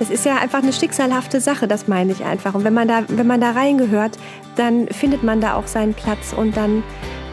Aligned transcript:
Das 0.00 0.08
ist 0.08 0.24
ja 0.24 0.38
einfach 0.38 0.62
eine 0.62 0.72
schicksalhafte 0.72 1.42
Sache, 1.42 1.68
das 1.68 1.86
meine 1.86 2.12
ich 2.12 2.24
einfach. 2.24 2.54
Und 2.54 2.64
wenn 2.64 2.72
man 2.72 2.88
da, 2.88 3.02
wenn 3.08 3.26
man 3.26 3.38
da 3.38 3.50
reingehört, 3.50 4.18
dann 4.56 4.88
findet 4.88 5.22
man 5.22 5.42
da 5.42 5.56
auch 5.56 5.66
seinen 5.66 5.92
Platz 5.92 6.32
und 6.32 6.56
dann, 6.56 6.82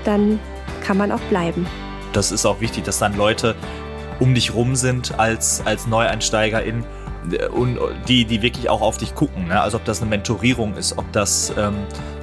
dann 0.04 0.38
kann 0.84 0.98
man 0.98 1.14
auch 1.14 1.22
bleiben. 1.30 1.66
Das 2.12 2.34
ist 2.34 2.46
auch 2.46 2.60
wichtig, 2.60 2.84
dass 2.84 3.00
dann 3.00 3.16
Leute 3.16 3.56
um 4.20 4.36
dich 4.36 4.54
rum 4.54 4.76
sind 4.76 5.18
als, 5.18 5.62
als 5.66 5.88
Neueinsteigerin 5.88 6.84
und 7.54 7.80
die, 8.10 8.26
die 8.26 8.42
wirklich 8.42 8.70
auch 8.70 8.82
auf 8.82 8.98
dich 8.98 9.16
gucken. 9.16 9.48
Ne? 9.48 9.62
Also 9.62 9.78
ob 9.78 9.86
das 9.86 10.02
eine 10.02 10.10
Mentorierung 10.10 10.76
ist, 10.76 10.98
ob 10.98 11.10
das, 11.14 11.54
ähm, 11.58 11.76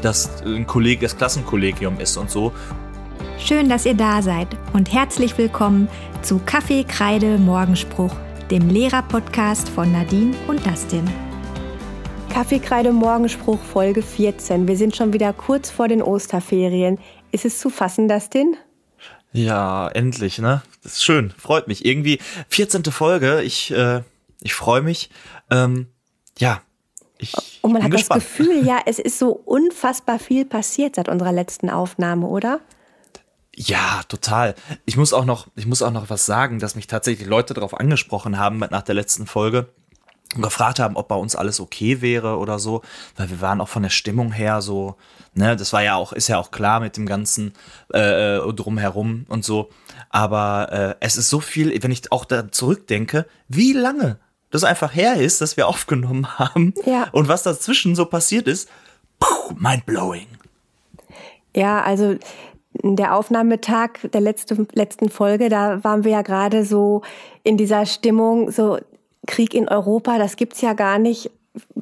das 0.02 0.42
ein 0.44 0.66
Kolleg 0.66 1.00
das 1.00 1.16
Klassenkollegium 1.16 1.98
ist 2.00 2.18
und 2.18 2.30
so. 2.30 2.52
Schön, 3.38 3.70
dass 3.70 3.86
ihr 3.86 3.94
da 3.94 4.20
seid 4.20 4.48
und 4.74 4.92
herzlich 4.92 5.38
willkommen 5.38 5.88
zu 6.20 6.38
Kaffee, 6.44 6.84
Kreide, 6.84 7.38
Morgenspruch, 7.38 8.14
dem 8.50 8.68
Lehrer-Podcast 8.68 9.70
von 9.70 9.90
Nadine 9.90 10.34
und 10.46 10.64
Dustin. 10.66 11.02
Kaffeekreide 12.30 12.92
Morgenspruch 12.92 13.60
Folge 13.60 14.02
14. 14.02 14.68
Wir 14.68 14.76
sind 14.76 14.94
schon 14.94 15.14
wieder 15.14 15.32
kurz 15.32 15.70
vor 15.70 15.88
den 15.88 16.02
Osterferien. 16.02 16.98
Ist 17.32 17.46
es 17.46 17.58
zu 17.58 17.70
fassen, 17.70 18.06
Dustin? 18.06 18.56
Ja, 19.32 19.88
endlich, 19.88 20.38
ne? 20.38 20.62
Das 20.82 20.94
ist 20.94 21.04
schön, 21.04 21.30
freut 21.38 21.68
mich. 21.68 21.86
Irgendwie 21.86 22.18
14. 22.48 22.84
Folge, 22.84 23.42
ich, 23.42 23.70
äh, 23.70 24.02
ich 24.42 24.52
freue 24.52 24.82
mich. 24.82 25.08
Ähm, 25.50 25.86
ja, 26.38 26.60
ich 27.16 27.32
Und 27.62 27.72
man 27.72 27.82
hat 27.82 27.92
gespannt. 27.92 28.22
das 28.22 28.36
Gefühl, 28.36 28.66
ja, 28.66 28.80
es 28.86 28.98
ist 28.98 29.18
so 29.18 29.30
unfassbar 29.30 30.18
viel 30.18 30.44
passiert 30.44 30.96
seit 30.96 31.08
unserer 31.08 31.32
letzten 31.32 31.70
Aufnahme, 31.70 32.26
oder? 32.26 32.60
Ja, 33.56 34.02
total. 34.08 34.54
Ich 34.84 34.96
muss 34.96 35.12
auch 35.12 35.24
noch, 35.24 35.46
ich 35.54 35.66
muss 35.66 35.82
auch 35.82 35.92
noch 35.92 36.10
was 36.10 36.26
sagen, 36.26 36.58
dass 36.58 36.74
mich 36.74 36.86
tatsächlich 36.86 37.28
Leute 37.28 37.54
darauf 37.54 37.78
angesprochen 37.78 38.38
haben 38.38 38.58
nach 38.58 38.82
der 38.82 38.94
letzten 38.94 39.26
Folge 39.26 39.68
und 40.34 40.42
gefragt 40.42 40.80
haben, 40.80 40.96
ob 40.96 41.06
bei 41.08 41.14
uns 41.14 41.36
alles 41.36 41.60
okay 41.60 42.00
wäre 42.00 42.38
oder 42.38 42.58
so, 42.58 42.82
weil 43.16 43.30
wir 43.30 43.40
waren 43.40 43.60
auch 43.60 43.68
von 43.68 43.84
der 43.84 43.90
Stimmung 43.90 44.32
her 44.32 44.60
so, 44.62 44.96
ne, 45.34 45.54
das 45.54 45.72
war 45.72 45.82
ja 45.84 45.94
auch, 45.94 46.12
ist 46.12 46.26
ja 46.28 46.38
auch 46.38 46.50
klar 46.50 46.80
mit 46.80 46.96
dem 46.96 47.06
ganzen 47.06 47.52
äh, 47.92 48.38
drumherum 48.52 49.26
und 49.28 49.44
so. 49.44 49.70
Aber 50.10 50.72
äh, 50.72 50.94
es 50.98 51.16
ist 51.16 51.30
so 51.30 51.38
viel, 51.38 51.80
wenn 51.82 51.92
ich 51.92 52.10
auch 52.10 52.24
da 52.24 52.50
zurückdenke, 52.50 53.26
wie 53.48 53.72
lange 53.72 54.18
das 54.50 54.64
einfach 54.64 54.94
her 54.94 55.14
ist, 55.16 55.40
dass 55.40 55.56
wir 55.56 55.68
aufgenommen 55.68 56.38
haben 56.40 56.74
Ja. 56.84 57.06
und 57.12 57.28
was 57.28 57.44
dazwischen 57.44 57.94
so 57.94 58.06
passiert 58.06 58.48
ist, 58.48 58.68
puh, 59.20 59.54
mind 59.56 59.86
blowing. 59.86 60.26
Ja, 61.54 61.82
also 61.82 62.16
der 62.82 63.14
Aufnahmetag 63.16 64.10
der 64.12 64.20
letzte, 64.20 64.66
letzten 64.72 65.08
Folge, 65.08 65.48
da 65.48 65.82
waren 65.84 66.04
wir 66.04 66.12
ja 66.12 66.22
gerade 66.22 66.64
so 66.64 67.02
in 67.42 67.56
dieser 67.56 67.86
Stimmung, 67.86 68.50
so 68.50 68.78
Krieg 69.26 69.54
in 69.54 69.68
Europa, 69.68 70.18
das 70.18 70.36
gibt's 70.36 70.60
ja 70.60 70.72
gar 70.72 70.98
nicht. 70.98 71.30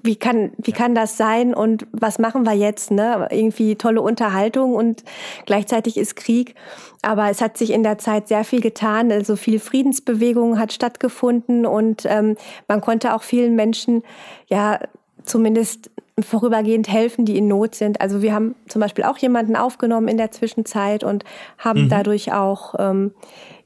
Wie 0.03 0.17
kann, 0.17 0.53
wie 0.59 0.73
kann 0.73 0.95
das 0.95 1.17
sein 1.17 1.55
und 1.55 1.87
was 1.93 2.19
machen 2.19 2.45
wir 2.45 2.53
jetzt? 2.53 2.91
Ne? 2.91 3.27
Irgendwie 3.31 3.77
tolle 3.77 4.03
Unterhaltung 4.03 4.75
und 4.75 5.03
gleichzeitig 5.47 5.97
ist 5.97 6.15
Krieg. 6.15 6.55
Aber 7.01 7.31
es 7.31 7.41
hat 7.41 7.57
sich 7.57 7.71
in 7.71 7.83
der 7.83 7.97
Zeit 7.97 8.29
sehr 8.29 8.45
viel 8.45 8.61
getan. 8.61 9.11
Also 9.11 9.35
viel 9.35 9.59
Friedensbewegung 9.59 10.59
hat 10.59 10.75
stattgefunden 10.75 11.65
und 11.65 12.05
ähm, 12.05 12.37
man 12.69 12.83
konnte 12.83 13.15
auch 13.15 13.23
vielen 13.23 13.57
Menschen 13.57 14.03
ja 14.47 14.79
zumindest 15.25 15.91
vorübergehend 16.21 16.89
helfen, 16.89 17.25
die 17.25 17.39
in 17.39 17.49
Not 17.49 17.75
sind. 17.75 18.01
Also 18.01 18.21
wir 18.23 18.35
haben 18.35 18.55
zum 18.69 18.81
Beispiel 18.81 19.05
auch 19.05 19.17
jemanden 19.19 19.57
aufgenommen 19.57 20.09
in 20.09 20.19
der 20.19 20.31
Zwischenzeit 20.31 21.05
und 21.05 21.25
haben 21.59 21.89
dadurch 21.89 22.33
auch 22.33 22.75
ähm, 22.79 23.13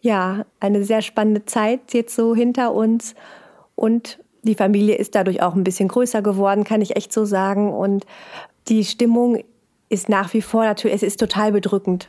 ja 0.01 0.45
eine 0.61 0.85
sehr 0.85 1.03
spannende 1.03 1.45
Zeit 1.45 1.93
jetzt 1.93 2.15
so 2.15 2.35
hinter 2.35 2.73
uns 2.73 3.15
und 3.75 4.19
die 4.43 4.55
Familie 4.55 4.95
ist 4.95 5.15
dadurch 5.17 5.43
auch 5.43 5.55
ein 5.55 5.65
bisschen 5.65 5.89
größer 5.89 6.23
geworden, 6.23 6.63
kann 6.65 6.81
ich 6.81 6.95
echt 6.97 7.13
so 7.13 7.25
sagen. 7.25 7.73
Und 7.73 8.07
die 8.69 8.85
Stimmung 8.85 9.43
ist 9.89 10.09
nach 10.09 10.33
wie 10.35 10.43
vor 10.43 10.65
natürlich, 10.65 10.95
es 10.95 11.03
ist 11.03 11.19
total 11.19 11.51
bedrückend. 11.53 12.09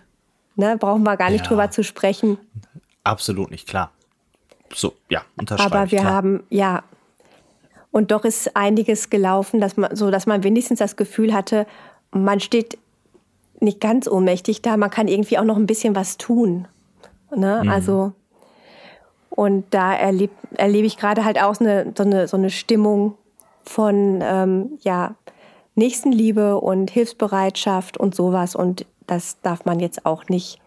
Ne? 0.56 0.78
Brauchen 0.80 1.04
wir 1.04 1.18
gar 1.18 1.32
nicht 1.32 1.42
Ja. 1.46 1.48
drüber 1.48 1.72
zu 1.72 1.84
sprechen. 1.84 2.38
Absolut 3.04 3.52
nicht 3.52 3.68
klar. 3.68 3.92
So, 4.74 4.94
ja, 5.10 5.22
unterschreibe 5.38 5.76
Aber 5.80 5.92
wir 5.92 6.00
klar. 6.00 6.14
haben, 6.14 6.44
ja, 6.50 6.84
und 7.92 8.12
doch 8.12 8.26
ist 8.26 8.56
einiges 8.56 9.10
gelaufen, 9.10 9.60
dass 9.60 9.78
man, 9.78 9.96
so 9.96 10.12
dass 10.12 10.26
man 10.26 10.44
wenigstens 10.44 10.80
das 10.80 10.96
Gefühl 10.96 11.34
hatte, 11.34 11.66
man 12.12 12.40
steht 12.40 12.78
nicht 13.60 13.82
ganz 13.82 14.08
ohnmächtig 14.08 14.62
da, 14.62 14.78
man 14.78 14.90
kann 14.90 15.08
irgendwie 15.08 15.38
auch 15.38 15.44
noch 15.44 15.58
ein 15.58 15.68
bisschen 15.68 15.96
was 15.96 16.18
tun. 16.18 16.68
Ne? 17.36 17.62
Mhm. 17.64 17.70
Also, 17.70 18.14
und 19.30 19.66
da 19.72 19.94
erlebe 19.94 20.34
erlebe 20.56 20.88
ich 20.88 20.98
gerade 20.98 21.26
halt 21.26 21.42
auch 21.42 21.60
eine, 21.60 21.94
so, 21.96 22.04
eine, 22.04 22.28
so 22.28 22.38
eine 22.38 22.50
Stimmung 22.50 23.16
von, 23.64 24.20
ähm, 24.24 24.78
ja, 24.82 25.16
Nächstenliebe 25.78 26.60
und 26.60 26.90
Hilfsbereitschaft 26.90 27.98
und 27.98 28.16
sowas. 28.16 28.56
Und 28.56 28.86
das 29.06 29.40
darf 29.42 29.64
man 29.64 29.80
jetzt 29.80 30.06
auch 30.06 30.28
nicht 30.28 30.60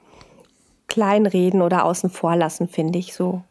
kleinreden 0.87 1.62
oder 1.62 1.84
außen 1.84 2.10
vor 2.10 2.37
lassen, 2.37 2.69
finde 2.69 2.98
ich 2.98 3.14
so. 3.14 3.42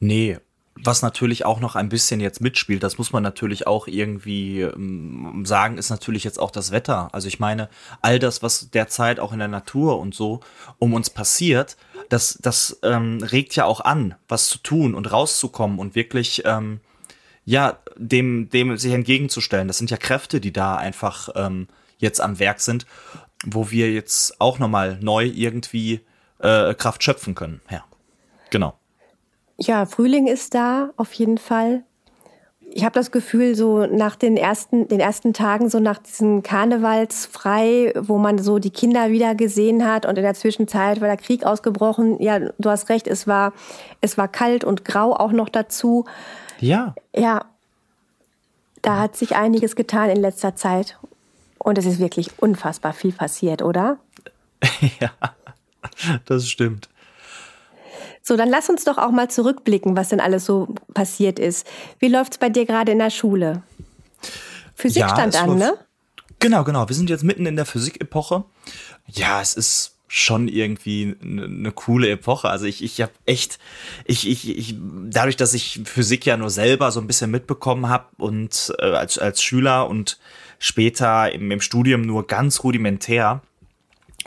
Nee, 0.00 0.38
was 0.76 1.02
natürlich 1.02 1.44
auch 1.44 1.60
noch 1.60 1.76
ein 1.76 1.88
bisschen 1.88 2.20
jetzt 2.20 2.40
mitspielt, 2.40 2.82
das 2.82 2.96
muss 2.96 3.12
man 3.12 3.22
natürlich 3.22 3.66
auch 3.66 3.86
irgendwie 3.86 4.62
ähm, 4.62 5.44
sagen, 5.44 5.78
ist 5.78 5.90
natürlich 5.90 6.24
jetzt 6.24 6.38
auch 6.38 6.50
das 6.50 6.70
Wetter. 6.70 7.08
Also 7.12 7.28
ich 7.28 7.40
meine, 7.40 7.68
all 8.02 8.18
das, 8.18 8.42
was 8.42 8.70
derzeit 8.70 9.20
auch 9.20 9.32
in 9.32 9.38
der 9.40 9.48
Natur 9.48 9.98
und 9.98 10.14
so 10.14 10.40
um 10.78 10.94
uns 10.94 11.10
passiert, 11.10 11.76
das, 12.08 12.38
das 12.40 12.78
ähm, 12.82 13.18
regt 13.22 13.54
ja 13.56 13.64
auch 13.64 13.80
an, 13.80 14.14
was 14.28 14.48
zu 14.48 14.58
tun 14.58 14.94
und 14.94 15.12
rauszukommen 15.12 15.78
und 15.78 15.94
wirklich, 15.94 16.42
ähm, 16.44 16.80
ja, 17.44 17.78
dem, 17.96 18.48
dem 18.50 18.76
sich 18.76 18.92
entgegenzustellen. 18.92 19.68
Das 19.68 19.78
sind 19.78 19.90
ja 19.90 19.96
Kräfte, 19.96 20.40
die 20.40 20.52
da 20.52 20.76
einfach 20.76 21.30
ähm, 21.34 21.68
jetzt 21.98 22.20
am 22.20 22.38
Werk 22.38 22.60
sind, 22.60 22.86
wo 23.44 23.70
wir 23.70 23.92
jetzt 23.92 24.40
auch 24.40 24.58
nochmal 24.58 24.98
neu 25.00 25.24
irgendwie 25.26 26.00
äh, 26.38 26.74
Kraft 26.74 27.02
schöpfen 27.02 27.34
können. 27.34 27.60
Ja, 27.70 27.84
genau. 28.50 28.79
Ja, 29.60 29.84
Frühling 29.86 30.26
ist 30.26 30.54
da, 30.54 30.90
auf 30.96 31.12
jeden 31.14 31.38
Fall. 31.38 31.82
Ich 32.72 32.84
habe 32.84 32.94
das 32.94 33.10
Gefühl, 33.10 33.56
so 33.56 33.84
nach 33.86 34.14
den 34.14 34.36
ersten, 34.36 34.86
den 34.86 35.00
ersten 35.00 35.34
Tagen, 35.34 35.68
so 35.68 35.80
nach 35.80 35.98
diesem 35.98 36.42
Karnevalsfrei, 36.42 37.92
wo 37.98 38.16
man 38.16 38.38
so 38.38 38.58
die 38.60 38.70
Kinder 38.70 39.10
wieder 39.10 39.34
gesehen 39.34 39.84
hat 39.84 40.06
und 40.06 40.16
in 40.16 40.22
der 40.22 40.34
Zwischenzeit 40.34 41.00
war 41.00 41.08
der 41.08 41.16
Krieg 41.16 41.44
ausgebrochen. 41.44 42.22
Ja, 42.22 42.38
du 42.38 42.70
hast 42.70 42.88
recht, 42.88 43.08
es 43.08 43.26
war, 43.26 43.52
es 44.00 44.16
war 44.16 44.28
kalt 44.28 44.62
und 44.62 44.84
grau 44.84 45.14
auch 45.14 45.32
noch 45.32 45.48
dazu. 45.48 46.04
Ja, 46.60 46.94
Ja, 47.14 47.44
da 48.82 48.98
hat 48.98 49.16
sich 49.16 49.36
einiges 49.36 49.76
getan 49.76 50.10
in 50.10 50.16
letzter 50.16 50.56
Zeit. 50.56 50.98
Und 51.58 51.76
es 51.76 51.84
ist 51.84 51.98
wirklich 51.98 52.38
unfassbar 52.38 52.92
viel 52.92 53.12
passiert, 53.12 53.62
oder? 53.62 53.98
ja, 55.00 55.10
das 56.24 56.48
stimmt. 56.48 56.88
So, 58.22 58.36
dann 58.36 58.48
lass 58.48 58.68
uns 58.68 58.84
doch 58.84 58.98
auch 58.98 59.10
mal 59.10 59.30
zurückblicken, 59.30 59.96
was 59.96 60.10
denn 60.10 60.20
alles 60.20 60.44
so 60.44 60.68
passiert 60.94 61.38
ist. 61.38 61.66
Wie 61.98 62.08
läuft's 62.08 62.38
bei 62.38 62.48
dir 62.48 62.66
gerade 62.66 62.92
in 62.92 62.98
der 62.98 63.10
Schule? 63.10 63.62
Physik 64.74 65.02
Ja, 65.02 65.08
stand 65.08 65.40
an, 65.40 65.58
ne? 65.58 65.74
Genau, 66.38 66.64
genau. 66.64 66.88
Wir 66.88 66.96
sind 66.96 67.10
jetzt 67.10 67.24
mitten 67.24 67.46
in 67.46 67.56
der 67.56 67.66
Physikepoche. 67.66 68.44
Ja, 69.06 69.40
es 69.40 69.54
ist 69.54 69.96
schon 70.12 70.48
irgendwie 70.48 71.14
eine 71.22 71.48
ne 71.48 71.70
coole 71.70 72.10
Epoche. 72.10 72.48
Also 72.48 72.64
ich, 72.64 72.82
ich 72.82 73.00
habe 73.00 73.12
echt, 73.26 73.60
ich, 74.06 74.28
ich, 74.28 74.58
ich, 74.58 74.74
dadurch, 75.08 75.36
dass 75.36 75.54
ich 75.54 75.82
Physik 75.84 76.26
ja 76.26 76.36
nur 76.36 76.50
selber 76.50 76.90
so 76.90 77.00
ein 77.00 77.06
bisschen 77.06 77.30
mitbekommen 77.30 77.88
habe 77.88 78.06
und 78.18 78.72
äh, 78.80 78.86
als, 78.86 79.18
als 79.18 79.40
Schüler 79.40 79.88
und 79.88 80.18
später 80.58 81.32
im, 81.32 81.52
im 81.52 81.60
Studium 81.60 82.02
nur 82.02 82.26
ganz 82.26 82.64
rudimentär, 82.64 83.40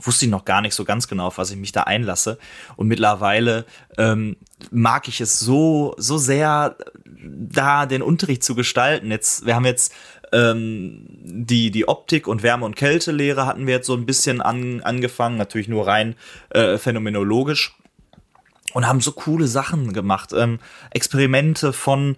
wusste 0.01 0.25
ich 0.25 0.31
noch 0.31 0.45
gar 0.45 0.61
nicht 0.61 0.73
so 0.73 0.85
ganz 0.85 1.07
genau, 1.07 1.27
auf 1.27 1.37
was 1.37 1.51
ich 1.51 1.57
mich 1.57 1.71
da 1.71 1.83
einlasse. 1.83 2.37
Und 2.75 2.87
mittlerweile 2.87 3.65
ähm, 3.97 4.37
mag 4.71 5.07
ich 5.07 5.21
es 5.21 5.39
so, 5.39 5.93
so 5.97 6.17
sehr, 6.17 6.75
da 7.05 7.85
den 7.85 8.01
Unterricht 8.01 8.43
zu 8.43 8.55
gestalten. 8.55 9.11
Jetzt, 9.11 9.45
wir 9.45 9.55
haben 9.55 9.65
jetzt 9.65 9.93
ähm, 10.31 11.05
die, 11.23 11.69
die 11.71 11.87
Optik 11.87 12.27
und 12.27 12.43
Wärme- 12.43 12.65
und 12.65 12.75
Kältelehre 12.75 13.45
hatten 13.45 13.67
wir 13.67 13.75
jetzt 13.75 13.87
so 13.87 13.93
ein 13.93 14.05
bisschen 14.05 14.41
an, 14.41 14.81
angefangen, 14.81 15.37
natürlich 15.37 15.67
nur 15.67 15.87
rein 15.87 16.15
äh, 16.49 16.77
phänomenologisch 16.77 17.75
und 18.73 18.87
haben 18.87 18.99
so 18.99 19.11
coole 19.11 19.47
Sachen 19.47 19.93
gemacht. 19.93 20.31
Ähm, 20.33 20.59
Experimente 20.89 21.71
von 21.71 22.17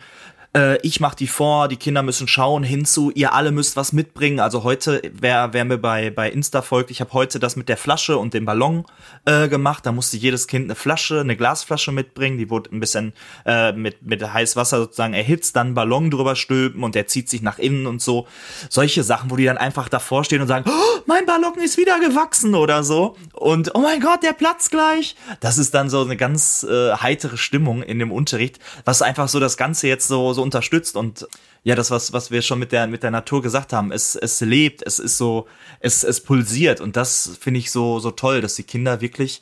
äh, 0.55 0.77
ich 0.81 0.99
mache 0.99 1.17
die 1.17 1.27
vor, 1.27 1.67
die 1.67 1.75
Kinder 1.75 2.01
müssen 2.01 2.27
schauen, 2.27 2.63
hinzu, 2.63 3.11
ihr 3.13 3.33
alle 3.33 3.51
müsst 3.51 3.75
was 3.75 3.93
mitbringen. 3.93 4.39
Also 4.39 4.63
heute, 4.63 5.01
wer, 5.13 5.53
wer 5.53 5.65
mir 5.65 5.77
bei, 5.77 6.09
bei 6.09 6.31
Insta 6.31 6.61
folgt, 6.61 6.89
ich 6.91 7.01
habe 7.01 7.11
heute 7.13 7.39
das 7.39 7.55
mit 7.55 7.67
der 7.69 7.77
Flasche 7.77 8.17
und 8.17 8.33
dem 8.33 8.45
Ballon 8.45 8.85
äh, 9.25 9.49
gemacht. 9.49 9.85
Da 9.85 9.91
musste 9.91 10.17
jedes 10.17 10.47
Kind 10.47 10.65
eine 10.65 10.75
Flasche, 10.75 11.19
eine 11.19 11.35
Glasflasche 11.35 11.91
mitbringen. 11.91 12.37
Die 12.37 12.49
wurde 12.49 12.73
ein 12.73 12.79
bisschen 12.79 13.13
äh, 13.45 13.73
mit, 13.73 14.03
mit 14.03 14.21
heißem 14.25 14.59
Wasser 14.59 14.77
sozusagen 14.77 15.13
erhitzt, 15.13 15.55
dann 15.55 15.73
Ballon 15.73 16.09
drüber 16.09 16.35
stülpen 16.35 16.83
und 16.83 16.95
der 16.95 17.07
zieht 17.07 17.29
sich 17.29 17.41
nach 17.41 17.59
innen 17.59 17.85
und 17.85 18.01
so. 18.01 18.27
Solche 18.69 19.03
Sachen, 19.03 19.29
wo 19.29 19.35
die 19.35 19.45
dann 19.45 19.57
einfach 19.57 19.89
davor 19.89 20.23
stehen 20.23 20.41
und 20.41 20.47
sagen, 20.47 20.65
oh, 20.67 21.01
mein 21.05 21.25
Ballon 21.25 21.55
ist 21.61 21.77
wieder 21.77 21.99
gewachsen 21.99 22.55
oder 22.55 22.83
so. 22.83 23.17
Und 23.33 23.75
oh 23.75 23.79
mein 23.79 23.99
Gott, 23.99 24.23
der 24.23 24.33
platzt 24.33 24.71
gleich. 24.71 25.15
Das 25.41 25.57
ist 25.57 25.73
dann 25.73 25.89
so 25.89 26.01
eine 26.01 26.15
ganz 26.15 26.63
äh, 26.63 26.93
heitere 26.93 27.37
Stimmung 27.37 27.83
in 27.83 27.99
dem 27.99 28.11
Unterricht, 28.11 28.59
was 28.85 29.01
einfach 29.01 29.27
so 29.27 29.39
das 29.39 29.57
Ganze 29.57 29.87
jetzt 29.87 30.07
so, 30.07 30.33
so 30.33 30.44
unterstützt 30.45 30.95
und 30.95 31.27
ja, 31.63 31.75
das, 31.75 31.91
was, 31.91 32.13
was 32.13 32.31
wir 32.31 32.41
schon 32.41 32.59
mit 32.59 32.71
der, 32.71 32.87
mit 32.87 33.03
der 33.03 33.11
Natur 33.11 33.41
gesagt 33.41 33.73
haben, 33.73 33.91
es, 33.91 34.15
es 34.15 34.39
lebt, 34.39 34.81
es 34.85 34.99
ist 34.99 35.17
so, 35.17 35.47
es, 35.79 36.03
es 36.03 36.21
pulsiert 36.21 36.79
und 36.79 36.95
das 36.95 37.37
finde 37.39 37.59
ich 37.59 37.71
so, 37.71 37.99
so 37.99 38.11
toll, 38.11 38.39
dass 38.39 38.55
die 38.55 38.63
Kinder 38.63 39.01
wirklich, 39.01 39.41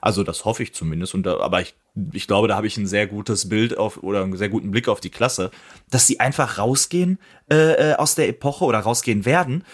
also 0.00 0.22
das 0.22 0.44
hoffe 0.44 0.62
ich 0.62 0.74
zumindest, 0.74 1.14
und, 1.14 1.26
aber 1.26 1.62
ich, 1.62 1.74
ich 2.12 2.26
glaube, 2.26 2.46
da 2.46 2.56
habe 2.56 2.66
ich 2.66 2.76
ein 2.76 2.86
sehr 2.86 3.06
gutes 3.06 3.48
Bild 3.48 3.76
auf 3.78 4.02
oder 4.02 4.22
einen 4.22 4.36
sehr 4.36 4.48
guten 4.48 4.70
Blick 4.70 4.86
auf 4.86 5.00
die 5.00 5.10
Klasse, 5.10 5.50
dass 5.90 6.06
sie 6.06 6.20
einfach 6.20 6.58
rausgehen 6.58 7.18
äh, 7.50 7.90
äh 7.90 7.94
aus 7.94 8.14
der 8.14 8.28
Epoche 8.28 8.64
oder 8.64 8.80
rausgehen 8.80 9.24
werden 9.24 9.64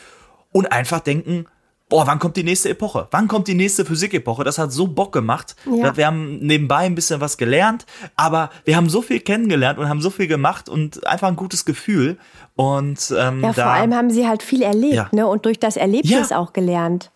und 0.53 0.73
einfach 0.73 1.01
denken, 1.01 1.47
boah, 1.89 2.07
wann 2.07 2.19
kommt 2.19 2.37
die 2.37 2.45
nächste 2.45 2.69
Epoche? 2.69 3.09
Wann 3.11 3.29
kommt 3.29 3.49
die 3.49 3.55
nächste 3.55 3.85
Physikepoche? 3.85 4.45
Das 4.45 4.59
hat 4.59 4.73
so 4.73 4.87
Bock 4.87 5.13
gemacht. 5.13 5.57
Ja. 5.67 5.97
Wir 5.97 6.07
haben 6.07 6.39
nebenbei 6.39 6.81
ein 6.81 6.95
bisschen 6.95 7.21
was 7.21 7.39
gelernt, 7.39 7.87
aber 8.17 8.51
wir 8.65 8.77
haben 8.77 8.89
so 8.89 9.03
viel 9.03 9.21
kennengelernt 9.21 9.79
und 9.79 9.89
haben 9.89 10.01
so 10.01 10.11
viel 10.11 10.27
gemacht 10.27 10.69
und 10.69 11.07
einfach 11.07 11.29
ein 11.29 11.37
gutes 11.37 11.65
Gefühl. 11.65 12.19
Und 12.57 13.15
ähm, 13.17 13.43
ja, 13.43 13.53
vor 13.53 13.65
da, 13.65 13.73
allem 13.73 13.95
haben 13.95 14.11
sie 14.11 14.27
halt 14.27 14.43
viel 14.43 14.63
erlebt, 14.63 14.95
ja. 14.95 15.09
ne? 15.13 15.27
Und 15.27 15.45
durch 15.45 15.59
das 15.59 15.77
Erlebnis 15.77 16.31
ja. 16.31 16.39
auch 16.39 16.53
gelernt. 16.53 17.11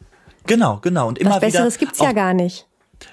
Genau, 0.47 0.79
genau. 0.83 1.09
Und 1.09 1.19
immer 1.19 1.33
was 1.33 1.41
Besseres 1.41 1.75
wieder 1.75 1.87
gibt's 1.87 1.99
ja 2.01 2.13
gar 2.13 2.35
nicht. 2.35 2.67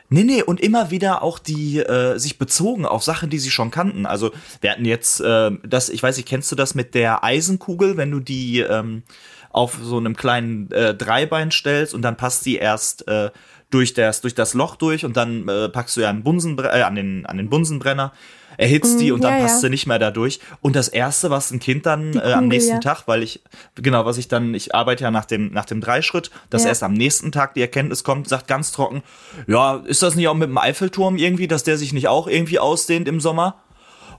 Nee, 0.09 0.23
nee, 0.23 0.43
und 0.43 0.59
immer 0.59 0.91
wieder 0.91 1.23
auch 1.23 1.39
die 1.39 1.79
äh, 1.79 2.17
sich 2.17 2.37
bezogen 2.37 2.85
auf 2.85 3.03
Sachen, 3.03 3.29
die 3.29 3.39
sie 3.39 3.51
schon 3.51 3.71
kannten. 3.71 4.05
Also 4.05 4.31
wir 4.61 4.71
hatten 4.71 4.85
jetzt 4.85 5.19
äh, 5.21 5.51
das, 5.63 5.89
ich 5.89 6.01
weiß 6.01 6.17
nicht, 6.17 6.27
kennst 6.27 6.51
du 6.51 6.55
das 6.55 6.75
mit 6.75 6.95
der 6.95 7.23
Eisenkugel, 7.23 7.97
wenn 7.97 8.11
du 8.11 8.19
die 8.19 8.59
ähm, 8.59 9.03
auf 9.49 9.77
so 9.81 9.97
einem 9.97 10.15
kleinen 10.15 10.71
äh, 10.71 10.93
Dreibein 10.93 11.51
stellst 11.51 11.93
und 11.93 12.01
dann 12.01 12.17
passt 12.17 12.43
sie 12.43 12.55
erst 12.57 13.07
äh, 13.07 13.31
durch, 13.69 13.93
das, 13.93 14.21
durch 14.21 14.35
das 14.35 14.53
Loch 14.53 14.75
durch 14.75 15.05
und 15.05 15.17
dann 15.17 15.47
äh, 15.47 15.69
packst 15.69 15.97
du 15.97 16.01
ja 16.01 16.09
einen 16.09 16.23
Bunsenbrenner, 16.23 16.75
äh, 16.75 16.81
an, 16.81 16.95
den, 16.95 17.25
an 17.25 17.37
den 17.37 17.49
Bunsenbrenner, 17.49 18.13
erhitzt 18.57 18.99
die 18.99 19.11
mm, 19.11 19.15
und 19.15 19.23
dann 19.23 19.35
ja, 19.35 19.41
passt 19.41 19.55
ja. 19.55 19.61
sie 19.61 19.69
nicht 19.69 19.87
mehr 19.87 19.99
dadurch. 19.99 20.39
Und 20.61 20.75
das 20.75 20.89
Erste, 20.89 21.29
was 21.29 21.51
ein 21.51 21.59
Kind 21.59 21.85
dann 21.85 22.11
Kugel, 22.11 22.29
äh, 22.29 22.33
am 22.33 22.47
nächsten 22.47 22.73
ja. 22.73 22.79
Tag, 22.79 23.03
weil 23.07 23.23
ich, 23.23 23.41
genau, 23.75 24.05
was 24.05 24.17
ich 24.17 24.27
dann, 24.27 24.53
ich 24.53 24.75
arbeite 24.75 25.03
ja 25.03 25.11
nach 25.11 25.25
dem, 25.25 25.53
nach 25.53 25.65
dem 25.65 25.81
Dreischritt, 25.81 26.29
dass 26.49 26.65
erst 26.65 26.83
am 26.83 26.93
nächsten 26.93 27.31
Tag 27.31 27.53
die 27.53 27.61
Erkenntnis 27.61 28.03
kommt, 28.03 28.27
sagt 28.27 28.47
ganz 28.47 28.71
trocken, 28.71 29.03
ja, 29.47 29.77
ist 29.85 30.03
das 30.03 30.15
nicht 30.15 30.27
auch 30.27 30.33
mit 30.33 30.49
dem 30.49 30.57
Eiffelturm 30.57 31.17
irgendwie, 31.17 31.47
dass 31.47 31.63
der 31.63 31.77
sich 31.77 31.93
nicht 31.93 32.07
auch 32.07 32.27
irgendwie 32.27 32.59
ausdehnt 32.59 33.07
im 33.07 33.21
Sommer? 33.21 33.61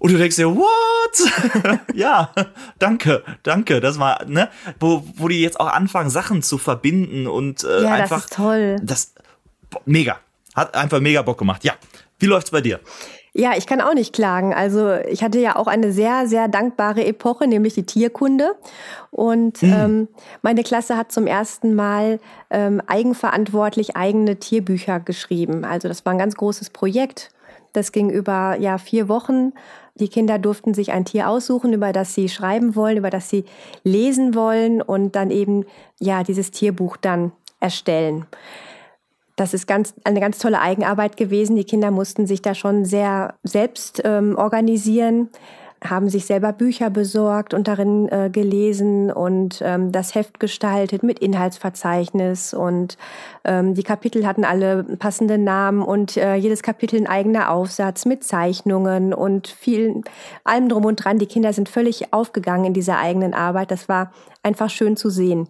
Und 0.01 0.13
du 0.13 0.19
denkst 0.19 0.37
dir, 0.37 0.49
what? 0.57 1.81
ja, 1.95 2.33
danke, 2.79 3.23
danke. 3.43 3.81
Das 3.81 3.99
war, 3.99 4.25
ne, 4.25 4.49
wo, 4.81 5.05
wo 5.15 5.29
die 5.29 5.41
jetzt 5.41 5.61
auch 5.61 5.69
anfangen, 5.69 6.11
Sachen 6.11 6.43
zu 6.43 6.59
verbinden 6.59 7.27
und 7.27 7.63
äh, 7.65 7.83
ja, 7.83 7.93
einfach. 7.93 8.23
Das 8.23 8.31
ist 8.31 8.35
toll. 8.35 8.77
Das, 8.83 9.15
mega. 9.85 10.19
Hat 10.55 10.75
einfach 10.75 11.01
mega 11.01 11.23
Bock 11.23 11.39
gemacht. 11.39 11.65
Ja. 11.65 11.75
Wie 12.19 12.27
läuft's 12.27 12.51
bei 12.51 12.61
dir? 12.63 12.81
Ja, 13.33 13.53
ich 13.57 13.67
kann 13.67 13.81
auch 13.81 13.95
nicht 13.95 14.13
klagen. 14.13 14.53
Also 14.53 14.93
ich 14.93 15.23
hatte 15.23 15.39
ja 15.39 15.55
auch 15.55 15.69
eine 15.69 15.93
sehr, 15.93 16.27
sehr 16.27 16.49
dankbare 16.49 17.05
Epoche, 17.05 17.47
nämlich 17.47 17.75
die 17.75 17.85
Tierkunde. 17.85 18.57
Und 19.11 19.63
mhm. 19.63 19.73
ähm, 19.73 20.09
meine 20.43 20.65
Klasse 20.65 20.97
hat 20.97 21.13
zum 21.13 21.27
ersten 21.27 21.75
Mal 21.75 22.19
ähm, 22.51 22.83
eigenverantwortlich 22.87 23.97
eigene 23.97 24.37
Tierbücher 24.37 24.99
geschrieben. 24.99 25.65
Also 25.65 25.89
das 25.89 26.05
war 26.05 26.13
ein 26.13 26.19
ganz 26.19 26.35
großes 26.35 26.71
Projekt. 26.71 27.31
Das 27.73 27.93
ging 27.93 28.11
über 28.11 28.57
ja 28.59 28.79
vier 28.79 29.09
Wochen. 29.09 29.53
Die 30.01 30.09
Kinder 30.09 30.39
durften 30.39 30.75
sich 30.75 30.93
ein 30.93 31.05
Tier 31.05 31.29
aussuchen, 31.29 31.73
über 31.73 31.93
das 31.93 32.15
sie 32.15 32.29
schreiben 32.29 32.75
wollen, 32.75 32.97
über 32.97 33.11
das 33.11 33.29
sie 33.29 33.45
lesen 33.85 34.35
wollen 34.35 34.83
und 34.83 35.15
dann 35.15 35.31
eben 35.31 35.67
ja 35.99 36.23
dieses 36.25 36.51
Tierbuch 36.51 36.97
dann 36.97 37.33
erstellen. 37.61 38.27
Das 39.37 39.55
ist 39.55 39.67
ganz, 39.67 39.95
eine 40.05 40.21
ganz 40.21 40.39
tolle 40.39 40.61
Eigenarbeit 40.61 41.17
gewesen. 41.17 41.57
Die 41.57 41.65
Kinder 41.65 41.91
mussten 41.91 42.27
sich 42.27 42.43
da 42.43 42.55
schon 42.55 42.85
sehr 42.85 43.35
selbst 43.43 44.03
ähm, 44.05 44.37
organisieren 44.37 45.29
haben 45.83 46.09
sich 46.11 46.27
selber 46.27 46.53
Bücher 46.53 46.91
besorgt 46.91 47.55
und 47.55 47.67
darin 47.67 48.09
äh, 48.09 48.29
gelesen 48.31 49.11
und 49.11 49.63
ähm, 49.65 49.93
das 49.93 50.15
Heft 50.15 50.39
gestaltet 50.39 51.03
mit 51.03 51.19
Inhaltsverzeichnis 51.19 52.53
und 52.53 52.99
ähm, 53.45 53.75
die 53.75 53.83
Kapitel 53.83 54.27
hatten 54.27 54.45
alle 54.45 54.85
passende 54.85 55.39
Namen 55.39 55.83
und 55.83 56.17
äh, 56.17 56.35
jedes 56.35 56.63
Kapitel 56.63 57.01
ein 57.01 57.07
eigener 57.07 57.51
Aufsatz 57.51 58.05
mit 58.05 58.25
Zeichnungen 58.25 59.15
und 59.15 59.49
viel 59.49 60.03
allem 60.45 60.69
drum 60.69 60.85
und 60.85 60.97
dran. 60.97 61.19
Die 61.19 61.27
Kinder 61.27 61.53
sind 61.53 61.69
völlig 61.69 62.13
aufgegangen 62.13 62.67
in 62.67 62.75
dieser 62.75 62.99
eigenen 62.99 63.33
Arbeit. 63.33 63.71
Das 63.71 63.89
war 63.89 64.13
einfach 64.43 64.69
schön 64.69 64.97
zu 64.97 65.09
sehen. 65.09 65.49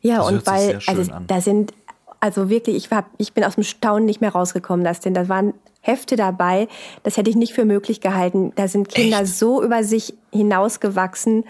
Ja, 0.00 0.18
das 0.18 0.28
und 0.28 0.46
weil 0.46 0.78
also 0.86 1.10
da 1.26 1.40
sind 1.40 1.72
also 2.20 2.48
wirklich, 2.48 2.76
ich 2.76 2.90
war, 2.90 3.06
ich 3.18 3.32
bin 3.32 3.42
aus 3.42 3.56
dem 3.56 3.64
Staunen 3.64 4.04
nicht 4.04 4.20
mehr 4.20 4.32
rausgekommen, 4.32 4.84
das 4.84 5.00
denn 5.00 5.12
da 5.12 5.28
waren 5.28 5.54
Hefte 5.82 6.16
dabei. 6.16 6.68
Das 7.02 7.16
hätte 7.16 7.28
ich 7.28 7.36
nicht 7.36 7.52
für 7.52 7.64
möglich 7.64 8.00
gehalten. 8.00 8.52
Da 8.54 8.68
sind 8.68 8.88
Kinder 8.88 9.22
Echt? 9.22 9.36
so 9.36 9.62
über 9.62 9.84
sich 9.84 10.14
hinausgewachsen, 10.32 11.44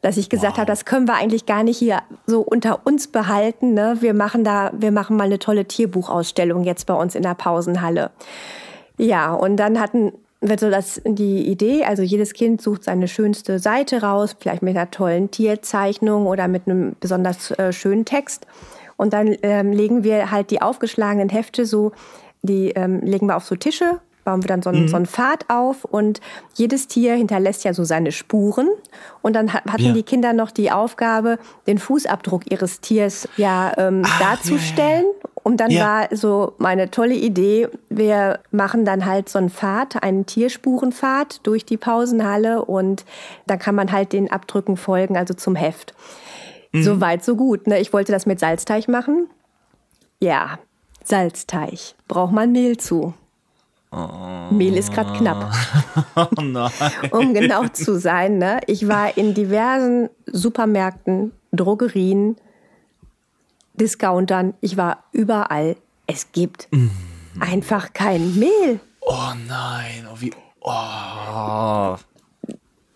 dass 0.00 0.16
ich 0.16 0.30
gesagt 0.30 0.54
wow. 0.54 0.58
habe, 0.58 0.66
das 0.66 0.86
können 0.86 1.06
wir 1.06 1.14
eigentlich 1.14 1.46
gar 1.46 1.62
nicht 1.62 1.78
hier 1.78 2.00
so 2.26 2.40
unter 2.40 2.86
uns 2.86 3.08
behalten. 3.08 3.74
Ne? 3.74 3.98
Wir 4.00 4.14
machen 4.14 4.44
da, 4.44 4.72
wir 4.74 4.90
machen 4.90 5.16
mal 5.16 5.24
eine 5.24 5.38
tolle 5.38 5.66
Tierbuchausstellung 5.66 6.64
jetzt 6.64 6.86
bei 6.86 6.94
uns 6.94 7.14
in 7.14 7.22
der 7.22 7.34
Pausenhalle. 7.34 8.10
Ja, 8.96 9.32
und 9.32 9.56
dann 9.56 9.78
hatten 9.78 10.12
wir 10.40 10.58
so 10.58 10.70
das, 10.70 11.02
die 11.04 11.46
Idee, 11.46 11.84
also 11.84 12.02
jedes 12.02 12.32
Kind 12.32 12.62
sucht 12.62 12.84
seine 12.84 13.08
schönste 13.08 13.58
Seite 13.58 14.02
raus, 14.02 14.36
vielleicht 14.38 14.62
mit 14.62 14.74
einer 14.74 14.90
tollen 14.90 15.30
Tierzeichnung 15.30 16.26
oder 16.26 16.48
mit 16.48 16.66
einem 16.66 16.96
besonders 16.98 17.50
äh, 17.52 17.72
schönen 17.72 18.06
Text. 18.06 18.46
Und 18.96 19.12
dann 19.12 19.36
ähm, 19.42 19.72
legen 19.72 20.04
wir 20.04 20.30
halt 20.30 20.50
die 20.50 20.62
aufgeschlagenen 20.62 21.28
Hefte 21.28 21.66
so 21.66 21.92
die 22.42 22.70
ähm, 22.70 23.00
legen 23.00 23.26
wir 23.26 23.36
auf 23.36 23.44
so 23.44 23.56
Tische, 23.56 24.00
bauen 24.24 24.42
wir 24.42 24.48
dann 24.48 24.62
so 24.62 24.70
einen, 24.70 24.82
mhm. 24.82 24.88
so 24.88 24.96
einen 24.96 25.06
Pfad 25.06 25.46
auf 25.48 25.84
und 25.84 26.20
jedes 26.54 26.88
Tier 26.88 27.14
hinterlässt 27.14 27.64
ja 27.64 27.74
so 27.74 27.84
seine 27.84 28.12
Spuren. 28.12 28.68
Und 29.22 29.34
dann 29.34 29.52
hatten 29.52 29.82
ja. 29.82 29.92
die 29.92 30.02
Kinder 30.02 30.32
noch 30.32 30.50
die 30.50 30.70
Aufgabe, 30.70 31.38
den 31.66 31.78
Fußabdruck 31.78 32.50
ihres 32.50 32.80
Tiers 32.80 33.28
ja 33.36 33.72
ähm, 33.76 34.02
Ach, 34.04 34.20
darzustellen. 34.20 35.04
Ja, 35.04 35.22
ja. 35.24 35.30
Und 35.42 35.58
dann 35.58 35.74
war 35.74 36.08
so 36.14 36.52
meine 36.58 36.90
tolle 36.90 37.14
Idee, 37.14 37.68
wir 37.88 38.40
machen 38.50 38.84
dann 38.84 39.06
halt 39.06 39.30
so 39.30 39.38
einen 39.38 39.48
Pfad, 39.48 40.02
einen 40.02 40.26
Tierspurenpfad 40.26 41.40
durch 41.44 41.64
die 41.64 41.78
Pausenhalle 41.78 42.62
und 42.64 43.06
da 43.46 43.56
kann 43.56 43.74
man 43.74 43.90
halt 43.90 44.12
den 44.12 44.30
Abdrücken 44.30 44.76
folgen, 44.76 45.16
also 45.16 45.32
zum 45.32 45.56
Heft. 45.56 45.94
Mhm. 46.72 46.82
So 46.82 47.00
weit, 47.00 47.24
so 47.24 47.36
gut. 47.36 47.66
Ne? 47.66 47.80
Ich 47.80 47.92
wollte 47.94 48.12
das 48.12 48.26
mit 48.26 48.38
Salzteig 48.38 48.86
machen. 48.86 49.28
Ja, 50.20 50.58
Salzteig. 51.04 51.94
Braucht 52.08 52.32
man 52.32 52.52
Mehl 52.52 52.76
zu. 52.76 53.14
Oh. 53.92 54.52
Mehl 54.52 54.76
ist 54.76 54.92
gerade 54.92 55.12
knapp. 55.16 55.52
Oh 56.16 56.42
nein. 56.42 56.70
Um 57.10 57.34
genau 57.34 57.66
zu 57.68 57.98
sein, 57.98 58.38
ne? 58.38 58.60
Ich 58.66 58.86
war 58.88 59.16
in 59.16 59.34
diversen 59.34 60.10
Supermärkten, 60.26 61.32
Drogerien, 61.52 62.36
Discountern. 63.74 64.54
Ich 64.60 64.76
war 64.76 65.04
überall. 65.12 65.76
Es 66.06 66.32
gibt 66.32 66.68
mm. 66.70 66.88
einfach 67.38 67.92
kein 67.92 68.38
Mehl. 68.38 68.80
Oh 69.00 69.32
nein, 69.48 70.06
oh, 70.12 70.16
wie. 70.18 70.32
Oh. 70.60 71.96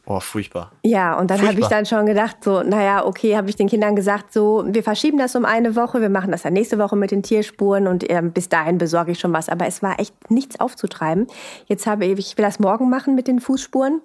Oh, 0.07 0.21
furchtbar. 0.21 0.71
Ja, 0.83 1.19
und 1.19 1.31
dann 1.31 1.41
habe 1.41 1.59
ich 1.59 1.67
dann 1.67 1.87
schon 1.87 2.05
gedacht, 2.05 2.45
so, 2.45 2.63
naja, 2.63 3.07
okay, 3.07 3.39
habe 3.39 3.49
ich 3.49 3.57
den 3.57 3.69
Kindern 3.69 3.97
gesagt, 3.97 4.35
so, 4.35 4.63
wir 4.67 4.83
verschieben 4.83 5.17
das 5.17 5.35
um 5.35 5.47
eine 5.47 5.77
Woche, 5.77 6.03
wir 6.03 6.11
machen 6.11 6.31
das 6.31 6.43
dann 6.43 6.53
nächste 6.53 6.79
Woche 6.79 6.95
mit 6.95 7.11
den 7.11 7.23
Tierspuren 7.23 7.87
und 7.87 8.09
äh, 8.11 8.21
bis 8.23 8.51
dahin 8.51 8.77
besorge 8.77 9.13
ich 9.13 9.19
schon 9.19 9.33
was. 9.33 9.49
Aber 9.49 9.67
es 9.67 9.83
war 9.83 9.99
echt 9.99 10.31
nichts 10.31 10.61
aufzutreiben. 10.61 11.27
Jetzt 11.67 11.87
habe 11.87 12.05
ich, 12.05 12.19
ich 12.19 12.37
will 12.37 12.45
das 12.45 12.59
morgen 12.59 12.91
machen 12.91 13.15
mit 13.15 13.29
den 13.29 13.41
Fußspuren. 13.41 14.03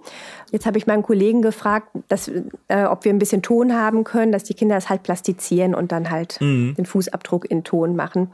Jetzt 0.52 0.66
habe 0.66 0.78
ich 0.78 0.88
meinen 0.88 1.04
Kollegen 1.04 1.42
gefragt, 1.42 1.90
dass, 2.08 2.32
äh, 2.70 2.86
ob 2.86 3.04
wir 3.04 3.12
ein 3.12 3.20
bisschen 3.20 3.42
Ton 3.42 3.74
haben 3.74 4.06
können, 4.06 4.32
dass 4.32 4.46
die 4.46 4.54
Kinder 4.54 4.76
das 4.76 4.90
halt 4.90 5.04
plastizieren 5.04 5.76
und 5.76 5.92
dann 5.92 6.10
halt 6.10 6.40
mhm. 6.40 6.76
den 6.78 6.86
Fußabdruck 6.86 7.52
in 7.52 7.66
Ton 7.66 7.98
machen. 7.98 8.32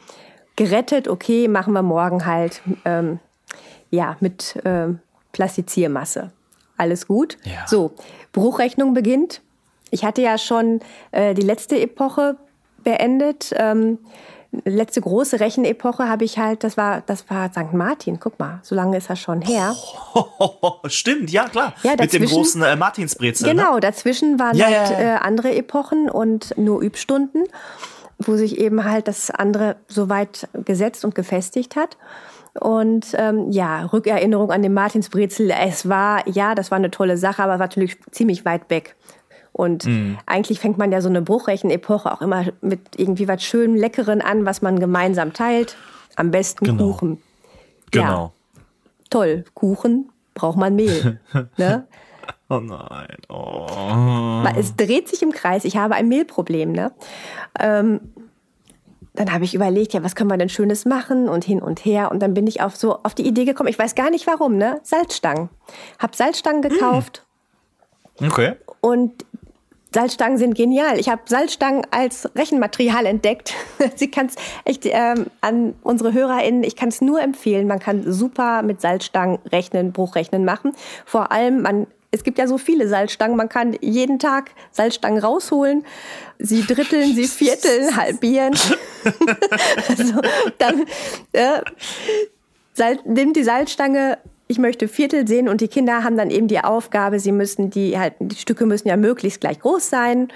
Gerettet, 0.56 1.08
okay, 1.08 1.48
machen 1.48 1.74
wir 1.74 1.82
morgen 1.82 2.28
halt, 2.28 2.62
ähm, 2.86 3.20
ja, 3.90 4.18
mit 4.20 4.56
äh, 4.66 4.90
Plastiziermasse 5.32 6.32
alles 6.78 7.08
gut. 7.08 7.38
Ja. 7.44 7.68
So, 7.68 7.92
Bruchrechnung 8.32 8.94
beginnt. 8.94 9.42
Ich 9.92 10.04
hatte 10.04 10.22
ja 10.22 10.38
schon 10.38 10.82
äh, 11.12 11.34
die 11.34 11.42
letzte 11.42 11.80
Epoche 11.80 12.38
beendet. 12.84 13.54
Ähm, 13.58 14.00
letzte 14.64 15.02
große 15.02 15.40
Rechenepoche 15.40 16.08
habe 16.08 16.24
ich 16.24 16.38
halt, 16.38 16.64
das 16.64 16.78
war, 16.78 17.02
das 17.02 17.30
war 17.30 17.50
St. 17.50 17.74
Martin, 17.74 18.20
guck 18.20 18.40
mal, 18.40 18.60
so 18.64 18.76
lange 18.76 18.98
ist 18.98 19.10
das 19.10 19.20
schon 19.20 19.42
her. 19.42 19.76
Oh, 20.14 20.76
stimmt, 20.88 21.32
ja 21.32 21.50
klar. 21.50 21.74
Ja, 21.84 21.96
Mit 22.00 22.14
dem 22.14 22.26
großen 22.26 22.62
äh, 22.62 22.76
Martinsbrezel. 22.76 23.48
Ne? 23.48 23.56
Genau, 23.56 23.76
ne? 23.76 23.80
dazwischen 23.82 24.40
waren 24.40 24.56
ja, 24.56 24.68
halt. 24.68 24.92
Äh, 24.92 25.18
andere 25.22 25.54
Epochen 25.56 26.10
und 26.10 26.58
nur 26.58 26.82
Übstunden, 26.82 27.44
wo 28.20 28.36
sich 28.38 28.60
eben 28.60 28.84
halt 28.86 29.08
das 29.08 29.30
andere 29.32 29.76
so 29.88 30.10
weit 30.10 30.48
gesetzt 30.64 31.04
und 31.04 31.16
gefestigt 31.16 31.76
hat. 31.76 31.98
Und 32.60 33.08
ähm, 33.18 33.52
ja, 33.52 33.86
Rückerinnerung 33.86 34.52
an 34.52 34.62
den 34.62 34.74
Martinsbrezel, 34.74 35.52
es 35.52 35.90
war, 35.90 36.28
ja, 36.28 36.56
das 36.56 36.72
war 36.72 36.78
eine 36.78 36.92
tolle 36.92 37.18
Sache, 37.18 37.44
aber 37.44 37.54
war 37.54 37.58
natürlich 37.58 37.98
ziemlich 38.12 38.46
weit 38.46 38.70
weg. 38.70 38.96
Und 39.52 39.86
mhm. 39.86 40.18
eigentlich 40.26 40.60
fängt 40.60 40.78
man 40.78 40.92
ja 40.92 41.02
so 41.02 41.10
eine 41.10 41.22
Bruchrechenepoche 41.22 42.12
auch 42.12 42.22
immer 42.22 42.46
mit 42.62 42.80
irgendwie 42.98 43.28
was 43.28 43.44
schön 43.44 43.76
Leckeren 43.76 44.22
an, 44.22 44.46
was 44.46 44.62
man 44.62 44.80
gemeinsam 44.80 45.34
teilt. 45.34 45.78
Am 46.16 46.32
besten 46.32 46.66
genau. 46.66 46.92
Kuchen. 46.92 47.22
Genau. 47.92 48.34
Ja, 48.54 48.62
toll, 49.10 49.46
Kuchen 49.54 50.10
braucht 50.34 50.58
man 50.58 50.76
Mehl. 50.76 51.20
ne? 51.58 51.88
Oh 52.50 52.60
nein. 52.60 53.18
Oh. 53.30 54.44
Es 54.56 54.76
dreht 54.76 55.08
sich 55.08 55.22
im 55.24 55.32
Kreis. 55.32 55.66
Ich 55.66 55.78
habe 55.78 55.96
ein 55.96 56.08
Mehlproblem. 56.08 56.72
Ne? 56.72 56.92
Ähm, 57.60 58.02
dann 59.16 59.32
habe 59.32 59.44
ich 59.44 59.54
überlegt, 59.54 59.94
ja, 59.94 60.04
was 60.04 60.16
können 60.16 60.30
wir 60.30 60.38
denn 60.38 60.50
Schönes 60.50 60.86
machen 60.86 61.30
und 61.30 61.44
hin 61.44 61.62
und 61.62 61.84
her. 61.86 62.12
Und 62.12 62.20
dann 62.20 62.34
bin 62.34 62.48
ich 62.48 62.62
auf 62.62 62.76
so 62.76 63.00
auf 63.04 63.16
die 63.16 63.28
Idee 63.28 63.46
gekommen. 63.46 63.70
Ich 63.70 63.80
weiß 63.80 63.96
gar 63.96 64.10
nicht 64.10 64.28
warum, 64.28 64.58
ne? 64.58 64.80
Salzstangen. 64.84 65.50
Hab 66.00 66.16
Salzstangen 66.16 66.62
gekauft. 66.62 67.26
Okay. 68.22 68.54
Und 68.82 69.26
Salzstangen 69.96 70.38
sind 70.38 70.56
genial. 70.56 71.00
Ich 71.00 71.08
habe 71.08 71.22
Salzstangen 71.26 71.88
als 71.90 72.30
Rechenmaterial 72.36 73.06
entdeckt. 73.06 73.54
Sie 73.96 74.12
kann 74.12 74.26
es 74.26 74.36
echt 74.66 74.86
ähm, 74.86 75.28
an 75.40 75.74
unsere 75.84 76.12
HörerInnen, 76.12 76.66
ich 76.66 76.76
kann 76.76 76.90
es 76.90 77.00
nur 77.00 77.22
empfehlen. 77.22 77.66
Man 77.66 77.80
kann 77.80 78.12
super 78.12 78.62
mit 78.62 78.82
Salzstangen 78.82 79.40
rechnen, 79.54 79.94
Bruchrechnen 79.94 80.44
machen. 80.44 80.74
Vor 81.06 81.32
allem, 81.32 81.62
man 81.62 81.88
es 82.16 82.24
gibt 82.24 82.38
ja 82.38 82.48
so 82.48 82.58
viele 82.58 82.88
Salzstangen, 82.88 83.38
man 83.38 83.50
kann 83.50 83.78
jeden 83.82 84.20
Tag 84.20 84.52
Salzstangen 84.72 85.20
rausholen, 85.20 85.86
sie 86.40 86.64
dritteln, 86.64 87.14
sie 87.14 87.28
vierteln, 87.28 87.96
halbieren. 87.96 88.56
also 89.90 90.22
dann 90.58 90.86
äh, 91.34 91.62
Salz, 92.74 93.02
nimmt 93.06 93.36
die 93.36 93.44
Salzstange 93.44 94.18
ich 94.48 94.60
möchte 94.60 94.88
Viertel 94.88 95.28
sehen 95.28 95.50
und 95.50 95.62
die 95.62 95.68
Kinder 95.68 96.04
haben 96.04 96.18
dann 96.18 96.30
eben 96.30 96.48
die 96.48 96.60
Aufgabe, 96.60 97.20
sie 97.20 97.32
müssen 97.32 97.72
die 97.72 97.98
halt, 97.98 98.14
die 98.20 98.36
Stücke 98.36 98.66
müssen 98.66 98.88
ja 98.88 98.96
möglichst 98.96 99.42
gleich 99.42 99.60
groß 99.60 99.90
sein. 99.90 100.28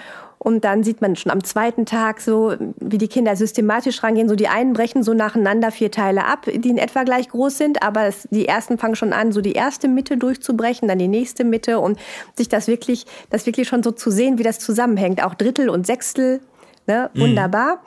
Und 0.41 0.63
dann 0.63 0.83
sieht 0.85 1.01
man 1.01 1.17
schon 1.17 1.33
am 1.33 1.43
zweiten 1.43 1.85
Tag 1.85 2.21
so, 2.21 2.55
wie 2.79 2.97
die 2.97 3.09
Kinder 3.09 3.35
systematisch 3.35 4.01
rangehen. 4.01 4.29
So 4.29 4.35
die 4.35 4.47
einen 4.47 4.71
brechen 4.71 5.03
so 5.03 5.13
nacheinander 5.13 5.69
vier 5.69 5.91
Teile 5.91 6.25
ab, 6.25 6.45
die 6.45 6.69
in 6.69 6.77
etwa 6.77 7.03
gleich 7.03 7.27
groß 7.27 7.57
sind, 7.57 7.83
aber 7.83 8.05
es, 8.05 8.25
die 8.31 8.47
ersten 8.47 8.77
fangen 8.77 8.95
schon 8.95 9.11
an, 9.11 9.33
so 9.33 9.41
die 9.41 9.51
erste 9.51 9.89
Mitte 9.89 10.15
durchzubrechen, 10.15 10.87
dann 10.87 10.97
die 10.97 11.09
nächste 11.09 11.43
Mitte 11.43 11.79
und 11.79 11.99
sich 12.37 12.47
das 12.47 12.67
wirklich, 12.67 13.05
das 13.29 13.45
wirklich 13.45 13.67
schon 13.67 13.83
so 13.83 13.91
zu 13.91 14.11
sehen, 14.11 14.37
wie 14.37 14.43
das 14.43 14.59
zusammenhängt. 14.59 15.21
Auch 15.21 15.35
Drittel 15.35 15.69
und 15.69 15.85
Sechstel, 15.85 16.39
ne? 16.87 17.09
Mhm. 17.13 17.19
wunderbar. 17.19 17.81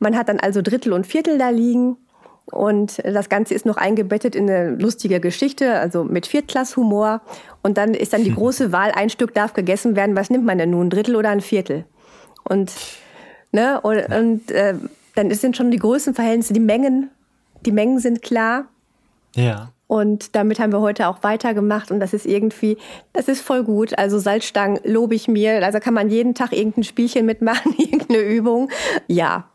Man 0.00 0.16
hat 0.16 0.28
dann 0.28 0.40
also 0.40 0.62
Drittel 0.62 0.92
und 0.92 1.06
Viertel 1.06 1.38
da 1.38 1.50
liegen 1.50 1.96
und 2.50 3.04
das 3.04 3.28
Ganze 3.28 3.54
ist 3.54 3.66
noch 3.66 3.76
eingebettet 3.76 4.36
in 4.36 4.48
eine 4.48 4.70
lustige 4.76 5.20
Geschichte, 5.20 5.78
also 5.78 6.04
mit 6.04 6.26
Viertklasshumor. 6.26 7.20
Und 7.62 7.76
dann 7.76 7.92
ist 7.92 8.12
dann 8.12 8.22
die 8.22 8.32
große 8.34 8.72
Wahl, 8.72 8.92
ein 8.92 9.10
Stück 9.10 9.34
darf 9.34 9.52
gegessen 9.52 9.96
werden. 9.96 10.16
Was 10.16 10.30
nimmt 10.30 10.44
man 10.44 10.58
denn 10.58 10.70
nun, 10.70 10.86
ein 10.86 10.90
Drittel 10.90 11.16
oder 11.16 11.30
ein 11.30 11.40
Viertel? 11.40 11.84
Und, 12.44 12.72
ne, 13.50 13.80
und, 13.80 13.98
und 14.12 14.50
äh, 14.52 14.74
dann 15.16 15.30
sind 15.32 15.56
schon 15.56 15.70
die 15.70 15.78
Größenverhältnisse, 15.78 16.52
die 16.52 16.60
Mengen, 16.60 17.10
die 17.64 17.72
Mengen 17.72 17.98
sind 17.98 18.22
klar. 18.22 18.66
Ja. 19.34 19.72
Und 19.88 20.34
damit 20.34 20.58
haben 20.58 20.72
wir 20.72 20.80
heute 20.80 21.08
auch 21.08 21.22
weitergemacht 21.22 21.90
und 21.90 22.00
das 22.00 22.12
ist 22.12 22.26
irgendwie, 22.26 22.76
das 23.12 23.28
ist 23.28 23.40
voll 23.40 23.62
gut. 23.62 23.96
Also 23.98 24.18
Salzstangen 24.18 24.80
lobe 24.84 25.14
ich 25.14 25.28
mir. 25.28 25.64
Also 25.64 25.78
kann 25.78 25.94
man 25.94 26.10
jeden 26.10 26.34
Tag 26.34 26.52
irgendein 26.52 26.84
Spielchen 26.84 27.26
mitmachen, 27.26 27.74
irgendeine 27.78 28.20
Übung. 28.20 28.68
Ja, 29.06 29.48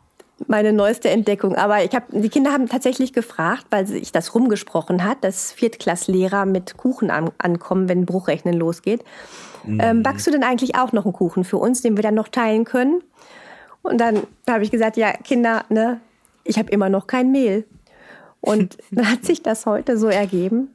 meine 0.48 0.72
neueste 0.72 1.10
Entdeckung. 1.10 1.56
Aber 1.56 1.84
ich 1.84 1.94
habe, 1.94 2.06
die 2.10 2.28
Kinder 2.28 2.52
haben 2.52 2.68
tatsächlich 2.68 3.12
gefragt, 3.12 3.66
weil 3.70 3.86
sich 3.86 4.12
das 4.12 4.34
rumgesprochen 4.34 5.04
hat, 5.04 5.22
dass 5.24 5.52
Viertklasslehrer 5.52 6.46
mit 6.46 6.76
Kuchen 6.76 7.10
an, 7.10 7.30
ankommen, 7.38 7.88
wenn 7.88 8.06
Bruchrechnen 8.06 8.54
losgeht. 8.54 9.04
Mhm. 9.64 9.80
Ähm, 9.80 10.02
backst 10.02 10.26
du 10.26 10.30
denn 10.30 10.44
eigentlich 10.44 10.76
auch 10.76 10.92
noch 10.92 11.04
einen 11.04 11.14
Kuchen 11.14 11.44
für 11.44 11.58
uns, 11.58 11.82
den 11.82 11.96
wir 11.96 12.02
dann 12.02 12.14
noch 12.14 12.28
teilen 12.28 12.64
können? 12.64 13.02
Und 13.82 14.00
dann 14.00 14.22
habe 14.48 14.64
ich 14.64 14.70
gesagt, 14.70 14.96
ja, 14.96 15.12
Kinder, 15.12 15.64
ne, 15.68 16.00
ich 16.44 16.58
habe 16.58 16.70
immer 16.70 16.88
noch 16.88 17.06
kein 17.06 17.32
Mehl. 17.32 17.64
Und 18.40 18.78
dann 18.90 19.10
hat 19.10 19.24
sich 19.24 19.42
das 19.42 19.66
heute 19.66 19.96
so 19.98 20.08
ergeben 20.08 20.70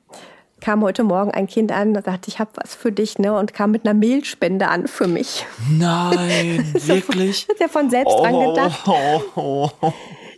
kam 0.67 0.83
heute 0.83 1.05
Morgen 1.05 1.31
ein 1.31 1.47
Kind 1.47 1.71
an 1.71 1.95
und 1.95 2.03
sagte, 2.03 2.27
ich 2.27 2.39
habe 2.39 2.51
was 2.55 2.75
für 2.75 2.91
dich, 2.91 3.19
ne? 3.19 3.33
Und 3.33 3.53
kam 3.53 3.71
mit 3.71 3.85
einer 3.85 3.93
Mehlspende 3.93 4.67
an 4.67 4.87
für 4.87 5.07
mich. 5.07 5.45
Nein, 5.71 6.73
wirklich? 6.85 7.47
Hat 7.49 7.61
er 7.61 7.69
von 7.69 7.89
selbst 7.89 8.13
oh, 8.13 8.21
dran 8.21 8.37
gedacht. 8.37 8.81
Oh, 8.85 9.21
oh. 9.81 9.93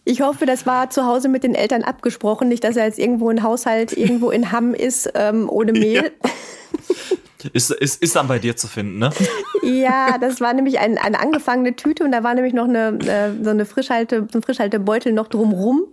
Ich 0.06 0.22
hoffe, 0.22 0.46
das 0.46 0.68
war 0.68 0.92
zu 0.92 1.08
Hause 1.08 1.30
mit 1.30 1.44
den 1.44 1.56
Eltern 1.56 1.82
abgesprochen, 1.82 2.48
nicht, 2.48 2.64
dass 2.64 2.78
er 2.78 2.86
jetzt 2.86 3.00
irgendwo 3.00 3.30
ein 3.30 3.42
Haushalt 3.42 3.92
irgendwo 3.94 4.30
in 4.30 4.52
Hamm 4.52 4.76
ist 4.76 5.10
ähm, 5.16 5.50
ohne 5.50 5.72
Mehl. 5.72 6.12
Ja. 6.24 6.30
Ist, 7.54 7.72
ist, 7.72 8.04
ist 8.04 8.18
dann 8.18 8.28
bei 8.28 8.38
dir 8.38 8.58
zu 8.58 8.68
finden, 8.68 9.00
ne? 9.00 9.12
Ja, 9.64 10.18
das 10.18 10.42
war 10.42 10.54
nämlich 10.54 10.80
ein, 10.80 10.98
eine 10.98 11.22
angefangene 11.22 11.74
Tüte 11.74 12.04
und 12.04 12.12
da 12.12 12.22
war 12.22 12.34
nämlich 12.34 12.54
noch 12.54 12.66
eine, 12.66 13.00
äh, 13.00 13.32
so 13.42 13.52
eine 13.52 13.64
Frischhalte, 13.64 14.28
so 14.30 14.40
ein 14.40 14.42
Frischhaltebeutel 14.42 15.14
noch 15.14 15.28
drumrum. 15.28 15.86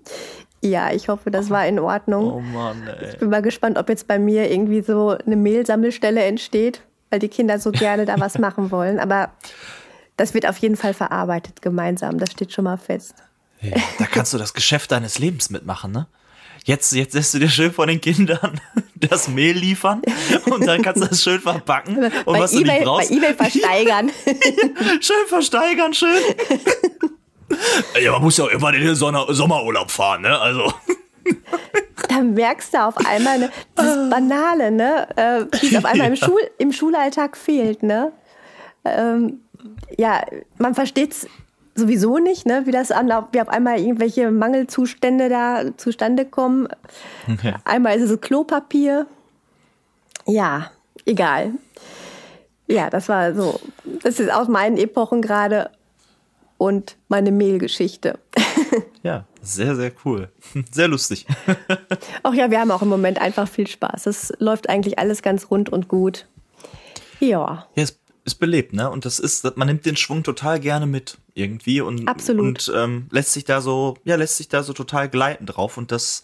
Ja, 0.70 0.92
ich 0.92 1.08
hoffe, 1.08 1.30
das 1.30 1.50
war 1.50 1.66
in 1.66 1.78
Ordnung. 1.78 2.32
Oh 2.32 2.40
Mann, 2.40 2.87
ey. 2.87 3.11
Ich 3.11 3.18
bin 3.18 3.30
mal 3.30 3.42
gespannt, 3.42 3.78
ob 3.78 3.88
jetzt 3.88 4.08
bei 4.08 4.18
mir 4.18 4.50
irgendwie 4.50 4.82
so 4.82 5.16
eine 5.25 5.37
Mehlsammelstelle 5.37 6.23
entsteht, 6.25 6.82
weil 7.11 7.18
die 7.20 7.28
Kinder 7.28 7.58
so 7.58 7.70
gerne 7.70 8.04
da 8.04 8.18
was 8.18 8.38
machen 8.38 8.70
wollen. 8.70 8.99
Aber 8.99 9.30
das 10.16 10.35
wird 10.35 10.49
auf 10.49 10.58
jeden 10.58 10.76
Fall 10.76 10.94
verarbeitet 10.94 11.62
gemeinsam. 11.62 12.18
Das 12.18 12.32
steht 12.32 12.52
schon 12.52 12.64
mal 12.64 12.76
fest. 12.76 13.14
Ja, 13.61 13.76
da 13.99 14.06
kannst 14.06 14.35
du 14.35 14.38
das 14.38 14.54
Geschäft 14.54 14.92
deines 14.92 15.18
Lebens 15.18 15.50
mitmachen, 15.50 15.92
ne? 15.92 16.06
Jetzt, 16.64 16.92
jetzt 16.92 17.14
lässt 17.14 17.32
du 17.32 17.38
dir 17.38 17.49
schön 17.49 17.73
von 17.73 17.87
den 17.87 18.00
Kindern 18.00 18.61
das 18.96 19.28
Mehl 19.28 19.56
liefern 19.56 20.02
und 20.46 20.66
dann 20.66 20.82
kannst 20.82 21.00
du 21.00 21.06
das 21.06 21.23
schön 21.23 21.40
verpacken. 21.40 21.96
Und 21.96 22.25
bei 22.25 22.40
was 22.40 22.52
eBay, 22.52 22.64
du 22.64 22.73
nicht 22.73 22.85
brauchst. 22.85 23.08
Bei 23.08 23.16
eBay 23.16 23.35
versteigern. 23.35 24.11
schön 25.00 25.26
versteigern, 25.28 25.94
schön. 25.94 26.20
Ja, 28.03 28.12
man 28.12 28.23
muss 28.23 28.37
ja 28.37 28.45
auch 28.45 28.50
immer 28.50 28.73
in 28.75 28.83
den 28.83 28.95
Sommerurlaub 28.95 29.91
fahren, 29.91 30.23
ne? 30.23 30.38
Also. 30.38 30.73
Da 32.09 32.21
merkst 32.21 32.73
du 32.73 32.79
auf 32.85 32.97
einmal 33.07 33.38
ne, 33.38 33.50
das 33.75 34.11
Banale, 34.11 34.71
ne? 34.71 35.09
Äh, 35.17 35.47
wie 35.61 35.75
es 35.75 35.76
auf 35.76 35.85
einmal 35.85 36.09
im, 36.09 36.17
Schul 36.17 36.41
im 36.59 36.73
Schulalltag 36.73 37.37
fehlt, 37.37 37.83
ne? 37.83 38.12
Ähm, 38.85 39.41
ja, 39.97 40.23
man 40.59 40.75
versteht 40.75 41.12
es 41.12 41.29
sowieso 41.75 42.19
nicht, 42.19 42.47
ne? 42.47 42.62
wie 42.65 42.71
das 42.71 42.91
an, 42.91 43.11
wie 43.33 43.41
auf 43.41 43.49
einmal 43.49 43.79
irgendwelche 43.79 44.31
Mangelzustände 44.31 45.29
da 45.29 45.76
zustande 45.76 46.25
kommen. 46.25 46.69
Okay. 47.31 47.55
Einmal 47.65 47.99
ist 47.99 48.11
es 48.11 48.21
Klopapier. 48.21 49.07
Ja, 50.26 50.71
egal. 51.05 51.53
Ja, 52.67 52.91
das 52.91 53.09
war 53.09 53.35
so. 53.35 53.61
Das 54.03 54.19
ist 54.19 54.33
aus 54.33 54.49
meinen 54.49 54.76
Epochen 54.76 55.23
gerade 55.23 55.71
und 56.58 56.96
meine 57.08 57.32
Mehlgeschichte. 57.32 58.18
Ja, 59.02 59.25
sehr, 59.40 59.76
sehr 59.76 59.92
cool. 60.04 60.30
Sehr 60.72 60.88
lustig. 60.88 61.26
Ach 62.25 62.34
ja, 62.34 62.50
wir 62.50 62.58
haben 62.58 62.72
auch 62.72 62.82
im 62.82 62.88
Moment 62.88 63.20
einfach 63.20 63.48
viel 63.48 63.68
Spaß. 63.68 64.06
Es 64.06 64.32
läuft 64.40 64.68
eigentlich 64.68 64.98
alles 64.98 65.22
ganz 65.22 65.48
rund 65.48 65.68
und 65.68 65.86
gut. 65.86 66.26
Ja. 67.20 67.68
Ja, 67.76 67.82
es 67.84 68.00
ist 68.25 68.34
belebt, 68.34 68.72
ne? 68.72 68.90
Und 68.90 69.04
das 69.04 69.20
ist, 69.20 69.56
man 69.56 69.68
nimmt 69.68 69.86
den 69.86 69.96
Schwung 69.96 70.25
total 70.25 70.58
gerne 70.58 70.86
mit 70.86 71.18
irgendwie 71.34 71.80
und, 71.80 72.08
Absolut. 72.08 72.68
und 72.68 72.72
ähm, 72.76 73.06
lässt 73.10 73.32
sich 73.32 73.44
da 73.44 73.60
so, 73.60 73.96
ja, 74.04 74.16
lässt 74.16 74.38
sich 74.38 74.48
da 74.48 74.64
so 74.64 74.72
total 74.72 75.08
gleiten 75.08 75.46
drauf 75.46 75.76
und 75.76 75.92
das, 75.92 76.22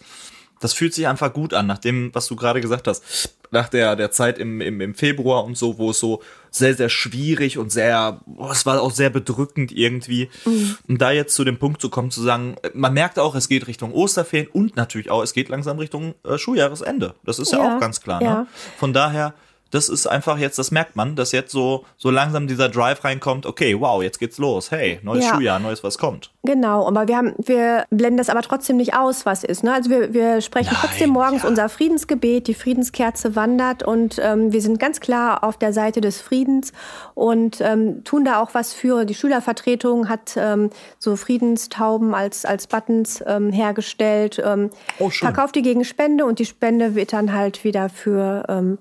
das 0.63 0.73
fühlt 0.73 0.93
sich 0.93 1.07
einfach 1.07 1.33
gut 1.33 1.53
an, 1.53 1.67
nach 1.67 1.77
dem, 1.77 2.09
was 2.13 2.27
du 2.27 2.37
gerade 2.37 2.61
gesagt 2.61 2.87
hast. 2.87 3.35
Nach 3.51 3.67
der, 3.67 3.95
der 3.95 4.11
Zeit 4.11 4.39
im, 4.39 4.61
im, 4.61 4.79
im 4.79 4.95
Februar 4.95 5.43
und 5.43 5.57
so, 5.57 5.77
wo 5.77 5.91
es 5.91 5.99
so 5.99 6.21
sehr, 6.49 6.73
sehr 6.73 6.89
schwierig 6.89 7.57
und 7.57 7.71
sehr, 7.71 8.21
oh, 8.37 8.49
es 8.49 8.65
war 8.65 8.81
auch 8.81 8.91
sehr 8.91 9.09
bedrückend 9.09 9.71
irgendwie. 9.71 10.29
Mhm. 10.45 10.77
Und 10.87 11.01
da 11.01 11.11
jetzt 11.11 11.35
zu 11.35 11.43
dem 11.43 11.57
Punkt 11.57 11.81
zu 11.81 11.89
kommen, 11.89 12.11
zu 12.11 12.21
sagen, 12.21 12.55
man 12.73 12.93
merkt 12.93 13.19
auch, 13.19 13.35
es 13.35 13.49
geht 13.49 13.67
Richtung 13.67 13.93
Osterferien 13.93 14.47
und 14.53 14.75
natürlich 14.77 15.11
auch, 15.11 15.21
es 15.21 15.33
geht 15.33 15.49
langsam 15.49 15.77
Richtung 15.79 16.15
äh, 16.23 16.37
Schuljahresende. 16.37 17.13
Das 17.25 17.39
ist 17.39 17.51
ja, 17.51 17.59
ja 17.59 17.75
auch 17.75 17.79
ganz 17.79 17.99
klar. 17.99 18.19
Ne? 18.21 18.25
Ja. 18.25 18.47
Von 18.77 18.93
daher, 18.93 19.33
das 19.73 19.89
ist 19.89 20.05
einfach 20.05 20.37
jetzt, 20.37 20.59
das 20.59 20.69
merkt 20.69 20.95
man, 20.95 21.15
dass 21.15 21.31
jetzt 21.31 21.51
so, 21.51 21.83
so 21.97 22.11
langsam 22.11 22.45
dieser 22.45 22.69
Drive 22.69 23.03
reinkommt, 23.03 23.47
okay, 23.47 23.75
wow, 23.79 24.03
jetzt 24.03 24.19
geht's 24.19 24.37
los. 24.37 24.69
Hey, 24.69 24.99
neues 25.01 25.25
ja. 25.25 25.33
Schuljahr, 25.33 25.57
neues 25.57 25.83
was 25.83 25.97
kommt. 25.97 26.29
Genau, 26.43 26.87
aber 26.87 27.07
wir 27.07 27.17
haben, 27.17 27.33
wir 27.39 27.85
blenden 27.89 28.17
das 28.17 28.29
aber 28.29 28.43
trotzdem 28.43 28.77
nicht 28.77 28.95
aus, 28.95 29.25
was 29.25 29.43
ist. 29.43 29.63
Ne? 29.63 29.73
Also 29.73 29.89
wir, 29.89 30.13
wir 30.13 30.41
sprechen 30.41 30.73
Nein, 30.73 30.81
trotzdem 30.81 31.09
morgens 31.09 31.41
ja. 31.41 31.49
unser 31.49 31.69
Friedensgebet, 31.69 32.45
die 32.47 32.53
Friedenskerze 32.53 33.35
wandert 33.35 33.81
und 33.81 34.19
ähm, 34.21 34.53
wir 34.53 34.61
sind 34.61 34.79
ganz 34.79 34.99
klar 34.99 35.43
auf 35.43 35.57
der 35.57 35.73
Seite 35.73 36.01
des 36.01 36.21
Friedens 36.21 36.71
und 37.15 37.59
ähm, 37.59 38.03
tun 38.03 38.25
da 38.25 38.43
auch 38.43 38.53
was 38.53 38.73
für. 38.73 39.05
Die 39.05 39.15
Schülervertretung 39.15 40.07
hat 40.07 40.33
ähm, 40.35 40.69
so 40.99 41.15
Friedenstauben 41.15 42.13
als, 42.13 42.45
als 42.45 42.67
Buttons 42.67 43.23
ähm, 43.25 43.51
hergestellt, 43.51 44.39
ähm, 44.45 44.69
oh, 44.99 45.09
verkauft 45.09 45.55
die 45.55 45.63
gegen 45.63 45.83
Spende 45.83 46.25
und 46.25 46.37
die 46.37 46.45
Spende 46.45 46.93
wird 46.93 47.11
dann 47.11 47.33
halt 47.33 47.63
wieder 47.63 47.89
für 47.89 48.45
ähm, 48.49 48.77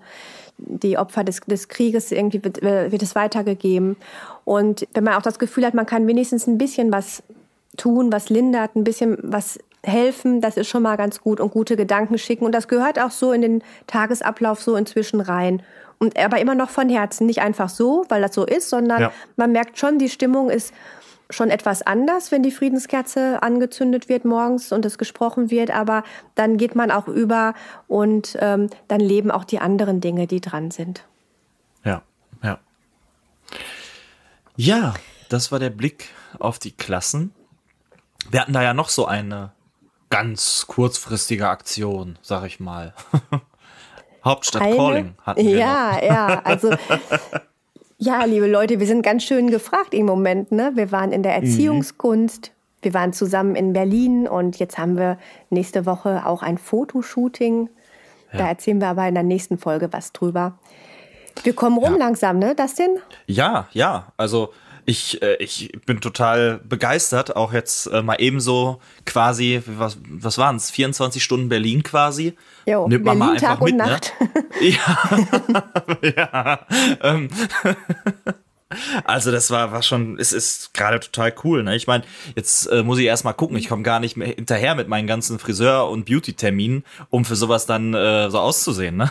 die 0.66 0.98
Opfer 0.98 1.24
des, 1.24 1.40
des 1.40 1.68
Krieges, 1.68 2.12
irgendwie 2.12 2.42
wird, 2.42 2.62
wird 2.62 3.02
es 3.02 3.14
weitergegeben. 3.14 3.96
Und 4.44 4.86
wenn 4.94 5.04
man 5.04 5.14
auch 5.14 5.22
das 5.22 5.38
Gefühl 5.38 5.66
hat, 5.66 5.74
man 5.74 5.86
kann 5.86 6.06
wenigstens 6.06 6.46
ein 6.46 6.58
bisschen 6.58 6.92
was 6.92 7.22
tun, 7.76 8.12
was 8.12 8.28
lindert, 8.28 8.76
ein 8.76 8.84
bisschen 8.84 9.18
was 9.22 9.58
helfen, 9.84 10.40
das 10.40 10.56
ist 10.56 10.68
schon 10.68 10.82
mal 10.82 10.96
ganz 10.96 11.20
gut 11.20 11.40
und 11.40 11.52
gute 11.52 11.76
Gedanken 11.76 12.18
schicken. 12.18 12.44
Und 12.44 12.52
das 12.52 12.68
gehört 12.68 13.00
auch 13.00 13.10
so 13.10 13.32
in 13.32 13.42
den 13.42 13.62
Tagesablauf 13.86 14.60
so 14.60 14.76
inzwischen 14.76 15.20
rein. 15.20 15.62
Und 15.98 16.18
aber 16.18 16.40
immer 16.40 16.54
noch 16.54 16.70
von 16.70 16.88
Herzen, 16.88 17.26
nicht 17.26 17.40
einfach 17.40 17.68
so, 17.68 18.04
weil 18.08 18.22
das 18.22 18.34
so 18.34 18.44
ist, 18.44 18.68
sondern 18.68 19.00
ja. 19.02 19.12
man 19.36 19.52
merkt 19.52 19.78
schon, 19.78 19.98
die 19.98 20.08
Stimmung 20.08 20.50
ist 20.50 20.72
schon 21.32 21.50
etwas 21.50 21.82
anders, 21.82 22.30
wenn 22.32 22.42
die 22.42 22.50
Friedenskerze 22.50 23.42
angezündet 23.42 24.08
wird 24.08 24.24
morgens 24.24 24.72
und 24.72 24.84
es 24.84 24.98
gesprochen 24.98 25.50
wird, 25.50 25.70
aber 25.70 26.04
dann 26.34 26.56
geht 26.56 26.74
man 26.74 26.90
auch 26.90 27.08
über 27.08 27.54
und 27.88 28.36
ähm, 28.40 28.68
dann 28.88 29.00
leben 29.00 29.30
auch 29.30 29.44
die 29.44 29.58
anderen 29.58 30.00
Dinge, 30.00 30.26
die 30.26 30.40
dran 30.40 30.70
sind. 30.70 31.04
Ja, 31.84 32.02
Ja, 34.56 34.94
das 35.28 35.50
war 35.50 35.58
der 35.58 35.70
Blick 35.70 36.10
auf 36.38 36.58
die 36.58 36.72
Klassen. 36.72 37.32
Wir 38.30 38.40
hatten 38.40 38.52
da 38.52 38.62
ja 38.62 38.74
noch 38.74 38.90
so 38.90 39.06
eine 39.06 39.52
ganz 40.10 40.66
kurzfristige 40.66 41.48
Aktion, 41.48 42.18
sag 42.22 42.44
ich 42.44 42.60
mal. 42.60 42.94
Hauptstadt 44.24 44.62
Calling 44.62 45.14
hatten 45.22 45.44
wir 45.44 45.56
Ja, 45.56 45.92
noch. 45.94 46.02
ja, 46.02 46.26
also 46.44 46.70
ja, 48.02 48.24
liebe 48.24 48.48
Leute, 48.48 48.80
wir 48.80 48.86
sind 48.88 49.02
ganz 49.02 49.22
schön 49.22 49.48
gefragt 49.48 49.94
im 49.94 50.06
Moment. 50.06 50.50
Ne? 50.50 50.72
Wir 50.74 50.90
waren 50.90 51.12
in 51.12 51.22
der 51.22 51.38
mhm. 51.38 51.44
Erziehungskunst, 51.44 52.48
mhm. 52.48 52.84
wir 52.84 52.94
waren 52.94 53.12
zusammen 53.12 53.54
in 53.54 53.72
Berlin 53.72 54.26
und 54.26 54.58
jetzt 54.58 54.76
haben 54.76 54.96
wir 54.96 55.18
nächste 55.50 55.86
Woche 55.86 56.26
auch 56.26 56.42
ein 56.42 56.58
Fotoshooting. 56.58 57.68
Ja. 58.32 58.38
Da 58.38 58.48
erzählen 58.48 58.80
wir 58.80 58.88
aber 58.88 59.06
in 59.06 59.14
der 59.14 59.22
nächsten 59.22 59.56
Folge 59.56 59.92
was 59.92 60.12
drüber. 60.12 60.58
Wir 61.44 61.54
kommen 61.54 61.78
rum 61.78 61.92
ja. 61.92 61.98
langsam, 61.98 62.40
ne, 62.40 62.56
Dustin? 62.56 62.98
Ja, 63.26 63.68
ja. 63.70 64.12
Also 64.16 64.52
ich, 64.84 65.22
äh, 65.22 65.36
ich 65.36 65.72
bin 65.86 66.00
total 66.00 66.60
begeistert, 66.64 67.36
auch 67.36 67.52
jetzt 67.52 67.86
äh, 67.86 68.02
mal 68.02 68.16
ebenso 68.18 68.80
quasi, 69.06 69.62
was, 69.66 69.98
was 70.08 70.38
waren 70.38 70.56
es, 70.56 70.70
24 70.70 71.22
Stunden 71.22 71.48
Berlin 71.48 71.82
quasi. 71.82 72.36
Jo, 72.66 72.88
Nimmt 72.88 73.04
man 73.04 73.18
Berlin, 73.18 73.18
mal 73.18 73.32
einfach 73.34 73.48
Tag 73.48 73.60
mit, 73.62 73.72
und 73.72 73.78
ne? 73.78 73.86
Nacht. 73.86 74.12
Ja, 74.60 74.98
ja. 76.16 76.66
Ähm, 77.02 77.28
also 79.04 79.30
das 79.30 79.50
war, 79.50 79.72
war 79.72 79.82
schon, 79.82 80.18
es 80.18 80.32
ist 80.32 80.74
gerade 80.74 81.00
total 81.00 81.34
cool. 81.44 81.62
Ne? 81.62 81.76
Ich 81.76 81.86
meine, 81.86 82.04
jetzt 82.34 82.66
äh, 82.66 82.82
muss 82.82 82.98
ich 82.98 83.06
erst 83.06 83.24
mal 83.24 83.32
gucken. 83.32 83.56
Ich 83.56 83.68
komme 83.68 83.82
gar 83.82 84.00
nicht 84.00 84.16
mehr 84.16 84.28
hinterher 84.28 84.74
mit 84.74 84.88
meinen 84.88 85.06
ganzen 85.06 85.38
Friseur- 85.38 85.88
und 85.90 86.04
Beauty-Terminen, 86.06 86.84
um 87.10 87.24
für 87.24 87.36
sowas 87.36 87.66
dann 87.66 87.94
äh, 87.94 88.30
so 88.30 88.38
auszusehen. 88.38 88.96
Ne? 88.96 89.10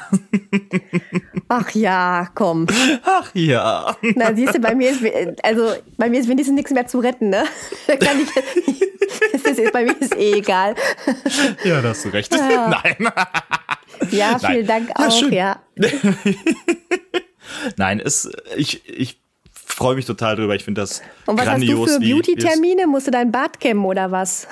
Ach 1.48 1.70
ja, 1.72 2.30
komm. 2.34 2.68
Ach 3.04 3.30
ja. 3.34 3.96
Na, 4.16 4.34
siehst 4.36 4.56
du, 4.56 4.60
bei 4.60 4.76
mir 4.76 4.92
ist, 4.92 5.04
also 5.44 5.74
bei 5.98 6.10
mir 6.10 6.20
ist 6.20 6.30
wenigstens 6.30 6.56
nichts 6.56 6.72
mehr 6.72 6.88
zu 6.88 7.00
retten, 7.00 7.30
ne? 7.30 7.44
Da 7.88 7.96
kann 7.98 8.18
ich, 8.20 8.30
das 9.44 9.58
ist, 9.58 9.74
bei 9.74 9.84
mir 9.84 10.00
ist 10.00 10.16
eh 10.16 10.34
egal. 10.34 10.76
Ja, 11.64 11.82
da 11.82 11.90
hast 11.90 12.06
du 12.06 12.10
recht. 12.10 12.34
Ja. 12.34 12.68
Nein. 12.84 13.12
Ja, 14.12 14.40
vielen 14.40 14.66
Nein. 14.66 14.88
Dank 14.88 15.00
auch, 15.00 15.32
ja. 15.32 15.62
ja. 15.76 15.92
Nein, 17.78 18.00
es, 18.00 18.30
ich, 18.56 18.88
ich 18.88 19.22
freue 19.82 19.96
mich 19.96 20.06
total 20.06 20.36
drüber. 20.36 20.56
Ich 20.56 20.64
finde 20.64 20.82
das 20.82 21.02
Und 21.26 21.38
was 21.38 21.46
grandios. 21.46 21.90
hast 21.90 22.00
du 22.00 22.06
für 22.06 22.14
Beauty-Termine? 22.14 22.88
Musst 22.88 23.08
du 23.08 23.12
dein 23.12 23.32
Bart 23.32 23.60
kämmen 23.60 23.84
oder 23.86 24.12
was? 24.12 24.48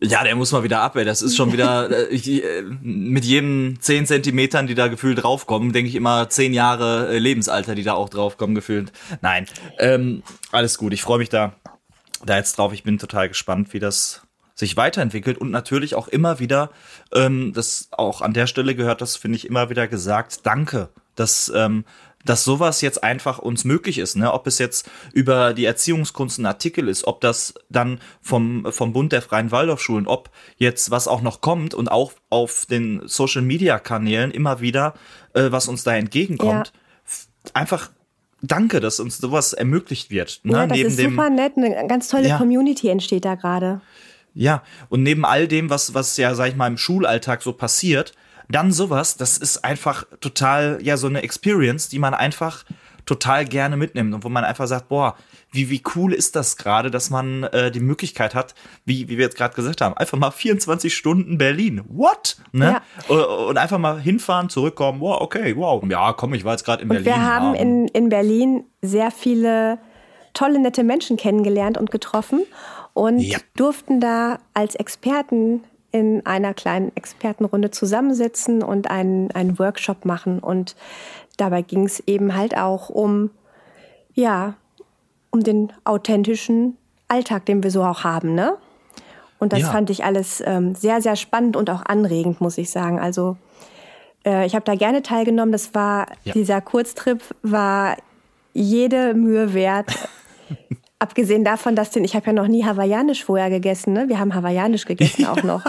Ja, 0.00 0.22
der 0.22 0.36
muss 0.36 0.52
mal 0.52 0.62
wieder 0.62 0.80
ab, 0.80 0.96
ey. 0.96 1.04
Das 1.04 1.22
ist 1.22 1.36
schon 1.36 1.52
wieder, 1.52 1.90
äh, 2.10 2.14
ich, 2.14 2.28
äh, 2.28 2.62
mit 2.82 3.24
jedem 3.24 3.78
zehn 3.80 4.06
Zentimetern, 4.06 4.66
die 4.66 4.74
da 4.74 4.88
gefühlt 4.88 5.22
draufkommen, 5.22 5.72
denke 5.72 5.88
ich 5.88 5.94
immer 5.94 6.28
zehn 6.28 6.52
Jahre 6.52 7.08
äh, 7.08 7.18
Lebensalter, 7.18 7.74
die 7.74 7.82
da 7.82 7.94
auch 7.94 8.10
draufkommen, 8.10 8.54
gefühlt. 8.54 8.92
Nein, 9.22 9.46
ähm, 9.78 10.22
alles 10.52 10.76
gut. 10.76 10.92
Ich 10.92 11.02
freue 11.02 11.18
mich 11.18 11.30
da, 11.30 11.54
da 12.24 12.36
jetzt 12.36 12.58
drauf. 12.58 12.72
Ich 12.72 12.82
bin 12.82 12.98
total 12.98 13.28
gespannt, 13.28 13.72
wie 13.72 13.78
das 13.78 14.22
sich 14.54 14.76
weiterentwickelt 14.76 15.38
und 15.38 15.50
natürlich 15.50 15.94
auch 15.94 16.08
immer 16.08 16.38
wieder, 16.38 16.70
ähm, 17.14 17.52
das 17.54 17.88
auch 17.90 18.20
an 18.20 18.34
der 18.34 18.46
Stelle 18.46 18.74
gehört, 18.74 19.00
das 19.00 19.16
finde 19.16 19.36
ich 19.36 19.46
immer 19.46 19.70
wieder 19.70 19.88
gesagt, 19.88 20.44
danke, 20.44 20.90
dass 21.16 21.50
ähm, 21.54 21.84
dass 22.24 22.44
sowas 22.44 22.80
jetzt 22.82 23.02
einfach 23.02 23.38
uns 23.38 23.64
möglich 23.64 23.98
ist, 23.98 24.16
ne? 24.16 24.32
Ob 24.32 24.46
es 24.46 24.58
jetzt 24.58 24.90
über 25.12 25.54
die 25.54 25.64
Erziehungskunst 25.64 26.38
ein 26.38 26.46
Artikel 26.46 26.88
ist, 26.88 27.06
ob 27.06 27.20
das 27.20 27.54
dann 27.70 28.00
vom, 28.20 28.66
vom 28.70 28.92
Bund 28.92 29.12
der 29.12 29.22
Freien 29.22 29.50
Waldorfschulen, 29.50 30.06
ob 30.06 30.30
jetzt 30.56 30.90
was 30.90 31.08
auch 31.08 31.22
noch 31.22 31.40
kommt 31.40 31.72
und 31.74 31.90
auch 31.90 32.12
auf 32.28 32.66
den 32.66 33.02
Social 33.06 33.42
Media 33.42 33.78
Kanälen 33.78 34.30
immer 34.30 34.60
wieder, 34.60 34.94
äh, 35.32 35.50
was 35.50 35.68
uns 35.68 35.82
da 35.82 35.94
entgegenkommt. 35.94 36.72
Ja. 36.74 37.50
Einfach 37.54 37.90
danke, 38.42 38.80
dass 38.80 39.00
uns 39.00 39.18
sowas 39.18 39.52
ermöglicht 39.52 40.10
wird. 40.10 40.40
Ne? 40.42 40.52
Ja, 40.52 40.66
das 40.66 40.76
Neben 40.76 40.88
ist 40.88 40.98
super 40.98 41.30
dem, 41.30 41.34
nett, 41.36 41.52
eine 41.56 41.86
ganz 41.86 42.08
tolle 42.08 42.28
ja. 42.28 42.38
Community 42.38 42.88
entsteht 42.88 43.24
da 43.24 43.34
gerade. 43.34 43.80
Ja, 44.34 44.62
und 44.88 45.02
neben 45.02 45.24
all 45.24 45.48
dem, 45.48 45.70
was, 45.70 45.94
was 45.94 46.16
ja, 46.16 46.34
sag 46.34 46.48
ich 46.48 46.56
mal, 46.56 46.68
im 46.68 46.76
Schulalltag 46.76 47.42
so 47.42 47.52
passiert, 47.52 48.12
dann 48.50 48.72
sowas, 48.72 49.16
das 49.16 49.38
ist 49.38 49.64
einfach 49.64 50.04
total, 50.20 50.78
ja, 50.82 50.96
so 50.96 51.06
eine 51.06 51.22
Experience, 51.22 51.88
die 51.88 51.98
man 51.98 52.14
einfach 52.14 52.64
total 53.06 53.44
gerne 53.44 53.76
mitnimmt 53.76 54.14
und 54.14 54.24
wo 54.24 54.28
man 54.28 54.44
einfach 54.44 54.66
sagt, 54.66 54.88
boah, 54.88 55.16
wie, 55.52 55.68
wie 55.68 55.82
cool 55.94 56.12
ist 56.12 56.36
das 56.36 56.56
gerade, 56.56 56.90
dass 56.90 57.10
man 57.10 57.42
äh, 57.44 57.70
die 57.70 57.80
Möglichkeit 57.80 58.34
hat, 58.34 58.54
wie, 58.84 59.08
wie 59.08 59.18
wir 59.18 59.24
jetzt 59.24 59.36
gerade 59.36 59.54
gesagt 59.54 59.80
haben, 59.80 59.96
einfach 59.96 60.16
mal 60.16 60.30
24 60.30 60.94
Stunden 60.94 61.38
Berlin. 61.38 61.82
What? 61.88 62.36
Ne? 62.52 62.80
Ja. 63.08 63.14
Und 63.16 63.58
einfach 63.58 63.78
mal 63.78 64.00
hinfahren, 64.00 64.48
zurückkommen, 64.48 65.00
wow, 65.00 65.20
okay, 65.20 65.56
wow. 65.56 65.82
Ja, 65.88 66.12
komm, 66.12 66.34
ich 66.34 66.44
war 66.44 66.52
jetzt 66.52 66.64
gerade 66.64 66.82
in 66.82 66.90
und 66.90 66.94
Berlin. 66.94 67.06
Wir 67.06 67.26
haben 67.26 67.54
ja. 67.54 67.60
in, 67.60 67.88
in 67.88 68.08
Berlin 68.10 68.64
sehr 68.80 69.10
viele 69.10 69.78
tolle, 70.32 70.60
nette 70.60 70.84
Menschen 70.84 71.16
kennengelernt 71.16 71.78
und 71.78 71.90
getroffen 71.90 72.42
und 72.92 73.18
ja. 73.18 73.38
durften 73.56 74.00
da 74.00 74.38
als 74.54 74.74
Experten 74.76 75.64
in 75.92 76.24
einer 76.26 76.54
kleinen 76.54 76.94
Expertenrunde 76.96 77.70
zusammensitzen 77.70 78.62
und 78.62 78.90
einen, 78.90 79.30
einen 79.32 79.58
Workshop 79.58 80.04
machen. 80.04 80.38
Und 80.38 80.76
dabei 81.36 81.62
ging 81.62 81.84
es 81.84 82.00
eben 82.06 82.34
halt 82.34 82.56
auch 82.56 82.88
um, 82.88 83.30
ja, 84.14 84.54
um 85.30 85.42
den 85.42 85.72
authentischen 85.84 86.76
Alltag, 87.08 87.46
den 87.46 87.62
wir 87.62 87.70
so 87.70 87.82
auch 87.82 88.04
haben, 88.04 88.34
ne? 88.34 88.56
Und 89.38 89.54
das 89.54 89.60
ja. 89.60 89.70
fand 89.70 89.88
ich 89.88 90.04
alles 90.04 90.42
ähm, 90.44 90.74
sehr, 90.74 91.00
sehr 91.00 91.16
spannend 91.16 91.56
und 91.56 91.70
auch 91.70 91.82
anregend, 91.86 92.42
muss 92.42 92.58
ich 92.58 92.70
sagen. 92.70 93.00
Also 93.00 93.38
äh, 94.24 94.44
ich 94.44 94.54
habe 94.54 94.66
da 94.66 94.74
gerne 94.74 95.02
teilgenommen. 95.02 95.50
Das 95.50 95.74
war, 95.74 96.08
ja. 96.24 96.34
dieser 96.34 96.60
Kurztrip 96.60 97.22
war 97.42 97.96
jede 98.52 99.14
Mühe 99.14 99.54
wert. 99.54 99.90
Abgesehen 101.00 101.44
davon, 101.44 101.74
dass 101.74 101.90
den, 101.90 102.04
ich 102.04 102.14
habe 102.14 102.26
ja 102.26 102.32
noch 102.34 102.46
nie 102.46 102.64
hawaiianisch 102.64 103.24
vorher 103.24 103.48
gegessen, 103.48 103.94
ne? 103.94 104.08
Wir 104.08 104.18
haben 104.18 104.34
hawaiianisch 104.34 104.84
gegessen 104.84 105.24
auch 105.26 105.42
noch. 105.42 105.64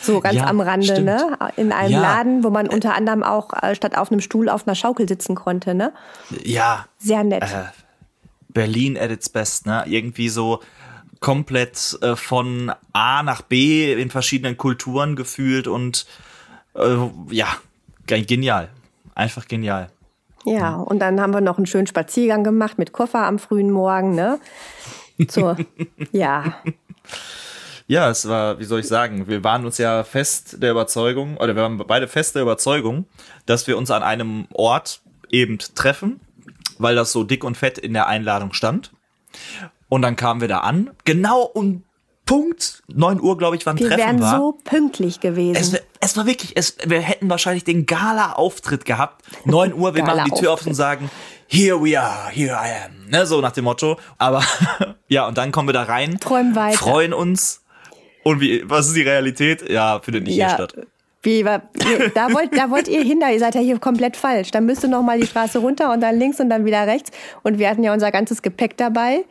So 0.00 0.20
ganz 0.20 0.36
ja, 0.36 0.46
am 0.46 0.60
Rande, 0.60 0.86
stimmt. 0.86 1.04
ne? 1.04 1.38
In 1.56 1.70
einem 1.70 1.92
ja. 1.92 2.00
Laden, 2.00 2.42
wo 2.44 2.50
man 2.50 2.68
unter 2.68 2.94
anderem 2.94 3.22
auch 3.22 3.50
äh, 3.62 3.74
statt 3.74 3.96
auf 3.96 4.10
einem 4.10 4.20
Stuhl 4.20 4.48
auf 4.48 4.66
einer 4.66 4.74
Schaukel 4.74 5.06
sitzen 5.06 5.34
konnte, 5.34 5.74
ne? 5.74 5.92
Ja. 6.42 6.86
Sehr 6.98 7.24
nett. 7.24 7.42
Äh, 7.42 7.66
Berlin 8.48 8.96
at 8.98 9.10
its 9.10 9.28
best, 9.28 9.66
ne? 9.66 9.84
Irgendwie 9.86 10.30
so 10.30 10.60
komplett 11.20 11.98
äh, 12.00 12.16
von 12.16 12.72
A 12.92 13.22
nach 13.22 13.42
B 13.42 13.92
in 13.92 14.10
verschiedenen 14.10 14.56
Kulturen 14.56 15.14
gefühlt 15.14 15.68
und 15.68 16.06
äh, 16.74 16.96
ja, 17.30 17.48
genial. 18.06 18.70
Einfach 19.14 19.46
genial. 19.46 19.90
Ja, 20.46 20.76
und 20.76 20.98
dann 20.98 21.20
haben 21.20 21.32
wir 21.32 21.40
noch 21.40 21.56
einen 21.56 21.66
schönen 21.66 21.86
Spaziergang 21.86 22.44
gemacht 22.44 22.78
mit 22.78 22.92
Koffer 22.92 23.24
am 23.24 23.38
frühen 23.38 23.70
Morgen, 23.70 24.14
ne? 24.14 24.38
Zur, 25.28 25.56
ja. 26.12 26.56
Ja, 27.86 28.10
es 28.10 28.26
war, 28.28 28.58
wie 28.58 28.64
soll 28.64 28.80
ich 28.80 28.88
sagen, 28.88 29.28
wir 29.28 29.44
waren 29.44 29.64
uns 29.64 29.78
ja 29.78 30.04
fest 30.04 30.62
der 30.62 30.70
Überzeugung, 30.70 31.36
oder 31.36 31.54
wir 31.54 31.62
waren 31.62 31.78
beide 31.78 32.08
fest 32.08 32.34
der 32.34 32.42
Überzeugung, 32.42 33.06
dass 33.46 33.66
wir 33.66 33.76
uns 33.76 33.90
an 33.90 34.02
einem 34.02 34.46
Ort 34.52 35.02
eben 35.30 35.58
treffen, 35.58 36.20
weil 36.78 36.94
das 36.94 37.12
so 37.12 37.24
dick 37.24 37.44
und 37.44 37.56
fett 37.56 37.78
in 37.78 37.92
der 37.92 38.06
Einladung 38.06 38.52
stand. 38.52 38.92
Und 39.88 40.02
dann 40.02 40.16
kamen 40.16 40.40
wir 40.40 40.48
da 40.48 40.60
an, 40.60 40.90
genau 41.04 41.42
um 41.42 41.84
Punkt 42.26 42.82
9 42.88 43.20
Uhr, 43.20 43.36
glaube 43.36 43.56
ich, 43.56 43.66
wann 43.66 43.78
wir 43.78 43.88
Treffen 43.88 44.00
war. 44.00 44.08
Wir 44.08 44.20
wären 44.20 44.40
so 44.40 44.58
pünktlich 44.64 45.20
gewesen. 45.20 45.56
Es, 45.56 45.82
es 46.00 46.16
war 46.16 46.26
wirklich, 46.26 46.52
es, 46.56 46.76
wir 46.84 47.00
hätten 47.00 47.28
wahrscheinlich 47.28 47.64
den 47.64 47.86
Gala-Auftritt 47.86 48.84
gehabt. 48.84 49.24
9 49.44 49.74
Uhr, 49.74 49.94
wir 49.94 50.04
machen 50.04 50.30
die 50.32 50.40
Tür 50.40 50.52
auf 50.52 50.66
und 50.66 50.74
sagen, 50.74 51.10
here 51.48 51.82
we 51.82 52.00
are, 52.00 52.30
here 52.30 52.54
I 52.54 52.86
am. 52.86 53.10
Ne, 53.10 53.26
so 53.26 53.40
nach 53.40 53.52
dem 53.52 53.64
Motto. 53.64 53.98
Aber 54.18 54.42
ja, 55.08 55.28
und 55.28 55.36
dann 55.36 55.52
kommen 55.52 55.68
wir 55.68 55.74
da 55.74 55.82
rein, 55.82 56.18
Träumen 56.18 56.54
weiter. 56.56 56.78
freuen 56.78 57.12
uns. 57.12 57.62
Und 58.22 58.40
wie, 58.40 58.62
was 58.68 58.86
ist 58.86 58.96
die 58.96 59.02
Realität? 59.02 59.68
Ja, 59.68 60.00
findet 60.00 60.24
nicht 60.24 60.36
ja. 60.36 60.48
hier 60.48 60.54
statt. 60.54 60.86
Wie, 61.22 61.42
da, 61.42 61.62
wollt, 62.32 62.56
da 62.56 62.70
wollt 62.70 62.86
ihr 62.86 63.02
hin, 63.02 63.18
da 63.18 63.30
ihr 63.30 63.38
seid 63.38 63.54
ja 63.54 63.60
hier 63.62 63.78
komplett 63.78 64.16
falsch. 64.16 64.50
Dann 64.50 64.66
müsst 64.66 64.82
ihr 64.82 64.90
noch 64.90 65.02
mal 65.02 65.18
die 65.18 65.26
Straße 65.26 65.58
runter 65.58 65.90
und 65.90 66.02
dann 66.02 66.18
links 66.18 66.38
und 66.38 66.50
dann 66.50 66.66
wieder 66.66 66.86
rechts. 66.86 67.10
Und 67.42 67.58
wir 67.58 67.70
hatten 67.70 67.82
ja 67.82 67.94
unser 67.94 68.10
ganzes 68.10 68.42
Gepäck 68.42 68.76
dabei. 68.76 69.24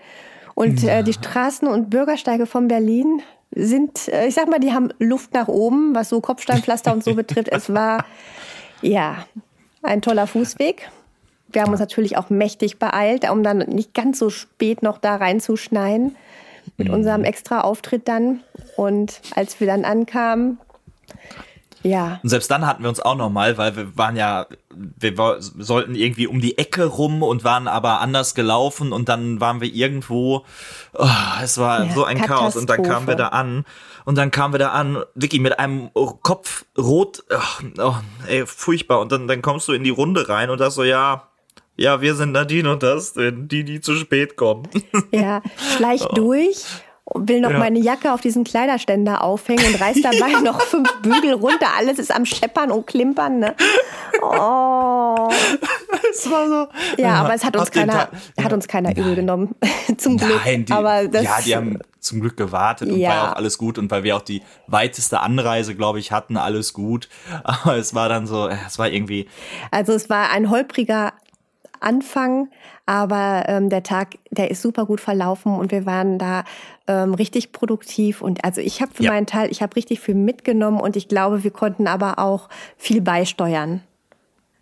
Und 0.56 0.84
ja. 0.84 1.00
äh, 1.00 1.04
die 1.04 1.14
Straßen 1.14 1.68
und 1.68 1.90
Bürgersteige 1.90 2.46
von 2.46 2.68
Berlin 2.68 3.22
sind, 3.52 4.08
äh, 4.08 4.28
ich 4.28 4.36
sag 4.36 4.50
mal, 4.50 4.60
die 4.60 4.74
haben 4.74 4.90
Luft 5.00 5.34
nach 5.34 5.48
oben, 5.48 5.96
was 5.96 6.10
so 6.10 6.22
Kopfsteinpflaster 6.22 6.94
und 6.94 7.04
so 7.04 7.16
betrifft. 7.16 7.50
Es 7.50 7.74
war, 7.74 8.06
ja, 8.82 9.26
ein 9.82 10.02
toller 10.02 10.28
Fußweg. 10.28 10.90
Wir 11.52 11.62
haben 11.62 11.72
uns 11.72 11.80
natürlich 11.80 12.18
auch 12.18 12.30
mächtig 12.30 12.80
beeilt, 12.80 13.30
um 13.30 13.44
dann 13.44 13.60
nicht 13.60 13.94
ganz 13.94 14.20
so 14.20 14.30
spät 14.30 14.82
noch 14.82 14.98
da 14.98 15.18
reinzuschneien 15.18 16.16
mit 16.78 16.88
mhm. 16.88 16.94
unserem 16.94 17.24
extra 17.24 17.62
Auftritt 17.62 18.08
dann. 18.08 18.42
Und 18.76 19.22
als 19.36 19.60
wir 19.60 19.68
dann 19.68 19.86
ankamen, 19.86 20.58
ja. 21.84 22.20
Und 22.24 22.30
selbst 22.30 22.50
dann 22.50 22.66
hatten 22.66 22.82
wir 22.82 22.90
uns 22.90 23.02
auch 23.02 23.16
noch 23.16 23.30
mal, 23.30 23.58
weil 23.58 23.76
wir 23.76 23.98
waren 23.98 24.16
ja, 24.16 24.48
wir 24.76 25.38
sollten 25.40 25.96
irgendwie 25.96 26.28
um 26.28 26.42
die 26.42 26.58
Ecke 26.58 26.86
rum 26.86 27.24
und 27.24 27.44
waren 27.44 27.68
aber 27.68 28.02
anders 28.02 28.36
gelaufen 28.36 28.92
und 28.92 29.10
dann 29.10 29.40
waren 29.40 29.62
wir 29.62 29.74
irgendwo, 29.74 30.46
oh, 30.94 31.08
es 31.42 31.58
war 31.58 31.86
ja, 31.86 31.94
so 31.94 32.04
ein 32.04 32.22
Chaos 32.22 32.56
und 32.56 32.70
dann 32.70 32.84
kamen 32.84 33.08
wir 33.08 33.16
da 33.16 33.30
an 33.30 33.66
und 34.06 34.18
dann 34.18 34.32
kamen 34.32 34.54
wir 34.54 34.60
da 34.60 34.70
an, 34.70 35.04
Vicky, 35.16 35.40
mit 35.40 35.60
einem 35.60 35.90
Kopf 35.94 36.66
rot, 36.78 37.24
oh, 37.30 37.66
oh, 37.80 37.96
ey, 38.28 38.46
furchtbar 38.46 39.00
und 39.00 39.12
dann, 39.12 39.28
dann 39.28 39.42
kommst 39.42 39.68
du 39.68 39.74
in 39.74 39.84
die 39.84 39.90
Runde 39.90 40.30
rein 40.30 40.50
und 40.50 40.60
das 40.60 40.76
so, 40.76 40.84
ja, 40.84 41.30
ja, 41.76 42.02
wir 42.02 42.16
sind 42.16 42.34
Nadine 42.34 42.72
und 42.72 42.84
das, 42.84 43.14
die, 43.14 43.64
die 43.64 43.82
zu 43.82 43.96
spät 43.96 44.36
kommen. 44.36 44.68
Ja, 45.12 45.42
schleicht 45.78 46.08
oh. 46.12 46.16
durch 46.16 46.66
will 47.14 47.42
noch 47.42 47.52
ja. 47.52 47.60
meine 47.60 47.80
Jacke 47.80 48.14
auf 48.14 48.22
diesen 48.22 48.44
Kleiderständer 48.44 49.24
aufhängen 49.24 49.66
und 49.66 49.80
reißt 49.80 50.04
dabei 50.04 50.40
noch 50.44 50.62
fünf 50.62 50.90
Bügel 51.02 51.34
runter. 51.34 51.68
Alles 51.78 52.00
ist 52.00 52.14
am 52.14 52.26
Scheppern 52.26 52.72
und 52.72 52.88
Klimpern. 52.88 53.40
Ne? 53.40 53.56
Oh. 54.22 55.30
Es 56.12 56.30
war 56.30 56.48
so. 56.48 56.68
Ja, 56.98 57.08
ja 57.08 57.14
aber 57.16 57.34
es 57.34 57.44
hat 57.44 57.58
uns 57.58 57.72
keiner, 57.72 58.10
hat 58.42 58.54
uns 58.54 58.68
keiner 58.68 58.96
übel 58.96 59.16
genommen. 59.16 59.56
zum 59.98 60.18
Glück. 60.18 60.42
Nein, 60.46 60.66
die, 60.66 60.74
aber 60.74 61.08
das, 61.08 61.24
ja, 61.24 61.42
die 61.46 61.56
haben 61.56 61.80
zum 62.00 62.22
Glück 62.22 62.38
gewartet 62.38 62.90
und 62.90 62.98
ja. 62.98 63.10
war 63.10 63.32
auch 63.32 63.36
alles 63.38 63.58
gut 63.58 63.78
und 63.78 63.90
weil 63.92 64.04
wir 64.04 64.16
auch 64.16 64.22
die 64.22 64.42
weiteste 64.68 65.22
Anreise, 65.22 65.76
glaube 65.76 66.00
ich, 66.00 66.12
hatten, 66.12 66.38
alles 66.38 66.74
gut. 66.74 67.10
Aber 67.44 67.78
es 67.78 67.96
war 67.96 68.10
dann 68.10 68.28
so, 68.28 68.48
es 68.48 68.78
war 68.78 68.90
irgendwie. 68.90 69.28
Also 69.72 69.94
es 69.94 70.10
war 70.10 70.30
ein 70.32 70.50
holpriger 70.50 71.14
Anfang, 71.80 72.50
aber 72.86 73.44
ähm, 73.48 73.70
der 73.70 73.84
Tag, 73.84 74.16
der 74.32 74.50
ist 74.52 74.62
super 74.62 74.86
gut 74.86 75.02
verlaufen 75.02 75.54
und 75.54 75.72
wir 75.72 75.86
waren 75.86 76.18
da 76.18 76.44
ähm, 76.88 77.14
richtig 77.14 77.52
produktiv. 77.52 78.22
Und 78.22 78.44
also 78.44 78.62
ich 78.62 78.82
habe 78.82 78.94
für 78.94 79.04
ja. 79.04 79.12
meinen 79.12 79.26
Teil, 79.26 79.52
ich 79.52 79.62
habe 79.62 79.76
richtig 79.76 80.00
viel 80.00 80.16
mitgenommen 80.16 80.80
und 80.80 80.96
ich 80.96 81.08
glaube, 81.08 81.44
wir 81.44 81.52
konnten 81.52 81.88
aber 81.88 82.20
auch 82.20 82.50
viel 82.78 83.02
beisteuern 83.02 83.82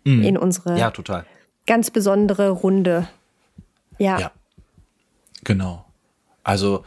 mhm. 0.04 0.22
in 0.22 0.38
unsere 0.38 0.78
ja, 0.78 0.90
total. 0.90 1.26
ganz 1.66 1.90
besondere 1.90 2.50
Runde. 2.50 3.08
Ja. 3.98 4.18
ja. 4.18 4.32
Genau. 5.44 5.84
Also, 6.44 6.84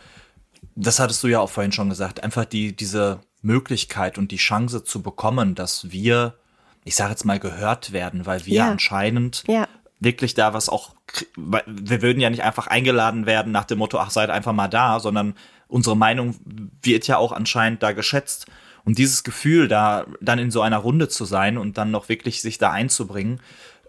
das 0.76 1.00
hattest 1.00 1.24
du 1.24 1.28
ja 1.28 1.40
auch 1.40 1.50
vorhin 1.50 1.72
schon 1.72 1.90
gesagt, 1.90 2.24
einfach 2.24 2.46
die, 2.46 2.76
diese 2.76 3.20
Möglichkeit 3.42 4.18
und 4.18 4.32
die 4.32 4.38
Chance 4.38 4.84
zu 4.84 5.02
bekommen, 5.02 5.56
dass 5.56 5.92
wir, 5.92 6.36
ich 6.84 6.96
sage 6.96 7.12
jetzt 7.12 7.26
mal, 7.26 7.40
gehört 7.40 7.92
werden, 7.92 8.26
weil 8.26 8.46
wir 8.46 8.56
ja. 8.56 8.72
anscheinend 8.72 9.44
ja 9.48 9.68
wirklich 10.06 10.34
da 10.34 10.54
was 10.54 10.70
auch, 10.70 10.96
wir 11.36 12.02
würden 12.02 12.22
ja 12.22 12.30
nicht 12.30 12.44
einfach 12.44 12.68
eingeladen 12.68 13.26
werden 13.26 13.52
nach 13.52 13.66
dem 13.66 13.80
Motto, 13.80 14.00
ach, 14.00 14.12
seid 14.12 14.30
einfach 14.30 14.54
mal 14.54 14.70
da, 14.70 15.02
sondern 15.02 15.34
unsere 15.68 15.98
Meinung 15.98 16.36
wird 16.82 17.08
ja 17.08 17.18
auch 17.18 17.34
anscheinend 17.34 17.84
da 17.84 17.92
geschätzt. 17.92 18.46
Und 18.86 18.98
dieses 18.98 19.24
Gefühl, 19.26 19.68
da 19.68 20.06
dann 20.22 20.40
in 20.40 20.52
so 20.52 20.62
einer 20.62 20.78
Runde 20.78 21.10
zu 21.10 21.26
sein 21.26 21.58
und 21.58 21.78
dann 21.78 21.92
noch 21.92 22.08
wirklich 22.08 22.42
sich 22.42 22.58
da 22.58 22.72
einzubringen, 22.72 23.42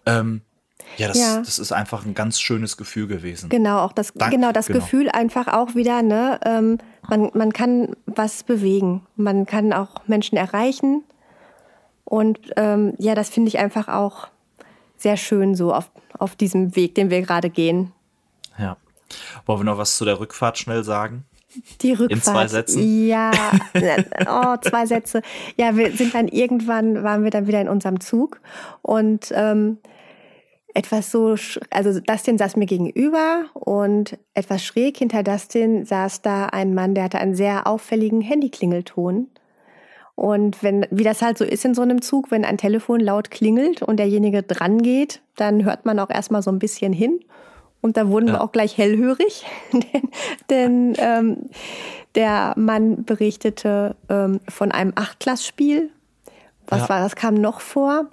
ähm, 0.07 0.41
ja, 0.97 1.09
das, 1.09 1.19
ja. 1.19 1.39
das 1.39 1.59
ist 1.59 1.73
einfach 1.73 2.07
ein 2.07 2.15
ganz 2.15 2.41
schönes 2.41 2.77
Gefühl 2.77 3.07
gewesen. 3.07 3.51
Genau, 3.51 3.81
auch 3.81 3.93
das, 3.93 4.15
Dank, 4.15 4.33
genau 4.33 4.53
das 4.53 4.69
genau. 4.69 4.81
Gefühl 4.81 5.11
einfach 5.11 5.49
auch 5.49 5.75
wieder, 5.75 6.01
ne, 6.03 6.41
ähm, 6.45 6.79
man, 7.09 7.31
man 7.35 7.53
kann 7.53 7.95
was 8.07 8.43
bewegen. 8.43 9.07
Man 9.17 9.47
kann 9.47 9.73
auch 9.73 10.07
Menschen 10.07 10.39
erreichen. 10.39 11.05
Und 12.05 12.39
ähm, 12.57 12.95
ja, 12.99 13.15
das 13.15 13.29
finde 13.29 13.49
ich 13.49 13.59
einfach 13.59 13.89
auch 13.89 14.29
sehr 14.97 15.17
schön 15.17 15.55
so 15.55 15.73
auf, 15.73 15.91
auf 16.19 16.37
diesem 16.37 16.77
Weg, 16.77 16.95
den 16.95 17.11
wir 17.11 17.23
gerade 17.23 17.51
gehen. 17.51 17.93
Ja. 18.59 18.77
Wollen 19.45 19.61
wir 19.61 19.65
noch 19.65 19.79
was 19.79 19.97
zu 19.97 20.05
der 20.05 20.19
Rückfahrt 20.19 20.59
schnell 20.59 20.85
sagen? 20.85 21.25
Die 21.81 21.93
Rückfahrt. 21.93 22.13
In 22.13 22.23
zwei 22.23 22.47
Sätzen? 22.49 23.07
Ja, 23.07 23.31
oh, 24.29 24.57
zwei 24.61 24.87
Sätze. 24.87 25.23
Ja, 25.57 25.77
wir 25.77 25.93
sind 25.93 26.15
dann 26.15 26.29
irgendwann, 26.29 27.03
waren 27.03 27.25
wir 27.25 27.31
dann 27.31 27.47
wieder 27.47 27.61
in 27.61 27.69
unserem 27.69 28.01
Zug 28.01 28.41
und 28.83 29.33
ähm, 29.35 29.79
etwas 30.75 31.11
so, 31.11 31.37
also 31.71 32.01
Dustin 32.01 32.37
saß 32.37 32.57
mir 32.57 32.67
gegenüber 32.67 33.47
und 33.55 34.19
etwas 34.35 34.63
schräg 34.63 34.99
hinter 34.99 35.23
Dustin 35.23 35.87
saß 35.87 36.21
da 36.21 36.47
ein 36.47 36.75
Mann, 36.75 36.95
der 36.95 37.05
hatte 37.05 37.19
einen 37.19 37.35
sehr 37.35 37.67
auffälligen 37.67 38.21
Handyklingelton. 38.21 39.31
Und 40.17 40.63
wenn, 40.63 40.87
wie 40.91 41.05
das 41.05 41.21
halt 41.21 41.37
so 41.37 41.45
ist 41.45 41.65
in 41.65 41.75
so 41.75 41.83
einem 41.83 42.01
Zug, 42.01 42.31
wenn 42.31 42.45
ein 42.45 42.57
Telefon 42.57 43.01
laut 43.01 43.31
klingelt 43.31 43.83
und 43.83 43.99
derjenige 43.99 44.43
dran 44.43 44.83
geht, 44.83 45.21
dann 45.37 45.65
hört 45.65 45.85
man 45.85 45.99
auch 45.99 46.11
erstmal 46.11 46.43
so 46.43 46.51
ein 46.51 46.59
bisschen 46.59 46.93
hin. 46.93 47.21
Und 47.83 47.99
da 47.99 48.09
wurden 48.09 48.29
ja. 48.29 48.35
wir 48.35 48.41
auch 48.41 48.51
gleich 48.51 48.79
hellhörig, 48.79 49.45
denn, 49.73 50.09
denn 50.51 50.95
ähm, 50.99 51.51
der 52.15 52.55
Mann 52.57 53.05
berichtete 53.05 53.95
ähm, 54.09 54.41
von 54.49 54.73
einem 54.73 54.93
Achtklassspiel. 54.97 55.91
Was 56.67 56.81
ja. 56.81 56.89
war, 56.89 57.01
das 57.01 57.15
kam 57.15 57.35
noch 57.35 57.61
vor? 57.61 58.07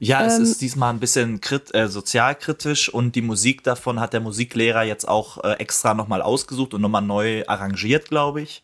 Ja, 0.00 0.26
es 0.26 0.36
ähm, 0.36 0.42
ist 0.42 0.60
diesmal 0.60 0.92
ein 0.92 1.00
bisschen 1.00 1.40
krit 1.40 1.72
äh, 1.74 1.88
sozialkritisch 1.88 2.88
und 2.88 3.14
die 3.14 3.22
Musik 3.22 3.62
davon 3.62 4.00
hat 4.00 4.12
der 4.12 4.20
Musiklehrer 4.20 4.82
jetzt 4.82 5.06
auch 5.06 5.42
äh, 5.44 5.52
extra 5.54 5.94
nochmal 5.94 6.22
ausgesucht 6.22 6.74
und 6.74 6.80
nochmal 6.82 7.02
neu 7.02 7.44
arrangiert, 7.46 8.08
glaube 8.08 8.42
ich. 8.42 8.62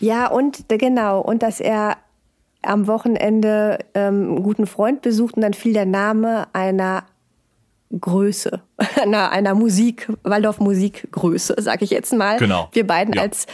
Ja, 0.00 0.28
und 0.28 0.68
genau, 0.68 1.20
und 1.20 1.42
dass 1.42 1.60
er 1.60 1.96
am 2.62 2.86
Wochenende 2.86 3.78
ähm, 3.94 4.28
einen 4.28 4.42
guten 4.42 4.66
Freund 4.66 5.02
besucht 5.02 5.36
und 5.36 5.42
dann 5.42 5.54
fiel 5.54 5.72
der 5.72 5.86
Name 5.86 6.46
einer 6.52 7.04
Größe, 7.98 8.62
einer, 9.02 9.30
einer 9.30 9.54
Musik, 9.54 10.10
Waldorf 10.24 10.58
Musikgröße, 10.58 11.54
sage 11.58 11.84
ich 11.84 11.90
jetzt 11.90 12.12
mal. 12.12 12.38
Genau. 12.38 12.68
Wir 12.72 12.86
beiden 12.86 13.14
ja. 13.14 13.22
als 13.22 13.46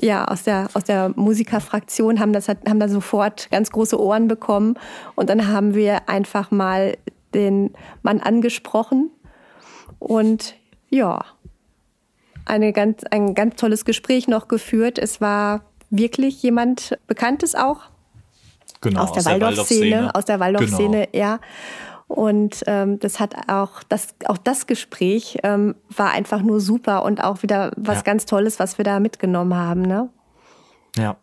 ja 0.00 0.24
aus 0.24 0.42
der 0.42 0.68
aus 0.72 0.84
der 0.84 1.12
Musikerfraktion 1.14 2.18
haben 2.18 2.32
das 2.32 2.48
haben 2.48 2.80
da 2.80 2.88
sofort 2.88 3.50
ganz 3.50 3.70
große 3.70 4.00
Ohren 4.00 4.26
bekommen 4.26 4.76
und 5.14 5.28
dann 5.28 5.48
haben 5.48 5.74
wir 5.74 6.08
einfach 6.08 6.50
mal 6.50 6.96
den 7.34 7.74
Mann 8.02 8.20
angesprochen 8.20 9.10
und 9.98 10.54
ja, 10.88 11.24
eine 12.44 12.72
ganz, 12.72 13.04
ein 13.10 13.34
ganz 13.34 13.56
tolles 13.56 13.84
Gespräch 13.84 14.28
noch 14.28 14.48
geführt. 14.48 14.98
Es 14.98 15.20
war 15.20 15.62
wirklich 15.90 16.42
jemand 16.42 16.98
Bekanntes 17.06 17.54
auch. 17.54 17.80
Genau, 18.80 19.02
aus 19.02 19.12
der, 19.12 19.20
aus 19.20 19.26
Waldorf-Szene, 19.26 20.14
aus 20.14 20.24
der 20.24 20.40
Waldorf-Szene, 20.40 21.08
genau. 21.10 21.24
ja. 21.24 21.40
Und 22.06 22.62
ähm, 22.66 23.00
das 23.00 23.18
hat 23.18 23.48
auch 23.48 23.82
das, 23.82 24.14
auch 24.26 24.36
das 24.36 24.66
Gespräch 24.66 25.38
ähm, 25.42 25.74
war 25.88 26.10
einfach 26.10 26.42
nur 26.42 26.60
super 26.60 27.02
und 27.02 27.24
auch 27.24 27.42
wieder 27.42 27.72
was 27.76 27.98
ja. 27.98 28.02
ganz 28.02 28.26
Tolles, 28.26 28.58
was 28.58 28.76
wir 28.76 28.84
da 28.84 29.00
mitgenommen 29.00 29.54
haben, 29.54 29.82
ne? 29.82 30.10
Ja. 30.96 31.16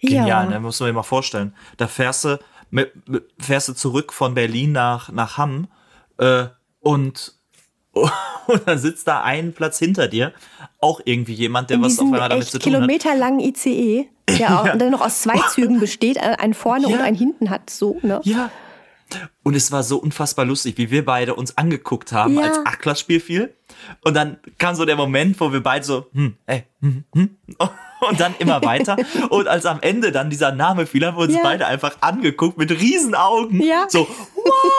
Genial, 0.00 0.26
ja. 0.26 0.44
ne? 0.46 0.60
Muss 0.60 0.80
man 0.80 0.88
sich 0.88 0.94
mal 0.94 1.02
vorstellen. 1.02 1.54
Da 1.76 1.86
fährst 1.86 2.24
du, 2.24 2.38
mit, 2.70 2.92
fährst 3.38 3.68
du 3.68 3.74
zurück 3.74 4.12
von 4.12 4.34
Berlin 4.34 4.72
nach, 4.72 5.12
nach 5.12 5.36
Hamm 5.36 5.68
äh, 6.18 6.46
und 6.80 7.34
und 8.46 8.62
dann 8.66 8.78
sitzt 8.78 9.06
da 9.06 9.22
einen 9.22 9.52
Platz 9.52 9.78
hinter 9.78 10.08
dir 10.08 10.32
auch 10.80 11.00
irgendwie 11.04 11.34
jemand, 11.34 11.70
der 11.70 11.80
was 11.80 11.98
auf 11.98 12.06
einmal 12.06 12.28
damit 12.28 12.46
zu 12.46 12.58
tun 12.58 12.72
hat. 12.72 12.80
kilometerlangen 12.80 13.40
ICE, 13.40 14.08
der 14.28 14.60
auch, 14.60 14.66
ja. 14.66 14.76
dann 14.76 14.90
noch 14.90 15.00
aus 15.00 15.22
zwei 15.22 15.38
Zügen 15.50 15.78
besteht, 15.78 16.16
äh, 16.16 16.36
einen 16.38 16.54
vorne 16.54 16.88
ja. 16.88 16.96
und 16.96 17.00
einen 17.02 17.16
hinten 17.16 17.50
hat, 17.50 17.70
so, 17.70 17.98
ne? 18.02 18.20
Ja. 18.24 18.50
Und 19.42 19.54
es 19.54 19.70
war 19.70 19.82
so 19.82 19.98
unfassbar 19.98 20.46
lustig, 20.46 20.78
wie 20.78 20.90
wir 20.90 21.04
beide 21.04 21.34
uns 21.34 21.58
angeguckt 21.58 22.12
haben, 22.12 22.34
ja. 22.34 22.44
als 22.44 22.58
Achtklassspiel 22.64 23.20
fiel. 23.20 23.54
Und 24.02 24.14
dann 24.14 24.38
kam 24.58 24.74
so 24.74 24.86
der 24.86 24.96
Moment, 24.96 25.38
wo 25.38 25.52
wir 25.52 25.62
beide 25.62 25.84
so, 25.84 26.06
hm, 26.14 26.36
ey, 26.46 26.64
hm, 26.80 27.04
hm. 27.14 27.36
Und 28.08 28.18
dann 28.18 28.34
immer 28.40 28.64
weiter. 28.64 28.96
und 29.30 29.46
als 29.46 29.64
am 29.64 29.78
Ende 29.80 30.10
dann 30.10 30.28
dieser 30.28 30.50
Name 30.50 30.86
fiel, 30.86 31.06
haben 31.06 31.16
wir 31.16 31.22
uns 31.22 31.36
beide 31.40 31.66
einfach 31.66 31.98
angeguckt 32.00 32.58
mit 32.58 32.72
riesen 32.72 33.14
Augen. 33.14 33.62
Ja. 33.62 33.86
So, 33.88 34.00
what? 34.00 34.72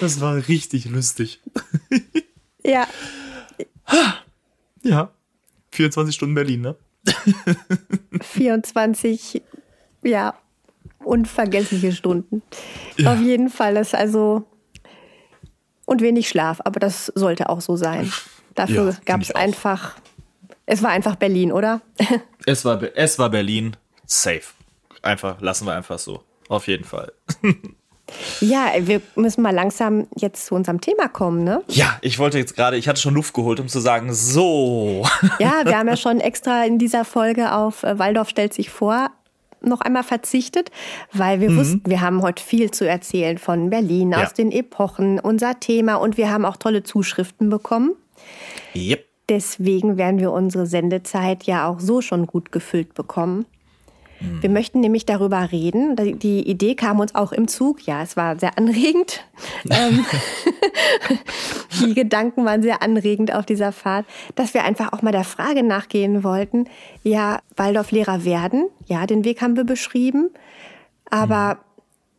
Das 0.00 0.20
war 0.20 0.48
richtig 0.48 0.86
lustig. 0.86 1.40
Ja. 2.66 2.88
Ja. 4.82 5.10
24 5.72 6.14
Stunden 6.14 6.34
Berlin, 6.34 6.62
ne? 6.62 6.76
24, 8.22 9.42
ja, 10.02 10.34
unvergessliche 11.00 11.92
Stunden. 11.92 12.42
Ja. 12.96 13.12
Auf 13.12 13.20
jeden 13.20 13.50
Fall 13.50 13.76
ist 13.76 13.94
also 13.94 14.46
und 15.84 16.00
wenig 16.00 16.28
Schlaf, 16.28 16.60
aber 16.64 16.80
das 16.80 17.12
sollte 17.14 17.50
auch 17.50 17.60
so 17.60 17.76
sein. 17.76 18.10
Dafür 18.54 18.90
ja, 18.90 18.96
gab 19.04 19.20
es 19.20 19.30
einfach, 19.34 19.96
es 20.64 20.82
war 20.82 20.90
einfach 20.90 21.16
Berlin, 21.16 21.52
oder? 21.52 21.82
es 22.46 22.64
war, 22.64 22.82
es 22.96 23.18
war 23.18 23.28
Berlin, 23.28 23.76
safe. 24.06 24.54
Einfach, 25.02 25.40
lassen 25.42 25.66
wir 25.66 25.74
einfach 25.74 25.98
so. 25.98 26.22
Auf 26.48 26.66
jeden 26.66 26.84
Fall. 26.84 27.12
Ja, 28.40 28.72
wir 28.78 29.00
müssen 29.14 29.42
mal 29.42 29.54
langsam 29.54 30.06
jetzt 30.16 30.46
zu 30.46 30.54
unserem 30.54 30.80
Thema 30.80 31.08
kommen, 31.08 31.42
ne? 31.42 31.62
Ja, 31.68 31.98
ich 32.02 32.18
wollte 32.18 32.38
jetzt 32.38 32.54
gerade, 32.54 32.76
ich 32.76 32.88
hatte 32.88 33.00
schon 33.00 33.14
Luft 33.14 33.32
geholt, 33.32 33.60
um 33.60 33.68
zu 33.68 33.80
sagen, 33.80 34.12
so. 34.12 35.06
Ja, 35.38 35.62
wir 35.64 35.78
haben 35.78 35.88
ja 35.88 35.96
schon 35.96 36.20
extra 36.20 36.64
in 36.64 36.78
dieser 36.78 37.04
Folge 37.04 37.52
auf 37.52 37.82
äh, 37.82 37.98
Waldorf 37.98 38.28
stellt 38.28 38.54
sich 38.54 38.70
vor 38.70 39.10
noch 39.66 39.80
einmal 39.80 40.02
verzichtet, 40.02 40.70
weil 41.12 41.40
wir 41.40 41.48
mhm. 41.48 41.56
wussten, 41.56 41.82
wir 41.86 42.02
haben 42.02 42.20
heute 42.20 42.42
viel 42.42 42.70
zu 42.70 42.86
erzählen 42.86 43.38
von 43.38 43.70
Berlin, 43.70 44.10
ja. 44.10 44.22
aus 44.22 44.34
den 44.34 44.52
Epochen, 44.52 45.18
unser 45.18 45.58
Thema 45.58 45.94
und 45.94 46.18
wir 46.18 46.30
haben 46.30 46.44
auch 46.44 46.58
tolle 46.58 46.82
Zuschriften 46.82 47.48
bekommen. 47.48 47.92
Yep. 48.74 49.06
Deswegen 49.28 49.96
werden 49.96 50.20
wir 50.20 50.32
unsere 50.32 50.66
Sendezeit 50.66 51.44
ja 51.44 51.66
auch 51.66 51.80
so 51.80 52.02
schon 52.02 52.26
gut 52.26 52.52
gefüllt 52.52 52.92
bekommen. 52.92 53.46
Wir 54.40 54.50
möchten 54.50 54.80
nämlich 54.80 55.06
darüber 55.06 55.52
reden. 55.52 55.96
Die 56.18 56.48
Idee 56.48 56.74
kam 56.74 57.00
uns 57.00 57.14
auch 57.14 57.32
im 57.32 57.48
Zug. 57.48 57.86
Ja, 57.86 58.02
es 58.02 58.16
war 58.16 58.38
sehr 58.38 58.58
anregend. 58.58 59.24
Ähm, 59.70 60.04
die 61.80 61.94
Gedanken 61.94 62.44
waren 62.44 62.62
sehr 62.62 62.82
anregend 62.82 63.34
auf 63.34 63.46
dieser 63.46 63.72
Fahrt, 63.72 64.04
dass 64.34 64.52
wir 64.52 64.62
einfach 64.64 64.92
auch 64.92 65.00
mal 65.00 65.10
der 65.10 65.24
Frage 65.24 65.62
nachgehen 65.62 66.22
wollten. 66.22 66.66
Ja, 67.02 67.40
Waldorf-Lehrer 67.56 68.24
werden. 68.24 68.68
Ja, 68.86 69.06
den 69.06 69.24
Weg 69.24 69.40
haben 69.40 69.56
wir 69.56 69.64
beschrieben. 69.64 70.30
Aber 71.08 71.58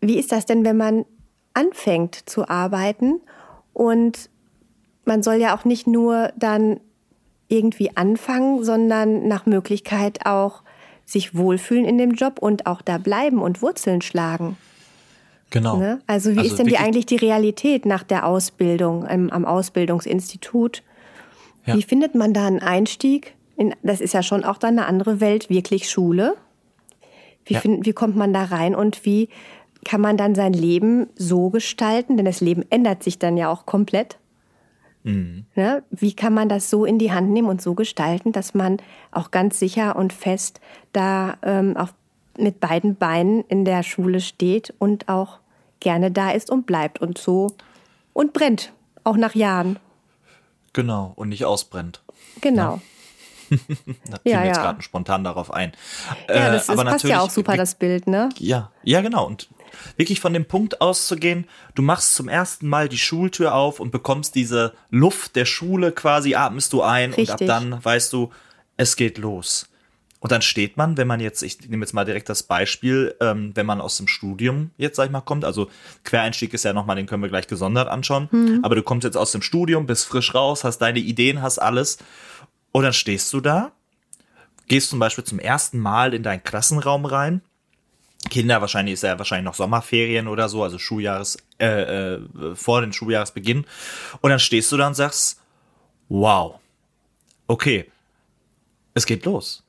wie 0.02 0.18
ist 0.18 0.32
das 0.32 0.46
denn, 0.46 0.66
wenn 0.66 0.78
man 0.78 1.06
anfängt 1.56 2.30
zu 2.30 2.48
arbeiten. 2.48 3.22
Und 3.74 4.30
man 5.06 5.24
soll 5.24 5.36
ja 5.36 5.58
auch 5.58 5.66
nicht 5.66 5.88
nur 5.88 6.32
dann 6.36 6.80
irgendwie 7.48 7.96
anfangen, 7.98 8.64
sondern 8.64 9.28
nach 9.28 9.46
Möglichkeit 9.46 10.26
auch 10.26 10.62
sich 11.06 11.36
wohlfühlen 11.36 11.86
in 11.86 11.98
dem 11.98 12.12
Job 12.12 12.40
und 12.40 12.66
auch 12.66 12.82
da 12.82 12.98
bleiben 12.98 13.42
und 13.42 13.62
Wurzeln 13.62 14.02
schlagen. 14.02 14.58
Genau. 15.52 15.78
Ne? 15.78 16.02
Also 16.08 16.34
wie 16.34 16.40
Also 16.40 16.52
ist 16.52 16.60
denn 16.60 16.68
die 16.68 16.78
eigentlich 16.78 17.06
die 17.06 17.16
Realität 17.16 17.86
nach 17.86 18.04
der 18.04 18.26
Ausbildung 18.26 19.08
am, 19.08 19.30
am 19.30 19.46
Ausbildungsinstitut? 19.46 20.84
Ja. 21.66 21.76
Wie 21.76 21.84
findet 21.84 22.16
man 22.16 22.34
da 22.34 22.48
einen 22.48 22.60
Einstieg? 22.60 23.36
In, 23.56 23.74
das 23.84 24.02
ist 24.02 24.14
ja 24.14 24.24
schon 24.24 24.44
auch 24.44 24.58
dann 24.58 24.78
eine 24.80 24.88
andere 24.88 25.22
Welt, 25.22 25.50
wirklich 25.50 25.90
Schule. 25.90 26.36
Wie, 27.46 27.54
Ja. 27.54 27.60
find, 27.62 27.86
wie 27.86 27.94
kommt 27.94 28.16
man 28.16 28.34
da 28.34 28.44
rein 28.44 28.76
und 28.76 29.06
wie 29.06 29.30
kann 29.86 30.02
man 30.02 30.18
dann 30.18 30.34
sein 30.36 30.54
Leben 30.54 31.08
so 31.16 31.52
gestalten? 31.52 32.18
Denn 32.18 32.26
das 32.26 32.42
Leben 32.42 32.64
ändert 32.72 33.04
sich 33.04 33.20
dann 33.20 33.38
ja 33.38 33.50
auch 33.52 33.66
komplett. 33.66 34.18
Mhm. 35.06 35.46
Ne? 35.56 35.84
Wie 35.92 36.14
kann 36.14 36.34
man 36.34 36.50
das 36.50 36.70
so 36.70 36.84
in 36.84 36.98
die 36.98 37.12
Hand 37.12 37.30
nehmen 37.30 37.48
und 37.48 37.62
so 37.62 37.76
gestalten, 37.76 38.32
dass 38.32 38.54
man 38.56 38.78
auch 39.12 39.30
ganz 39.32 39.60
sicher 39.60 39.96
und 39.96 40.12
fest 40.12 40.60
da 40.94 41.38
ähm, 41.44 41.78
auch 41.78 41.90
mit 42.38 42.60
beiden 42.60 42.96
Beinen 42.96 43.44
in 43.48 43.66
der 43.66 43.84
Schule 43.84 44.20
steht 44.20 44.74
und 44.80 45.08
auch 45.08 45.40
gerne 45.80 46.10
da 46.12 46.32
ist 46.32 46.50
und 46.50 46.66
bleibt 46.66 47.00
und 47.00 47.18
so 47.20 47.52
und 48.14 48.34
brennt, 48.34 48.74
auch 49.04 49.16
nach 49.16 49.36
Jahren. 49.36 49.78
Genau. 50.74 51.14
Und 51.16 51.30
nicht 51.30 51.46
ausbrennt. 51.46 52.02
Genau. 52.42 52.82
Da 53.48 53.58
fiel 54.24 54.32
Ja, 54.32 54.40
mir 54.40 54.48
jetzt 54.48 54.58
ja. 54.58 54.64
gerade 54.64 54.82
spontan 54.82 55.24
darauf 55.24 55.54
ein. 55.54 55.74
Ja, 56.28 56.34
Äh, 56.34 56.52
das, 56.54 56.66
das 56.66 56.84
passt 56.84 57.06
ja 57.06 57.20
auch 57.22 57.30
super, 57.30 57.56
das 57.56 57.76
Bild, 57.76 58.08
ne? 58.08 58.30
Ja, 58.40 58.72
ja, 58.84 59.02
genau. 59.02 59.28
Und 59.28 59.50
wirklich 59.98 60.20
von 60.20 60.34
dem 60.34 60.46
Punkt 60.46 60.82
auszugehen, 60.82 61.46
du 61.76 61.82
machst 61.82 62.16
zum 62.16 62.28
ersten 62.30 62.68
Mal 62.68 62.90
die 62.90 62.98
Schultür 62.98 63.54
auf 63.56 63.80
und 63.80 63.92
bekommst 63.92 64.36
diese 64.36 64.74
Luft 64.90 65.36
der 65.36 65.46
Schule 65.46 65.92
quasi, 65.92 66.36
atmest 66.36 66.74
du 66.74 66.82
ein 66.82 67.14
und 67.14 67.30
ab 67.30 67.40
Richtig. 67.42 67.48
dann 67.48 67.84
weißt 67.84 68.12
du, 68.14 68.32
es 68.78 68.96
geht 68.96 69.18
los. 69.18 69.68
Und 70.20 70.32
dann 70.32 70.42
steht 70.42 70.76
man, 70.76 70.98
wenn 70.98 71.08
man 71.08 71.20
jetzt, 71.20 71.44
ich 71.44 71.70
nehme 71.70 71.86
jetzt 71.86 71.94
mal 71.94 72.04
direkt 72.04 72.30
das 72.30 72.42
Beispiel, 72.42 73.14
ähm, 73.22 73.52
wenn 73.54 73.68
man 73.68 73.80
aus 73.80 73.98
dem 73.98 74.08
Studium 74.08 74.72
jetzt, 74.78 74.96
sag 74.96 75.06
ich 75.06 75.12
mal, 75.12 75.22
kommt, 75.22 75.46
also 75.46 75.70
Quereinstieg 76.04 76.52
ist 76.56 76.64
ja 76.66 76.74
nochmal, 76.74 76.96
den 76.96 77.06
können 77.06 77.22
wir 77.22 77.30
gleich 77.30 77.46
gesondert 77.46 77.88
anschauen, 77.90 78.28
Mhm. 78.32 78.60
aber 78.64 78.74
du 78.74 78.82
kommst 78.82 79.04
jetzt 79.04 79.18
aus 79.18 79.32
dem 79.32 79.44
Studium, 79.44 79.86
bist 79.86 80.06
frisch 80.06 80.34
raus, 80.34 80.64
hast 80.64 80.80
deine 80.80 80.98
Ideen, 80.98 81.44
hast 81.44 81.60
alles 81.60 82.00
und 82.72 82.84
dann 82.84 82.94
stehst 82.94 83.32
du 83.34 83.40
da, 83.40 83.72
gehst 84.68 84.90
zum 84.90 84.98
Beispiel 84.98 85.24
zum 85.24 85.38
ersten 85.38 85.78
Mal 85.78 86.16
in 86.16 86.24
deinen 86.24 86.44
Klassenraum 86.44 87.06
rein 87.06 87.42
Kinder, 88.30 88.62
wahrscheinlich 88.62 88.94
ist 88.94 89.04
ja 89.04 89.18
wahrscheinlich 89.18 89.46
noch 89.46 89.56
Sommerferien 89.56 90.28
oder 90.28 90.50
so, 90.50 90.64
also 90.64 90.78
Schuljahres, 90.78 91.38
äh, 91.60 92.16
äh, 92.16 92.20
vor 92.56 92.82
den 92.82 92.94
Schuljahresbeginn. 92.94 93.66
Und 94.22 94.30
dann 94.30 94.40
stehst 94.40 94.72
du 94.72 94.78
da 94.78 94.88
und 94.88 94.96
sagst, 94.96 95.42
wow, 96.10 96.60
okay, 97.48 97.90
es 98.94 99.06
geht 99.06 99.26
los. 99.26 99.64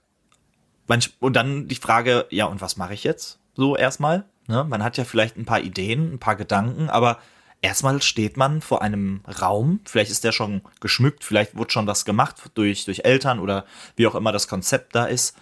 Manch, 0.86 1.12
und 1.20 1.34
dann 1.34 1.68
die 1.68 1.74
Frage, 1.74 2.26
ja, 2.30 2.46
und 2.46 2.60
was 2.60 2.76
mache 2.76 2.94
ich 2.94 3.04
jetzt? 3.04 3.38
So 3.54 3.76
erstmal. 3.76 4.24
Ne? 4.46 4.64
Man 4.64 4.82
hat 4.82 4.96
ja 4.96 5.04
vielleicht 5.04 5.36
ein 5.36 5.44
paar 5.44 5.60
Ideen, 5.60 6.14
ein 6.14 6.18
paar 6.18 6.36
Gedanken, 6.36 6.88
aber 6.88 7.18
erstmal 7.62 8.00
steht 8.02 8.36
man 8.36 8.60
vor 8.60 8.82
einem 8.82 9.22
Raum, 9.40 9.80
vielleicht 9.84 10.10
ist 10.10 10.24
der 10.24 10.32
schon 10.32 10.62
geschmückt, 10.80 11.24
vielleicht 11.24 11.56
wurde 11.56 11.72
schon 11.72 11.86
was 11.86 12.04
gemacht 12.04 12.36
durch, 12.54 12.84
durch 12.84 13.04
Eltern 13.04 13.40
oder 13.40 13.64
wie 13.96 14.06
auch 14.06 14.14
immer 14.14 14.32
das 14.32 14.48
Konzept 14.48 14.94
da 14.94 15.06
ist. 15.06 15.36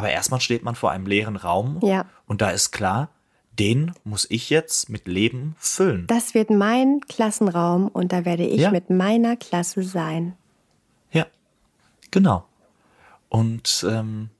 Aber 0.00 0.08
erstmal 0.10 0.40
steht 0.40 0.62
man 0.62 0.74
vor 0.74 0.90
einem 0.92 1.04
leeren 1.04 1.36
Raum 1.36 1.78
Ja. 1.82 2.06
und 2.26 2.40
da 2.40 2.48
ist 2.48 2.70
klar, 2.72 3.10
den 3.58 3.92
muss 4.02 4.26
ich 4.30 4.48
jetzt 4.48 4.88
mit 4.88 5.06
Leben 5.06 5.54
füllen. 5.58 6.06
Das 6.06 6.32
wird 6.32 6.48
mein 6.48 7.00
Klassenraum 7.06 7.88
und 7.88 8.10
da 8.12 8.24
werde 8.24 8.46
ich 8.46 8.62
Ja. 8.62 8.70
mit 8.70 8.88
meiner 8.88 9.36
Klasse 9.36 9.82
sein. 9.82 10.34
Ja, 11.12 11.26
genau. 12.10 12.44
Und 13.28 13.84
ähm, 13.86 14.30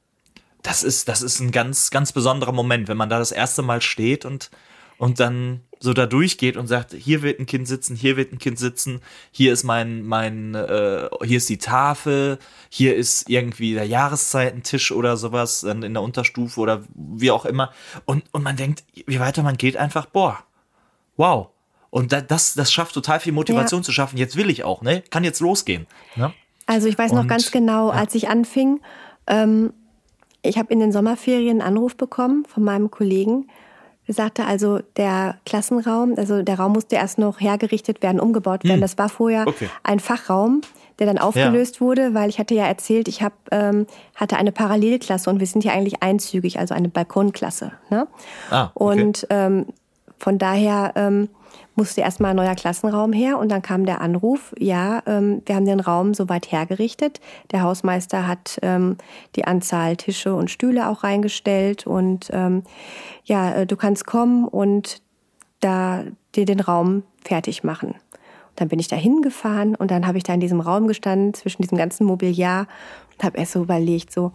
das 0.62 0.83
ist, 0.83 1.09
das 1.09 1.20
ist 1.20 1.40
ein 1.40 1.51
ganz, 1.53 1.90
ganz 1.90 2.12
besonderer 2.12 2.53
Moment, 2.53 2.88
wenn 2.88 2.96
man 2.96 3.11
da 3.11 3.18
das 3.18 3.33
erste 3.33 3.61
Mal 3.61 3.83
steht 3.83 4.25
und, 4.25 4.51
und 5.00 5.18
dann 5.18 5.60
so 5.82 5.94
da 5.94 6.04
durchgeht 6.04 6.58
und 6.58 6.66
sagt, 6.66 6.92
hier 6.92 7.22
wird 7.22 7.40
ein 7.40 7.46
Kind 7.46 7.66
sitzen, 7.66 7.96
hier 7.96 8.18
wird 8.18 8.32
ein 8.34 8.38
Kind 8.38 8.58
sitzen, 8.58 9.00
hier 9.30 9.50
ist 9.50 9.64
mein, 9.64 10.04
mein, 10.04 10.54
äh, 10.54 11.08
hier 11.24 11.38
ist 11.38 11.48
die 11.48 11.56
Tafel, 11.56 12.38
hier 12.68 12.94
ist 12.94 13.30
irgendwie 13.30 13.72
der 13.72 13.86
Jahreszeitentisch 13.86 14.92
oder 14.92 15.16
sowas 15.16 15.62
dann 15.62 15.82
in 15.82 15.94
der 15.94 16.02
Unterstufe 16.02 16.60
oder 16.60 16.82
wie 16.94 17.30
auch 17.30 17.46
immer. 17.46 17.72
Und, 18.04 18.24
und 18.32 18.42
man 18.42 18.56
denkt, 18.56 18.84
wie 19.06 19.18
weiter 19.20 19.42
man 19.42 19.56
geht, 19.56 19.78
einfach, 19.78 20.04
boah, 20.04 20.38
wow. 21.16 21.48
Und 21.88 22.12
da, 22.12 22.20
das, 22.20 22.52
das 22.52 22.70
schafft 22.70 22.92
total 22.94 23.18
viel 23.18 23.32
Motivation 23.32 23.80
Ja. 23.80 23.84
zu 23.84 23.92
schaffen. 23.92 24.18
Jetzt 24.18 24.36
will 24.36 24.50
ich 24.50 24.64
auch, 24.64 24.82
ne? 24.82 25.02
Kann 25.10 25.24
jetzt 25.24 25.40
losgehen. 25.40 25.86
Ne? 26.14 26.32
Also 26.66 26.88
ich 26.88 26.98
weiß 26.98 27.12
noch 27.12 27.22
Und- 27.22 27.28
ganz 27.28 27.50
genau, 27.50 27.88
als 27.88 28.14
ich 28.14 28.28
anfing, 28.28 28.80
ähm, 29.26 29.72
ich 30.42 30.58
habe 30.58 30.70
in 30.74 30.78
den 30.78 30.92
Sommerferien 30.92 31.62
einen 31.62 31.76
Anruf 31.76 31.96
bekommen 31.96 32.44
von 32.44 32.62
meinem 32.64 32.90
Kollegen. 32.90 33.48
Er 34.11 34.14
sagte 34.14 34.44
also, 34.44 34.81
der 34.96 35.37
Klassenraum, 35.46 36.14
also 36.16 36.42
der 36.42 36.59
Raum 36.59 36.73
musste 36.73 36.96
erst 36.96 37.18
noch 37.18 37.40
hergerichtet 37.40 38.03
werden, 38.03 38.18
umgebaut 38.18 38.64
werden. 38.64 38.81
Das 38.81 38.99
war 38.99 39.09
vorher 39.09 39.42
Hm. 39.42 39.49
Okay. 39.49 39.68
ein 39.85 40.01
Fachraum, 40.01 40.62
der 40.99 41.07
dann 41.07 41.18
aufgelöst 41.18 41.81
wurde, 41.81 42.12
weil 42.12 42.29
ich 42.29 42.40
hatte 42.40 42.57
ja 42.57 42.64
erzählt, 42.64 43.07
ich 43.07 43.23
hab, 43.23 43.35
ähm, 43.53 43.87
hatte 44.16 44.37
eine 44.37 44.51
Parallelklasse 44.51 45.31
und 45.31 45.38
wir 45.38 45.46
sind 45.46 45.62
ja 45.62 45.75
eigentlich 45.75 46.03
einzügig, 46.03 46.59
also 46.59 46.75
eine 46.75 46.88
Balkonklasse. 46.88 47.70
Ne? 47.88 48.09
Ah, 48.51 48.70
okay. 48.75 49.01
Und 49.01 49.27
ähm, 49.31 49.66
von 50.18 50.38
daher 50.38 50.90
ähm, 50.96 51.29
musste 51.74 52.00
erstmal 52.00 52.30
ein 52.30 52.36
neuer 52.36 52.54
Klassenraum 52.54 53.12
her 53.12 53.38
und 53.38 53.50
dann 53.50 53.62
kam 53.62 53.86
der 53.86 54.00
Anruf, 54.00 54.54
ja, 54.58 55.02
ähm, 55.06 55.42
wir 55.46 55.54
haben 55.54 55.64
den 55.64 55.80
Raum 55.80 56.14
soweit 56.14 56.50
hergerichtet. 56.52 57.20
Der 57.52 57.62
Hausmeister 57.62 58.26
hat 58.26 58.58
ähm, 58.62 58.96
die 59.36 59.44
Anzahl 59.44 59.96
Tische 59.96 60.34
und 60.34 60.50
Stühle 60.50 60.88
auch 60.88 61.04
reingestellt 61.04 61.86
und 61.86 62.28
ähm, 62.32 62.62
ja, 63.24 63.52
äh, 63.52 63.66
du 63.66 63.76
kannst 63.76 64.06
kommen 64.06 64.46
und 64.46 65.02
da 65.60 66.04
dir 66.34 66.44
den 66.44 66.60
Raum 66.60 67.02
fertig 67.24 67.64
machen. 67.64 67.90
Und 67.90 68.60
dann 68.60 68.68
bin 68.68 68.78
ich 68.78 68.88
da 68.88 68.96
hingefahren 68.96 69.74
und 69.74 69.90
dann 69.90 70.06
habe 70.06 70.18
ich 70.18 70.24
da 70.24 70.34
in 70.34 70.40
diesem 70.40 70.60
Raum 70.60 70.88
gestanden 70.88 71.34
zwischen 71.34 71.62
diesem 71.62 71.78
ganzen 71.78 72.04
Mobiliar 72.04 72.66
und 73.12 73.24
habe 73.24 73.38
erst 73.38 73.52
so 73.52 73.62
überlegt, 73.62 74.12
so, 74.12 74.32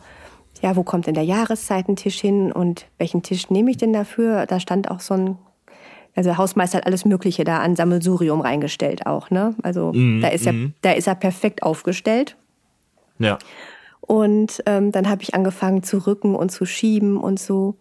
ja, 0.61 0.75
wo 0.75 0.83
kommt 0.83 1.07
denn 1.07 1.13
der 1.13 1.23
Jahreszeitentisch 1.23 2.19
hin 2.19 2.51
und 2.51 2.87
welchen 2.97 3.23
Tisch 3.23 3.49
nehme 3.49 3.71
ich 3.71 3.77
denn 3.77 3.93
dafür? 3.93 4.45
Da 4.45 4.59
stand 4.59 4.89
auch 4.89 4.99
so 4.99 5.13
ein, 5.13 5.37
also 6.15 6.29
der 6.29 6.37
Hausmeister 6.37 6.77
hat 6.77 6.85
alles 6.85 7.05
Mögliche 7.05 7.43
da 7.43 7.59
an 7.59 7.75
Sammelsurium 7.75 8.41
reingestellt 8.41 9.05
auch, 9.05 9.29
ne? 9.29 9.53
Also 9.63 9.91
da 9.91 10.29
ist 10.29 10.47
er, 10.47 10.53
da 10.81 10.91
ist 10.91 11.07
er 11.07 11.15
perfekt 11.15 11.61
aufgestellt. 11.63 12.37
Ja. 13.19 13.37
Und 14.01 14.63
ähm, 14.65 14.91
dann 14.91 15.09
habe 15.09 15.23
ich 15.23 15.33
angefangen 15.33 15.83
zu 15.83 16.05
rücken 16.05 16.35
und 16.35 16.51
zu 16.51 16.65
schieben 16.65 17.17
und 17.17 17.39
so. 17.39 17.75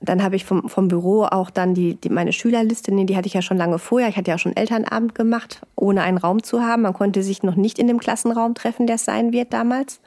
Dann 0.00 0.22
habe 0.22 0.34
ich 0.34 0.44
vom, 0.44 0.68
vom 0.68 0.88
Büro 0.88 1.24
auch 1.24 1.50
dann 1.50 1.74
die, 1.74 1.94
die 1.94 2.08
meine 2.08 2.32
Schülerliste, 2.32 2.92
nee, 2.92 3.04
die 3.04 3.16
hatte 3.16 3.28
ich 3.28 3.34
ja 3.34 3.42
schon 3.42 3.56
lange 3.56 3.78
vorher. 3.78 4.08
Ich 4.08 4.16
hatte 4.16 4.30
ja 4.30 4.38
schon 4.38 4.56
Elternabend 4.56 5.14
gemacht, 5.14 5.62
ohne 5.76 6.02
einen 6.02 6.18
Raum 6.18 6.42
zu 6.42 6.62
haben. 6.62 6.82
Man 6.82 6.94
konnte 6.94 7.22
sich 7.22 7.42
noch 7.42 7.54
nicht 7.54 7.78
in 7.78 7.86
dem 7.86 7.98
Klassenraum 7.98 8.54
treffen, 8.54 8.86
der 8.86 8.96
es 8.96 9.04
sein 9.04 9.32
wird 9.32 9.52
damals. 9.52 10.00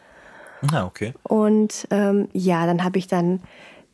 Ah, 0.72 0.86
okay. 0.86 1.14
Und 1.24 1.88
ähm, 1.92 2.28
ja, 2.34 2.66
dann 2.66 2.84
habe 2.84 2.98
ich 2.98 3.08
dann 3.08 3.40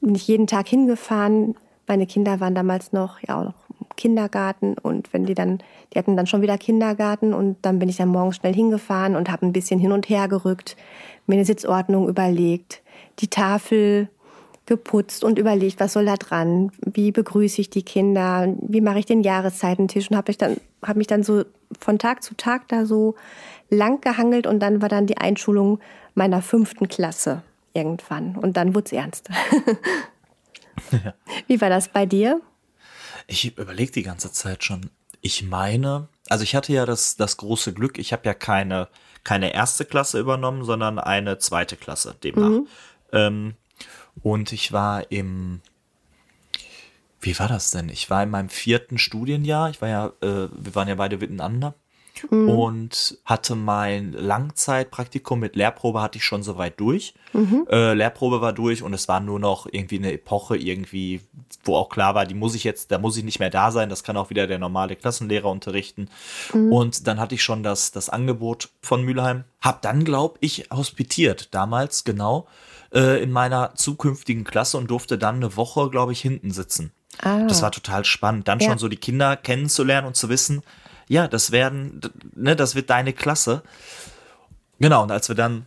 bin 0.01 0.15
ich 0.15 0.27
jeden 0.27 0.47
Tag 0.47 0.67
hingefahren. 0.67 1.55
Meine 1.87 2.07
Kinder 2.07 2.39
waren 2.39 2.55
damals 2.55 2.93
noch 2.93 3.19
ja 3.21 3.39
auch 3.39 3.43
noch 3.45 3.68
Kindergarten 3.99 4.75
und 4.81 5.11
wenn 5.11 5.25
die 5.25 5.33
dann, 5.33 5.59
die 5.93 5.99
hatten 5.99 6.15
dann 6.15 6.25
schon 6.25 6.41
wieder 6.41 6.57
Kindergarten 6.57 7.33
und 7.33 7.57
dann 7.63 7.79
bin 7.79 7.89
ich 7.89 7.97
dann 7.97 8.07
morgens 8.07 8.37
schnell 8.37 8.53
hingefahren 8.53 9.17
und 9.17 9.29
habe 9.29 9.45
ein 9.45 9.51
bisschen 9.51 9.79
hin 9.79 9.91
und 9.91 10.07
her 10.07 10.29
gerückt, 10.29 10.77
mir 11.27 11.35
eine 11.35 11.43
Sitzordnung 11.45 12.07
überlegt, 12.07 12.81
die 13.19 13.27
Tafel 13.27 14.07
geputzt 14.65 15.25
und 15.25 15.37
überlegt, 15.37 15.81
was 15.81 15.93
soll 15.93 16.05
da 16.05 16.15
dran, 16.15 16.71
wie 16.79 17.11
begrüße 17.11 17.59
ich 17.59 17.69
die 17.69 17.83
Kinder, 17.83 18.55
wie 18.61 18.79
mache 18.79 18.99
ich 18.99 19.05
den 19.05 19.21
Jahreszeitentisch 19.21 20.09
und 20.09 20.15
habe 20.15 20.31
ich 20.31 20.37
dann 20.37 20.57
habe 20.85 20.99
mich 20.99 21.07
dann 21.07 21.23
so 21.23 21.43
von 21.77 21.99
Tag 21.99 22.23
zu 22.23 22.35
Tag 22.35 22.69
da 22.69 22.85
so 22.85 23.15
lang 23.69 23.99
gehangelt 23.99 24.47
und 24.47 24.61
dann 24.61 24.81
war 24.81 24.87
dann 24.87 25.07
die 25.07 25.17
Einschulung 25.17 25.79
meiner 26.15 26.41
fünften 26.41 26.87
Klasse 26.87 27.43
irgendwann 27.73 28.37
und 28.37 28.55
dann 28.55 28.73
wurde 28.75 28.85
es 28.85 28.93
ernst. 28.93 29.29
Wie 31.47 31.59
war 31.59 31.69
das 31.69 31.89
bei 31.89 32.05
dir? 32.05 32.39
Ich 33.29 33.57
überlege 33.57 33.91
die 33.91 34.03
ganze 34.03 34.31
Zeit 34.31 34.63
schon. 34.63 34.89
Ich 35.21 35.43
meine, 35.43 36.07
also 36.29 36.43
ich 36.43 36.55
hatte 36.55 36.73
ja 36.73 36.85
das, 36.85 37.15
das 37.15 37.37
große 37.37 37.73
Glück, 37.73 37.97
ich 37.99 38.11
habe 38.13 38.25
ja 38.25 38.33
keine, 38.33 38.87
keine 39.23 39.53
erste 39.53 39.85
Klasse 39.85 40.19
übernommen, 40.19 40.63
sondern 40.63 40.97
eine 40.97 41.37
zweite 41.37 41.75
Klasse 41.75 42.15
demnach. 42.23 42.65
Ähm, 43.11 43.53
und 44.23 44.51
ich 44.51 44.71
war 44.71 45.11
im, 45.11 45.61
wie 47.21 47.37
war 47.37 47.47
das 47.47 47.71
denn? 47.71 47.89
Ich 47.89 48.09
war 48.09 48.23
in 48.23 48.29
meinem 48.29 48.49
vierten 48.49 48.97
Studienjahr, 48.97 49.69
ich 49.69 49.81
war 49.81 49.89
ja, 49.89 50.07
äh, 50.21 50.49
wir 50.51 50.73
waren 50.75 50.87
ja 50.87 50.95
beide 50.95 51.17
miteinander 51.17 51.75
und 52.29 53.17
hatte 53.25 53.55
mein 53.55 54.11
Langzeitpraktikum 54.11 55.39
mit 55.39 55.55
Lehrprobe 55.55 56.01
hatte 56.01 56.17
ich 56.17 56.25
schon 56.25 56.43
soweit 56.43 56.79
durch. 56.79 57.13
Äh, 57.69 57.93
Lehrprobe 57.93 58.41
war 58.41 58.53
durch 58.53 58.83
und 58.83 58.93
es 58.93 59.07
war 59.07 59.19
nur 59.21 59.39
noch 59.39 59.67
irgendwie 59.71 59.99
eine 59.99 60.11
Epoche, 60.11 60.57
irgendwie 60.57 61.21
wo 61.63 61.75
auch 61.75 61.89
klar 61.89 62.15
war, 62.15 62.25
die 62.25 62.35
muss 62.35 62.55
ich 62.55 62.63
jetzt, 62.63 62.91
da 62.91 62.97
muss 62.97 63.17
ich 63.17 63.23
nicht 63.23 63.39
mehr 63.39 63.49
da 63.49 63.71
sein, 63.71 63.89
das 63.89 64.03
kann 64.03 64.17
auch 64.17 64.29
wieder 64.29 64.47
der 64.47 64.59
normale 64.59 64.95
Klassenlehrer 64.95 65.49
unterrichten. 65.49 66.09
Mhm. 66.53 66.71
Und 66.71 67.07
dann 67.07 67.19
hatte 67.19 67.35
ich 67.35 67.43
schon 67.43 67.63
das, 67.63 67.91
das 67.91 68.09
Angebot 68.09 68.69
von 68.81 69.03
Mülheim. 69.03 69.43
Hab 69.61 69.81
dann, 69.81 70.03
glaube 70.03 70.37
ich, 70.41 70.69
hospitiert, 70.71 71.53
damals 71.53 72.03
genau, 72.03 72.47
äh, 72.93 73.21
in 73.21 73.31
meiner 73.31 73.75
zukünftigen 73.75 74.43
Klasse 74.43 74.77
und 74.77 74.89
durfte 74.89 75.17
dann 75.17 75.35
eine 75.35 75.55
Woche, 75.55 75.89
glaube 75.89 76.11
ich, 76.11 76.21
hinten 76.21 76.51
sitzen. 76.51 76.91
Ah. 77.21 77.45
Das 77.47 77.61
war 77.61 77.71
total 77.71 78.05
spannend, 78.05 78.47
dann 78.47 78.59
ja. 78.59 78.69
schon 78.69 78.77
so 78.77 78.87
die 78.87 78.97
Kinder 78.97 79.35
kennenzulernen 79.35 80.07
und 80.07 80.15
zu 80.15 80.29
wissen, 80.29 80.63
ja, 81.07 81.27
das 81.27 81.51
werden, 81.51 82.01
ne, 82.35 82.55
das 82.55 82.75
wird 82.75 82.89
deine 82.89 83.13
Klasse. 83.13 83.63
Genau, 84.79 85.03
und 85.03 85.11
als 85.11 85.27
wir 85.27 85.35
dann 85.35 85.65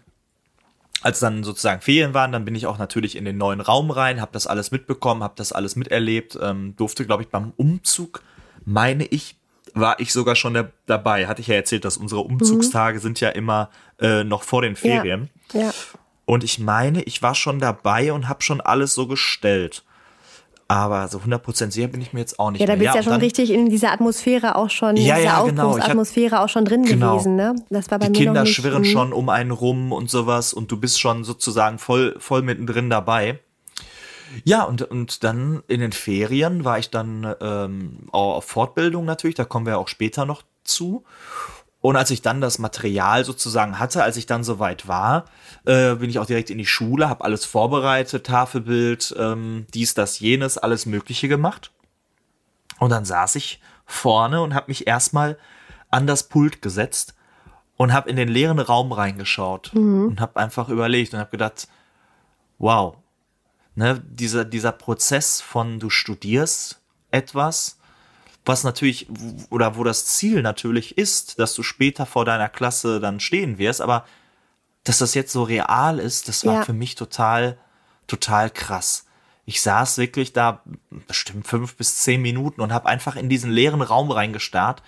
als 1.02 1.20
dann 1.20 1.44
sozusagen 1.44 1.80
Ferien 1.80 2.14
waren, 2.14 2.32
dann 2.32 2.44
bin 2.44 2.54
ich 2.54 2.66
auch 2.66 2.78
natürlich 2.78 3.16
in 3.16 3.24
den 3.24 3.36
neuen 3.36 3.60
Raum 3.60 3.90
rein, 3.90 4.20
habe 4.20 4.32
das 4.32 4.46
alles 4.46 4.70
mitbekommen, 4.70 5.22
habe 5.22 5.34
das 5.36 5.52
alles 5.52 5.76
miterlebt, 5.76 6.38
ähm, 6.40 6.74
durfte, 6.76 7.04
glaube 7.04 7.22
ich, 7.22 7.28
beim 7.28 7.52
Umzug, 7.56 8.22
meine 8.64 9.04
ich, 9.06 9.36
war 9.74 9.98
ich 10.00 10.12
sogar 10.12 10.36
schon 10.36 10.54
da, 10.54 10.70
dabei. 10.86 11.26
Hatte 11.26 11.40
ich 11.40 11.46
ja 11.46 11.54
erzählt, 11.54 11.84
dass 11.84 11.96
unsere 11.96 12.20
Umzugstage 12.20 12.98
mhm. 12.98 13.02
sind 13.02 13.20
ja 13.20 13.30
immer 13.30 13.70
äh, 14.00 14.22
noch 14.24 14.42
vor 14.42 14.62
den 14.62 14.76
Ferien. 14.76 15.30
Ja. 15.52 15.60
ja. 15.60 15.70
Und 16.24 16.44
ich 16.44 16.58
meine, 16.58 17.02
ich 17.02 17.22
war 17.22 17.34
schon 17.34 17.58
dabei 17.58 18.12
und 18.12 18.28
habe 18.28 18.42
schon 18.42 18.60
alles 18.60 18.94
so 18.94 19.06
gestellt. 19.06 19.84
Aber 20.68 21.08
so 21.08 21.18
100% 21.18 21.70
sicher 21.70 21.88
bin 21.88 22.00
ich 22.00 22.12
mir 22.12 22.20
jetzt 22.20 22.38
auch 22.38 22.50
nicht 22.50 22.60
Ja, 22.60 22.66
da 22.66 22.74
bist 22.74 22.86
ja, 22.86 22.94
ja 22.94 23.02
schon 23.02 23.12
dann, 23.12 23.20
richtig 23.20 23.50
in 23.50 23.68
dieser 23.68 23.92
Atmosphäre 23.92 24.56
auch 24.56 24.70
schon, 24.70 24.96
ja, 24.96 25.16
in 25.16 25.20
dieser 25.20 25.34
ja, 25.34 25.42
genau. 25.42 25.76
Atmosphäre 25.76 26.40
auch 26.40 26.48
schon 26.48 26.64
drin 26.64 26.84
genau. 26.84 27.12
gewesen. 27.12 27.36
Ne? 27.36 27.54
Das 27.70 27.90
war 27.90 27.98
bei 27.98 28.06
Die 28.06 28.12
mir 28.12 28.18
Kinder 28.18 28.40
noch 28.40 28.42
nicht, 28.44 28.54
schwirren 28.54 28.84
schon 28.84 29.08
mhm. 29.08 29.14
um 29.14 29.28
einen 29.28 29.50
rum 29.50 29.92
und 29.92 30.10
sowas 30.10 30.54
und 30.54 30.70
du 30.70 30.78
bist 30.78 31.00
schon 31.00 31.24
sozusagen 31.24 31.78
voll, 31.78 32.16
voll 32.18 32.42
mittendrin 32.42 32.88
dabei. 32.88 33.38
Ja, 34.44 34.62
und, 34.62 34.82
und 34.82 35.24
dann 35.24 35.62
in 35.68 35.80
den 35.80 35.92
Ferien 35.92 36.64
war 36.64 36.78
ich 36.78 36.90
dann 36.90 37.34
ähm, 37.40 38.08
auch 38.12 38.36
auf 38.36 38.44
Fortbildung 38.44 39.04
natürlich, 39.04 39.36
da 39.36 39.44
kommen 39.44 39.66
wir 39.66 39.78
auch 39.78 39.88
später 39.88 40.24
noch 40.24 40.42
zu. 40.64 41.04
Und 41.82 41.96
als 41.96 42.12
ich 42.12 42.22
dann 42.22 42.40
das 42.40 42.60
Material 42.60 43.24
sozusagen 43.24 43.80
hatte, 43.80 44.04
als 44.04 44.16
ich 44.16 44.26
dann 44.26 44.44
soweit 44.44 44.86
war, 44.86 45.26
äh, 45.66 45.96
bin 45.96 46.08
ich 46.08 46.20
auch 46.20 46.26
direkt 46.26 46.48
in 46.48 46.58
die 46.58 46.64
Schule, 46.64 47.08
habe 47.08 47.24
alles 47.24 47.44
vorbereitet, 47.44 48.24
Tafelbild, 48.24 49.14
ähm, 49.18 49.66
dies, 49.74 49.92
das, 49.92 50.20
jenes, 50.20 50.56
alles 50.56 50.86
Mögliche 50.86 51.26
gemacht. 51.26 51.72
Und 52.78 52.90
dann 52.90 53.04
saß 53.04 53.34
ich 53.34 53.60
vorne 53.84 54.42
und 54.42 54.54
habe 54.54 54.66
mich 54.68 54.86
erstmal 54.86 55.36
an 55.90 56.06
das 56.06 56.28
Pult 56.28 56.62
gesetzt 56.62 57.14
und 57.76 57.92
habe 57.92 58.08
in 58.08 58.16
den 58.16 58.28
leeren 58.28 58.60
Raum 58.60 58.92
reingeschaut 58.92 59.72
mhm. 59.74 60.06
und 60.06 60.20
habe 60.20 60.38
einfach 60.38 60.68
überlegt 60.68 61.12
und 61.14 61.20
habe 61.20 61.30
gedacht, 61.30 61.66
wow, 62.58 62.96
ne, 63.74 64.00
dieser, 64.08 64.44
dieser 64.44 64.70
Prozess 64.70 65.40
von 65.40 65.80
du 65.80 65.90
studierst 65.90 66.80
etwas, 67.10 67.80
was 68.44 68.64
natürlich, 68.64 69.06
oder 69.50 69.76
wo 69.76 69.84
das 69.84 70.06
Ziel 70.06 70.42
natürlich 70.42 70.98
ist, 70.98 71.38
dass 71.38 71.54
du 71.54 71.62
später 71.62 72.06
vor 72.06 72.24
deiner 72.24 72.48
Klasse 72.48 73.00
dann 73.00 73.20
stehen 73.20 73.58
wirst, 73.58 73.80
aber 73.80 74.04
dass 74.84 74.98
das 74.98 75.14
jetzt 75.14 75.32
so 75.32 75.44
real 75.44 75.98
ist, 75.98 76.28
das 76.28 76.44
war 76.44 76.54
ja. 76.54 76.64
für 76.64 76.72
mich 76.72 76.96
total, 76.96 77.56
total 78.08 78.50
krass. 78.50 79.06
Ich 79.44 79.60
saß 79.60 79.98
wirklich 79.98 80.32
da 80.32 80.62
bestimmt 81.06 81.46
fünf 81.46 81.76
bis 81.76 81.98
zehn 81.98 82.20
Minuten 82.20 82.60
und 82.60 82.72
habe 82.72 82.88
einfach 82.88 83.16
in 83.16 83.28
diesen 83.28 83.50
leeren 83.50 83.82
Raum 83.82 84.10
reingestarrt. 84.10 84.82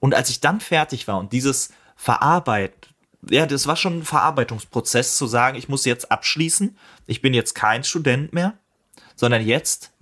Und 0.00 0.14
als 0.14 0.30
ich 0.30 0.40
dann 0.40 0.60
fertig 0.60 1.06
war 1.06 1.18
und 1.18 1.32
dieses 1.32 1.70
Verarbeiten, 1.96 2.92
ja, 3.30 3.46
das 3.46 3.66
war 3.66 3.76
schon 3.76 4.00
ein 4.00 4.04
Verarbeitungsprozess 4.04 5.16
zu 5.16 5.26
sagen, 5.26 5.56
ich 5.56 5.68
muss 5.68 5.84
jetzt 5.84 6.10
abschließen, 6.10 6.76
ich 7.06 7.22
bin 7.22 7.34
jetzt 7.34 7.54
kein 7.54 7.84
Student 7.84 8.32
mehr, 8.32 8.54
sondern 9.16 9.42
jetzt 9.42 9.92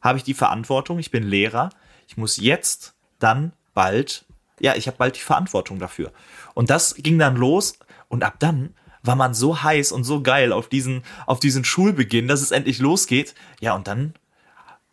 habe 0.00 0.18
ich 0.18 0.24
die 0.24 0.34
Verantwortung, 0.34 0.98
ich 0.98 1.10
bin 1.10 1.24
Lehrer, 1.24 1.70
ich 2.08 2.16
muss 2.16 2.38
jetzt 2.38 2.94
dann 3.18 3.52
bald, 3.74 4.24
ja, 4.58 4.74
ich 4.74 4.88
habe 4.88 4.96
bald 4.96 5.14
die 5.16 5.20
Verantwortung 5.20 5.78
dafür. 5.78 6.12
Und 6.54 6.70
das 6.70 6.94
ging 6.96 7.18
dann 7.18 7.36
los 7.36 7.78
und 8.08 8.24
ab 8.24 8.36
dann 8.40 8.74
war 9.02 9.14
man 9.14 9.34
so 9.34 9.62
heiß 9.62 9.92
und 9.92 10.04
so 10.04 10.22
geil 10.22 10.52
auf 10.52 10.68
diesen, 10.68 11.02
auf 11.26 11.38
diesen 11.38 11.64
Schulbeginn, 11.64 12.26
dass 12.26 12.42
es 12.42 12.50
endlich 12.50 12.78
losgeht. 12.78 13.34
Ja, 13.60 13.74
und 13.74 13.86
dann, 13.86 14.14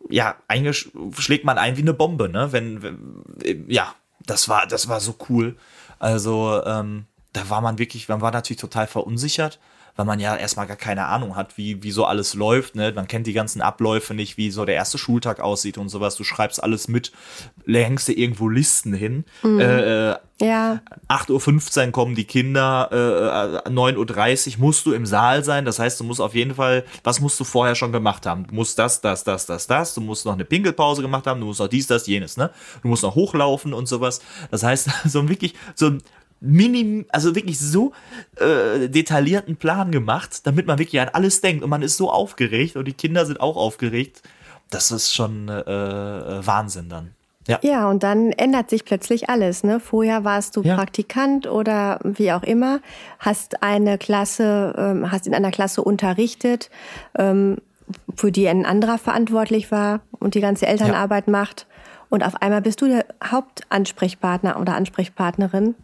ja, 0.08 0.36
schlägt 1.12 1.44
man 1.44 1.58
ein 1.58 1.76
wie 1.76 1.82
eine 1.82 1.94
Bombe, 1.94 2.28
ne? 2.28 2.52
Wenn, 2.52 2.82
wenn 2.82 3.64
ja, 3.68 3.94
das 4.24 4.48
war, 4.48 4.66
das 4.66 4.88
war 4.88 5.00
so 5.00 5.16
cool. 5.28 5.56
Also, 5.98 6.62
ähm, 6.64 7.06
da 7.36 7.50
war 7.50 7.60
man 7.60 7.78
wirklich, 7.78 8.08
man 8.08 8.20
war 8.20 8.32
natürlich 8.32 8.60
total 8.60 8.86
verunsichert 8.86 9.58
weil 9.96 10.04
man 10.04 10.20
ja 10.20 10.36
erstmal 10.36 10.66
gar 10.66 10.76
keine 10.76 11.06
Ahnung 11.06 11.36
hat, 11.36 11.56
wie, 11.56 11.82
wie 11.82 11.90
so 11.90 12.04
alles 12.04 12.34
läuft. 12.34 12.76
Ne? 12.76 12.92
Man 12.94 13.08
kennt 13.08 13.26
die 13.26 13.32
ganzen 13.32 13.62
Abläufe 13.62 14.14
nicht, 14.14 14.36
wie 14.36 14.50
so 14.50 14.64
der 14.64 14.74
erste 14.74 14.98
Schultag 14.98 15.40
aussieht 15.40 15.78
und 15.78 15.88
sowas. 15.88 16.16
Du 16.16 16.24
schreibst 16.24 16.62
alles 16.62 16.86
mit, 16.86 17.12
hängst 17.66 18.08
dir 18.08 18.16
irgendwo 18.16 18.48
Listen 18.48 18.92
hin. 18.92 19.24
Mhm. 19.42 19.60
Äh, 19.60 20.10
äh 20.10 20.16
ja. 20.38 20.82
8.15 21.08 21.86
Uhr 21.86 21.92
kommen 21.92 22.14
die 22.14 22.26
Kinder, 22.26 23.62
äh, 23.64 23.70
9.30 23.70 24.56
Uhr 24.56 24.60
musst 24.60 24.84
du 24.84 24.92
im 24.92 25.06
Saal 25.06 25.42
sein. 25.42 25.64
Das 25.64 25.78
heißt, 25.78 25.98
du 25.98 26.04
musst 26.04 26.20
auf 26.20 26.34
jeden 26.34 26.56
Fall, 26.56 26.84
was 27.04 27.20
musst 27.20 27.40
du 27.40 27.44
vorher 27.44 27.74
schon 27.74 27.90
gemacht 27.90 28.26
haben? 28.26 28.46
Du 28.46 28.54
musst 28.54 28.78
das, 28.78 29.00
das, 29.00 29.24
das, 29.24 29.46
das, 29.46 29.66
das. 29.66 29.94
Du 29.94 30.02
musst 30.02 30.26
noch 30.26 30.34
eine 30.34 30.44
Pinkelpause 30.44 31.00
gemacht 31.00 31.26
haben. 31.26 31.40
Du 31.40 31.46
musst 31.46 31.60
noch 31.60 31.68
dies, 31.68 31.86
das, 31.86 32.06
jenes. 32.06 32.36
Ne? 32.36 32.50
Du 32.82 32.88
musst 32.88 33.02
noch 33.02 33.14
hochlaufen 33.14 33.72
und 33.72 33.88
sowas. 33.88 34.20
Das 34.50 34.62
heißt, 34.62 34.90
so 35.06 35.26
wirklich 35.26 35.54
so 35.74 35.86
ein 35.86 36.02
minim, 36.40 37.06
also 37.08 37.34
wirklich 37.34 37.58
so 37.58 37.92
äh, 38.36 38.88
detaillierten 38.88 39.56
Plan 39.56 39.90
gemacht, 39.90 40.46
damit 40.46 40.66
man 40.66 40.78
wirklich 40.78 41.00
an 41.00 41.08
alles 41.08 41.40
denkt 41.40 41.64
und 41.64 41.70
man 41.70 41.82
ist 41.82 41.96
so 41.96 42.10
aufgeregt 42.10 42.76
und 42.76 42.86
die 42.86 42.92
Kinder 42.92 43.26
sind 43.26 43.40
auch 43.40 43.56
aufgeregt. 43.56 44.22
Das 44.70 44.90
ist 44.90 45.14
schon 45.14 45.48
äh, 45.48 45.60
äh, 45.60 46.46
Wahnsinn 46.46 46.88
dann. 46.88 47.12
Ja. 47.48 47.60
ja, 47.62 47.88
und 47.88 48.02
dann 48.02 48.32
ändert 48.32 48.70
sich 48.70 48.84
plötzlich 48.84 49.30
alles. 49.30 49.62
Ne? 49.62 49.78
Vorher 49.78 50.24
warst 50.24 50.56
du 50.56 50.62
ja. 50.62 50.74
Praktikant 50.74 51.46
oder 51.46 52.00
wie 52.02 52.32
auch 52.32 52.42
immer, 52.42 52.80
hast 53.20 53.62
eine 53.62 53.98
Klasse, 53.98 54.74
ähm, 54.76 55.12
hast 55.12 55.28
in 55.28 55.34
einer 55.34 55.52
Klasse 55.52 55.82
unterrichtet, 55.82 56.70
ähm, 57.16 57.58
für 58.16 58.32
die 58.32 58.48
ein 58.48 58.66
anderer 58.66 58.98
verantwortlich 58.98 59.70
war 59.70 60.00
und 60.18 60.34
die 60.34 60.40
ganze 60.40 60.66
Elternarbeit 60.66 61.28
ja. 61.28 61.30
macht. 61.30 61.68
Und 62.08 62.24
auf 62.24 62.42
einmal 62.42 62.62
bist 62.62 62.82
du 62.82 62.86
der 62.86 63.04
Hauptansprechpartner 63.22 64.60
oder 64.60 64.74
Ansprechpartnerin 64.74 65.76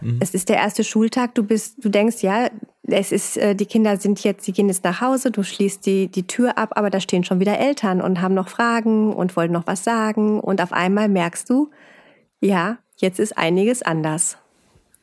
Mhm. 0.00 0.18
Es 0.20 0.34
ist 0.34 0.48
der 0.48 0.56
erste 0.56 0.84
Schultag, 0.84 1.34
du 1.34 1.42
bist, 1.42 1.84
du 1.84 1.88
denkst, 1.88 2.22
ja, 2.22 2.50
es 2.82 3.12
ist, 3.12 3.36
äh, 3.36 3.54
die 3.54 3.66
Kinder 3.66 3.96
sind 3.96 4.22
jetzt, 4.22 4.44
sie 4.44 4.52
gehen 4.52 4.68
jetzt 4.68 4.84
nach 4.84 5.00
Hause, 5.00 5.30
du 5.30 5.42
schließt 5.42 5.84
die, 5.86 6.08
die 6.08 6.26
Tür 6.26 6.58
ab, 6.58 6.72
aber 6.76 6.90
da 6.90 7.00
stehen 7.00 7.24
schon 7.24 7.40
wieder 7.40 7.58
Eltern 7.58 8.00
und 8.00 8.20
haben 8.20 8.34
noch 8.34 8.48
Fragen 8.48 9.12
und 9.12 9.36
wollen 9.36 9.52
noch 9.52 9.66
was 9.66 9.84
sagen. 9.84 10.40
Und 10.40 10.60
auf 10.60 10.72
einmal 10.72 11.08
merkst 11.08 11.48
du, 11.50 11.70
ja, 12.40 12.78
jetzt 12.96 13.18
ist 13.18 13.36
einiges 13.36 13.82
anders. 13.82 14.38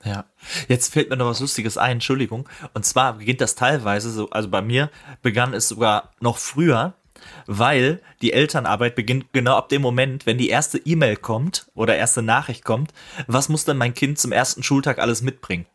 Ja, 0.06 0.26
jetzt 0.68 0.94
fällt 0.94 1.10
mir 1.10 1.16
noch 1.16 1.28
was 1.28 1.40
Lustiges 1.40 1.78
ein, 1.78 1.94
Entschuldigung. 1.94 2.48
Und 2.74 2.86
zwar 2.86 3.14
beginnt 3.14 3.42
das 3.42 3.56
teilweise 3.56 4.12
so, 4.12 4.30
also 4.32 4.50
bei 4.50 4.62
mir 4.62 4.90
begann 5.22 5.54
es 5.54 5.68
sogar 5.68 6.12
noch 6.20 6.38
früher 6.38 6.94
weil 7.46 8.00
die 8.22 8.34
Elternarbeit 8.34 8.96
beginnt 8.96 9.34
genau 9.34 9.56
ab 9.56 9.70
dem 9.70 9.82
Moment, 9.82 10.26
wenn 10.26 10.38
die 10.38 10.50
erste 10.50 10.78
E-Mail 10.78 11.16
kommt 11.16 11.68
oder 11.76 11.96
erste 11.96 12.22
Nachricht 12.22 12.64
kommt, 12.64 12.94
was 13.28 13.50
muss 13.50 13.66
denn 13.66 13.78
mein 13.78 13.94
Kind 13.94 14.20
zum 14.20 14.32
ersten 14.32 14.64
Schultag 14.64 15.00
alles 15.00 15.22
mitbringen? 15.22 15.66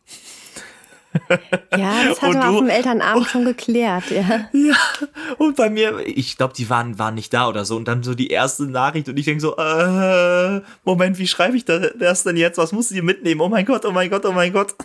Ja, 1.75 2.03
das 2.07 2.21
hat 2.21 2.33
man 2.33 2.43
auf 2.43 2.57
dem 2.57 2.69
Elternabend 2.69 3.27
schon 3.29 3.45
geklärt, 3.45 4.11
ja. 4.11 4.49
Ja, 4.53 4.75
und 5.37 5.55
bei 5.55 5.69
mir, 5.69 5.99
ich 6.05 6.37
glaube, 6.37 6.53
die 6.53 6.69
waren, 6.69 6.99
waren 6.99 7.15
nicht 7.15 7.33
da 7.33 7.47
oder 7.47 7.65
so. 7.65 7.75
Und 7.75 7.87
dann 7.87 8.03
so 8.03 8.13
die 8.13 8.27
erste 8.27 8.65
Nachricht 8.65 9.09
und 9.09 9.17
ich 9.17 9.25
denke 9.25 9.41
so, 9.41 9.57
äh, 9.57 10.61
Moment, 10.83 11.17
wie 11.17 11.27
schreibe 11.27 11.57
ich 11.57 11.65
das 11.65 12.23
denn 12.23 12.37
jetzt? 12.37 12.57
Was 12.57 12.71
muss 12.71 12.91
ich 12.91 13.01
mitnehmen? 13.01 13.41
Oh 13.41 13.49
mein 13.49 13.65
Gott, 13.65 13.85
oh 13.85 13.91
mein 13.91 14.09
Gott, 14.09 14.25
oh 14.25 14.31
mein 14.31 14.53
Gott. 14.53 14.75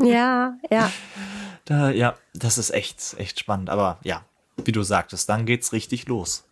Ja, 0.00 0.56
ja. 0.70 0.90
Da, 1.64 1.90
ja, 1.90 2.14
das 2.34 2.58
ist 2.58 2.70
echt, 2.70 3.16
echt 3.18 3.40
spannend. 3.40 3.70
Aber 3.70 3.98
ja, 4.04 4.22
wie 4.64 4.72
du 4.72 4.82
sagtest, 4.82 5.28
dann 5.28 5.46
geht's 5.46 5.72
richtig 5.72 6.08
los. 6.08 6.44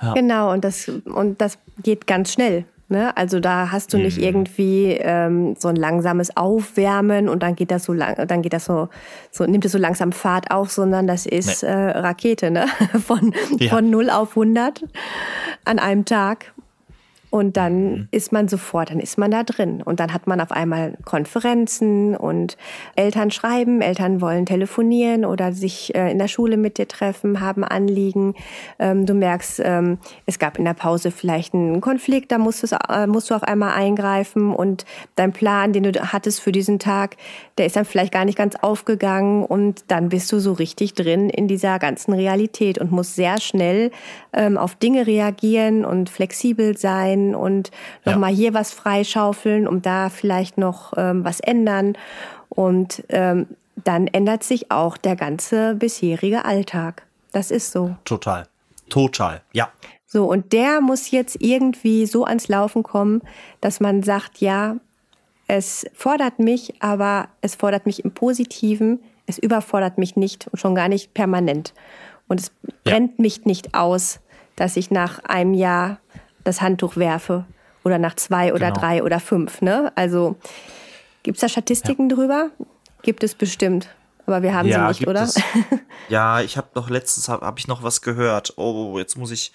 Ja. 0.00 0.12
Genau, 0.14 0.52
und 0.52 0.64
das, 0.64 0.88
und 0.88 1.40
das 1.40 1.58
geht 1.82 2.06
ganz 2.06 2.32
schnell. 2.32 2.66
Ne? 2.88 3.16
Also 3.16 3.40
da 3.40 3.72
hast 3.72 3.92
du 3.92 3.98
nicht 3.98 4.18
mhm. 4.18 4.22
irgendwie 4.22 4.92
ähm, 4.92 5.56
so 5.58 5.66
ein 5.66 5.74
langsames 5.74 6.36
Aufwärmen 6.36 7.28
und 7.28 7.42
dann 7.42 7.56
geht 7.56 7.72
das 7.72 7.82
so 7.82 7.92
lang, 7.92 8.28
dann 8.28 8.42
geht 8.42 8.52
das 8.52 8.66
so, 8.66 8.88
so 9.32 9.44
nimmt 9.44 9.64
es 9.64 9.72
so 9.72 9.78
langsam 9.78 10.12
Fahrt 10.12 10.52
auf, 10.52 10.70
sondern 10.70 11.08
das 11.08 11.26
ist 11.26 11.64
nee. 11.64 11.68
äh, 11.68 11.98
Rakete, 11.98 12.52
ne? 12.52 12.66
Von, 13.04 13.34
ja. 13.58 13.70
von 13.70 13.90
0 13.90 14.10
auf 14.10 14.30
100 14.30 14.84
an 15.64 15.80
einem 15.80 16.04
Tag. 16.04 16.52
Und 17.36 17.58
dann 17.58 17.90
mhm. 17.90 18.08
ist 18.12 18.32
man 18.32 18.48
sofort, 18.48 18.90
dann 18.90 18.98
ist 18.98 19.18
man 19.18 19.30
da 19.30 19.42
drin. 19.42 19.82
Und 19.82 20.00
dann 20.00 20.14
hat 20.14 20.26
man 20.26 20.40
auf 20.40 20.52
einmal 20.52 20.96
Konferenzen 21.04 22.16
und 22.16 22.56
Eltern 22.94 23.30
schreiben, 23.30 23.82
Eltern 23.82 24.22
wollen 24.22 24.46
telefonieren 24.46 25.26
oder 25.26 25.52
sich 25.52 25.94
äh, 25.94 26.10
in 26.10 26.18
der 26.18 26.28
Schule 26.28 26.56
mit 26.56 26.78
dir 26.78 26.88
treffen, 26.88 27.40
haben 27.40 27.62
Anliegen. 27.62 28.34
Ähm, 28.78 29.04
du 29.04 29.12
merkst, 29.12 29.60
ähm, 29.62 29.98
es 30.24 30.38
gab 30.38 30.58
in 30.58 30.64
der 30.64 30.72
Pause 30.72 31.10
vielleicht 31.10 31.52
einen 31.52 31.82
Konflikt, 31.82 32.32
da 32.32 32.38
musst, 32.38 32.64
äh, 32.64 33.06
musst 33.06 33.30
du 33.30 33.34
auf 33.34 33.42
einmal 33.42 33.74
eingreifen 33.74 34.54
und 34.54 34.86
dein 35.16 35.32
Plan, 35.32 35.74
den 35.74 35.82
du 35.82 35.92
hattest 36.12 36.40
für 36.40 36.52
diesen 36.52 36.78
Tag, 36.78 37.16
der 37.58 37.66
ist 37.66 37.76
dann 37.76 37.84
vielleicht 37.84 38.12
gar 38.12 38.24
nicht 38.24 38.38
ganz 38.38 38.56
aufgegangen 38.56 39.44
und 39.44 39.84
dann 39.88 40.08
bist 40.08 40.32
du 40.32 40.38
so 40.38 40.52
richtig 40.52 40.94
drin 40.94 41.28
in 41.28 41.48
dieser 41.48 41.78
ganzen 41.78 42.14
Realität 42.14 42.78
und 42.78 42.92
musst 42.92 43.14
sehr 43.14 43.40
schnell 43.40 43.90
ähm, 44.32 44.56
auf 44.56 44.74
Dinge 44.74 45.06
reagieren 45.06 45.84
und 45.84 46.08
flexibel 46.08 46.78
sein 46.78 47.25
sein 47.26 47.34
und 47.34 47.70
nochmal 48.04 48.30
ja. 48.30 48.36
hier 48.36 48.54
was 48.54 48.72
freischaufeln, 48.72 49.66
um 49.66 49.82
da 49.82 50.08
vielleicht 50.08 50.58
noch 50.58 50.92
ähm, 50.96 51.24
was 51.24 51.40
ändern. 51.40 51.96
Und 52.48 53.04
ähm, 53.08 53.46
dann 53.84 54.06
ändert 54.06 54.42
sich 54.42 54.70
auch 54.70 54.96
der 54.96 55.16
ganze 55.16 55.74
bisherige 55.74 56.44
Alltag. 56.44 57.06
Das 57.32 57.50
ist 57.50 57.72
so. 57.72 57.96
Total. 58.04 58.46
Total, 58.88 59.42
ja. 59.52 59.68
So, 60.06 60.30
und 60.30 60.52
der 60.52 60.80
muss 60.80 61.10
jetzt 61.10 61.36
irgendwie 61.40 62.06
so 62.06 62.24
ans 62.24 62.48
Laufen 62.48 62.82
kommen, 62.82 63.22
dass 63.60 63.80
man 63.80 64.02
sagt, 64.02 64.38
ja, 64.40 64.76
es 65.48 65.84
fordert 65.92 66.38
mich, 66.38 66.74
aber 66.80 67.28
es 67.40 67.56
fordert 67.56 67.86
mich 67.86 68.04
im 68.04 68.12
Positiven, 68.12 69.00
es 69.26 69.38
überfordert 69.38 69.98
mich 69.98 70.16
nicht 70.16 70.46
und 70.48 70.58
schon 70.58 70.74
gar 70.74 70.88
nicht 70.88 71.14
permanent. 71.14 71.74
Und 72.28 72.40
es 72.40 72.52
brennt 72.84 73.18
ja. 73.18 73.22
mich 73.22 73.44
nicht 73.44 73.74
aus, 73.74 74.20
dass 74.54 74.76
ich 74.76 74.90
nach 74.90 75.18
einem 75.24 75.54
Jahr 75.54 75.98
das 76.46 76.60
Handtuch 76.60 76.96
werfe. 76.96 77.44
Oder 77.84 77.98
nach 77.98 78.16
zwei 78.16 78.52
oder 78.52 78.68
genau. 78.68 78.80
drei 78.80 79.02
oder 79.02 79.20
fünf. 79.20 79.62
Ne? 79.62 79.92
Also 79.94 80.36
gibt 81.22 81.36
es 81.36 81.40
da 81.40 81.48
Statistiken 81.48 82.10
ja. 82.10 82.16
drüber? 82.16 82.50
Gibt 83.02 83.22
es 83.22 83.34
bestimmt. 83.34 83.88
Aber 84.26 84.42
wir 84.42 84.54
haben 84.54 84.66
ja, 84.66 84.92
sie 84.92 85.00
nicht, 85.00 85.08
oder? 85.08 85.22
Es. 85.22 85.36
Ja, 86.08 86.40
ich 86.40 86.56
habe 86.56 86.68
noch 86.74 86.90
letztens 86.90 87.28
habe 87.28 87.46
hab 87.46 87.58
ich 87.58 87.68
noch 87.68 87.82
was 87.82 88.02
gehört. 88.02 88.54
Oh, 88.56 88.98
jetzt 88.98 89.16
muss 89.16 89.30
ich. 89.30 89.52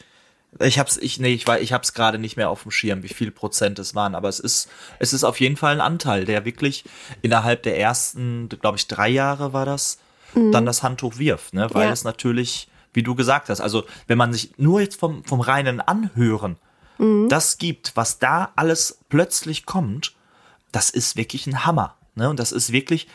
Ich 0.60 0.80
hab's, 0.80 0.98
ich, 0.98 1.18
nee, 1.18 1.34
ich, 1.34 1.48
ich 1.48 1.72
hab's 1.72 1.94
gerade 1.94 2.20
nicht 2.20 2.36
mehr 2.36 2.50
auf 2.50 2.64
dem 2.64 2.72
Schirm, 2.72 3.04
wie 3.04 3.10
viel 3.10 3.32
Prozent 3.32 3.80
es 3.80 3.96
waren, 3.96 4.16
aber 4.16 4.28
es 4.28 4.42
ist, 4.42 4.70
es 5.00 5.14
ist 5.14 5.24
auf 5.24 5.40
jeden 5.40 5.56
Fall 5.56 5.76
ein 5.76 5.80
Anteil, 5.80 6.26
der 6.26 6.44
wirklich 6.44 6.84
innerhalb 7.22 7.64
der 7.64 7.80
ersten, 7.80 8.50
glaube 8.50 8.78
ich, 8.78 8.86
drei 8.90 9.08
Jahre 9.08 9.54
war 9.54 9.66
das, 9.66 9.98
mhm. 10.34 10.52
dann 10.52 10.66
das 10.66 10.84
Handtuch 10.84 11.20
wirft, 11.20 11.54
ne? 11.54 11.70
Weil 11.72 11.86
ja. 11.88 11.94
es 11.94 12.04
natürlich, 12.04 12.68
wie 12.92 13.02
du 13.02 13.16
gesagt 13.16 13.48
hast, 13.48 13.62
also 13.62 13.86
wenn 14.08 14.18
man 14.18 14.34
sich 14.34 14.52
nur 14.58 14.82
jetzt 14.82 15.00
vom, 15.00 15.24
vom 15.24 15.40
reinen 15.40 15.80
Anhören 15.80 16.58
mhm. 17.02 17.28
das 17.30 17.58
gibt, 17.58 17.92
was 17.96 18.20
da 18.20 18.52
alles 18.56 19.00
plötzlich 19.10 19.66
kommt, 19.66 20.14
das 20.72 20.90
ist 20.90 21.18
wirklich 21.18 21.48
ein 21.48 21.66
Hammer. 21.66 21.96
Ne? 22.16 22.30
Und 22.30 22.40
das 22.40 22.52
ist 22.52 22.72
wirklich, 22.72 23.08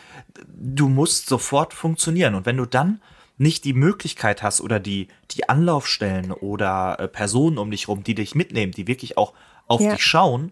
du 0.45 0.89
musst 0.89 1.27
sofort 1.27 1.73
funktionieren. 1.73 2.35
Und 2.35 2.45
wenn 2.45 2.57
du 2.57 2.65
dann 2.65 3.01
nicht 3.37 3.65
die 3.65 3.73
Möglichkeit 3.73 4.43
hast 4.43 4.61
oder 4.61 4.79
die, 4.79 5.07
die 5.31 5.47
Anlaufstellen 5.47 6.31
oder 6.31 6.99
äh, 6.99 7.07
Personen 7.07 7.57
um 7.57 7.71
dich 7.71 7.87
rum, 7.87 8.03
die 8.03 8.15
dich 8.15 8.35
mitnehmen, 8.35 8.71
die 8.71 8.87
wirklich 8.87 9.17
auch 9.17 9.33
auf 9.67 9.81
ja. 9.81 9.91
dich 9.91 10.03
schauen, 10.03 10.51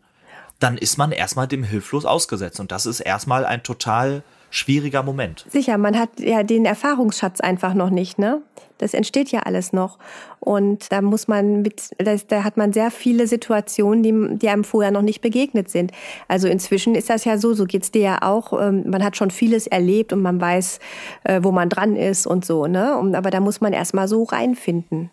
dann 0.59 0.77
ist 0.77 0.97
man 0.97 1.11
erstmal 1.11 1.47
dem 1.47 1.63
hilflos 1.63 2.05
ausgesetzt. 2.05 2.59
Und 2.59 2.71
das 2.71 2.85
ist 2.85 2.99
erstmal 2.99 3.45
ein 3.45 3.63
total 3.63 4.23
schwieriger 4.55 5.03
Moment. 5.03 5.45
Sicher, 5.49 5.77
man 5.77 5.97
hat 5.97 6.19
ja 6.19 6.43
den 6.43 6.65
Erfahrungsschatz 6.65 7.41
einfach 7.41 7.73
noch 7.73 7.89
nicht, 7.89 8.17
ne? 8.17 8.41
Das 8.77 8.93
entsteht 8.93 9.31
ja 9.31 9.41
alles 9.41 9.71
noch. 9.71 9.97
Und 10.39 10.91
da 10.91 11.01
muss 11.01 11.29
man 11.29 11.61
mit, 11.61 11.91
das, 11.97 12.27
da 12.27 12.43
hat 12.43 12.57
man 12.57 12.73
sehr 12.73 12.91
viele 12.91 13.25
Situationen, 13.25 14.03
die, 14.03 14.37
die 14.37 14.49
einem 14.49 14.65
vorher 14.65 14.91
noch 14.91 15.01
nicht 15.01 15.21
begegnet 15.21 15.69
sind. 15.69 15.91
Also 16.27 16.47
inzwischen 16.49 16.93
ist 16.93 17.09
das 17.09 17.23
ja 17.23 17.37
so, 17.37 17.53
so 17.53 17.65
geht's 17.65 17.91
dir 17.91 18.01
ja 18.01 18.17
auch. 18.21 18.51
Ähm, 18.61 18.83
man 18.89 19.03
hat 19.03 19.15
schon 19.15 19.31
vieles 19.31 19.67
erlebt 19.67 20.11
und 20.11 20.21
man 20.21 20.41
weiß, 20.41 20.79
äh, 21.23 21.39
wo 21.41 21.51
man 21.51 21.69
dran 21.69 21.95
ist 21.95 22.27
und 22.27 22.43
so, 22.43 22.67
ne? 22.67 22.95
aber 23.13 23.29
da 23.29 23.39
muss 23.39 23.61
man 23.61 23.71
erstmal 23.71 24.07
so 24.07 24.23
reinfinden 24.23 25.09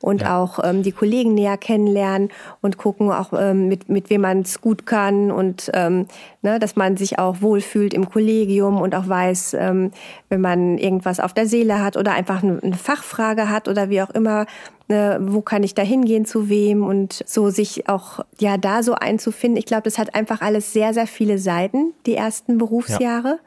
und 0.00 0.22
ja. 0.22 0.40
auch 0.40 0.58
ähm, 0.62 0.82
die 0.82 0.92
Kollegen 0.92 1.34
näher 1.34 1.56
kennenlernen 1.56 2.30
und 2.60 2.78
gucken 2.78 3.10
auch 3.10 3.32
ähm, 3.32 3.68
mit 3.68 3.88
mit 3.88 4.10
wem 4.10 4.22
man 4.22 4.40
es 4.40 4.60
gut 4.60 4.86
kann 4.86 5.30
und 5.30 5.70
ähm, 5.74 6.06
ne, 6.42 6.58
dass 6.58 6.76
man 6.76 6.96
sich 6.96 7.18
auch 7.18 7.40
wohlfühlt 7.40 7.94
im 7.94 8.08
Kollegium 8.10 8.80
und 8.80 8.94
auch 8.94 9.08
weiß, 9.08 9.54
ähm, 9.54 9.90
wenn 10.28 10.40
man 10.40 10.78
irgendwas 10.78 11.20
auf 11.20 11.32
der 11.32 11.46
Seele 11.46 11.82
hat 11.82 11.96
oder 11.96 12.12
einfach 12.12 12.42
eine, 12.42 12.60
eine 12.62 12.76
Fachfrage 12.76 13.48
hat 13.48 13.68
oder 13.68 13.90
wie 13.90 14.02
auch 14.02 14.10
immer, 14.10 14.46
ne, 14.88 15.18
wo 15.20 15.40
kann 15.40 15.62
ich 15.62 15.74
da 15.74 15.82
hingehen 15.82 16.24
zu 16.24 16.48
wem 16.48 16.84
und 16.84 17.22
so 17.26 17.50
sich 17.50 17.88
auch 17.88 18.20
ja 18.38 18.56
da 18.58 18.82
so 18.82 18.94
einzufinden. 18.94 19.58
Ich 19.58 19.66
glaube, 19.66 19.82
das 19.84 19.98
hat 19.98 20.14
einfach 20.14 20.40
alles 20.40 20.72
sehr 20.72 20.94
sehr 20.94 21.06
viele 21.06 21.38
Seiten 21.38 21.92
die 22.06 22.14
ersten 22.14 22.58
Berufsjahre. 22.58 23.28
Ja. 23.28 23.38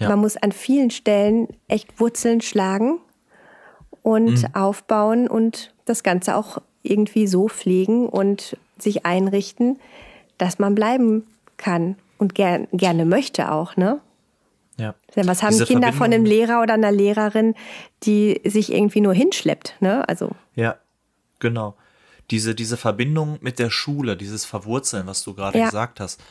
Ja. 0.00 0.08
Man 0.08 0.20
muss 0.20 0.36
an 0.38 0.50
vielen 0.50 0.90
Stellen 0.90 1.48
echt 1.68 2.00
Wurzeln 2.00 2.40
schlagen 2.40 3.00
und 4.02 4.42
mhm. 4.42 4.54
aufbauen 4.54 5.28
und 5.28 5.74
das 5.90 6.02
Ganze 6.02 6.36
auch 6.36 6.58
irgendwie 6.82 7.26
so 7.26 7.48
pflegen 7.48 8.08
und 8.08 8.56
sich 8.78 9.04
einrichten, 9.04 9.78
dass 10.38 10.58
man 10.58 10.74
bleiben 10.74 11.26
kann 11.58 11.96
und 12.16 12.34
ger 12.34 12.66
gerne 12.72 13.04
möchte 13.04 13.52
auch, 13.52 13.76
ne? 13.76 14.00
Ja. 14.78 14.94
Was 15.14 15.42
haben 15.42 15.52
Diese 15.52 15.66
Kinder 15.66 15.92
von 15.92 16.06
einem 16.06 16.24
Lehrer 16.24 16.62
oder 16.62 16.72
einer 16.72 16.92
Lehrerin, 16.92 17.54
die 18.04 18.40
sich 18.44 18.72
irgendwie 18.72 19.02
nur 19.02 19.12
hinschleppt, 19.12 19.74
ne? 19.80 20.08
Also. 20.08 20.30
Ja, 20.54 20.76
genau. 21.38 21.76
Diese, 22.30 22.54
diese 22.54 22.78
Verbindung 22.78 23.38
mit 23.42 23.58
der 23.58 23.68
Schule, 23.68 24.16
dieses 24.16 24.46
Verwurzeln, 24.46 25.06
was 25.06 25.22
du 25.22 25.34
gerade 25.34 25.58
ja. 25.58 25.66
gesagt 25.66 26.00
hast, 26.00 26.22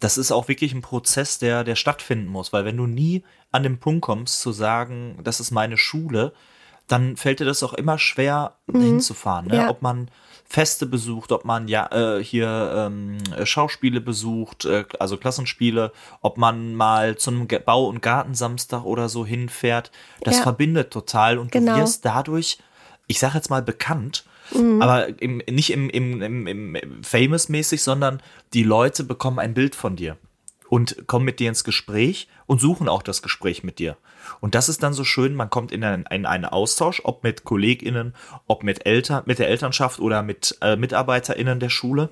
das 0.00 0.16
ist 0.16 0.30
auch 0.30 0.48
wirklich 0.48 0.72
ein 0.72 0.80
Prozess, 0.80 1.38
der, 1.38 1.64
der 1.64 1.74
stattfinden 1.74 2.28
muss, 2.28 2.52
weil 2.52 2.64
wenn 2.64 2.76
du 2.76 2.86
nie 2.86 3.24
an 3.50 3.64
den 3.64 3.78
Punkt 3.78 4.02
kommst 4.02 4.40
zu 4.40 4.52
sagen, 4.52 5.18
das 5.24 5.40
ist 5.40 5.50
meine 5.50 5.76
Schule, 5.76 6.32
dann 6.88 7.16
fällt 7.16 7.40
dir 7.40 7.44
das 7.44 7.62
auch 7.62 7.74
immer 7.74 7.98
schwer 7.98 8.54
mhm. 8.66 8.80
hinzufahren. 8.80 9.46
Ne? 9.46 9.56
Ja. 9.56 9.70
Ob 9.70 9.82
man 9.82 10.10
Feste 10.50 10.86
besucht, 10.86 11.30
ob 11.30 11.44
man 11.44 11.68
ja 11.68 11.90
äh, 11.92 12.24
hier 12.24 12.72
ähm, 12.74 13.18
Schauspiele 13.44 14.00
besucht, 14.00 14.64
äh, 14.64 14.86
also 14.98 15.18
Klassenspiele, 15.18 15.92
ob 16.22 16.38
man 16.38 16.74
mal 16.74 17.16
zum 17.16 17.46
Bau- 17.46 17.86
und 17.86 18.00
Gartensamstag 18.00 18.84
oder 18.84 19.10
so 19.10 19.26
hinfährt. 19.26 19.90
Das 20.22 20.38
ja. 20.38 20.42
verbindet 20.42 20.90
total 20.90 21.36
und 21.36 21.52
genau. 21.52 21.74
du 21.74 21.82
wirst 21.82 22.06
dadurch, 22.06 22.58
ich 23.08 23.18
sag 23.18 23.34
jetzt 23.34 23.50
mal 23.50 23.60
bekannt, 23.60 24.24
mhm. 24.54 24.80
aber 24.80 25.20
im, 25.20 25.42
nicht 25.50 25.70
im, 25.70 25.90
im, 25.90 26.22
im, 26.22 26.46
im 26.76 27.04
Famous-mäßig, 27.04 27.82
sondern 27.82 28.22
die 28.54 28.62
Leute 28.62 29.04
bekommen 29.04 29.38
ein 29.38 29.52
Bild 29.52 29.74
von 29.74 29.96
dir 29.96 30.16
und 30.68 31.06
kommen 31.06 31.24
mit 31.24 31.40
dir 31.40 31.48
ins 31.48 31.64
Gespräch 31.64 32.28
und 32.46 32.60
suchen 32.60 32.88
auch 32.88 33.02
das 33.02 33.22
Gespräch 33.22 33.64
mit 33.64 33.78
dir. 33.78 33.96
Und 34.40 34.54
das 34.54 34.68
ist 34.68 34.82
dann 34.82 34.92
so 34.92 35.04
schön, 35.04 35.34
man 35.34 35.50
kommt 35.50 35.72
in 35.72 35.84
einen, 35.84 36.04
in 36.06 36.26
einen 36.26 36.44
Austausch, 36.44 37.00
ob 37.04 37.22
mit 37.22 37.44
KollegInnen, 37.44 38.14
ob 38.46 38.62
mit 38.62 38.86
Eltern, 38.86 39.22
mit 39.26 39.38
der 39.38 39.48
Elternschaft 39.48 40.00
oder 40.00 40.22
mit 40.22 40.56
äh, 40.60 40.76
MitarbeiterInnen 40.76 41.60
der 41.60 41.70
Schule. 41.70 42.10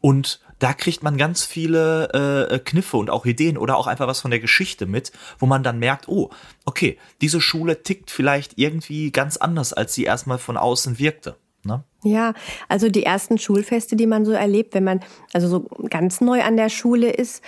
Und 0.00 0.40
da 0.58 0.72
kriegt 0.72 1.02
man 1.02 1.16
ganz 1.16 1.44
viele 1.44 2.48
äh, 2.50 2.58
Kniffe 2.58 2.96
und 2.96 3.10
auch 3.10 3.26
Ideen 3.26 3.58
oder 3.58 3.76
auch 3.76 3.86
einfach 3.86 4.06
was 4.06 4.20
von 4.20 4.30
der 4.30 4.40
Geschichte 4.40 4.86
mit, 4.86 5.12
wo 5.38 5.46
man 5.46 5.62
dann 5.62 5.78
merkt, 5.78 6.08
oh, 6.08 6.30
okay, 6.64 6.98
diese 7.20 7.40
Schule 7.40 7.82
tickt 7.82 8.10
vielleicht 8.10 8.58
irgendwie 8.58 9.12
ganz 9.12 9.36
anders, 9.36 9.72
als 9.72 9.94
sie 9.94 10.04
erstmal 10.04 10.38
von 10.38 10.56
außen 10.56 10.98
wirkte. 10.98 11.36
Ne? 11.64 11.82
Ja, 12.04 12.32
also 12.68 12.88
die 12.88 13.04
ersten 13.04 13.38
Schulfeste, 13.38 13.96
die 13.96 14.06
man 14.06 14.24
so 14.24 14.32
erlebt, 14.32 14.74
wenn 14.74 14.84
man 14.84 15.00
also 15.32 15.48
so 15.48 15.66
ganz 15.90 16.20
neu 16.20 16.42
an 16.42 16.56
der 16.56 16.68
Schule 16.68 17.10
ist, 17.10 17.42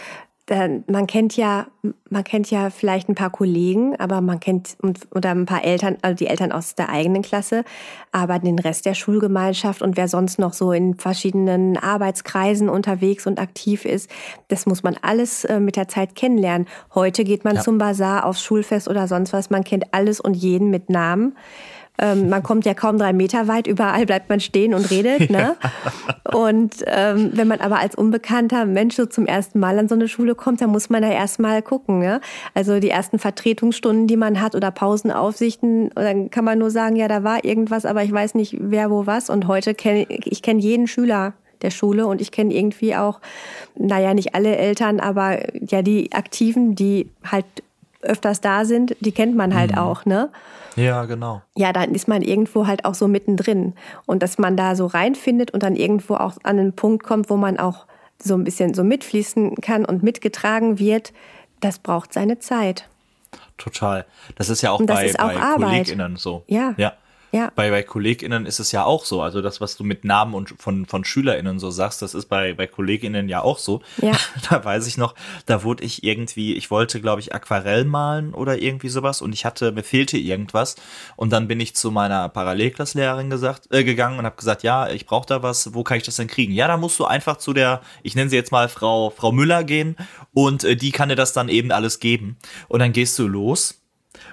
man 0.86 1.06
kennt 1.06 1.36
ja, 1.36 1.68
man 2.08 2.24
kennt 2.24 2.50
ja 2.50 2.70
vielleicht 2.70 3.08
ein 3.08 3.14
paar 3.14 3.30
Kollegen, 3.30 3.94
aber 3.96 4.20
man 4.20 4.40
kennt 4.40 4.76
oder 5.14 5.30
ein 5.30 5.46
paar 5.46 5.64
Eltern, 5.64 5.96
also 6.02 6.16
die 6.16 6.26
Eltern 6.26 6.50
aus 6.50 6.74
der 6.74 6.88
eigenen 6.88 7.22
Klasse, 7.22 7.64
aber 8.10 8.38
den 8.40 8.58
Rest 8.58 8.84
der 8.84 8.94
Schulgemeinschaft 8.94 9.80
und 9.80 9.96
wer 9.96 10.08
sonst 10.08 10.40
noch 10.40 10.52
so 10.52 10.72
in 10.72 10.96
verschiedenen 10.96 11.76
Arbeitskreisen 11.76 12.68
unterwegs 12.68 13.26
und 13.28 13.38
aktiv 13.38 13.84
ist, 13.84 14.10
das 14.48 14.66
muss 14.66 14.82
man 14.82 14.96
alles 15.02 15.44
äh, 15.44 15.60
mit 15.60 15.76
der 15.76 15.86
Zeit 15.86 16.16
kennenlernen. 16.16 16.66
Heute 16.94 17.22
geht 17.22 17.44
man 17.44 17.56
ja. 17.56 17.62
zum 17.62 17.78
Bazar, 17.78 18.26
aufs 18.26 18.42
Schulfest 18.42 18.88
oder 18.88 19.06
sonst 19.06 19.32
was, 19.32 19.50
man 19.50 19.62
kennt 19.62 19.94
alles 19.94 20.20
und 20.20 20.34
jeden 20.34 20.70
mit 20.70 20.90
Namen. 20.90 21.36
Ähm, 22.00 22.30
man 22.30 22.42
kommt 22.42 22.64
ja 22.64 22.72
kaum 22.72 22.98
drei 22.98 23.12
Meter 23.12 23.46
weit, 23.46 23.66
überall 23.66 24.06
bleibt 24.06 24.28
man 24.28 24.40
stehen 24.40 24.74
und 24.74 24.90
redet. 24.90 25.30
Ne? 25.30 25.56
Und 26.32 26.76
ähm, 26.86 27.30
wenn 27.34 27.48
man 27.48 27.60
aber 27.60 27.78
als 27.78 27.94
unbekannter 27.94 28.64
Mensch 28.64 28.96
so 28.96 29.06
zum 29.06 29.26
ersten 29.26 29.58
Mal 29.58 29.78
an 29.78 29.88
so 29.88 29.94
eine 29.94 30.08
Schule 30.08 30.34
kommt, 30.34 30.60
dann 30.60 30.70
muss 30.70 30.88
man 30.88 31.02
da 31.02 31.10
erstmal 31.10 31.60
gucken. 31.62 31.98
Ne? 31.98 32.20
Also 32.54 32.80
die 32.80 32.90
ersten 32.90 33.18
Vertretungsstunden, 33.18 34.06
die 34.06 34.16
man 34.16 34.40
hat 34.40 34.54
oder 34.54 34.70
Pausenaufsichten, 34.70 35.90
dann 35.94 36.30
kann 36.30 36.44
man 36.44 36.58
nur 36.58 36.70
sagen, 36.70 36.96
ja, 36.96 37.08
da 37.08 37.22
war 37.22 37.44
irgendwas, 37.44 37.84
aber 37.84 38.02
ich 38.02 38.12
weiß 38.12 38.34
nicht, 38.34 38.56
wer 38.60 38.90
wo 38.90 39.06
was. 39.06 39.28
Und 39.28 39.46
heute 39.46 39.74
kenne 39.74 40.06
ich 40.08 40.42
kenne 40.42 40.60
jeden 40.60 40.86
Schüler 40.86 41.34
der 41.62 41.70
Schule 41.70 42.06
und 42.06 42.20
ich 42.20 42.30
kenne 42.32 42.54
irgendwie 42.54 42.96
auch, 42.96 43.20
naja, 43.76 44.14
nicht 44.14 44.34
alle 44.34 44.56
Eltern, 44.56 45.00
aber 45.00 45.38
ja 45.60 45.82
die 45.82 46.12
Aktiven, 46.12 46.74
die 46.74 47.10
halt 47.24 47.44
öfters 48.02 48.40
da 48.40 48.64
sind, 48.64 48.96
die 49.00 49.12
kennt 49.12 49.36
man 49.36 49.54
halt 49.54 49.72
mhm. 49.72 49.78
auch, 49.78 50.04
ne? 50.04 50.30
Ja, 50.76 51.04
genau. 51.04 51.42
Ja, 51.56 51.72
dann 51.72 51.94
ist 51.94 52.08
man 52.08 52.22
irgendwo 52.22 52.66
halt 52.66 52.84
auch 52.84 52.94
so 52.94 53.08
mittendrin. 53.08 53.74
Und 54.06 54.22
dass 54.22 54.38
man 54.38 54.56
da 54.56 54.76
so 54.76 54.86
reinfindet 54.86 55.50
und 55.50 55.62
dann 55.62 55.76
irgendwo 55.76 56.14
auch 56.14 56.36
an 56.42 56.58
einen 56.58 56.72
Punkt 56.74 57.04
kommt, 57.04 57.28
wo 57.28 57.36
man 57.36 57.58
auch 57.58 57.86
so 58.22 58.34
ein 58.34 58.44
bisschen 58.44 58.74
so 58.74 58.84
mitfließen 58.84 59.56
kann 59.56 59.84
und 59.84 60.02
mitgetragen 60.02 60.78
wird, 60.78 61.12
das 61.60 61.78
braucht 61.78 62.12
seine 62.12 62.38
Zeit. 62.38 62.88
Total. 63.58 64.06
Das 64.36 64.48
ist 64.48 64.62
ja 64.62 64.70
auch 64.70 64.82
bei, 64.82 65.12
bei 65.12 65.34
KollegInnen 65.56 66.16
so. 66.16 66.44
Ja. 66.46 66.74
ja. 66.76 66.94
Ja. 67.32 67.52
Bei, 67.54 67.70
bei 67.70 67.82
KollegInnen 67.82 68.46
ist 68.46 68.58
es 68.58 68.72
ja 68.72 68.84
auch 68.84 69.04
so. 69.04 69.22
Also 69.22 69.40
das, 69.40 69.60
was 69.60 69.76
du 69.76 69.84
mit 69.84 70.04
Namen 70.04 70.34
und 70.34 70.54
von, 70.58 70.86
von 70.86 71.04
SchülerInnen 71.04 71.58
so 71.58 71.70
sagst, 71.70 72.02
das 72.02 72.14
ist 72.14 72.26
bei, 72.26 72.54
bei 72.54 72.66
KollegInnen 72.66 73.28
ja 73.28 73.42
auch 73.42 73.58
so. 73.58 73.82
Ja. 74.00 74.12
Da 74.50 74.64
weiß 74.64 74.86
ich 74.86 74.96
noch, 74.96 75.14
da 75.46 75.62
wurde 75.62 75.84
ich 75.84 76.02
irgendwie, 76.02 76.54
ich 76.54 76.70
wollte, 76.70 77.00
glaube 77.00 77.20
ich, 77.20 77.34
Aquarell 77.34 77.84
malen 77.84 78.34
oder 78.34 78.60
irgendwie 78.60 78.88
sowas 78.88 79.22
und 79.22 79.32
ich 79.32 79.44
hatte, 79.44 79.70
mir 79.70 79.82
fehlte 79.82 80.16
irgendwas. 80.16 80.76
Und 81.14 81.30
dann 81.30 81.46
bin 81.46 81.60
ich 81.60 81.76
zu 81.76 81.90
meiner 81.90 82.28
Parallelklasslehrerin 82.28 83.30
gesagt, 83.30 83.68
äh, 83.70 83.84
gegangen 83.84 84.18
und 84.18 84.24
habe 84.24 84.36
gesagt, 84.36 84.62
ja, 84.62 84.88
ich 84.88 85.06
brauche 85.06 85.26
da 85.26 85.42
was, 85.42 85.74
wo 85.74 85.84
kann 85.84 85.98
ich 85.98 86.02
das 86.04 86.16
denn 86.16 86.26
kriegen? 86.26 86.52
Ja, 86.52 86.66
da 86.66 86.76
musst 86.76 86.98
du 86.98 87.04
einfach 87.04 87.36
zu 87.36 87.52
der, 87.52 87.80
ich 88.02 88.14
nenne 88.14 88.30
sie 88.30 88.36
jetzt 88.36 88.50
mal 88.50 88.68
Frau, 88.68 89.10
Frau 89.10 89.30
Müller 89.30 89.62
gehen 89.62 89.96
und 90.32 90.64
äh, 90.64 90.74
die 90.74 90.90
kann 90.90 91.10
dir 91.10 91.16
das 91.16 91.32
dann 91.32 91.48
eben 91.48 91.70
alles 91.70 92.00
geben. 92.00 92.38
Und 92.68 92.80
dann 92.80 92.92
gehst 92.92 93.18
du 93.18 93.28
los 93.28 93.80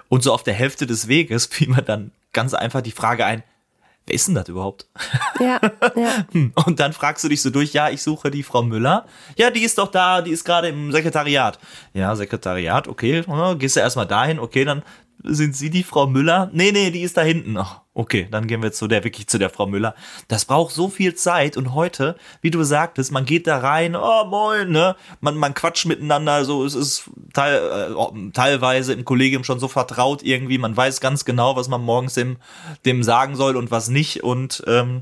und 0.09 0.23
so 0.23 0.33
auf 0.33 0.43
der 0.43 0.53
Hälfte 0.53 0.87
des 0.87 1.07
Weges 1.07 1.45
fiel 1.51 1.69
mir 1.69 1.83
dann 1.83 2.11
ganz 2.37 2.53
einfach 2.53 2.81
die 2.81 2.91
Frage 2.91 3.25
ein, 3.25 3.41
wer 4.05 4.13
ist 4.13 4.27
denn 4.27 4.35
das 4.35 4.47
überhaupt? 4.47 4.87
Ja, 5.39 5.59
ja. 5.95 6.11
Und 6.67 6.79
dann 6.79 6.93
fragst 6.93 7.23
du 7.23 7.29
dich 7.29 7.41
so 7.41 7.49
durch, 7.49 7.73
ja, 7.73 7.89
ich 7.89 8.03
suche 8.03 8.29
die 8.29 8.43
Frau 8.43 8.61
Müller. 8.61 9.07
Ja, 9.37 9.49
die 9.49 9.63
ist 9.63 9.79
doch 9.79 9.89
da, 9.89 10.21
die 10.21 10.29
ist 10.29 10.43
gerade 10.43 10.67
im 10.67 10.91
Sekretariat. 10.91 11.57
Ja, 11.95 12.15
Sekretariat, 12.15 12.87
okay, 12.87 13.23
gehst 13.57 13.75
du 13.75 13.79
erstmal 13.79 14.05
dahin, 14.05 14.37
okay, 14.37 14.65
dann 14.65 14.83
sind 15.23 15.55
Sie 15.55 15.71
die 15.71 15.81
Frau 15.81 16.05
Müller? 16.05 16.51
Nee, 16.53 16.71
nee, 16.71 16.91
die 16.91 17.01
ist 17.01 17.17
da 17.17 17.23
hinten. 17.23 17.57
Oh, 17.57 17.65
okay, 17.97 18.27
dann 18.29 18.45
gehen 18.45 18.61
wir 18.61 18.71
zu 18.71 18.87
der, 18.87 19.03
wirklich 19.03 19.27
zu 19.27 19.39
der 19.39 19.49
Frau 19.49 19.65
Müller. 19.65 19.95
Das 20.27 20.45
braucht 20.45 20.73
so 20.73 20.87
viel 20.87 21.15
Zeit 21.15 21.57
und 21.57 21.73
heute, 21.73 22.15
wie 22.41 22.51
du 22.51 22.63
sagtest, 22.63 23.11
man 23.11 23.25
geht 23.25 23.47
da 23.47 23.57
rein, 23.57 23.95
oh 23.95 24.25
moin, 24.25 24.69
ne? 24.69 24.95
Man, 25.19 25.35
man 25.35 25.55
quatscht 25.55 25.87
miteinander, 25.87 26.45
so, 26.45 26.63
es 26.63 26.75
ist 26.75 27.09
teil, 27.33 27.55
äh, 27.55 28.31
teilweise 28.33 28.93
im 28.93 29.03
Kollegium 29.03 29.43
schon 29.43 29.59
so 29.59 29.67
vertraut 29.67 30.21
irgendwie, 30.21 30.59
man 30.59 30.77
weiß 30.77 31.01
ganz 31.01 31.25
genau, 31.25 31.55
was 31.55 31.69
man 31.69 31.81
morgens 31.81 32.13
dem, 32.13 32.37
dem 32.85 33.01
sagen 33.01 33.35
soll 33.35 33.57
und 33.57 33.71
was 33.71 33.89
nicht 33.89 34.23
und 34.23 34.63
ähm, 34.67 35.01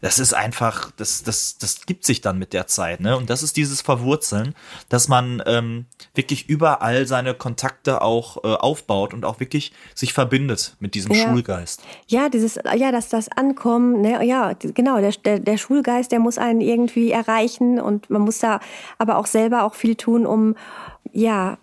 das 0.00 0.18
ist 0.18 0.34
einfach, 0.34 0.90
das, 0.92 1.22
das, 1.22 1.58
das 1.58 1.86
gibt 1.86 2.04
sich 2.04 2.20
dann 2.20 2.38
mit 2.38 2.52
der 2.52 2.66
Zeit, 2.66 3.00
ne? 3.00 3.16
Und 3.16 3.30
das 3.30 3.42
ist 3.42 3.56
dieses 3.56 3.80
Verwurzeln, 3.80 4.54
dass 4.88 5.08
man 5.08 5.42
ähm, 5.46 5.86
wirklich 6.14 6.48
überall 6.48 7.06
seine 7.06 7.34
Kontakte 7.34 8.02
auch 8.02 8.44
äh, 8.44 8.48
aufbaut 8.48 9.14
und 9.14 9.24
auch 9.24 9.40
wirklich 9.40 9.72
sich 9.94 10.12
verbindet 10.12 10.76
mit 10.80 10.94
diesem 10.94 11.12
ja. 11.12 11.28
Schulgeist. 11.28 11.82
Ja, 12.06 12.28
dieses, 12.28 12.58
ja, 12.74 12.92
dass 12.92 13.08
das 13.08 13.28
Ankommen, 13.28 14.00
ne, 14.00 14.24
ja, 14.24 14.52
genau, 14.52 15.00
der, 15.00 15.12
der, 15.12 15.38
der 15.40 15.56
Schulgeist, 15.56 16.12
der 16.12 16.20
muss 16.20 16.38
einen 16.38 16.60
irgendwie 16.60 17.10
erreichen 17.10 17.80
und 17.80 18.10
man 18.10 18.22
muss 18.22 18.38
da 18.38 18.60
aber 18.98 19.18
auch 19.18 19.26
selber 19.26 19.64
auch 19.64 19.74
viel 19.74 19.96
tun, 19.96 20.26
um 20.26 20.56
ja 21.12 21.58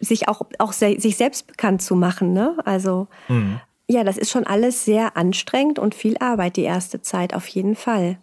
sich 0.00 0.28
auch, 0.28 0.42
auch 0.58 0.72
se 0.72 0.96
sich 0.98 1.16
selbst 1.16 1.46
bekannt 1.46 1.82
zu 1.82 1.96
machen, 1.96 2.32
ne? 2.32 2.56
Also 2.64 3.08
mhm. 3.28 3.60
Ja, 3.90 4.04
das 4.04 4.18
ist 4.18 4.30
schon 4.30 4.46
alles 4.46 4.84
sehr 4.84 5.16
anstrengend 5.16 5.78
und 5.78 5.94
viel 5.94 6.16
Arbeit 6.18 6.56
die 6.56 6.62
erste 6.62 7.00
Zeit, 7.00 7.32
auf 7.34 7.46
jeden 7.48 7.74
Fall. 7.74 8.18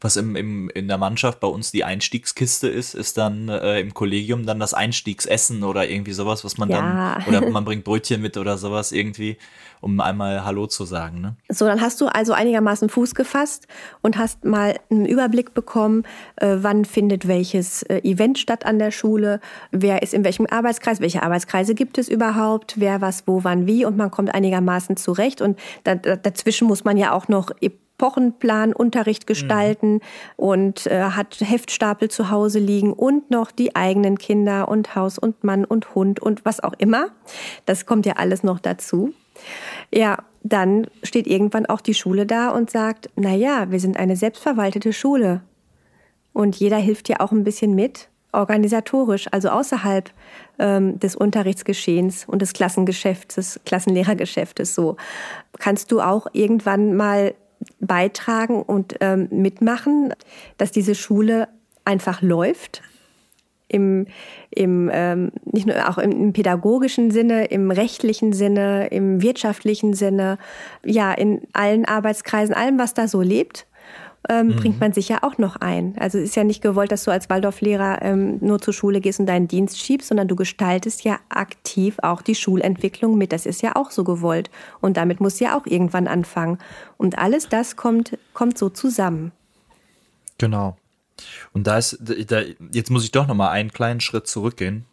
Was 0.00 0.16
im, 0.16 0.36
im, 0.36 0.70
in 0.70 0.88
der 0.88 0.98
Mannschaft 0.98 1.40
bei 1.40 1.48
uns 1.48 1.72
die 1.72 1.84
Einstiegskiste 1.84 2.68
ist, 2.68 2.94
ist 2.94 3.18
dann 3.18 3.48
äh, 3.48 3.80
im 3.80 3.94
Kollegium 3.94 4.46
dann 4.46 4.60
das 4.60 4.74
Einstiegsessen 4.74 5.62
oder 5.64 5.88
irgendwie 5.88 6.12
sowas, 6.12 6.44
was 6.44 6.58
man 6.58 6.70
ja. 6.70 7.16
dann, 7.24 7.26
oder 7.26 7.50
man 7.50 7.64
bringt 7.64 7.84
Brötchen 7.84 8.20
mit 8.20 8.36
oder 8.36 8.58
sowas 8.58 8.92
irgendwie 8.92 9.36
um 9.80 9.98
einmal 10.00 10.44
Hallo 10.44 10.66
zu 10.66 10.84
sagen. 10.84 11.20
Ne? 11.20 11.36
So, 11.48 11.64
dann 11.64 11.80
hast 11.80 12.00
du 12.00 12.06
also 12.06 12.32
einigermaßen 12.32 12.88
Fuß 12.88 13.14
gefasst 13.14 13.66
und 14.02 14.18
hast 14.18 14.44
mal 14.44 14.78
einen 14.90 15.06
Überblick 15.06 15.54
bekommen, 15.54 16.04
äh, 16.36 16.56
wann 16.60 16.84
findet 16.84 17.26
welches 17.26 17.82
äh, 17.84 18.00
Event 18.02 18.38
statt 18.38 18.66
an 18.66 18.78
der 18.78 18.90
Schule, 18.90 19.40
wer 19.70 20.02
ist 20.02 20.14
in 20.14 20.24
welchem 20.24 20.46
Arbeitskreis, 20.46 21.00
welche 21.00 21.22
Arbeitskreise 21.22 21.74
gibt 21.74 21.98
es 21.98 22.08
überhaupt, 22.08 22.74
wer 22.78 23.00
was, 23.00 23.26
wo, 23.26 23.42
wann, 23.44 23.66
wie 23.66 23.84
und 23.84 23.96
man 23.96 24.10
kommt 24.10 24.34
einigermaßen 24.34 24.96
zurecht 24.96 25.40
und 25.40 25.58
da, 25.84 25.94
dazwischen 25.94 26.68
muss 26.68 26.84
man 26.84 26.96
ja 26.96 27.12
auch 27.12 27.28
noch 27.28 27.50
Wochenplan 28.00 28.72
Unterricht 28.72 29.26
gestalten 29.26 29.94
mhm. 29.94 30.00
und 30.36 30.86
äh, 30.86 31.02
hat 31.02 31.38
Heftstapel 31.40 32.08
zu 32.08 32.30
Hause 32.30 32.58
liegen 32.58 32.92
und 32.92 33.30
noch 33.30 33.50
die 33.50 33.76
eigenen 33.76 34.18
Kinder 34.18 34.68
und 34.68 34.94
Haus 34.94 35.18
und 35.18 35.44
Mann 35.44 35.64
und 35.64 35.94
Hund 35.94 36.20
und 36.20 36.44
was 36.44 36.60
auch 36.60 36.74
immer. 36.78 37.08
Das 37.66 37.86
kommt 37.86 38.06
ja 38.06 38.14
alles 38.14 38.42
noch 38.42 38.60
dazu. 38.60 39.12
Ja, 39.92 40.18
dann 40.42 40.86
steht 41.02 41.26
irgendwann 41.26 41.66
auch 41.66 41.80
die 41.80 41.94
Schule 41.94 42.26
da 42.26 42.50
und 42.50 42.70
sagt, 42.70 43.10
na 43.16 43.34
ja, 43.34 43.70
wir 43.70 43.80
sind 43.80 43.98
eine 43.98 44.16
selbstverwaltete 44.16 44.92
Schule. 44.92 45.42
Und 46.32 46.56
jeder 46.56 46.76
hilft 46.76 47.08
ja 47.08 47.20
auch 47.20 47.32
ein 47.32 47.44
bisschen 47.44 47.74
mit, 47.74 48.08
organisatorisch, 48.32 49.26
also 49.32 49.48
außerhalb 49.48 50.10
ähm, 50.58 50.98
des 51.00 51.16
Unterrichtsgeschehens 51.16 52.24
und 52.26 52.42
des 52.42 52.52
Klassengeschäfts, 52.52 53.34
des 53.34 53.60
Klassenlehrergeschäftes. 53.64 54.74
So 54.74 54.96
kannst 55.58 55.90
du 55.90 56.00
auch 56.00 56.26
irgendwann 56.32 56.94
mal 56.94 57.34
beitragen 57.80 58.62
und 58.62 58.96
ähm, 59.00 59.28
mitmachen, 59.30 60.14
dass 60.56 60.70
diese 60.70 60.94
Schule 60.94 61.48
einfach 61.84 62.22
läuft, 62.22 62.82
im, 63.68 64.06
im 64.50 64.90
ähm, 64.92 65.30
nicht 65.44 65.66
nur 65.66 65.88
auch 65.88 65.98
im, 65.98 66.10
im, 66.10 66.32
pädagogischen 66.32 67.10
Sinne, 67.10 67.46
im 67.46 67.70
rechtlichen 67.70 68.32
Sinne, 68.32 68.88
im 68.88 69.22
wirtschaftlichen 69.22 69.94
Sinne, 69.94 70.38
ja, 70.84 71.12
in 71.12 71.42
allen 71.52 71.84
Arbeitskreisen, 71.84 72.54
allem, 72.54 72.78
was 72.78 72.94
da 72.94 73.06
so 73.06 73.22
lebt. 73.22 73.66
Ähm, 74.28 74.48
mhm. 74.48 74.56
bringt 74.56 74.80
man 74.80 74.92
sich 74.92 75.08
ja 75.08 75.22
auch 75.22 75.38
noch 75.38 75.56
ein. 75.56 75.94
Also 75.98 76.18
es 76.18 76.24
ist 76.24 76.36
ja 76.36 76.44
nicht 76.44 76.60
gewollt, 76.60 76.92
dass 76.92 77.04
du 77.04 77.10
als 77.10 77.30
Waldorflehrer 77.30 78.02
ähm, 78.02 78.36
nur 78.40 78.60
zur 78.60 78.74
Schule 78.74 79.00
gehst 79.00 79.18
und 79.18 79.26
deinen 79.26 79.48
Dienst 79.48 79.78
schiebst, 79.78 80.08
sondern 80.08 80.28
du 80.28 80.36
gestaltest 80.36 81.04
ja 81.04 81.18
aktiv 81.30 81.96
auch 82.02 82.20
die 82.20 82.34
Schulentwicklung 82.34 83.16
mit. 83.16 83.32
Das 83.32 83.46
ist 83.46 83.62
ja 83.62 83.76
auch 83.76 83.90
so 83.90 84.04
gewollt. 84.04 84.50
Und 84.80 84.98
damit 84.98 85.20
muss 85.20 85.40
ja 85.40 85.56
auch 85.56 85.64
irgendwann 85.64 86.06
anfangen. 86.06 86.58
Und 86.98 87.18
alles 87.18 87.48
das 87.48 87.76
kommt, 87.76 88.18
kommt 88.34 88.58
so 88.58 88.68
zusammen. 88.68 89.32
Genau. 90.36 90.76
Und 91.52 91.66
da 91.66 91.78
ist, 91.78 91.98
da, 92.28 92.42
jetzt 92.72 92.90
muss 92.90 93.04
ich 93.04 93.12
doch 93.12 93.26
noch 93.26 93.34
mal 93.34 93.50
einen 93.50 93.72
kleinen 93.72 94.00
Schritt 94.00 94.26
zurückgehen, 94.26 94.84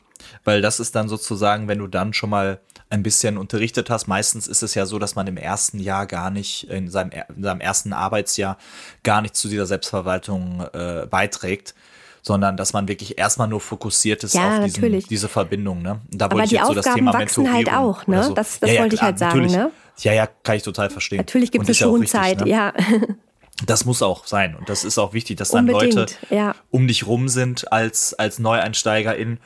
weil 0.43 0.61
das 0.61 0.79
ist 0.79 0.95
dann 0.95 1.09
sozusagen, 1.09 1.67
wenn 1.67 1.79
du 1.79 1.87
dann 1.87 2.13
schon 2.13 2.29
mal 2.29 2.59
ein 2.89 3.03
bisschen 3.03 3.37
unterrichtet 3.37 3.89
hast. 3.89 4.07
Meistens 4.07 4.47
ist 4.47 4.63
es 4.63 4.73
ja 4.73 4.85
so, 4.85 4.99
dass 4.99 5.15
man 5.15 5.27
im 5.27 5.37
ersten 5.37 5.79
Jahr 5.79 6.05
gar 6.05 6.29
nicht, 6.29 6.69
in 6.69 6.89
seinem, 6.89 7.11
in 7.35 7.43
seinem 7.43 7.59
ersten 7.59 7.93
Arbeitsjahr 7.93 8.57
gar 9.03 9.21
nicht 9.21 9.35
zu 9.35 9.49
dieser 9.49 9.65
Selbstverwaltung 9.65 10.65
äh, 10.73 11.05
beiträgt 11.09 11.73
sondern 12.27 12.57
dass 12.57 12.73
man 12.73 12.89
wirklich 12.89 13.17
erstmal 13.17 13.47
nur 13.47 13.61
fokussiert 13.61 14.23
ist 14.25 14.35
ja, 14.35 14.59
auf 14.59 14.65
diesen, 14.65 14.99
diese 14.99 15.29
Verbindung. 15.29 15.81
Ne? 15.81 16.01
Da 16.11 16.25
Aber 16.25 16.43
die 16.43 16.59
Aufgaben 16.59 16.67
so 16.67 16.81
das 16.81 16.93
Thema 16.93 17.13
wachsen 17.13 17.53
halt 17.53 17.71
auch, 17.71 18.05
ne? 18.05 18.21
So. 18.21 18.33
Das, 18.33 18.59
das 18.59 18.69
ja, 18.69 18.75
ja, 18.75 18.81
wollte 18.81 18.97
klar, 18.97 19.09
ich 19.09 19.21
halt 19.21 19.33
sagen, 19.33 19.45
ne? 19.45 19.71
Ja, 19.99 20.13
ja, 20.13 20.27
kann 20.43 20.57
ich 20.57 20.63
total 20.63 20.89
verstehen. 20.89 21.19
Natürlich 21.19 21.51
gibt 21.51 21.67
es 21.67 21.77
Schonzeit, 21.77 22.45
ja. 22.45 22.73
Ne? 22.73 23.17
Das 23.65 23.85
muss 23.85 24.03
auch 24.03 24.27
sein 24.27 24.55
und 24.55 24.69
das 24.69 24.83
ist 24.83 24.99
auch 24.99 25.13
wichtig, 25.13 25.37
dass 25.37 25.49
dann 25.49 25.67
Unbedingt, 25.67 26.19
Leute 26.29 26.53
um 26.69 26.87
dich 26.87 27.07
rum 27.07 27.27
sind 27.27 27.71
als 27.71 28.13
als 28.13 28.37
Neueinsteigerin 28.37 29.39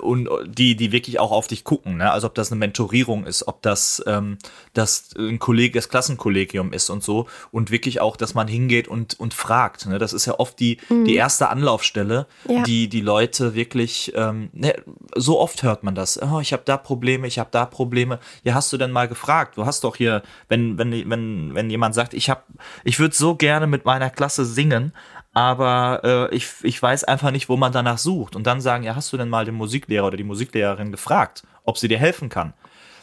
und 0.00 0.28
die, 0.46 0.76
die 0.76 0.92
wirklich 0.92 1.18
auch 1.18 1.32
auf 1.32 1.46
dich 1.46 1.64
gucken, 1.64 1.96
ne? 1.96 2.10
Also 2.10 2.28
ob 2.28 2.34
das 2.34 2.52
eine 2.52 2.58
Mentorierung 2.58 3.26
ist, 3.26 3.48
ob 3.48 3.62
das 3.62 4.02
ähm, 4.06 4.38
das 4.72 5.10
ein 5.18 5.38
Kollege, 5.38 5.78
das 5.78 5.88
Klassenkollegium 5.88 6.72
ist 6.72 6.90
und 6.90 7.02
so 7.02 7.26
und 7.50 7.70
wirklich 7.70 8.00
auch, 8.00 8.16
dass 8.16 8.34
man 8.34 8.46
hingeht 8.46 8.88
und 8.88 9.18
und 9.18 9.34
fragt. 9.34 9.86
Ne? 9.86 9.98
Das 9.98 10.12
ist 10.12 10.26
ja 10.26 10.38
oft 10.38 10.60
die 10.60 10.78
mhm. 10.88 11.04
die 11.04 11.16
erste 11.16 11.48
Anlaufstelle, 11.48 12.26
ja. 12.48 12.62
die 12.62 12.88
die 12.88 13.00
Leute 13.00 13.54
wirklich. 13.54 14.12
Ähm, 14.14 14.50
ne, 14.52 14.74
so 15.16 15.40
oft 15.40 15.62
hört 15.62 15.82
man 15.82 15.94
das. 15.94 16.20
Oh, 16.22 16.40
ich 16.40 16.52
habe 16.52 16.62
da 16.64 16.76
Probleme, 16.76 17.26
ich 17.26 17.38
habe 17.38 17.50
da 17.50 17.66
Probleme. 17.66 18.20
Ja, 18.44 18.54
hast 18.54 18.72
du 18.72 18.76
denn 18.76 18.90
mal 18.90 19.08
gefragt? 19.08 19.56
Du 19.56 19.66
hast 19.66 19.84
doch 19.84 19.96
hier, 19.96 20.22
wenn 20.48 20.78
wenn 20.78 21.10
wenn 21.10 21.54
wenn 21.54 21.70
jemand 21.70 21.94
sagt, 21.94 22.14
ich 22.14 22.30
habe, 22.30 22.42
ich 22.84 22.98
würde 22.98 23.14
so 23.14 23.34
gerne 23.34 23.66
mit 23.66 23.84
meiner 23.84 24.10
Klasse 24.10 24.44
singen, 24.44 24.92
aber 25.34 26.00
äh, 26.30 26.34
ich, 26.34 26.48
ich 26.62 26.80
weiß 26.80 27.04
einfach 27.04 27.32
nicht, 27.32 27.48
wo 27.48 27.56
man 27.56 27.72
danach 27.72 27.98
sucht. 27.98 28.36
Und 28.36 28.46
dann 28.46 28.60
sagen, 28.60 28.84
ja, 28.84 28.94
hast 28.94 29.12
du 29.12 29.16
denn 29.16 29.28
mal 29.28 29.44
den 29.44 29.56
Musiklehrer 29.56 30.06
oder 30.06 30.16
die 30.16 30.24
Musiklehrerin 30.24 30.92
gefragt, 30.92 31.42
ob 31.64 31.76
sie 31.76 31.88
dir 31.88 31.98
helfen 31.98 32.28
kann? 32.28 32.54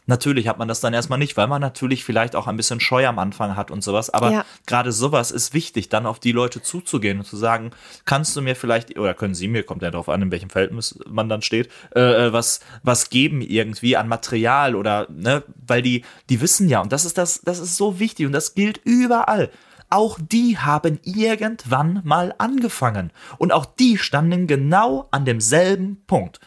Natürlich 0.08 0.48
hat 0.48 0.58
man 0.58 0.68
das 0.68 0.82
dann 0.82 0.94
erstmal 0.94 1.20
nicht, 1.20 1.38
weil 1.38 1.48
man 1.48 1.62
natürlich 1.62 2.04
vielleicht 2.04 2.36
auch 2.36 2.48
ein 2.48 2.58
bisschen 2.58 2.80
Scheu 2.80 3.06
am 3.06 3.20
Anfang 3.20 3.56
hat 3.56 3.70
und 3.70 3.84
sowas. 3.84 4.10
Aber 4.10 4.32
ja. 4.32 4.46
gerade 4.66 4.92
sowas 4.92 5.30
ist 5.30 5.54
wichtig, 5.54 5.90
dann 5.90 6.08
auf 6.08 6.20
die 6.20 6.32
Leute 6.32 6.62
zuzugehen 6.62 7.20
und 7.20 7.26
zu 7.26 7.38
sagen, 7.38 7.72
kannst 8.06 8.36
du 8.36 8.42
mir 8.42 8.56
vielleicht, 8.56 8.98
oder 8.98 9.14
können 9.14 9.36
sie 9.36 9.48
mir, 9.48 9.64
kommt 9.64 9.84
ja 9.84 9.92
darauf 9.92 10.10
an, 10.10 10.24
in 10.24 10.32
welchem 10.32 10.50
Verhältnis 10.50 10.98
man 11.08 11.30
dann 11.30 11.44
steht, 11.44 11.70
äh, 11.96 12.28
äh, 12.28 12.34
was, 12.34 12.62
was 12.82 13.10
geben 13.10 13.42
irgendwie 13.42 13.96
an 13.96 14.08
Material 14.08 14.76
oder, 14.76 15.06
ne, 15.10 15.44
weil 15.68 15.84
die, 15.84 16.04
die 16.30 16.42
wissen 16.42 16.68
ja, 16.68 16.82
und 16.82 16.92
das 16.92 17.06
ist 17.06 17.18
das, 17.18 17.42
das 17.42 17.60
ist 17.60 17.78
so 17.78 18.00
wichtig 18.00 18.26
und 18.26 18.32
das 18.32 18.56
gilt 18.56 18.82
überall 18.84 19.52
auch 19.92 20.18
die 20.20 20.58
haben 20.58 21.00
irgendwann 21.04 22.02
mal 22.04 22.34
angefangen. 22.38 23.12
Und 23.38 23.52
auch 23.52 23.66
die 23.66 23.98
standen 23.98 24.48
genau 24.48 25.08
an 25.12 25.26
demselben 25.26 26.04
Punkt. 26.08 26.40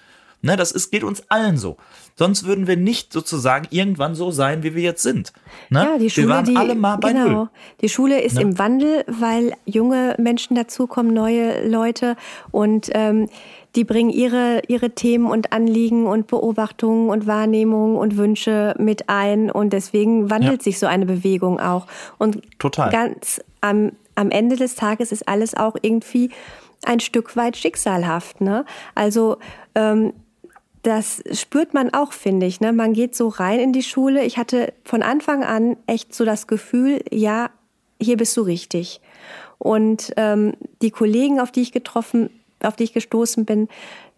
Ne, 0.42 0.56
das 0.56 0.72
ist, 0.72 0.90
geht 0.90 1.04
uns 1.04 1.22
allen 1.30 1.56
so. 1.56 1.78
Sonst 2.16 2.44
würden 2.46 2.66
wir 2.68 2.76
nicht 2.76 3.12
sozusagen 3.12 3.66
irgendwann 3.70 4.14
so 4.14 4.30
sein, 4.30 4.62
wie 4.62 4.74
wir 4.76 4.82
jetzt 4.82 5.02
sind. 5.02 5.32
Ne? 5.68 5.80
Ja, 5.80 5.98
die 5.98 6.10
Schule, 6.10 6.28
wir 6.28 6.34
waren 6.34 6.44
die, 6.44 6.56
alle 6.56 6.74
mal 6.76 6.96
bei 6.96 7.12
genau. 7.12 7.28
Null. 7.28 7.48
Die 7.80 7.88
Schule 7.88 8.20
ist 8.20 8.36
Ne? 8.36 8.42
im 8.42 8.58
Wandel, 8.58 9.04
weil 9.08 9.54
junge 9.64 10.14
Menschen 10.18 10.54
dazukommen, 10.54 11.12
neue 11.12 11.66
Leute 11.68 12.16
und 12.52 12.88
ähm, 12.92 13.28
die 13.74 13.82
bringen 13.82 14.10
ihre, 14.10 14.62
ihre 14.68 14.90
Themen 14.90 15.26
und 15.26 15.52
Anliegen 15.52 16.06
und 16.06 16.28
Beobachtungen 16.28 17.10
und 17.10 17.26
Wahrnehmungen 17.26 17.96
und 17.96 18.16
Wünsche 18.16 18.76
mit 18.78 19.08
ein 19.08 19.50
und 19.50 19.72
deswegen 19.72 20.30
wandelt 20.30 20.60
Ja. 20.60 20.62
sich 20.62 20.78
so 20.78 20.86
eine 20.86 21.06
Bewegung 21.06 21.58
auch. 21.58 21.88
Und 22.18 22.40
Total. 22.60 22.90
ganz 22.90 23.40
am, 23.60 23.90
am 24.14 24.30
Ende 24.30 24.54
des 24.54 24.76
Tages 24.76 25.10
ist 25.10 25.26
alles 25.28 25.56
auch 25.56 25.74
irgendwie 25.82 26.30
ein 26.86 27.00
Stück 27.00 27.36
weit 27.36 27.56
schicksalhaft. 27.56 28.40
Ne? 28.40 28.64
Also 28.94 29.38
ähm, 29.74 30.12
das 30.84 31.22
spürt 31.32 31.74
man 31.74 31.92
auch, 31.92 32.12
finde 32.12 32.46
ich. 32.46 32.60
Ne? 32.60 32.72
Man 32.72 32.92
geht 32.92 33.14
so 33.14 33.28
rein 33.28 33.58
in 33.58 33.72
die 33.72 33.82
Schule. 33.82 34.24
Ich 34.24 34.36
hatte 34.36 34.72
von 34.84 35.02
Anfang 35.02 35.42
an 35.42 35.76
echt 35.86 36.14
so 36.14 36.24
das 36.24 36.46
Gefühl, 36.46 37.02
ja, 37.10 37.50
hier 38.00 38.16
bist 38.16 38.36
du 38.36 38.42
richtig. 38.42 39.00
Und 39.58 40.12
ähm, 40.16 40.52
die 40.82 40.90
Kollegen, 40.90 41.40
auf 41.40 41.50
die 41.50 41.62
ich 41.62 41.72
getroffen, 41.72 42.28
auf 42.62 42.76
die 42.76 42.84
ich 42.84 42.92
gestoßen 42.92 43.46
bin, 43.46 43.68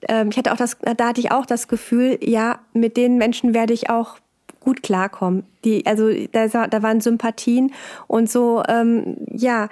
ähm, 0.08 0.30
ich 0.30 0.36
hatte 0.36 0.52
auch 0.52 0.56
das, 0.56 0.76
da 0.96 1.08
hatte 1.08 1.20
ich 1.20 1.30
auch 1.30 1.46
das 1.46 1.68
Gefühl, 1.68 2.18
ja, 2.20 2.58
mit 2.72 2.96
den 2.96 3.16
Menschen 3.16 3.54
werde 3.54 3.72
ich 3.72 3.88
auch 3.88 4.16
gut 4.60 4.82
klarkommen. 4.82 5.44
Die, 5.64 5.86
also 5.86 6.10
da, 6.32 6.48
da 6.66 6.82
waren 6.82 7.00
Sympathien 7.00 7.72
und 8.08 8.28
so, 8.28 8.64
ähm, 8.68 9.18
ja, 9.30 9.68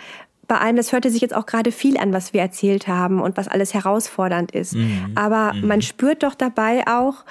bei 0.47 0.59
allem, 0.59 0.77
das 0.77 0.93
hörte 0.93 1.11
sich 1.11 1.21
jetzt 1.23 1.35
auch 1.35 1.47
gerade 1.47 1.73
viel 1.73 1.97
an, 1.97 2.13
was 2.13 2.33
wir 2.33 2.41
erzählt 2.41 2.89
haben 2.89 3.21
und 3.21 3.37
was 3.37 3.49
alles 3.49 3.75
herausfordernd 3.75 4.53
ist. 4.53 4.77
Aber 5.15 5.53
man 5.55 5.83
spürt 5.83 6.23
doch 6.23 6.35
dabei 6.35 6.87
auch, 6.87 7.25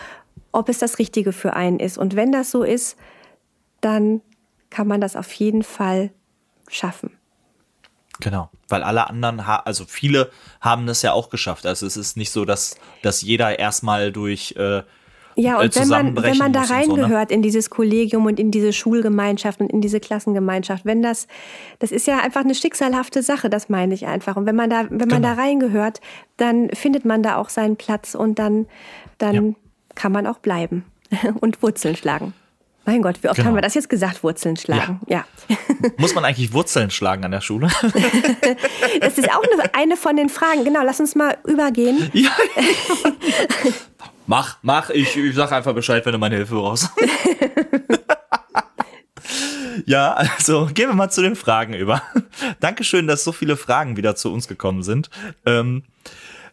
ob 0.51 0.69
es 0.69 0.79
das 0.79 0.99
Richtige 0.99 1.31
für 1.31 1.53
einen 1.53 1.79
ist. 1.79 1.97
Und 1.97 2.15
wenn 2.15 2.31
das 2.31 2.51
so 2.51 2.63
ist, 2.63 2.97
dann 3.81 4.21
kann 4.69 4.87
man 4.87 5.01
das 5.01 5.15
auf 5.15 5.31
jeden 5.33 5.63
Fall 5.63 6.11
schaffen. 6.67 7.11
Genau, 8.19 8.49
weil 8.69 8.83
alle 8.83 9.09
anderen, 9.09 9.39
also 9.39 9.85
viele 9.85 10.31
haben 10.61 10.85
das 10.85 11.01
ja 11.01 11.13
auch 11.13 11.29
geschafft. 11.29 11.65
Also 11.65 11.85
es 11.85 11.97
ist 11.97 12.15
nicht 12.15 12.31
so, 12.31 12.45
dass, 12.45 12.77
dass 13.01 13.21
jeder 13.21 13.57
erstmal 13.59 14.11
durch 14.11 14.55
äh, 14.57 14.83
Ja, 15.35 15.59
äh, 15.61 15.65
und 15.65 15.75
wenn 15.75 15.87
man, 15.87 16.21
wenn 16.23 16.37
man 16.37 16.53
da 16.53 16.61
und 16.61 16.67
so, 16.67 16.73
ne? 16.73 16.79
reingehört 16.79 17.31
in 17.31 17.41
dieses 17.41 17.69
Kollegium 17.69 18.25
und 18.25 18.39
in 18.39 18.51
diese 18.51 18.73
Schulgemeinschaft 18.73 19.59
und 19.61 19.71
in 19.71 19.81
diese 19.81 19.99
Klassengemeinschaft, 19.99 20.85
wenn 20.85 21.01
das, 21.01 21.27
das 21.79 21.91
ist 21.91 22.07
ja 22.07 22.19
einfach 22.19 22.41
eine 22.41 22.55
schicksalhafte 22.55 23.23
Sache, 23.23 23.49
das 23.49 23.69
meine 23.69 23.93
ich 23.93 24.05
einfach. 24.07 24.35
Und 24.35 24.45
wenn 24.45 24.55
man 24.55 24.69
da, 24.69 24.85
wenn 24.89 24.97
man 25.09 25.21
Genau. 25.21 25.35
da 25.35 25.41
reingehört, 25.41 26.01
dann 26.37 26.69
findet 26.71 27.05
man 27.05 27.23
da 27.23 27.37
auch 27.37 27.49
seinen 27.49 27.75
Platz 27.77 28.15
und 28.15 28.39
dann, 28.39 28.67
dann 29.17 29.33
Ja. 29.49 29.53
kann 29.95 30.11
man 30.11 30.27
auch 30.27 30.39
bleiben 30.39 30.85
und 31.41 31.61
Wurzeln 31.61 31.95
schlagen. 31.95 32.33
Mein 32.85 33.01
Gott, 33.01 33.23
wie 33.23 33.29
oft 33.29 33.37
Genau. 33.37 33.47
haben 33.47 33.55
wir 33.55 33.61
das 33.61 33.75
jetzt 33.75 33.87
gesagt, 33.89 34.23
Wurzeln 34.25 34.57
schlagen? 34.57 34.99
Ja. 35.07 35.23
Muss 35.97 36.15
man 36.15 36.25
eigentlich 36.25 36.51
Wurzeln 36.51 36.89
schlagen 36.91 37.23
an 37.23 37.31
der 37.31 37.39
Schule? 37.41 37.69
Das 38.99 39.17
ist 39.17 39.29
auch 39.31 39.41
eine, 39.43 39.73
eine 39.73 39.97
von 39.97 40.15
den 40.17 40.29
Fragen. 40.29 40.63
Genau, 40.65 40.81
lass 40.83 40.99
uns 40.99 41.15
mal 41.15 41.37
übergehen. 41.47 42.09
ja. 42.13 42.29
Mach, 44.27 44.57
mach. 44.61 44.89
Ich, 44.89 45.15
ich 45.15 45.35
sag 45.35 45.51
einfach 45.51 45.73
Bescheid, 45.73 46.05
wenn 46.05 46.13
du 46.13 46.17
meine 46.17 46.35
Hilfe 46.35 46.55
brauchst. 46.55 46.89
ja, 49.85 50.13
also 50.13 50.69
gehen 50.73 50.89
wir 50.89 50.95
mal 50.95 51.09
zu 51.09 51.21
den 51.21 51.35
Fragen 51.35 51.73
über. 51.73 52.01
Dankeschön, 52.59 53.07
dass 53.07 53.23
so 53.23 53.31
viele 53.31 53.57
Fragen 53.57 53.97
wieder 53.97 54.15
zu 54.15 54.31
uns 54.31 54.47
gekommen 54.47 54.83
sind. 54.83 55.09
Ähm, 55.45 55.83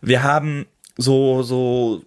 wir 0.00 0.22
haben 0.22 0.66
so, 0.96 1.42
so 1.42 2.04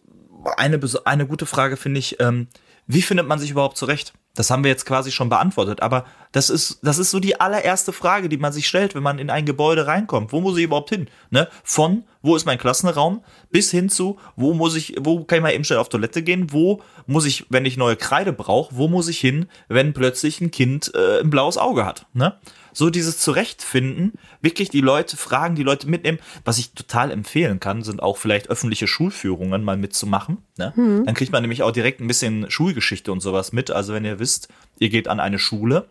eine, 0.57 0.79
eine 1.05 1.27
gute 1.27 1.45
Frage, 1.45 1.77
finde 1.77 1.99
ich. 1.99 2.19
Ähm, 2.19 2.47
wie 2.87 3.01
findet 3.01 3.27
man 3.27 3.39
sich 3.39 3.51
überhaupt 3.51 3.77
zurecht? 3.77 4.13
Das 4.35 4.49
haben 4.49 4.63
wir 4.63 4.71
jetzt 4.71 4.87
quasi 4.87 5.11
schon 5.11 5.29
beantwortet, 5.29 5.83
aber 5.83 6.05
das 6.31 6.49
ist, 6.49 6.79
das 6.81 6.97
ist 6.97 7.11
so 7.11 7.19
die 7.19 7.39
allererste 7.39 7.93
Frage, 7.93 8.29
die 8.29 8.37
man 8.37 8.51
sich 8.51 8.67
stellt, 8.67 8.95
wenn 8.95 9.03
man 9.03 9.19
in 9.19 9.29
ein 9.29 9.45
Gebäude 9.45 9.85
reinkommt. 9.85 10.31
Wo 10.31 10.41
muss 10.41 10.57
ich 10.57 10.63
überhaupt 10.63 10.89
hin? 10.89 11.07
Ne? 11.29 11.47
Von, 11.63 12.03
wo 12.23 12.35
ist 12.35 12.45
mein 12.45 12.57
Klassenraum, 12.57 13.23
bis 13.51 13.69
hin 13.69 13.89
zu, 13.89 14.17
wo 14.35 14.55
muss 14.55 14.75
ich, 14.75 14.95
wo 14.99 15.23
kann 15.23 15.37
ich 15.37 15.43
mal 15.43 15.53
eben 15.53 15.63
schnell 15.63 15.77
auf 15.77 15.89
Toilette 15.89 16.23
gehen? 16.23 16.51
Wo 16.51 16.81
muss 17.05 17.25
ich, 17.25 17.45
wenn 17.49 17.65
ich 17.65 17.77
neue 17.77 17.95
Kreide 17.95 18.33
brauche, 18.33 18.75
wo 18.75 18.87
muss 18.87 19.07
ich 19.07 19.19
hin, 19.19 19.45
wenn 19.67 19.93
plötzlich 19.93 20.41
ein 20.41 20.49
Kind 20.49 20.91
äh, 20.95 21.19
ein 21.19 21.29
blaues 21.29 21.59
Auge 21.59 21.85
hat? 21.85 22.07
Ne? 22.13 22.35
So 22.73 22.89
dieses 22.89 23.19
Zurechtfinden, 23.19 24.13
wirklich 24.41 24.69
die 24.69 24.81
Leute 24.81 25.15
fragen, 25.15 25.55
die 25.55 25.63
Leute 25.63 25.87
mitnehmen. 25.87 26.19
Was 26.43 26.57
ich 26.57 26.73
total 26.73 27.11
empfehlen 27.11 27.59
kann, 27.59 27.83
sind 27.83 28.01
auch 28.01 28.17
vielleicht 28.17 28.49
öffentliche 28.49 28.87
Schulführungen 28.87 29.63
mal 29.63 29.77
mitzumachen. 29.77 30.39
Ne? 30.57 30.73
Dann 31.05 31.15
kriegt 31.15 31.31
man 31.31 31.43
nämlich 31.43 31.63
auch 31.63 31.71
direkt 31.71 32.01
ein 32.01 32.07
bisschen 32.07 32.49
Schulgeschichte 32.49 33.11
und 33.11 33.21
sowas 33.21 33.53
mit. 33.53 33.71
Also 33.71 33.93
wenn 33.93 34.05
ihr 34.05 34.19
wisst, 34.19 34.49
ihr 34.79 34.89
geht 34.89 35.07
an 35.07 35.19
eine 35.19 35.39
Schule, 35.39 35.87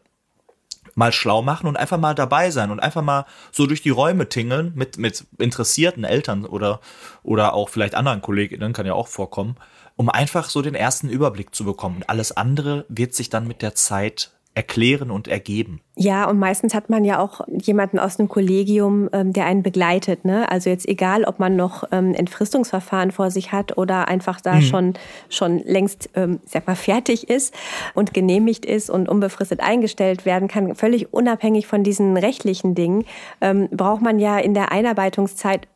mal 0.95 1.12
schlau 1.12 1.43
machen 1.43 1.66
und 1.66 1.76
einfach 1.76 1.99
mal 1.99 2.14
dabei 2.14 2.51
sein 2.51 2.70
und 2.70 2.80
einfach 2.80 3.03
mal 3.03 3.26
so 3.51 3.66
durch 3.66 3.83
die 3.83 3.91
Räume 3.91 4.28
tingeln 4.28 4.72
mit, 4.74 4.99
mit 4.99 5.24
interessierten 5.39 6.05
Eltern 6.05 6.45
oder, 6.45 6.80
oder 7.22 7.55
auch 7.55 7.68
vielleicht 7.68 7.95
anderen 7.95 8.20
KollegInnen, 8.20 8.72
kann 8.72 8.87
ja 8.87 8.95
auch 8.95 9.09
vorkommen, 9.09 9.57
um 9.97 10.09
einfach 10.09 10.51
so 10.51 10.62
den 10.62 10.74
ersten 10.74 11.09
Überblick 11.09 11.55
zu 11.55 11.64
bekommen. 11.64 11.97
Und 11.97 12.11
alles 12.11 12.37
andere 12.37 12.85
wird 12.89 13.14
sich 13.14 13.30
dann 13.30 13.47
mit 13.47 13.62
der 13.62 13.74
Zeit 13.74 14.33
erklären 14.55 15.11
und 15.11 15.28
ergeben. 15.28 15.80
Ja, 15.96 16.28
und 16.28 16.38
meistens 16.38 16.74
hat 16.74 16.90
man 16.90 17.05
ja 17.05 17.20
auch 17.20 17.40
jemanden 17.48 17.98
aus 17.98 18.18
einem 18.18 18.28
Kollegium, 18.28 19.09
ähm, 19.12 19.32
der 19.32 19.46
einen 19.46 19.62
begleitet. 19.62 20.24
Ne? 20.24 20.50
Also 20.50 20.68
jetzt 20.68 20.86
egal, 20.86 21.24
ob 21.24 21.38
man 21.38 21.57
noch 21.57 21.84
ähm, 21.90 22.14
Entfristungsverfahren 22.14 23.12
vor 23.12 23.30
sich 23.30 23.53
hat 23.53 23.78
oder 23.78 24.09
einfach 24.09 24.40
da 24.40 24.61
schon, 24.61 24.94
schon 25.30 25.59
längst, 25.61 26.11
ähm, 26.14 26.40
sag 26.44 26.66
mal, 26.66 26.76
fertig 26.76 27.30
ist 27.30 27.55
und 27.94 28.12
genehmigt 28.12 28.66
ist 28.66 28.90
und 28.90 29.09
unbefristet 29.09 29.61
eingestellt 29.61 30.26
werden 30.26 30.48
kann, 30.48 30.74
völlig 30.74 31.12
unabhängig 31.12 31.66
von 31.66 31.82
diesen 31.82 32.16
rechtlichen 32.16 32.74
Dingen, 32.74 33.05
ähm, 33.40 33.68
braucht 33.70 34.03
man 34.03 34.18
ja 34.18 34.38
in 34.38 34.55
der 34.55 34.70
Einarbeitungszeit 34.70 35.66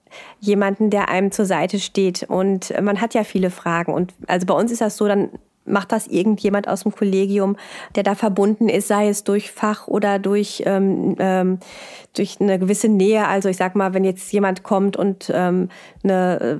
jemanden, 0.41 0.91
der 0.91 1.09
einem 1.09 1.31
zur 1.31 1.47
Seite 1.47 1.79
steht. 1.79 2.25
Und 2.25 2.73
man 2.81 3.01
hat 3.01 3.15
ja 3.15 3.25
viele 3.25 3.51
Fragen. 3.51 3.93
Und 3.93 4.15
also 4.27 4.47
bei 4.47 4.55
uns 4.55 4.71
ist 4.71 4.81
das 4.81 4.97
so, 4.97 5.07
dann 5.07 5.31
macht 5.67 5.93
das 5.93 6.07
irgendjemand 6.07 6.69
aus 6.69 6.83
dem 6.83 6.93
Kollegium, 6.93 7.57
der 7.95 8.03
da 8.03 8.15
verbunden 8.15 8.69
ist, 8.69 8.89
sei 8.89 9.09
es 9.09 9.25
durch 9.25 9.51
Fach 9.51 9.89
oder 9.89 10.19
durch, 10.19 10.63
ähm, 10.67 11.17
ähm, 11.19 11.59
durch 12.15 12.41
eine 12.41 12.59
gewisse 12.59 12.89
Nähe. 12.89 13.27
Also 13.27 13.49
ich 13.49 13.57
sag 13.57 13.75
mal, 13.77 13.95
wenn 13.95 14.05
jetzt 14.05 14.33
jemand 14.33 14.63
kommt 14.63 14.97
und 14.97 15.31
ähm, 15.35 15.69
eine 16.03 16.41
äh, 16.41 16.59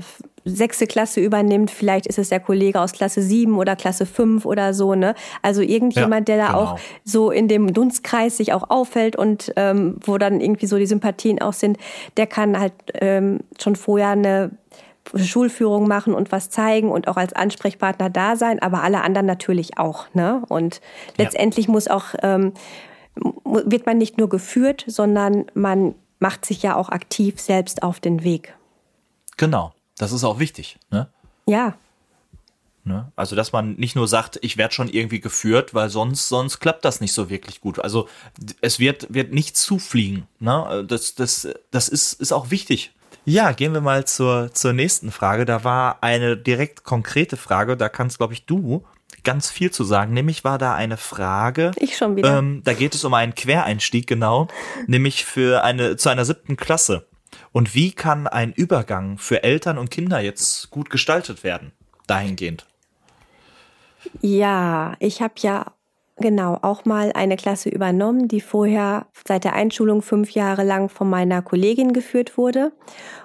sechste 0.49 0.87
Klasse 0.87 1.21
übernimmt, 1.21 1.71
vielleicht 1.71 2.07
ist 2.07 2.19
es 2.19 2.29
der 2.29 2.41
Kollege 2.41 2.81
aus 2.81 2.93
Klasse 2.93 3.21
sieben 3.21 3.59
oder 3.59 3.75
Klasse 3.75 4.07
fünf 4.07 4.47
oder 4.47 4.73
so, 4.75 4.95
ne? 4.95 5.15
Also 5.43 5.61
irgendjemand, 5.61 6.29
Ja, 6.29 6.37
der 6.37 6.47
da 6.47 6.53
genau. 6.53 6.61
auch 6.61 6.79
so 7.05 7.31
in 7.33 7.49
dem 7.49 7.73
Dunstkreis 7.73 8.37
sich 8.37 8.53
auch 8.53 8.71
auffällt 8.71 9.17
und 9.17 9.53
ähm, 9.57 9.97
wo 10.05 10.19
dann 10.19 10.41
irgendwie 10.41 10.67
so 10.67 10.79
die 10.79 10.87
Sympathien 10.87 11.43
auch 11.43 11.53
sind, 11.53 11.79
der 12.17 12.29
kann 12.29 12.59
halt 12.59 12.73
ähm, 12.95 13.41
schon 13.61 13.75
vorher 13.75 14.11
eine 14.11 14.53
Schulführung 15.15 15.89
machen 15.89 16.15
und 16.15 16.33
was 16.33 16.51
zeigen 16.51 16.91
und 16.91 17.09
auch 17.09 17.17
als 17.17 17.33
Ansprechpartner 17.33 18.11
da 18.11 18.37
sein, 18.37 18.61
aber 18.61 18.83
alle 18.83 19.03
anderen 19.03 19.27
natürlich 19.27 19.79
auch. 19.79 20.07
Ne? 20.15 20.43
Und 20.49 20.81
letztendlich 21.17 21.69
muss 21.69 21.89
auch, 21.89 22.15
ähm, 22.23 22.53
wird 23.45 23.87
man 23.87 23.99
nicht 23.99 24.19
nur 24.19 24.29
geführt, 24.29 24.85
sondern 24.87 25.47
man 25.55 25.95
macht 26.19 26.45
sich 26.45 26.63
ja 26.63 26.77
auch 26.77 26.89
aktiv 26.89 27.41
selbst 27.41 27.83
auf 27.83 28.01
den 28.01 28.25
Weg. 28.25 28.55
Genau. 29.37 29.73
Das 29.99 30.13
ist 30.13 30.25
auch 30.25 30.39
wichtig. 30.39 30.79
Ne? 30.91 31.09
Ja, 31.47 31.75
Ne? 32.87 33.11
Also, 33.17 33.35
dass 33.35 33.51
man 33.51 33.75
nicht 33.75 33.97
nur 33.97 34.07
sagt, 34.07 34.39
ich 34.43 34.57
werde 34.57 34.73
schon 34.73 34.89
irgendwie 34.89 35.19
geführt, 35.19 35.75
weil 35.75 35.91
sonst, 35.91 36.29
sonst 36.29 36.61
klappt 36.61 36.85
das 36.85 37.01
nicht 37.01 37.13
so 37.13 37.29
wirklich 37.29 37.61
gut. 37.61 37.81
Also, 37.81 38.09
es 38.61 38.79
wird, 38.79 39.13
wird 39.13 39.33
nicht 39.33 39.57
zufliegen. 39.57 40.29
Ne? 40.39 40.85
Das, 40.87 41.17
das, 41.17 41.49
das 41.73 41.89
ist, 41.89 42.13
ist 42.13 42.31
auch 42.31 42.53
wichtig. 42.53 42.93
Ja, 43.29 43.51
gehen 43.51 43.75
wir 43.75 43.81
mal 43.81 44.05
zur, 44.05 44.55
zur 44.55 44.73
nächsten 44.73 45.11
Frage. 45.11 45.45
Da 45.45 45.65
war 45.65 45.99
eine 46.01 46.37
direkt 46.37 46.85
konkrete 46.85 47.37
Frage, 47.37 47.77
da 47.77 47.89
kannst, 47.89 48.19
glaube 48.19 48.35
ich, 48.35 48.47
du 48.47 48.85
ganz 49.25 49.51
viel 49.51 49.73
zu 49.73 49.83
sagen. 49.83 50.15
Nämlich 50.15 50.45
war 50.45 50.59
da 50.59 50.77
eine 50.77 50.97
Frage. 50.97 51.73
Ich 51.77 51.97
schon 51.97 52.15
wieder. 52.15 52.39
Ähm, 52.39 52.63
da 52.65 52.73
geht 52.73 52.95
es 52.95 53.05
um 53.05 53.13
einen 53.15 53.35
Quereinstieg, 53.35 54.07
genau. 54.07 54.47
nämlich 54.87 55.25
für 55.25 55.65
eine, 55.65 55.97
zu 55.97 56.09
einer 56.09 56.25
siebten 56.25 56.57
Klasse. 56.57 57.09
Und 57.51 57.75
wie 57.75 57.91
kann 57.91 58.29
ein 58.29 58.53
Übergang 58.53 59.19
für 59.19 59.43
Eltern 59.43 59.77
und 59.77 59.91
Kinder 59.91 60.21
jetzt 60.21 60.71
gut 60.71 60.89
gestaltet 60.89 61.43
werden? 61.43 61.73
Dahingehend. 62.07 62.65
Ja, 64.21 64.95
ich 65.01 65.21
habe 65.21 65.35
ja 65.39 65.73
genau 66.19 66.59
auch 66.63 66.85
mal 66.85 67.13
eine 67.15 67.37
Klasse 67.37 67.69
übernommen, 67.69 68.29
die 68.29 68.41
vorher 68.41 69.07
seit 69.27 69.45
der 69.45 69.53
Einschulung 69.55 70.03
fünf 70.03 70.31
Jahre 70.31 70.65
lang 70.65 70.89
von 70.89 71.11
meiner 71.11 71.43
Kollegin 71.43 71.93
geführt 71.93 72.39
wurde. 72.39 72.73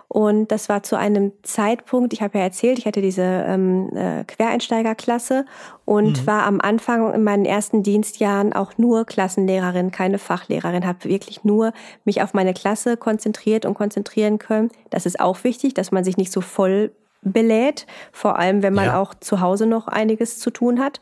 Und 0.10 0.52
das 0.52 0.68
war 0.68 0.84
zu 0.84 0.98
einem 0.98 1.32
Zeitpunkt, 1.42 2.12
ich 2.12 2.22
habe 2.22 2.38
ja 2.38 2.44
erzählt, 2.44 2.78
ich 2.80 2.86
hatte 2.86 3.02
diese 3.02 3.24
ähm, 3.24 3.90
äh, 3.96 4.26
Quereinsteigerklasse 4.26 5.46
und 5.86 6.28
war 6.28 6.44
am 6.44 6.60
Anfang 6.60 7.14
in 7.14 7.24
meinen 7.24 7.46
ersten 7.46 7.82
Dienstjahren 7.82 8.52
auch 8.52 8.78
nur 8.78 9.06
Klassenlehrerin, 9.06 9.92
keine 9.92 10.18
Fachlehrerin, 10.18 10.86
habe 10.86 11.06
wirklich 11.06 11.46
nur 11.46 11.72
mich 12.04 12.22
auf 12.22 12.34
meine 12.34 12.54
Klasse 12.54 12.98
konzentriert 12.98 13.66
und 13.66 13.74
konzentrieren 13.74 14.38
können. 14.38 14.70
Das 14.90 15.06
ist 15.06 15.22
auch 15.22 15.46
wichtig, 15.46 15.76
dass 15.76 15.94
man 15.94 16.04
sich 16.04 16.18
nicht 16.18 16.34
so 16.34 16.42
voll 16.42 16.92
belädt, 17.24 17.86
vor 18.12 18.40
allem 18.40 18.64
wenn 18.64 18.74
man 18.74 18.86
Ja. 18.86 19.00
auch 19.00 19.14
zu 19.14 19.42
Hause 19.42 19.68
noch 19.68 19.88
einiges 19.88 20.40
zu 20.40 20.50
tun 20.50 20.80
hat. 20.80 21.00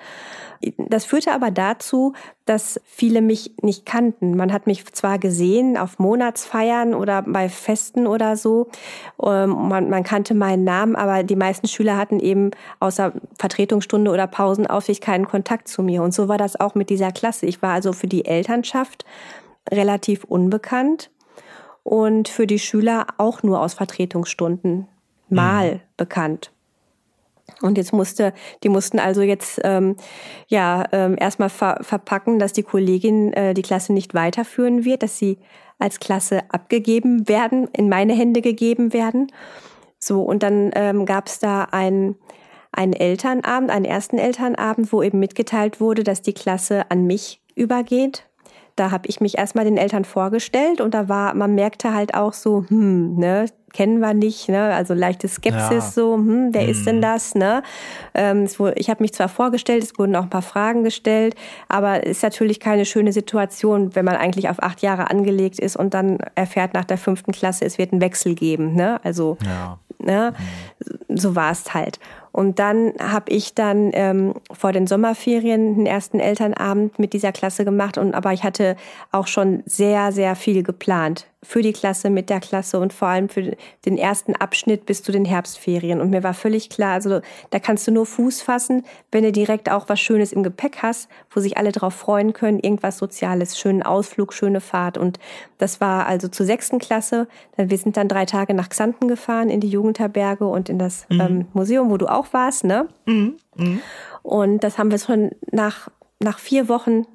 Das 0.78 1.06
führte 1.06 1.32
aber 1.32 1.52
dazu, 1.52 2.12
dass 2.46 2.82
viele 2.84 3.22
mich 3.22 3.54
nicht 3.62 3.86
kannten. 3.86 4.36
Man 4.36 4.52
hat 4.52 4.68
mich 4.68 4.86
zwar 4.94 5.18
gesehen 5.18 5.78
auf 5.78 6.00
Monatsfeiern 6.00 6.94
oder 6.94 7.22
bei 7.22 7.48
Festen 7.48 8.08
oder 8.08 8.36
so, 8.36 8.68
ähm, 9.24 9.70
man, 9.70 9.90
man 9.90 10.04
kannte 10.04 10.34
meinen 10.34 10.66
Namen, 10.66 10.98
aber 10.98 11.24
die 11.24 11.38
meisten 11.38 11.68
Schüler 11.68 11.96
hatten 11.96 12.20
eben 12.20 12.52
außer 12.82 13.14
Vertretungsstunde 13.38 14.12
oder 14.12 14.28
Pausenaufsicht 14.28 15.02
keinen 15.02 15.28
Kontakt 15.28 15.70
zu 15.70 15.82
mir. 15.82 16.04
Und 16.04 16.14
so 16.14 16.28
war 16.28 16.38
das 16.38 16.60
auch 16.60 16.76
mit 16.76 16.90
dieser 16.90 17.14
Klasse. 17.14 17.46
Ich 17.46 17.62
war 17.62 17.72
also 17.74 17.94
für 17.94 18.08
die 18.08 18.26
Elternschaft 18.26 19.06
relativ 19.72 20.26
unbekannt 20.26 21.12
und 21.84 22.28
für 22.28 22.48
die 22.48 22.60
Schüler 22.60 23.08
auch 23.18 23.44
nur 23.44 23.62
aus 23.62 23.76
Vertretungsstunden 23.76 24.88
mal 25.32 25.82
bekannt. 25.98 26.52
Und 27.62 27.78
jetzt 27.78 27.94
musste, 27.94 28.34
die 28.64 28.70
mussten 28.70 29.00
also 29.00 29.22
jetzt 29.22 29.60
ähm, 29.64 29.96
ja 30.48 30.86
ähm, 30.92 31.16
erstmal 31.20 31.50
ver 31.50 31.80
verpacken, 31.82 32.40
dass 32.40 32.54
die 32.54 32.64
Kollegin 32.64 33.34
äh, 33.34 33.54
die 33.54 33.62
Klasse 33.62 33.94
nicht 33.94 34.14
weiterführen 34.14 34.86
wird, 34.86 35.04
dass 35.04 35.18
sie 35.18 35.40
als 35.80 36.00
Klasse 36.00 36.42
abgegeben 36.50 37.28
werden, 37.28 37.68
in 37.76 37.90
meine 37.90 38.14
Hände 38.14 38.42
gegeben 38.42 38.94
werden. 38.94 39.32
So, 39.98 40.22
und 40.22 40.44
dann 40.44 40.72
ähm, 40.76 41.06
gab 41.06 41.28
es 41.28 41.40
da 41.40 41.64
einen, 41.64 42.16
einen 42.72 42.94
Elternabend, 42.94 43.70
einen 43.70 43.86
ersten 43.86 44.18
Elternabend, 44.18 44.92
wo 44.94 45.02
eben 45.02 45.20
mitgeteilt 45.20 45.82
wurde, 45.82 46.04
dass 46.04 46.22
die 46.22 46.34
Klasse 46.34 46.90
an 46.90 47.06
mich 47.06 47.42
übergeht. 47.56 48.26
Da 48.76 48.92
habe 48.92 49.08
ich 49.08 49.20
mich 49.20 49.38
erstmal 49.38 49.66
den 49.66 49.78
Eltern 49.78 50.06
vorgestellt 50.06 50.80
und 50.80 50.94
da 50.94 51.10
war, 51.10 51.34
man 51.34 51.54
merkte 51.54 51.94
halt 51.94 52.14
auch 52.14 52.32
so, 52.32 52.64
hm, 52.68 53.16
ne, 53.16 53.46
kennen 53.74 54.00
wir 54.00 54.14
nicht, 54.14 54.50
ne, 54.50 54.74
also 54.74 54.94
leichte 54.94 55.28
Skepsis 55.28 55.70
Ja. 55.72 55.82
so, 55.82 56.16
hm, 56.16 56.50
wer 56.54 56.68
ist 56.68 56.86
denn 56.86 57.02
das, 57.02 57.36
ne? 57.36 57.64
Ähm, 58.14 58.48
wurde, 58.58 58.74
ich 58.78 58.90
habe 58.90 59.02
mich 59.04 59.14
zwar 59.14 59.30
vorgestellt, 59.30 59.84
es 59.84 59.98
wurden 59.98 60.16
auch 60.16 60.24
ein 60.24 60.30
paar 60.30 60.42
Fragen 60.42 60.84
gestellt, 60.84 61.36
aber 61.68 62.04
es 62.06 62.18
ist 62.18 62.24
natürlich 62.24 62.60
keine 62.60 62.86
schöne 62.86 63.12
Situation, 63.14 63.96
wenn 63.96 64.06
man 64.06 64.16
eigentlich 64.16 64.50
auf 64.50 64.62
acht 64.62 64.82
Jahre 64.82 65.10
angelegt 65.10 65.60
ist 65.60 65.76
und 65.76 65.94
dann 65.94 66.18
erfährt 66.36 66.74
nach 66.74 66.86
der 66.86 66.98
fünften 66.98 67.32
Klasse, 67.32 67.66
es 67.66 67.78
wird 67.78 67.92
einen 67.92 68.02
Wechsel 68.02 68.36
geben, 68.36 68.74
ne? 68.76 69.00
Also 69.04 69.38
Ja. 69.46 69.78
ne? 70.00 70.34
So 71.10 71.36
war 71.36 71.52
es 71.52 71.74
halt. 71.74 72.00
Und 72.32 72.60
dann 72.60 72.94
habe 73.02 73.32
ich 73.32 73.56
dann 73.56 73.90
ähm, 73.94 74.36
vor 74.52 74.72
den 74.72 74.86
Sommerferien 74.86 75.76
den 75.76 75.86
ersten 75.88 76.20
Elternabend 76.20 77.00
mit 77.00 77.14
dieser 77.14 77.32
Klasse 77.32 77.66
gemacht. 77.66 77.98
Und 77.98 78.14
aber 78.14 78.34
ich 78.34 78.44
hatte 78.44 78.76
auch 79.12 79.26
schon 79.28 79.64
sehr, 79.66 80.12
sehr 80.12 80.36
viel 80.36 80.62
geplant 80.64 81.26
für 81.42 81.62
die 81.62 81.72
Klasse, 81.72 82.10
mit 82.10 82.30
der 82.30 82.42
Klasse 82.42 82.80
und 82.80 82.92
vor 82.92 83.08
allem 83.08 83.30
für 83.30 83.56
den 83.86 83.98
ersten 83.98 84.36
Abschnitt 84.36 84.86
bis 84.86 85.04
zu 85.04 85.14
den 85.14 85.24
Herbstferien. 85.24 86.02
Und 86.02 86.10
mir 86.10 86.22
war 86.22 86.34
völlig 86.34 86.70
klar, 86.70 86.94
also 86.94 87.22
da 87.50 87.60
kannst 87.60 87.88
du 87.88 87.92
nur 87.92 88.06
Fuß 88.06 88.42
fassen, 88.42 88.84
wenn 89.12 89.24
du 89.24 89.32
direkt 89.32 89.72
auch 89.72 89.88
was 89.88 90.02
Schönes 90.02 90.34
im 90.34 90.44
Gepäck 90.44 90.80
hast, 90.82 91.10
wo 91.32 91.40
sich 91.40 91.58
alle 91.58 91.72
drauf 91.72 91.94
freuen 91.94 92.34
können, 92.34 92.60
irgendwas 92.60 92.98
Soziales, 92.98 93.58
schönen 93.58 93.84
Ausflug, 93.84 94.34
schöne 94.34 94.60
Fahrt. 94.60 94.98
Und 94.98 95.18
das 95.58 95.80
war 95.80 96.08
also 96.08 96.28
zur 96.28 96.46
sechsten 96.46 96.78
Klasse. 96.78 97.28
Wir 97.56 97.78
sind 97.78 97.96
dann 97.96 98.10
drei 98.10 98.26
Tage 98.26 98.54
nach 98.54 98.68
Xanten 98.68 99.08
gefahren, 99.08 99.50
in 99.50 99.62
die 99.62 99.70
Jugendherberge 99.70 100.46
und 100.46 100.68
in 100.68 100.78
das 100.78 101.06
ähm, 101.10 101.48
Museum, 101.54 101.90
wo 101.90 101.96
du 101.98 102.08
auch 102.08 102.34
warst, 102.34 102.66
ne? 102.66 102.90
Und 104.24 104.64
das 104.64 104.78
haben 104.78 104.92
wir 104.92 105.00
schon 105.00 105.32
nach, 105.52 105.88
nach 106.20 106.38
vier 106.38 106.68
Wochen 106.68 107.06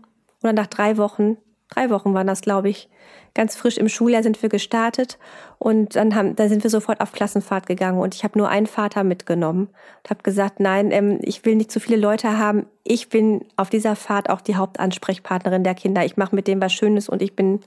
oder 0.42 0.54
nach 0.54 0.66
drei 0.66 0.96
Wochen, 0.96 1.36
drei 1.70 1.90
Wochen 1.90 2.14
waren 2.14 2.26
das, 2.26 2.40
glaube 2.40 2.68
ich, 2.68 2.88
ganz 3.34 3.56
frisch 3.56 3.78
im 3.78 3.88
Schuljahr 3.88 4.22
sind 4.22 4.40
wir 4.42 4.48
gestartet 4.48 5.18
und 5.58 5.96
dann 5.96 6.14
haben, 6.14 6.36
da 6.36 6.48
sind 6.48 6.62
wir 6.62 6.70
sofort 6.70 7.00
auf 7.00 7.12
Klassenfahrt 7.12 7.66
gegangen 7.66 7.98
und 7.98 8.14
ich 8.14 8.22
habe 8.22 8.38
nur 8.38 8.48
einen 8.48 8.66
Vater 8.66 9.02
mitgenommen 9.02 9.68
und 10.02 10.10
habe 10.10 10.22
gesagt, 10.22 10.60
nein, 10.60 10.92
ähm, 10.92 11.18
ich 11.22 11.44
will 11.44 11.56
nicht 11.56 11.72
zu 11.72 11.80
viele 11.80 11.96
Leute 11.96 12.38
haben. 12.38 12.66
Ich 12.84 13.08
bin 13.08 13.44
auf 13.56 13.70
dieser 13.70 13.96
Fahrt 13.96 14.30
auch 14.30 14.40
die 14.40 14.54
Hauptansprechpartnerin 14.54 15.64
der 15.64 15.74
Kinder. 15.74 16.04
Ich 16.04 16.16
mache 16.16 16.36
mit 16.36 16.46
dem 16.46 16.60
was 16.60 16.72
Schönes 16.72 17.08
und 17.08 17.22
ich 17.22 17.34
bin 17.34 17.60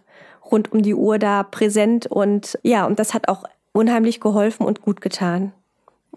rund 0.49 0.71
um 0.71 0.81
die 0.81 0.95
Uhr 0.95 1.19
da 1.19 1.43
präsent 1.43 2.07
und 2.07 2.57
ja, 2.63 2.85
und 2.85 2.99
das 2.99 3.13
hat 3.13 3.27
auch 3.27 3.43
unheimlich 3.73 4.21
geholfen 4.21 4.65
und 4.65 4.81
gut 4.81 5.01
getan. 5.01 5.51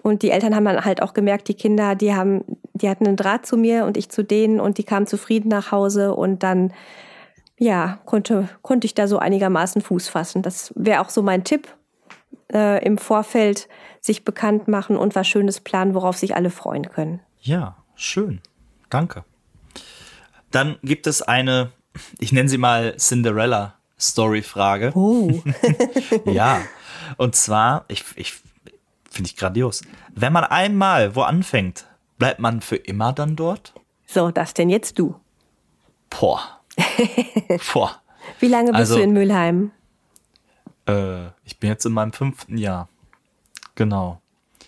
Und 0.02 0.22
die 0.22 0.30
Eltern 0.30 0.54
haben 0.54 0.64
dann 0.64 0.84
halt 0.84 1.02
auch 1.02 1.12
gemerkt, 1.12 1.48
die 1.48 1.54
Kinder, 1.54 1.94
die 1.94 2.14
haben, 2.14 2.44
die 2.72 2.88
hatten 2.88 3.06
einen 3.06 3.16
Draht 3.16 3.44
zu 3.44 3.56
mir 3.56 3.84
und 3.84 3.96
ich 3.96 4.08
zu 4.08 4.22
denen 4.22 4.60
und 4.60 4.78
die 4.78 4.84
kamen 4.84 5.06
zufrieden 5.06 5.48
nach 5.48 5.72
Hause 5.72 6.14
und 6.14 6.42
dann, 6.42 6.72
ja, 7.60 7.98
konnte, 8.06 8.48
konnte 8.62 8.86
ich 8.86 8.94
da 8.94 9.06
so 9.06 9.18
einigermaßen 9.18 9.82
Fuß 9.82 10.08
fassen. 10.08 10.40
Das 10.40 10.72
wäre 10.76 11.02
auch 11.02 11.10
so 11.10 11.22
mein 11.22 11.44
Tipp, 11.44 11.68
äh, 12.50 12.82
im 12.82 12.96
Vorfeld 12.96 13.68
sich 14.00 14.24
bekannt 14.24 14.66
machen 14.66 14.96
und 14.96 15.14
was 15.14 15.28
Schönes 15.28 15.60
planen, 15.60 15.94
worauf 15.94 16.16
sich 16.16 16.34
alle 16.34 16.48
freuen 16.48 16.88
können. 16.88 17.20
Ja, 17.42 17.76
schön. 17.94 18.40
Danke. 18.88 19.24
Dann 20.50 20.78
gibt 20.82 21.06
es 21.06 21.20
eine, 21.20 21.70
ich 22.18 22.32
nenne 22.32 22.48
sie 22.48 22.56
mal 22.56 22.96
Cinderella-Story-Frage. 22.96 24.92
Oh. 24.94 25.42
Ja. 26.24 26.62
Und 27.18 27.36
zwar, 27.36 27.84
ich, 27.88 28.04
ich 28.16 28.40
finde 29.10 29.28
ich 29.28 29.36
grandios. 29.36 29.82
Wenn 30.14 30.32
man 30.32 30.44
einmal 30.44 31.14
wo 31.14 31.22
anfängt, 31.22 31.84
bleibt 32.18 32.40
man 32.40 32.62
für 32.62 32.76
immer 32.76 33.12
dann 33.12 33.36
dort? 33.36 33.74
So, 34.06 34.30
das 34.30 34.54
denn 34.54 34.70
jetzt 34.70 34.98
du. 34.98 35.14
Boah. 36.08 36.59
Boah. 37.72 38.00
Wie 38.38 38.46
lange 38.48 38.70
bist 38.70 38.80
Also- 38.80 38.96
du 38.96 39.02
in 39.02 39.12
Mülheim? 39.12 39.70
Äh, 40.86 41.26
ich 41.44 41.58
bin 41.58 41.68
jetzt 41.70 41.84
in 41.86 41.92
meinem 41.92 42.12
fünften 42.12 42.56
Jahr. 42.58 42.88
Genau. 43.74 44.20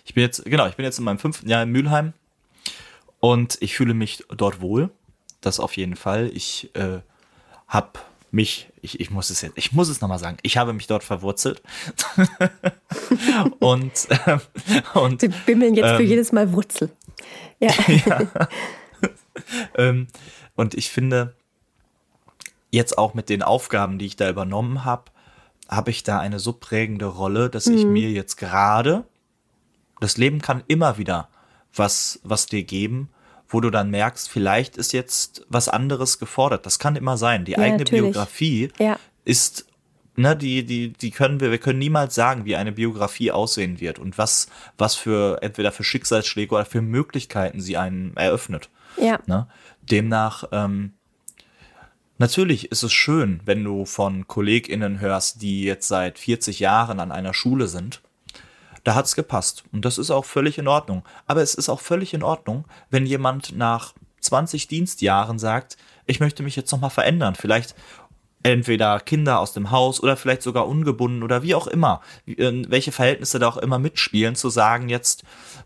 Ich 0.05 0.13
bin 0.13 0.23
jetzt, 0.23 0.43
genau, 0.45 0.67
ich 0.67 0.75
bin 0.75 0.85
jetzt 0.85 0.97
in 0.99 1.05
meinem 1.05 1.19
fünften 1.19 1.47
Jahr 1.49 1.63
in 1.63 1.69
Mülheim 1.69 2.13
und 3.19 3.57
ich 3.61 3.75
fühle 3.75 3.93
mich 3.93 4.23
dort 4.35 4.61
wohl. 4.61 4.89
Das 5.41 5.59
auf 5.59 5.75
jeden 5.77 5.95
Fall. 5.95 6.29
Ich 6.33 6.73
äh, 6.75 6.99
habe 7.67 7.99
mich, 8.31 8.69
ich, 8.81 8.99
ich 8.99 9.11
muss 9.11 9.29
es 9.29 9.41
jetzt, 9.41 9.57
ich 9.57 9.71
muss 9.73 9.89
es 9.89 10.01
nochmal 10.01 10.19
sagen, 10.19 10.37
ich 10.41 10.57
habe 10.57 10.73
mich 10.73 10.87
dort 10.87 11.03
verwurzelt. 11.03 11.61
und, 13.59 13.91
ähm, 14.25 14.41
und 14.93 15.21
Sie 15.21 15.27
bimmeln 15.45 15.75
jetzt 15.75 15.95
für 15.95 16.03
ähm, 16.03 16.09
jedes 16.09 16.31
Mal 16.31 16.51
Wurzel. 16.53 16.91
Ja. 17.59 17.71
Ähm, 19.75 20.07
und 20.55 20.75
ich 20.75 20.89
finde, 20.91 21.33
jetzt 22.73 22.97
auch 22.97 23.13
mit 23.13 23.29
den 23.29 23.43
Aufgaben, 23.43 23.99
die 23.99 24.07
ich 24.07 24.15
da 24.15 24.29
übernommen 24.29 24.83
habe, 24.83 25.05
habe 25.69 25.91
ich 25.91 26.03
da 26.03 26.19
eine 26.19 26.39
so 26.39 26.53
prägende 26.53 27.05
Rolle, 27.05 27.49
dass 27.49 27.67
ich 27.67 27.85
mir 27.85 28.09
jetzt 28.11 28.35
gerade, 28.35 29.03
das 29.99 30.17
Leben 30.17 30.41
kann 30.41 30.63
immer 30.67 30.97
wieder 30.97 31.29
was, 31.73 32.19
was 32.23 32.47
dir 32.47 32.63
geben, 32.63 33.09
wo 33.47 33.61
du 33.61 33.69
dann 33.69 33.91
merkst, 33.91 34.27
vielleicht 34.27 34.77
ist 34.77 34.91
jetzt 34.91 35.45
was 35.47 35.69
anderes 35.69 36.17
gefordert. 36.17 36.65
Das 36.65 36.79
kann 36.79 36.95
immer 36.95 37.15
sein. 37.17 37.45
Die 37.45 37.57
eigene 37.57 37.79
natürlich. 37.83 38.01
Biografie 38.01 38.71
Ja. 38.79 38.97
ist, 39.23 39.67
ne, 40.15 40.35
die, 40.35 40.65
die, 40.65 40.93
die 40.93 41.11
können 41.11 41.39
wir, 41.39 41.51
wir 41.51 41.59
können 41.59 41.79
niemals 41.79 42.15
sagen, 42.15 42.45
wie 42.45 42.55
eine 42.55 42.71
Biografie 42.71 43.31
aussehen 43.31 43.79
wird 43.79 43.99
und 43.99 44.17
was, 44.17 44.47
was 44.79 44.95
für, 44.95 45.43
entweder 45.43 45.71
für 45.71 45.83
Schicksalsschläge 45.83 46.55
oder 46.55 46.65
für 46.65 46.81
Möglichkeiten 46.81 47.61
sie 47.61 47.77
einen 47.77 48.17
eröffnet. 48.17 48.69
Ja. 48.97 49.19
Ne? 49.27 49.47
Demnach, 49.83 50.45
ähm, 50.51 50.93
natürlich 52.23 52.71
ist 52.71 52.83
es 52.83 52.93
schön, 52.93 53.41
wenn 53.43 53.63
du 53.65 53.83
von 53.85 54.27
KollegInnen 54.27 55.01
hörst, 55.01 55.41
die 55.41 55.63
jetzt 55.63 55.89
seit 55.89 56.17
40 56.17 56.59
Jahren 56.59 57.01
an 57.01 57.11
einer 57.11 57.33
Schule 57.33 57.67
sind. 57.67 58.01
Da 58.85 58.95
hat's 58.95 59.15
gepasst. 59.15 59.65
Und 59.73 59.83
das 59.83 59.97
ist 59.97 60.09
auch 60.09 60.23
völlig 60.23 60.57
in 60.57 60.69
Ordnung. 60.69 61.03
Aber 61.27 61.41
es 61.41 61.53
ist 61.53 61.67
auch 61.67 61.81
völlig 61.81 62.13
in 62.13 62.23
Ordnung, 62.23 62.63
wenn 62.89 63.05
jemand 63.05 63.55
nach 63.57 63.93
20 64.21 64.69
Dienstjahren 64.69 65.37
sagt, 65.37 65.75
ich 66.05 66.21
möchte 66.21 66.43
mich 66.43 66.55
jetzt 66.55 66.71
nochmal 66.71 66.89
verändern. 66.91 67.35
Vielleicht 67.35 67.75
entweder 68.41 69.01
Kinder 69.01 69.39
aus 69.39 69.51
dem 69.53 69.69
Haus 69.71 70.01
oder 70.01 70.15
vielleicht 70.15 70.43
sogar 70.43 70.65
ungebunden 70.67 71.23
oder 71.23 71.43
wie 71.43 71.55
auch 71.55 71.67
immer, 71.67 71.99
wie- 72.25 72.37
äh, 72.37 72.63
welche 72.69 72.93
Verhältnisse 72.93 73.37
da 73.39 73.49
auch 73.49 73.57
immer 73.57 73.79
mitspielen, 73.79 74.35
zu 74.35 74.49
sagen, 74.49 74.87
jetzt 74.87 75.23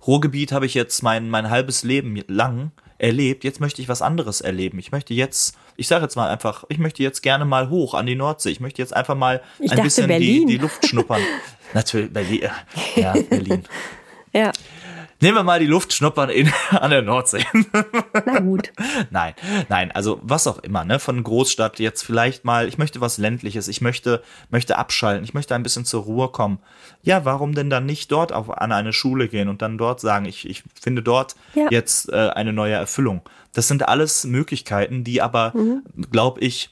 Ruhrgebiet 0.07 0.51
habe 0.51 0.65
ich 0.65 0.73
jetzt 0.73 1.03
mein, 1.03 1.29
mein 1.29 1.49
halbes 1.51 1.83
Leben 1.83 2.23
lang 2.27 2.71
erlebt, 2.97 3.43
jetzt 3.43 3.59
möchte 3.59 3.81
ich 3.81 3.89
was 3.89 4.01
anderes 4.01 4.41
erleben. 4.41 4.79
Ich 4.79 4.91
möchte 4.91 5.13
jetzt, 5.13 5.55
ich 5.75 5.87
sage 5.87 6.03
jetzt 6.03 6.15
mal 6.15 6.29
einfach, 6.29 6.63
ich 6.69 6.77
möchte 6.77 7.03
jetzt 7.03 7.21
gerne 7.21 7.45
mal 7.45 7.69
hoch 7.69 7.93
an 7.93 8.05
die 8.05 8.15
Nordsee. 8.15 8.49
Ich 8.49 8.59
möchte 8.59 8.81
jetzt 8.81 8.95
einfach 8.95 9.15
mal 9.15 9.41
Ich 9.59 9.71
ein 9.71 9.83
bisschen 9.83 10.07
die, 10.07 10.45
die 10.45 10.57
Luft 10.57 10.87
schnuppern. 10.87 11.21
Natürlich, 11.73 12.11
Berlin. 12.11 12.49
Ja, 12.95 13.13
Berlin. 13.13 13.63
Ja. 14.33 14.51
Nehmen 15.19 15.35
wir 15.37 15.43
mal 15.43 15.59
die 15.59 15.65
Luft 15.65 15.93
schnuppern 15.93 16.29
in, 16.29 16.51
an 16.69 16.91
der 16.91 17.01
Nordsee. 17.01 17.43
Na 18.25 18.39
gut. 18.39 18.71
Nein, 19.09 19.33
nein, 19.69 19.91
also 19.91 20.19
was 20.21 20.45
auch 20.47 20.59
immer, 20.59 20.85
ne? 20.85 20.99
Von 20.99 21.23
Großstadt 21.23 21.79
jetzt 21.79 22.03
vielleicht 22.03 22.45
mal, 22.45 22.67
ich 22.67 22.77
möchte 22.77 23.01
was 23.01 23.17
ländliches, 23.17 23.67
ich 23.67 23.81
möchte, 23.81 24.21
möchte 24.49 24.77
abschalten, 24.77 25.23
ich 25.23 25.33
möchte 25.33 25.55
ein 25.55 25.63
bisschen 25.63 25.85
zur 25.85 26.03
Ruhe 26.03 26.29
kommen. 26.29 26.59
Ja, 27.01 27.25
warum 27.25 27.55
denn 27.55 27.69
dann 27.69 27.85
nicht 27.85 28.11
dort 28.11 28.31
auf, 28.31 28.49
an 28.55 28.71
eine 28.71 28.93
Schule 28.93 29.27
gehen 29.27 29.49
und 29.49 29.61
dann 29.61 29.77
dort 29.77 29.99
sagen, 29.99 30.25
ich, 30.25 30.47
ich 30.47 30.63
finde 30.79 31.01
dort 31.01 31.35
Ja. 31.55 31.67
jetzt 31.71 32.11
äh, 32.11 32.29
eine 32.29 32.53
neue 32.53 32.73
Erfüllung. 32.73 33.21
Das 33.53 33.67
sind 33.67 33.87
alles 33.87 34.23
Möglichkeiten, 34.25 35.03
die 35.03 35.21
aber, 35.21 35.53
glaube 36.11 36.41
ich, 36.41 36.69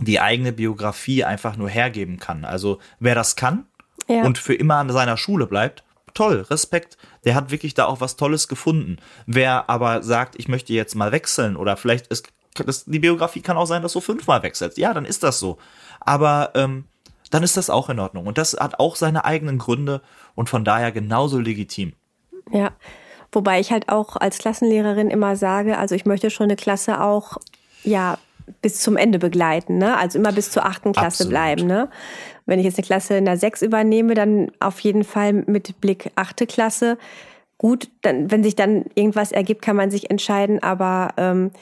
die 0.00 0.20
eigene 0.20 0.52
Biografie 0.52 1.24
einfach 1.24 1.56
nur 1.56 1.68
hergeben 1.70 2.18
kann. 2.18 2.44
Also 2.44 2.78
wer 2.98 3.14
das 3.14 3.36
kann 3.36 3.64
Ja. 4.08 4.22
und 4.24 4.36
für 4.38 4.54
immer 4.54 4.76
an 4.76 4.90
seiner 4.90 5.16
Schule 5.16 5.46
bleibt, 5.46 5.82
toll, 6.14 6.46
Respekt. 6.50 6.96
Der 7.24 7.34
hat 7.34 7.50
wirklich 7.50 7.74
da 7.74 7.86
auch 7.86 8.00
was 8.00 8.16
Tolles 8.16 8.48
gefunden. 8.48 8.98
Wer 9.26 9.68
aber 9.70 10.02
sagt, 10.02 10.36
ich 10.36 10.48
möchte 10.48 10.72
jetzt 10.72 10.94
mal 10.94 11.12
wechseln 11.12 11.56
oder 11.56 11.76
vielleicht 11.76 12.06
ist 12.08 12.28
das, 12.54 12.84
die 12.84 12.98
Biografie 12.98 13.40
kann 13.40 13.56
auch 13.56 13.66
sein, 13.66 13.82
dass 13.82 13.92
du 13.92 14.00
fünfmal 14.00 14.42
wechselst. 14.42 14.76
Ja, 14.76 14.92
dann 14.92 15.04
ist 15.04 15.22
das 15.22 15.38
so. 15.38 15.58
Aber 16.00 16.50
ähm, 16.54 16.84
dann 17.30 17.42
ist 17.42 17.56
das 17.56 17.70
auch 17.70 17.88
in 17.88 18.00
Ordnung. 18.00 18.26
Und 18.26 18.38
das 18.38 18.54
hat 18.54 18.78
auch 18.78 18.96
seine 18.96 19.24
eigenen 19.24 19.58
Gründe 19.58 20.02
und 20.34 20.48
von 20.48 20.64
daher 20.64 20.92
genauso 20.92 21.38
legitim. 21.38 21.92
Ja, 22.50 22.72
wobei 23.32 23.60
ich 23.60 23.70
halt 23.70 23.88
auch 23.88 24.16
als 24.16 24.38
Klassenlehrerin 24.38 25.10
immer 25.10 25.36
sage, 25.36 25.78
also 25.78 25.94
ich 25.94 26.06
möchte 26.06 26.30
schon 26.30 26.44
eine 26.44 26.56
Klasse 26.56 27.00
auch, 27.00 27.38
ja, 27.84 28.18
bis 28.62 28.80
zum 28.80 28.96
Ende 28.96 29.20
begleiten, 29.20 29.78
ne? 29.78 29.96
Also 29.96 30.18
immer 30.18 30.32
bis 30.32 30.50
zur 30.50 30.66
achten 30.66 30.92
Klasse 30.92 31.24
Absolut. 31.24 31.30
bleiben, 31.30 31.66
ne? 31.66 31.88
Wenn 32.50 32.58
ich 32.58 32.64
jetzt 32.64 32.78
eine 32.78 32.86
Klasse 32.86 33.16
in 33.16 33.26
der 33.26 33.36
sechs 33.36 33.62
übernehme, 33.62 34.14
dann 34.14 34.50
auf 34.58 34.80
jeden 34.80 35.04
Fall 35.04 35.32
mit 35.32 35.80
Blick 35.80 36.10
achte 36.16 36.48
Klasse. 36.48 36.98
Gut, 37.58 37.88
dann, 38.02 38.32
wenn 38.32 38.42
sich 38.42 38.56
dann 38.56 38.86
irgendwas 38.96 39.30
ergibt, 39.30 39.62
kann 39.62 39.76
man 39.76 39.92
sich 39.92 40.10
entscheiden, 40.10 40.60
aber 40.60 41.10
ähm, 41.16 41.52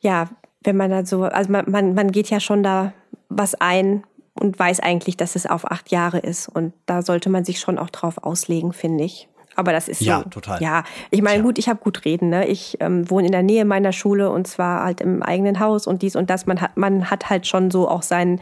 ja, 0.00 0.30
wenn 0.64 0.78
man 0.78 0.90
da 0.90 1.04
so, 1.04 1.24
also 1.24 1.52
man, 1.52 1.70
man, 1.70 1.92
man 1.92 2.10
geht 2.10 2.30
ja 2.30 2.40
schon 2.40 2.62
da 2.62 2.94
was 3.28 3.54
ein 3.54 4.02
und 4.32 4.58
weiß 4.58 4.80
eigentlich, 4.80 5.18
dass 5.18 5.36
es 5.36 5.44
auf 5.44 5.70
acht 5.70 5.90
Jahre 5.90 6.20
ist. 6.20 6.48
Und 6.48 6.72
da 6.86 7.02
sollte 7.02 7.28
man 7.28 7.44
sich 7.44 7.60
schon 7.60 7.76
auch 7.76 7.90
drauf 7.90 8.16
auslegen, 8.22 8.72
finde 8.72 9.04
ich. 9.04 9.28
Aber 9.56 9.72
das 9.72 9.88
ist 9.88 9.98
so. 9.98 10.06
Ja, 10.06 10.22
total. 10.22 10.62
Ja, 10.62 10.84
ich 11.10 11.20
meine, 11.20 11.42
gut, 11.42 11.58
ich 11.58 11.68
habe 11.68 11.80
gut 11.80 12.04
reden. 12.06 12.30
Ne? 12.30 12.46
Ich 12.46 12.78
ähm, 12.80 13.10
wohne 13.10 13.26
in 13.26 13.32
der 13.32 13.42
Nähe 13.42 13.66
meiner 13.66 13.92
Schule 13.92 14.30
und 14.30 14.46
zwar 14.46 14.84
halt 14.84 15.02
im 15.02 15.22
eigenen 15.22 15.60
Haus 15.60 15.86
und 15.86 16.00
dies 16.00 16.16
und 16.16 16.30
das. 16.30 16.46
Man 16.46 16.62
hat, 16.62 16.76
man 16.76 17.10
hat 17.10 17.28
halt 17.28 17.46
schon 17.46 17.70
so 17.70 17.88
auch 17.88 18.02
seinen 18.02 18.40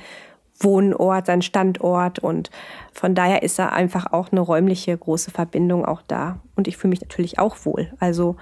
Wohnort, 0.59 1.27
seinen 1.27 1.43
Standort 1.43 2.19
und 2.19 2.51
von 2.93 3.15
daher 3.15 3.43
ist 3.43 3.59
da 3.59 3.69
einfach 3.69 4.13
auch 4.13 4.33
eine 4.33 4.41
räumliche 4.41 4.97
große 4.97 5.31
Verbindung 5.31 5.85
auch 5.85 6.03
da. 6.03 6.41
Und 6.55 6.67
ich 6.67 6.77
fühle 6.77 6.91
mich 6.91 7.01
natürlich 7.01 7.39
auch 7.39 7.57
wohl. 7.65 7.93
Also 7.99 8.37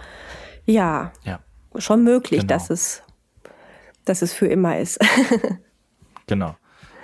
ja, 0.64 1.12
ja. 1.24 1.40
schon 1.76 2.04
möglich, 2.04 2.40
genau. 2.40 2.54
dass 2.54 2.70
es, 2.70 3.02
dass 4.04 4.22
es 4.22 4.32
für 4.32 4.46
immer 4.46 4.78
ist. 4.78 4.98
genau. 6.26 6.54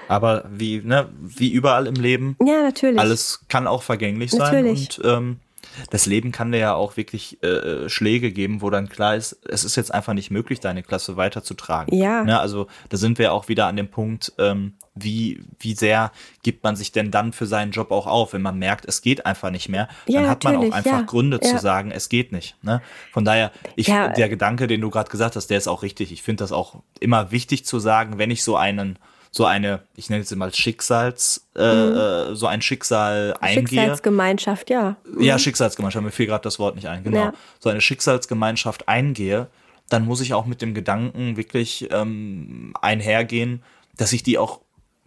Aber 0.08 0.44
wie, 0.50 0.80
ne, 0.80 1.08
wie 1.20 1.52
überall 1.52 1.86
im 1.86 1.94
Leben. 1.94 2.36
Ja, 2.44 2.62
natürlich. 2.62 2.98
Alles 2.98 3.44
kann 3.48 3.66
auch 3.66 3.82
vergänglich 3.82 4.32
natürlich. 4.32 4.96
sein. 4.96 5.04
Und 5.04 5.10
ähm, 5.12 5.40
das 5.90 6.06
Leben 6.06 6.32
kann 6.32 6.52
dir 6.52 6.58
ja 6.58 6.74
auch 6.74 6.96
wirklich 6.96 7.42
äh, 7.42 7.88
Schläge 7.88 8.32
geben, 8.32 8.62
wo 8.62 8.70
dann 8.70 8.88
klar 8.88 9.16
ist, 9.16 9.38
es 9.48 9.64
ist 9.64 9.76
jetzt 9.76 9.92
einfach 9.92 10.14
nicht 10.14 10.30
möglich, 10.30 10.60
deine 10.60 10.82
Klasse 10.82 11.16
weiterzutragen. 11.16 11.94
Ja. 11.94 12.24
Ne, 12.24 12.38
also 12.38 12.66
da 12.88 12.96
sind 12.96 13.18
wir 13.18 13.32
auch 13.32 13.48
wieder 13.48 13.66
an 13.66 13.76
dem 13.76 13.88
Punkt, 13.88 14.32
ähm, 14.38 14.74
wie, 14.94 15.42
wie 15.58 15.74
sehr 15.74 16.12
gibt 16.42 16.64
man 16.64 16.76
sich 16.76 16.92
denn 16.92 17.10
dann 17.10 17.32
für 17.32 17.46
seinen 17.46 17.72
Job 17.72 17.90
auch 17.90 18.06
auf, 18.06 18.32
wenn 18.32 18.42
man 18.42 18.58
merkt, 18.58 18.86
es 18.86 19.02
geht 19.02 19.24
einfach 19.26 19.50
nicht 19.50 19.68
mehr, 19.68 19.88
ja, 20.06 20.20
dann 20.20 20.30
hat 20.30 20.44
man 20.44 20.56
auch 20.56 20.72
einfach 20.72 20.90
ja. 20.90 21.02
Gründe 21.02 21.38
ja. 21.42 21.48
zu 21.48 21.58
sagen, 21.58 21.90
es 21.90 22.08
geht 22.08 22.32
nicht. 22.32 22.56
Ne? 22.62 22.82
Von 23.12 23.24
daher, 23.24 23.52
ich, 23.76 23.86
der 23.86 24.28
Gedanke, 24.28 24.66
den 24.66 24.80
du 24.80 24.90
gerade 24.90 25.10
gesagt 25.10 25.36
hast, 25.36 25.48
der 25.48 25.58
ist 25.58 25.68
auch 25.68 25.82
richtig. 25.82 26.12
Ich 26.12 26.22
finde 26.22 26.42
das 26.42 26.52
auch 26.52 26.82
immer 26.98 27.30
wichtig 27.30 27.64
zu 27.64 27.78
sagen, 27.78 28.18
wenn 28.18 28.30
ich 28.30 28.42
so 28.42 28.56
einen 28.56 28.98
so 29.30 29.44
eine, 29.44 29.82
ich 29.94 30.10
nenne 30.10 30.22
es 30.22 30.34
mal 30.34 30.52
Schicksals, 30.52 31.48
äh, 31.54 31.60
mhm. 31.60 31.96
Äh, 31.96 32.34
so 32.34 32.46
ein 32.46 32.62
Schicksal 32.62 33.34
eingehe. 33.40 33.68
Schicksalsgemeinschaft, 33.68 34.70
ja. 34.70 34.96
Mhm. 35.04 35.22
Ja, 35.22 35.38
Schicksalsgemeinschaft, 35.38 36.04
mir 36.04 36.10
fiel 36.10 36.26
gerade 36.26 36.42
das 36.42 36.58
Wort 36.58 36.74
nicht 36.74 36.88
ein, 36.88 37.04
genau. 37.04 37.18
Ja. 37.18 37.32
So 37.60 37.68
eine 37.70 37.80
Schicksalsgemeinschaft 37.80 38.88
eingehe, 38.88 39.48
dann 39.88 40.04
muss 40.04 40.20
ich 40.20 40.34
auch 40.34 40.46
mit 40.46 40.62
dem 40.62 40.74
Gedanken 40.74 41.36
wirklich 41.36 41.88
ähm, 41.92 42.74
einhergehen, 42.80 43.62
dass 43.96 44.12
ich 44.12 44.22
die 44.22 44.38
auch 44.38 44.60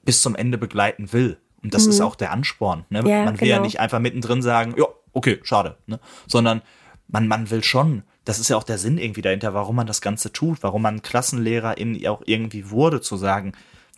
bis 0.03 0.21
zum 0.21 0.35
Ende 0.35 0.57
begleiten 0.57 1.11
will. 1.11 1.37
Und 1.61 1.73
das 1.73 1.85
mhm. 1.85 1.91
ist 1.91 2.01
auch 2.01 2.15
der 2.15 2.31
Ansporn. 2.31 2.85
Ne? 2.89 2.99
Ja, 2.99 3.25
man 3.25 3.39
will 3.39 3.47
genau. 3.47 3.57
ja 3.57 3.59
nicht 3.61 3.79
einfach 3.79 3.99
mittendrin 3.99 4.41
sagen, 4.41 4.75
ja, 4.77 4.85
okay, 5.13 5.39
schade. 5.43 5.77
Ne? 5.85 5.99
Sondern 6.27 6.61
man, 7.07 7.27
man 7.27 7.49
will 7.49 7.63
schon, 7.63 8.03
das 8.25 8.39
ist 8.39 8.49
ja 8.49 8.57
auch 8.57 8.63
der 8.63 8.77
Sinn 8.77 8.97
irgendwie 8.97 9.21
dahinter, 9.21 9.53
warum 9.53 9.75
man 9.75 9.87
das 9.87 10.01
Ganze 10.01 10.31
tut, 10.31 10.63
warum 10.63 10.81
man 10.81 11.01
Klassenlehrer 11.01 11.77
in 11.77 12.05
auch 12.07 12.21
irgendwie 12.25 12.69
wurde, 12.69 13.01
zu 13.01 13.17
sagen, 13.17 13.53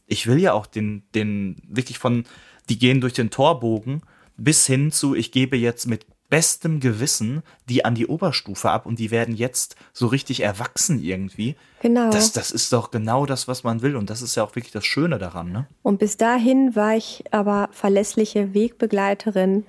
ich 0.07 0.27
will 0.27 0.39
ja 0.39 0.53
auch 0.53 0.65
den, 0.65 1.03
den 1.13 1.57
wirklich 1.67 1.97
von, 1.97 2.25
die 2.69 2.77
gehen 2.77 3.01
durch 3.01 3.13
den 3.13 3.29
Torbogen 3.29 4.01
bis 4.37 4.65
hin 4.65 4.91
zu, 4.91 5.15
ich 5.15 5.31
gebe 5.31 5.57
jetzt 5.57 5.87
mit 5.87 6.05
bestem 6.29 6.79
Gewissen 6.79 7.43
die 7.69 7.85
an 7.85 7.95
die 7.95 8.07
Oberstufe 8.07 8.69
ab 8.69 8.85
und 8.85 8.99
die 8.99 9.11
werden 9.11 9.35
jetzt 9.35 9.75
so 9.93 10.07
richtig 10.07 10.41
erwachsen 10.41 10.99
irgendwie. 11.01 11.55
Genau. 11.81 12.09
Das, 12.09 12.31
das 12.31 12.51
ist 12.51 12.73
doch 12.73 12.91
genau 12.91 13.25
das, 13.25 13.47
was 13.47 13.63
man 13.63 13.81
will 13.81 13.95
und 13.95 14.09
das 14.09 14.21
ist 14.21 14.35
ja 14.35 14.43
auch 14.43 14.55
wirklich 14.55 14.73
das 14.73 14.85
Schöne 14.85 15.19
daran. 15.19 15.51
Ne? 15.51 15.67
Und 15.83 15.99
bis 15.99 16.17
dahin 16.17 16.75
war 16.75 16.95
ich 16.95 17.23
aber 17.31 17.69
verlässliche 17.71 18.53
Wegbegleiterin 18.53 19.65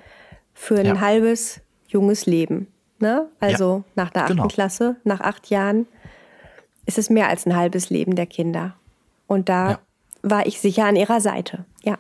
für 0.55 0.79
ein 0.79 0.87
ja. 0.87 1.01
halbes 1.01 1.61
junges 1.89 2.27
Leben. 2.27 2.69
Ne? 2.99 3.29
Also 3.39 3.85
ja, 3.87 3.93
nach 3.95 4.11
der 4.11 4.23
achten 4.25 4.37
genau. 4.37 4.49
Klasse, 4.49 4.97
nach 5.05 5.21
acht 5.21 5.51
Jahren 5.51 5.87
ist 6.87 6.99
es 6.99 7.11
mehr 7.11 7.29
als 7.29 7.47
ein 7.47 7.55
halbes 7.55 7.91
Leben 7.91 8.17
der 8.17 8.27
Kinder. 8.27 8.77
Und 9.27 9.49
da 9.49 9.71
ja 9.73 9.79
war 10.31 10.47
ich 10.47 10.61
sicher 10.61 10.85
an 10.85 10.97
ihrer 10.97 11.21
Seite. 11.21 11.65
Ja. 11.83 11.99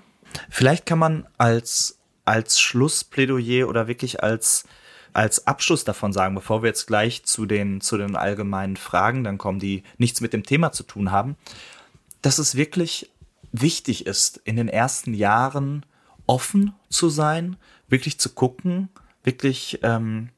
Vielleicht 0.51 0.87
kann 0.87 0.99
man 0.99 1.27
als, 1.39 1.99
als 2.24 2.61
Schlussplädoyer 2.61 3.68
oder 3.68 3.87
wirklich 3.87 4.22
als, 4.22 4.64
als 5.12 5.47
Abschluss 5.47 5.85
davon 5.85 6.12
sagen, 6.12 6.35
bevor 6.35 6.62
wir 6.62 6.68
jetzt 6.68 6.87
gleich 6.87 7.24
zu 7.24 7.47
den, 7.47 7.81
zu 7.81 7.97
den 7.97 8.16
allgemeinen 8.16 8.77
Fragen 8.77 9.24
dann 9.24 9.39
kommen, 9.39 9.61
die 9.61 9.83
nichts 9.97 10.20
mit 10.20 10.33
dem 10.33 10.43
Thema 10.43 10.72
zu 10.72 10.83
tun 10.83 11.11
haben, 11.11 11.37
dass 12.22 12.39
es 12.39 12.57
wirklich 12.57 13.11
wichtig 13.53 14.07
ist, 14.07 14.39
in 14.45 14.57
den 14.57 14.68
ersten 14.68 15.14
Jahren 15.14 15.87
offen 16.27 16.74
zu 16.91 17.09
sein, 17.09 17.57
wirklich 17.89 18.18
zu 18.18 18.31
gucken, 18.31 18.89
wirklich 19.22 19.79
ähm, 19.83 20.31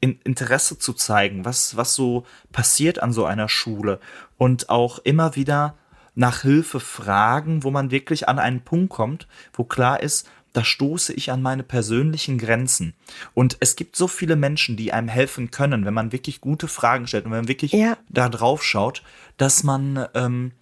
in 0.00 0.18
Interesse 0.24 0.78
zu 0.78 0.92
zeigen, 0.94 1.44
was, 1.44 1.76
was 1.76 1.94
so 1.94 2.24
passiert 2.52 3.02
an 3.02 3.12
so 3.12 3.24
einer 3.24 3.48
Schule 3.48 4.00
und 4.38 4.68
auch 4.70 4.98
immer 4.98 5.36
wieder 5.36 5.76
nach 6.14 6.42
Hilfe 6.42 6.80
fragen, 6.80 7.62
wo 7.62 7.70
man 7.70 7.90
wirklich 7.90 8.28
an 8.28 8.38
einen 8.38 8.60
Punkt 8.62 8.90
kommt, 8.90 9.26
wo 9.52 9.64
klar 9.64 10.00
ist, 10.00 10.28
da 10.52 10.64
stoße 10.64 11.12
ich 11.12 11.32
an 11.32 11.42
meine 11.42 11.64
persönlichen 11.64 12.38
Grenzen. 12.38 12.94
Und 13.34 13.56
es 13.58 13.74
gibt 13.74 13.96
so 13.96 14.06
viele 14.06 14.36
Menschen, 14.36 14.76
die 14.76 14.92
einem 14.92 15.08
helfen 15.08 15.50
können, 15.50 15.84
wenn 15.84 15.94
man 15.94 16.12
wirklich 16.12 16.40
gute 16.40 16.68
Fragen 16.68 17.08
stellt 17.08 17.24
und 17.24 17.32
wenn 17.32 17.40
man 17.40 17.48
wirklich 17.48 17.72
ja. 17.72 17.98
da 18.08 18.28
drauf 18.28 18.62
schaut, 18.62 19.02
dass 19.36 19.64
man 19.64 20.06
ähm, 20.14 20.52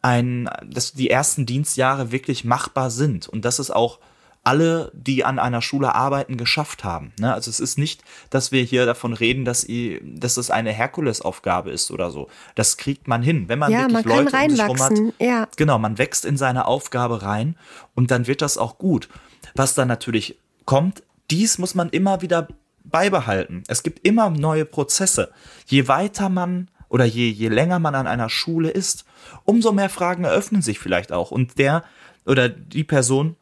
ein, 0.00 0.48
dass 0.66 0.94
die 0.94 1.10
ersten 1.10 1.44
Dienstjahre 1.44 2.10
wirklich 2.12 2.44
machbar 2.44 2.90
sind 2.90 3.28
und 3.28 3.44
dass 3.44 3.58
es 3.58 3.70
auch 3.70 3.98
alle, 4.44 4.90
die 4.94 5.24
an 5.24 5.38
einer 5.38 5.62
Schule 5.62 5.94
arbeiten, 5.94 6.36
geschafft 6.36 6.82
haben. 6.82 7.12
Ne? 7.20 7.32
Also 7.32 7.48
es 7.48 7.60
ist 7.60 7.78
nicht, 7.78 8.02
dass 8.30 8.50
wir 8.50 8.62
hier 8.62 8.86
davon 8.86 9.12
reden, 9.12 9.44
dass, 9.44 9.62
ihr, 9.62 10.00
dass 10.02 10.36
es 10.36 10.50
eine 10.50 10.72
Herkulesaufgabe 10.72 11.70
ist 11.70 11.90
oder 11.90 12.10
so. 12.10 12.28
Das 12.56 12.76
kriegt 12.76 13.06
man 13.06 13.22
hin, 13.22 13.48
wenn 13.48 13.60
man 13.60 13.70
ja, 13.70 13.82
wirklich 13.82 14.04
man 14.04 14.24
Leute 14.24 14.36
um 14.36 14.50
sich 14.50 14.68
rum 14.68 14.80
hat. 14.80 14.98
Ja. 15.20 15.48
Genau, 15.56 15.78
man 15.78 15.98
wächst 15.98 16.24
in 16.24 16.36
seine 16.36 16.66
Aufgabe 16.66 17.22
rein 17.22 17.56
und 17.94 18.10
dann 18.10 18.26
wird 18.26 18.42
das 18.42 18.58
auch 18.58 18.78
gut. 18.78 19.08
Was 19.54 19.74
dann 19.74 19.88
natürlich 19.88 20.38
kommt, 20.64 21.04
dies 21.30 21.58
muss 21.58 21.74
man 21.74 21.90
immer 21.90 22.20
wieder 22.20 22.48
beibehalten. 22.84 23.62
Es 23.68 23.84
gibt 23.84 24.04
immer 24.04 24.30
neue 24.30 24.64
Prozesse. 24.64 25.30
Je 25.66 25.86
weiter 25.86 26.28
man 26.28 26.68
oder 26.88 27.04
je, 27.04 27.28
je 27.28 27.48
länger 27.48 27.78
man 27.78 27.94
an 27.94 28.08
einer 28.08 28.28
Schule 28.28 28.70
ist, 28.70 29.04
umso 29.44 29.72
mehr 29.72 29.88
Fragen 29.88 30.24
eröffnen 30.24 30.62
sich 30.62 30.80
vielleicht 30.80 31.12
auch. 31.12 31.30
Und 31.30 31.58
der 31.58 31.84
oder 32.26 32.48
die 32.48 32.84
Person 32.84 33.36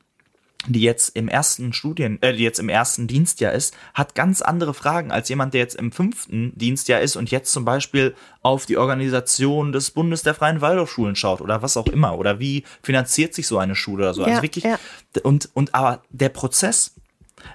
die 0.67 0.83
jetzt 0.83 1.17
im 1.17 1.29
ersten 1.29 1.73
Studien, 1.73 2.21
äh, 2.21 2.35
die 2.35 2.43
jetzt 2.43 2.59
im 2.59 2.69
ersten 2.69 3.07
Dienstjahr 3.07 3.53
ist, 3.53 3.75
hat 3.95 4.15
ganz 4.15 4.43
andere 4.43 4.75
Fragen 4.75 5.11
als 5.11 5.29
jemand, 5.29 5.55
der 5.55 5.61
jetzt 5.61 5.77
im 5.77 5.91
fünften 5.91 6.53
Dienstjahr 6.57 7.01
ist 7.01 7.17
und 7.17 7.31
jetzt 7.31 7.53
zum 7.53 7.65
Beispiel 7.65 8.15
auf 8.43 8.67
die 8.67 8.77
Organisation 8.77 9.73
des 9.73 9.91
Bundes 9.91 10.23
der 10.23 10.35
Freien 10.35 10.61
Waldorfschulen 10.61 11.17
schaut 11.17 11.41
oder 11.41 11.63
was 11.63 11.77
auch 11.77 11.87
immer 11.87 12.19
oder 12.19 12.41
wie 12.41 12.65
finanziert 12.83 13.35
sich 13.35 13.47
so 13.47 13.59
eine 13.59 13.75
Schule 13.75 14.05
oder 14.05 14.15
so. 14.15 14.23
Also 14.23 14.31
ja, 14.31 14.37
also 14.37 14.43
wirklich 14.43 14.65
ja. 14.65 14.79
und 15.23 15.49
und 15.55 15.75
aber 15.75 16.03
der 16.11 16.29
Prozess, 16.29 16.95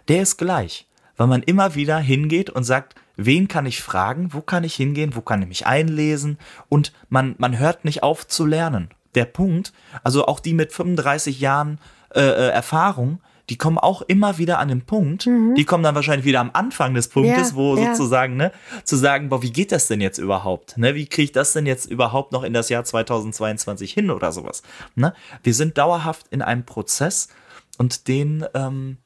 der 0.07 0.23
ist 0.23 0.37
gleich, 0.37 0.87
weil 1.15 1.27
man 1.27 1.43
immer 1.43 1.75
wieder 1.75 1.99
hingeht 1.99 2.49
und 2.49 2.63
sagt, 2.63 2.95
wen 3.17 3.47
kann 3.47 3.67
ich 3.67 3.83
fragen, 3.83 4.33
wo 4.33 4.41
kann 4.41 4.63
ich 4.63 4.73
hingehen, 4.73 5.15
wo 5.15 5.21
kann 5.21 5.43
ich 5.43 5.47
mich 5.47 5.67
einlesen 5.67 6.39
und 6.69 6.91
man 7.09 7.35
man 7.37 7.59
hört 7.59 7.85
nicht 7.85 8.01
auf 8.01 8.27
zu 8.27 8.45
lernen. 8.45 8.89
Der 9.13 9.25
Punkt, 9.25 9.71
also 10.03 10.25
auch 10.25 10.39
die 10.39 10.53
mit 10.53 10.73
35 10.73 11.39
Jahren 11.39 11.79
äh, 12.15 12.21
äh, 12.21 12.49
Erfahrung, 12.49 13.19
die 13.49 13.57
kommen 13.57 13.77
auch 13.77 14.01
immer 14.01 14.37
wieder 14.37 14.59
an 14.59 14.69
den 14.69 14.81
Punkt, 14.81 15.27
mhm. 15.27 15.53
die 15.55 15.65
kommen 15.65 15.83
dann 15.83 15.95
wahrscheinlich 15.95 16.25
wieder 16.25 16.39
am 16.39 16.49
Anfang 16.53 16.93
des 16.93 17.09
Punktes, 17.09 17.51
ja, 17.51 17.55
wo 17.55 17.77
ja. 17.77 17.93
sozusagen, 17.93 18.37
ne, 18.37 18.51
zu 18.83 18.95
sagen, 18.95 19.29
boah, 19.29 19.41
wie 19.43 19.51
geht 19.51 19.71
das 19.71 19.87
denn 19.87 20.01
jetzt 20.01 20.17
überhaupt? 20.17 20.77
Ne, 20.77 20.95
wie 20.95 21.05
kriege 21.05 21.25
ich 21.25 21.31
das 21.31 21.53
denn 21.53 21.65
jetzt 21.65 21.85
überhaupt 21.85 22.31
noch 22.31 22.43
in 22.43 22.53
das 22.53 22.69
Jahr 22.69 22.83
2022 22.83 23.93
hin 23.93 24.09
oder 24.09 24.31
sowas? 24.31 24.63
Ne? 24.95 25.13
Wir 25.43 25.53
sind 25.53 25.77
dauerhaft 25.77 26.27
in 26.29 26.41
einem 26.41 26.65
Prozess 26.65 27.29
und 27.77 28.07
den, 28.07 28.45
ähm, 28.53 28.97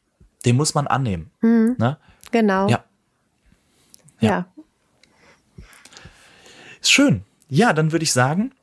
den 0.46 0.56
muss 0.56 0.74
man 0.74 0.88
annehmen. 0.88 1.32
Mhm. 1.42 1.76
Ne? 1.78 1.98
Genau. 2.32 2.70
Ja. 2.70 2.84
ja. 4.20 4.30
ja. 4.30 4.46
Ist 6.80 6.92
schön. 6.92 7.24
Ja, 7.50 7.74
dann 7.74 7.92
würde 7.92 8.04
ich 8.04 8.14
sagen, 8.14 8.54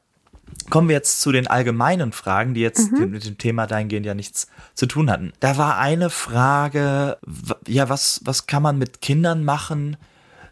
kommen 0.70 0.88
wir 0.88 0.96
jetzt 0.96 1.20
zu 1.20 1.32
den 1.32 1.46
allgemeinen 1.46 2.12
Fragen, 2.12 2.54
die 2.54 2.60
jetzt 2.60 2.92
mhm. 2.92 3.10
mit 3.10 3.24
dem 3.24 3.38
Thema 3.38 3.66
dahingehend 3.66 4.06
ja 4.06 4.14
nichts 4.14 4.48
zu 4.74 4.86
tun 4.86 5.10
hatten. 5.10 5.32
Da 5.40 5.56
war 5.56 5.78
eine 5.78 6.10
Frage, 6.10 7.18
ja, 7.66 7.88
was, 7.88 8.20
was 8.24 8.46
kann 8.46 8.62
man 8.62 8.78
mit 8.78 9.00
Kindern 9.00 9.44
machen, 9.44 9.96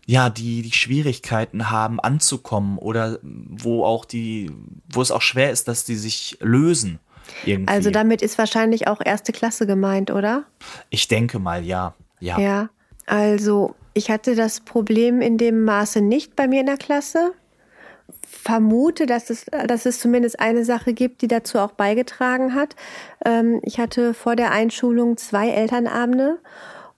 ja, 0.06 0.30
die 0.30 0.62
die 0.62 0.72
Schwierigkeiten 0.72 1.70
haben 1.70 1.98
anzukommen 2.00 2.78
oder 2.78 3.18
wo 3.22 3.84
auch 3.84 4.04
die, 4.04 4.50
wo 4.92 5.00
es 5.00 5.10
auch 5.10 5.22
schwer 5.22 5.50
ist, 5.50 5.68
dass 5.68 5.84
die 5.84 5.96
sich 5.96 6.38
lösen. 6.40 6.98
Irgendwie. 7.46 7.72
Also 7.72 7.90
damit 7.90 8.20
ist 8.20 8.36
wahrscheinlich 8.36 8.86
auch 8.86 9.00
erste 9.02 9.32
Klasse 9.32 9.66
gemeint, 9.66 10.10
oder? 10.10 10.44
Ich 10.90 11.08
denke 11.08 11.38
mal, 11.38 11.64
ja. 11.64 11.94
Ja. 12.20 12.38
Ja. 12.38 12.68
Also 13.06 13.74
ich 13.94 14.10
hatte 14.10 14.34
das 14.34 14.60
Problem 14.60 15.20
in 15.20 15.38
dem 15.38 15.64
Maße 15.64 16.00
nicht 16.00 16.36
bei 16.36 16.48
mir 16.48 16.60
in 16.60 16.66
der 16.66 16.76
Klasse. 16.76 17.32
Vermute, 18.44 19.06
dass 19.06 19.30
es, 19.30 19.46
dass 19.66 19.86
es 19.86 20.00
zumindest 20.00 20.38
eine 20.38 20.66
Sache 20.66 20.92
gibt, 20.92 21.22
die 21.22 21.28
dazu 21.28 21.58
auch 21.58 21.72
beigetragen 21.72 22.54
hat. 22.54 22.76
Ähm, 23.24 23.60
ich 23.62 23.78
hatte 23.78 24.12
vor 24.12 24.36
der 24.36 24.50
Einschulung 24.50 25.16
zwei 25.16 25.48
Elternabende 25.48 26.38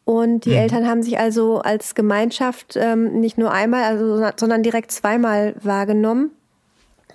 und 0.05 0.45
die 0.45 0.51
mhm. 0.51 0.57
Eltern 0.57 0.89
haben 0.89 1.05
sich 1.05 1.21
also 1.21 1.59
als 1.59 1.95
Gemeinschaft 1.95 2.77
ähm, 2.77 3.21
nicht 3.21 3.39
nur 3.39 3.53
einmal, 3.53 3.85
also, 3.85 4.29
sondern 4.37 4.65
direkt 4.65 4.91
zweimal 4.91 5.55
wahrgenommen. 5.63 6.33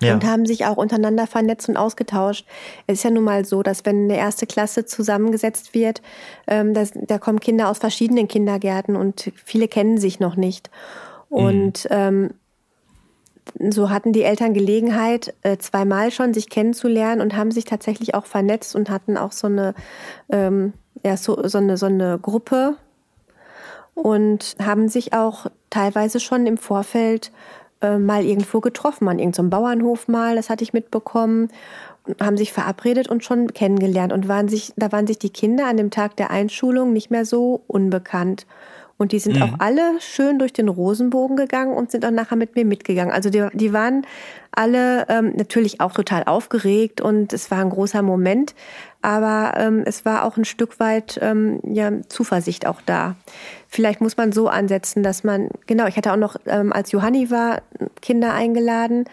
Ja. 0.02 0.16
Und 0.16 0.26
haben 0.26 0.48
sich 0.48 0.66
auch 0.66 0.78
untereinander 0.78 1.28
vernetzt 1.28 1.70
und 1.70 1.78
ausgetauscht. 1.78 2.48
Es 2.88 3.00
ist 3.00 3.04
ja 3.04 3.12
nun 3.12 3.24
mal 3.24 3.46
so, 3.46 3.62
dass 3.62 3.86
wenn 3.86 4.06
eine 4.06 4.18
erste 4.18 4.48
Klasse 4.48 4.84
zusammengesetzt 4.86 5.76
wird, 5.76 6.02
ähm, 6.48 6.74
das, 6.74 6.92
da 6.96 7.20
kommen 7.20 7.40
Kinder 7.40 7.70
aus 7.70 7.78
verschiedenen 7.78 8.28
Kindergärten 8.28 8.96
und 8.96 9.32
viele 9.46 9.68
kennen 9.68 10.00
sich 10.00 10.20
noch 10.20 10.36
nicht. 10.36 10.72
Und 11.30 11.86
mhm. 11.86 11.92
ähm, 11.92 12.30
so 13.70 13.90
hatten 13.90 14.14
die 14.14 14.24
Eltern 14.24 14.54
Gelegenheit, 14.54 15.34
äh, 15.42 15.58
zweimal 15.58 16.12
schon 16.12 16.34
sich 16.34 16.50
kennenzulernen 16.50 17.22
und 17.22 17.36
haben 17.36 17.52
sich 17.52 17.66
tatsächlich 17.66 18.16
auch 18.16 18.26
vernetzt 18.26 18.76
und 18.76 18.90
hatten 18.90 19.18
auch 19.18 19.32
so 19.32 19.48
eine, 19.48 19.74
ähm, 20.30 20.74
ja, 21.04 21.18
so, 21.18 21.48
so, 21.48 21.58
eine, 21.58 21.78
so 21.78 21.88
eine 21.88 22.20
Gruppe 22.20 22.76
und 23.94 24.56
haben 24.64 24.88
sich 24.88 25.14
auch 25.14 25.48
teilweise 25.70 26.20
schon 26.20 26.46
im 26.48 26.58
Vorfeld 26.58 27.32
äh, 27.82 27.98
mal 27.98 28.24
irgendwo 28.24 28.62
getroffen, 28.62 29.08
an 29.08 29.20
irgendeinem 29.20 29.50
Bauernhof 29.50 30.08
mal, 30.08 30.36
das 30.36 30.50
hatte 30.50 30.64
ich 30.64 30.74
mitbekommen, 30.74 31.50
haben 32.20 32.38
sich 32.38 32.54
verabredet 32.54 33.10
und 33.10 33.24
schon 33.24 33.54
kennengelernt 33.54 34.14
und 34.14 34.28
waren 34.28 34.48
sich, 34.48 34.74
da 34.76 34.92
waren 34.92 35.08
sich 35.08 35.20
die 35.20 35.30
Kinder 35.30 35.68
an 35.68 35.78
dem 35.78 35.92
Tag 35.92 36.16
der 36.16 36.32
Einschulung 36.32 36.94
nicht 36.94 37.12
mehr 37.12 37.26
so 37.26 37.62
unbekannt. 37.68 38.46
Und 39.02 39.14
die 39.14 39.20
sind 39.20 39.38
mhm. 39.38 39.42
auch 39.42 39.54
alle 39.58 40.00
schön 40.00 40.38
durch 40.38 40.54
den 40.54 40.70
Rosenbogen 40.70 41.36
gegangen 41.36 41.74
und 41.74 41.90
sind 41.90 42.06
auch 42.06 42.12
nachher 42.12 42.36
mit 42.36 42.56
mir 42.56 42.66
mitgegangen. 42.66 43.12
Also 43.12 43.32
die, 43.32 43.48
die 43.54 43.74
waren 43.74 44.06
alle 44.52 45.08
ähm, 45.10 45.34
natürlich 45.36 45.82
auch 45.82 45.94
total 45.94 46.26
aufgeregt 46.26 47.02
und 47.02 47.34
es 47.34 47.50
war 47.50 47.62
ein 47.62 47.72
großer 47.72 48.04
Moment, 48.04 48.54
aber 49.02 49.54
ähm, 49.58 49.82
es 49.88 50.06
war 50.06 50.24
auch 50.24 50.38
ein 50.38 50.46
Stück 50.46 50.80
weit 50.80 51.18
ähm, 51.20 51.62
ja, 51.64 51.92
Zuversicht 52.10 52.68
auch 52.68 52.80
da. 52.86 53.16
Vielleicht 53.68 54.02
muss 54.02 54.18
man 54.18 54.34
so 54.34 54.50
ansetzen, 54.50 55.02
dass 55.02 55.24
man, 55.24 55.50
genau, 55.66 55.88
ich 55.88 55.98
hatte 55.98 56.14
auch 56.14 56.18
noch, 56.18 56.36
ähm, 56.46 56.72
als 56.72 56.92
Johanni 56.92 57.32
war, 57.32 57.64
Kinder 58.04 58.36
eingeladen 58.36 59.06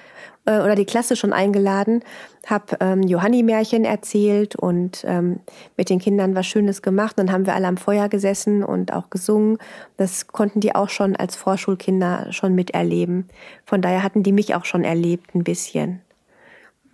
äh, 0.49 0.61
oder 0.63 0.75
die 0.75 0.87
Klasse 0.87 1.15
schon 1.15 1.33
eingeladen, 1.33 2.03
habe 2.47 2.79
ähm, 2.81 3.03
Johanni-Märchen 3.03 3.85
erzählt 3.85 4.57
und 4.57 5.05
ähm, 5.07 5.41
mit 5.77 5.91
den 5.91 5.99
Kindern 5.99 6.35
was 6.35 6.47
Schönes 6.47 6.81
gemacht. 6.81 7.19
Dann 7.19 7.31
haben 7.31 7.45
wir 7.45 7.55
alle 7.55 7.69
am 7.69 7.77
Feuer 7.77 8.09
gesessen 8.09 8.65
und 8.65 8.93
auch 8.93 9.11
gesungen. 9.11 9.59
Das 9.99 10.29
konnten 10.29 10.61
die 10.61 10.75
auch 10.75 10.89
schon 10.89 11.15
als 11.15 11.37
Vorschulkinder 11.37 12.33
schon 12.33 12.55
miterleben. 12.55 13.29
Von 13.67 13.83
daher 13.83 14.03
hatten 14.03 14.23
die 14.23 14.33
mich 14.33 14.55
auch 14.55 14.65
schon 14.65 14.85
erlebt 14.85 15.35
ein 15.35 15.45
bisschen. 15.45 16.01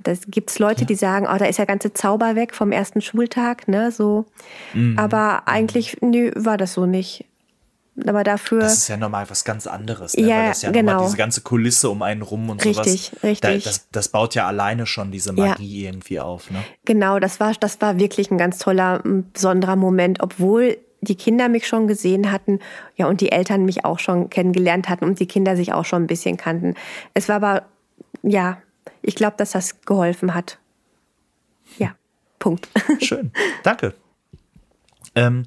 Das 0.03 0.23
gibt's 0.27 0.59
Leute, 0.59 0.83
ja. 0.83 0.87
die 0.87 0.97
sagen, 0.97 1.27
oh, 1.33 1.39
da 1.39 1.47
ist 1.47 1.59
ja 1.59 1.65
ganze 1.65 1.95
Zauber 1.95 2.35
weg 2.35 2.55
vom 2.55 2.73
ersten 2.73 3.01
Schultag, 3.01 3.69
ne, 3.69 3.91
so. 3.91 4.27
Mhm. 4.75 4.99
Aber 4.99 5.49
eigentlich, 5.49 5.97
nö, 6.03 6.31
war 6.37 6.59
das 6.59 6.75
so 6.75 6.85
nicht. 6.85 7.25
Aber 8.07 8.25
dafür. 8.25 8.61
Das 8.61 8.75
ist 8.75 8.89
ja 8.89 8.97
nochmal 8.97 9.29
was 9.31 9.45
ganz 9.45 9.67
anderes, 9.67 10.17
ne? 10.17 10.27
Ja, 10.27 10.37
Weil 10.37 10.49
das 10.49 10.63
ja 10.63 10.71
genau. 10.73 11.05
diese 11.05 11.17
ganze 11.17 11.43
Kulisse 11.43 11.91
um 11.91 12.03
einen 12.03 12.23
rum 12.23 12.51
und 12.51 12.65
richtig, 12.65 13.05
sowas. 13.05 13.23
Richtig, 13.23 13.65
das, 13.65 13.89
das 13.93 14.09
baut 14.09 14.35
ja 14.35 14.49
alleine 14.49 14.87
schon 14.87 15.13
diese 15.13 15.33
Magie 15.33 15.83
ja. 15.83 15.91
irgendwie 15.91 16.19
auf, 16.19 16.51
ne? 16.51 16.65
Genau, 16.85 17.21
das 17.21 17.39
war, 17.39 17.53
das 17.55 17.81
war 17.81 17.99
wirklich 17.99 18.31
ein 18.33 18.39
ganz 18.39 18.59
toller, 18.59 19.01
besonderer 19.05 19.77
Moment, 19.77 20.21
obwohl 20.21 20.79
die 21.05 21.15
Kinder 21.15 21.49
mich 21.49 21.69
schon 21.69 21.87
gesehen 21.87 22.33
hatten, 22.33 22.59
ja, 22.97 23.07
und 23.07 23.21
die 23.21 23.31
Eltern 23.31 23.65
mich 23.65 23.85
auch 23.85 23.99
schon 23.99 24.31
kennengelernt 24.31 24.89
hatten 24.89 25.05
und 25.05 25.21
die 25.21 25.27
Kinder 25.27 25.55
sich 25.55 25.73
auch 25.73 25.85
schon 25.85 26.05
ein 26.05 26.07
bisschen 26.09 26.37
kannten. 26.37 26.75
Es 27.13 27.29
war 27.29 27.37
aber, 27.37 27.67
ja, 28.23 28.59
ich 29.03 29.15
glaube, 29.15 29.35
dass 29.37 29.53
das 29.53 29.83
geholfen 29.83 30.35
hat. 30.35 30.59
Ja, 31.79 31.95
Punkt. 32.39 32.69
Schön, 33.01 33.33
danke. 33.63 33.95
Ähm, 35.15 35.45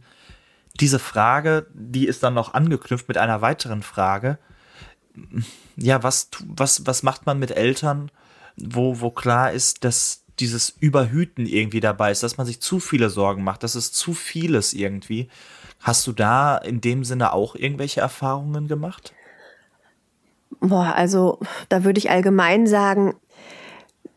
diese 0.79 0.99
Frage, 0.99 1.67
die 1.73 2.07
ist 2.07 2.23
dann 2.23 2.33
noch 2.33 2.53
angeknüpft 2.53 3.07
mit 3.07 3.17
einer 3.17 3.41
weiteren 3.41 3.81
Frage. 3.83 4.37
Ja, 5.75 6.03
was, 6.03 6.29
was, 6.45 6.85
was 6.85 7.03
macht 7.03 7.25
man 7.25 7.39
mit 7.39 7.51
Eltern, 7.51 8.11
wo, 8.55 9.01
wo 9.01 9.09
klar 9.09 9.51
ist, 9.51 9.83
dass 9.83 10.23
dieses 10.39 10.69
Überhüten 10.69 11.45
irgendwie 11.45 11.79
dabei 11.79 12.11
ist, 12.11 12.23
dass 12.23 12.37
man 12.37 12.45
sich 12.45 12.61
zu 12.61 12.79
viele 12.79 13.09
Sorgen 13.09 13.43
macht, 13.43 13.63
dass 13.63 13.75
es 13.75 13.91
zu 13.91 14.13
vieles 14.13 14.73
irgendwie. 14.73 15.29
Hast 15.79 16.05
du 16.05 16.11
da 16.11 16.57
in 16.57 16.81
dem 16.81 17.03
Sinne 17.03 17.33
auch 17.33 17.55
irgendwelche 17.55 18.01
Erfahrungen 18.01 18.67
gemacht? 18.67 19.13
Boah, 20.59 20.93
also 20.95 21.39
da 21.69 21.83
würde 21.83 21.99
ich 21.99 22.09
allgemein 22.09 22.67
sagen, 22.67 23.15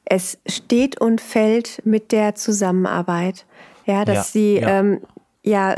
es 0.04 0.38
steht 0.46 1.00
und 1.00 1.20
fällt 1.20 1.82
mit 1.86 2.12
der 2.12 2.34
Zusammenarbeit. 2.34 3.46
Ja, 3.86 4.04
dass 4.04 4.16
ja, 4.16 4.22
sie 4.24 4.54
ja. 4.58 4.68
Ähm, 4.80 5.00
ja 5.42 5.76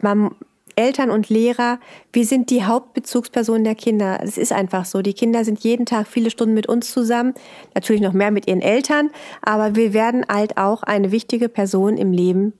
man, 0.00 0.30
Eltern 0.76 1.10
und 1.10 1.30
Lehrer, 1.30 1.78
wir 2.12 2.26
sind 2.26 2.50
die 2.50 2.64
Hauptbezugspersonen 2.64 3.64
der 3.64 3.74
Kinder. 3.74 4.20
Es 4.22 4.36
ist 4.36 4.52
einfach 4.52 4.84
so. 4.84 5.00
Die 5.00 5.14
Kinder 5.14 5.42
sind 5.44 5.60
jeden 5.60 5.86
Tag 5.86 6.06
viele 6.06 6.30
Stunden 6.30 6.54
mit 6.54 6.68
uns 6.68 6.92
zusammen, 6.92 7.32
natürlich 7.74 8.02
noch 8.02 8.12
mehr 8.12 8.30
mit 8.30 8.46
ihren 8.46 8.60
Eltern, 8.60 9.10
aber 9.40 9.74
wir 9.74 9.94
werden 9.94 10.26
halt 10.28 10.58
auch 10.58 10.82
eine 10.82 11.12
wichtige 11.12 11.48
Person 11.48 11.96
im 11.96 12.12
Leben 12.12 12.52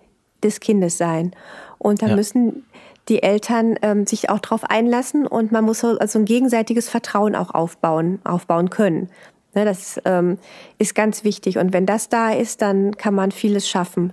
des 0.42 0.60
Kindes 0.60 0.96
sein. 0.96 1.32
Und 1.78 2.00
da 2.00 2.08
ja. 2.08 2.16
müssen 2.16 2.64
die 3.08 3.22
Eltern 3.22 3.76
ähm, 3.82 4.06
sich 4.06 4.30
auch 4.30 4.40
darauf 4.40 4.64
einlassen 4.64 5.26
und 5.26 5.52
man 5.52 5.64
muss 5.64 5.80
so 5.80 5.98
also 5.98 6.18
ein 6.18 6.24
gegenseitiges 6.24 6.88
Vertrauen 6.88 7.36
auch 7.36 7.54
aufbauen, 7.54 8.18
aufbauen 8.24 8.70
können. 8.70 9.10
Ne, 9.54 9.64
das 9.64 10.00
ähm, 10.04 10.38
ist 10.78 10.94
ganz 10.94 11.22
wichtig. 11.22 11.58
Und 11.58 11.72
wenn 11.72 11.86
das 11.86 12.08
da 12.08 12.32
ist, 12.32 12.62
dann 12.62 12.96
kann 12.96 13.14
man 13.14 13.30
vieles 13.30 13.68
schaffen. 13.68 14.12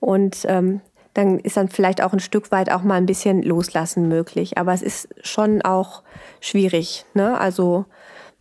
Und 0.00 0.44
ähm, 0.46 0.80
dann 1.18 1.40
ist 1.40 1.56
dann 1.56 1.68
vielleicht 1.68 2.00
auch 2.00 2.12
ein 2.12 2.20
Stück 2.20 2.52
weit 2.52 2.70
auch 2.70 2.82
mal 2.82 2.94
ein 2.94 3.06
bisschen 3.06 3.42
loslassen 3.42 4.08
möglich. 4.08 4.56
Aber 4.56 4.72
es 4.72 4.82
ist 4.82 5.08
schon 5.22 5.62
auch 5.62 6.04
schwierig. 6.40 7.04
Ne? 7.12 7.38
Also 7.38 7.86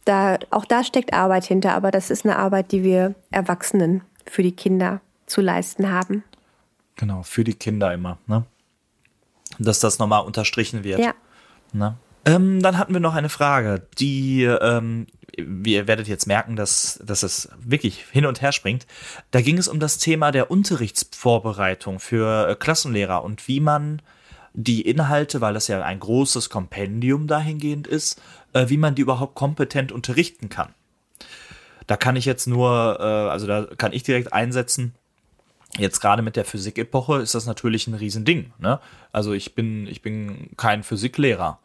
da, 0.05 0.38
auch 0.51 0.63
da 0.63 0.84
steckt 0.84 1.11
Arbeit 1.11 1.45
hinter, 1.45 1.73
aber 1.73 1.89
das 1.89 2.11
ist 2.11 2.23
eine 2.23 2.38
Arbeit, 2.38 2.71
die 2.71 2.84
wir 2.84 3.15
Erwachsenen 3.32 4.03
für 4.28 4.43
die 4.43 4.51
Kinder 4.51 5.01
zu 5.25 5.41
leisten 5.41 5.91
haben. 5.91 6.23
Genau, 6.97 7.23
für 7.23 7.43
die 7.43 7.55
Kinder 7.55 7.91
immer. 7.93 8.19
Ne? 8.28 8.45
Dass 9.57 9.80
das 9.80 9.97
nochmal 9.97 10.23
unterstrichen 10.23 10.84
wird. 10.84 10.99
Ja. 10.99 11.13
Ne? 11.73 11.95
Ähm, 12.25 12.61
dann 12.61 12.78
hatten 12.78 12.93
wir 12.93 12.99
noch 12.99 13.15
eine 13.15 13.30
Frage, 13.30 13.88
die 13.97 14.43
ähm, 14.43 15.07
ihr 15.38 15.88
werdet 15.88 16.08
jetzt 16.08 16.28
merken, 16.28 16.56
dass, 16.56 17.00
dass 17.04 17.24
es 17.24 17.50
wirklich 17.60 18.06
hin 18.12 18.26
und 18.26 18.42
her 18.42 18.52
springt. 18.52 18.88
Da 19.32 19.42
ging 19.42 19.58
es 19.58 19.68
um 19.68 19.80
das 19.80 19.98
Thema 19.98 20.32
der 20.32 20.52
Unterrichtsvorbereitung 20.52 22.00
für 22.00 22.50
äh, 22.50 22.56
Klassenlehrer 22.56 23.24
und 23.24 23.48
wie 23.48 23.60
man 23.60 24.02
die 24.54 24.82
Inhalte, 24.82 25.40
weil 25.40 25.54
das 25.54 25.68
ja 25.68 25.82
ein 25.84 26.00
großes 26.00 26.50
Kompendium 26.50 27.28
dahingehend 27.28 27.86
ist, 27.86 28.22
äh, 28.54 28.70
wie 28.70 28.78
man 28.78 28.96
die 28.96 29.04
überhaupt 29.04 29.36
kompetent 29.36 29.92
unterrichten 29.92 30.50
kann. 30.50 30.74
Da 31.86 31.96
kann 31.96 32.16
ich 32.16 32.26
jetzt 32.26 32.48
nur, 32.48 32.98
äh, 33.00 33.04
also 33.04 33.46
da 33.46 33.68
kann 33.78 33.94
ich 33.94 34.04
direkt 34.04 34.34
einsetzen, 34.34 34.94
Jetzt 35.78 36.00
gerade 36.00 36.22
mit 36.22 36.36
der 36.36 36.46
Physikepoche 36.46 37.22
ist 37.22 37.36
das 37.36 37.46
natürlich 37.46 37.88
ein 37.88 37.94
Riesending. 37.94 38.52
Ne? 38.58 38.80
Also 39.12 39.34
ich 39.34 39.54
bin, 39.54 39.86
ich 39.86 40.02
bin 40.02 40.50
kein 40.58 40.82
Physiklehrer 40.82 41.60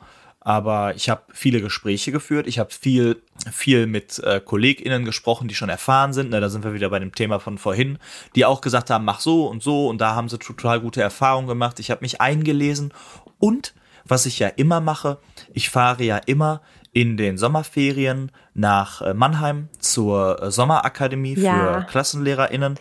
aber 0.45 0.95
ich 0.97 1.09
habe 1.09 1.23
viele 1.33 1.61
Gespräche 1.61 2.11
geführt. 2.11 2.47
Ich 2.47 2.59
habe 2.59 2.71
viel, 2.73 3.23
viel 3.53 3.87
mit 3.87 4.19
äh, 4.19 4.41
KollegInnen 4.41 5.05
gesprochen, 5.05 5.47
die 5.47 5.55
schon 5.55 5.69
erfahren 5.69 6.13
sind. 6.13 6.31
Na, 6.31 6.41
da 6.41 6.49
sind 6.49 6.65
wir 6.65 6.75
wieder 6.75 6.91
bei 6.91 6.99
dem 6.99 7.15
Thema 7.15 7.39
von 7.39 7.59
vorhin, 7.59 7.99
die 8.35 8.45
auch 8.45 8.61
gesagt 8.61 8.91
haben, 8.91 9.05
mach 9.05 9.21
so 9.21 9.47
und 9.47 9.63
so. 9.63 9.89
Und 9.89 10.01
da 10.01 10.15
haben 10.17 10.29
sie 10.29 10.39
total 10.39 10.81
gute 10.81 11.01
Erfahrungen 11.01 11.47
gemacht. 11.47 11.79
Ich 11.79 11.91
habe 11.91 12.01
mich 12.01 12.21
eingelesen. 12.21 12.93
Und 13.39 13.75
was 14.05 14.27
ich 14.27 14.41
ja 14.41 14.49
immer 14.49 14.81
mache, 14.81 15.19
ich 15.53 15.71
fahre 15.71 16.03
ja 16.03 16.17
immer 16.17 16.61
in 16.93 17.17
den 17.17 17.39
Sommerferien 17.39 18.33
nach 18.53 19.01
äh, 19.01 19.15
Mannheim 19.15 19.69
zur 19.79 20.43
äh, 20.43 20.51
Sommerakademie 20.51 21.39
ja. 21.39 21.55
für 21.55 21.87
KlassenlehrerInnen. 21.87 22.79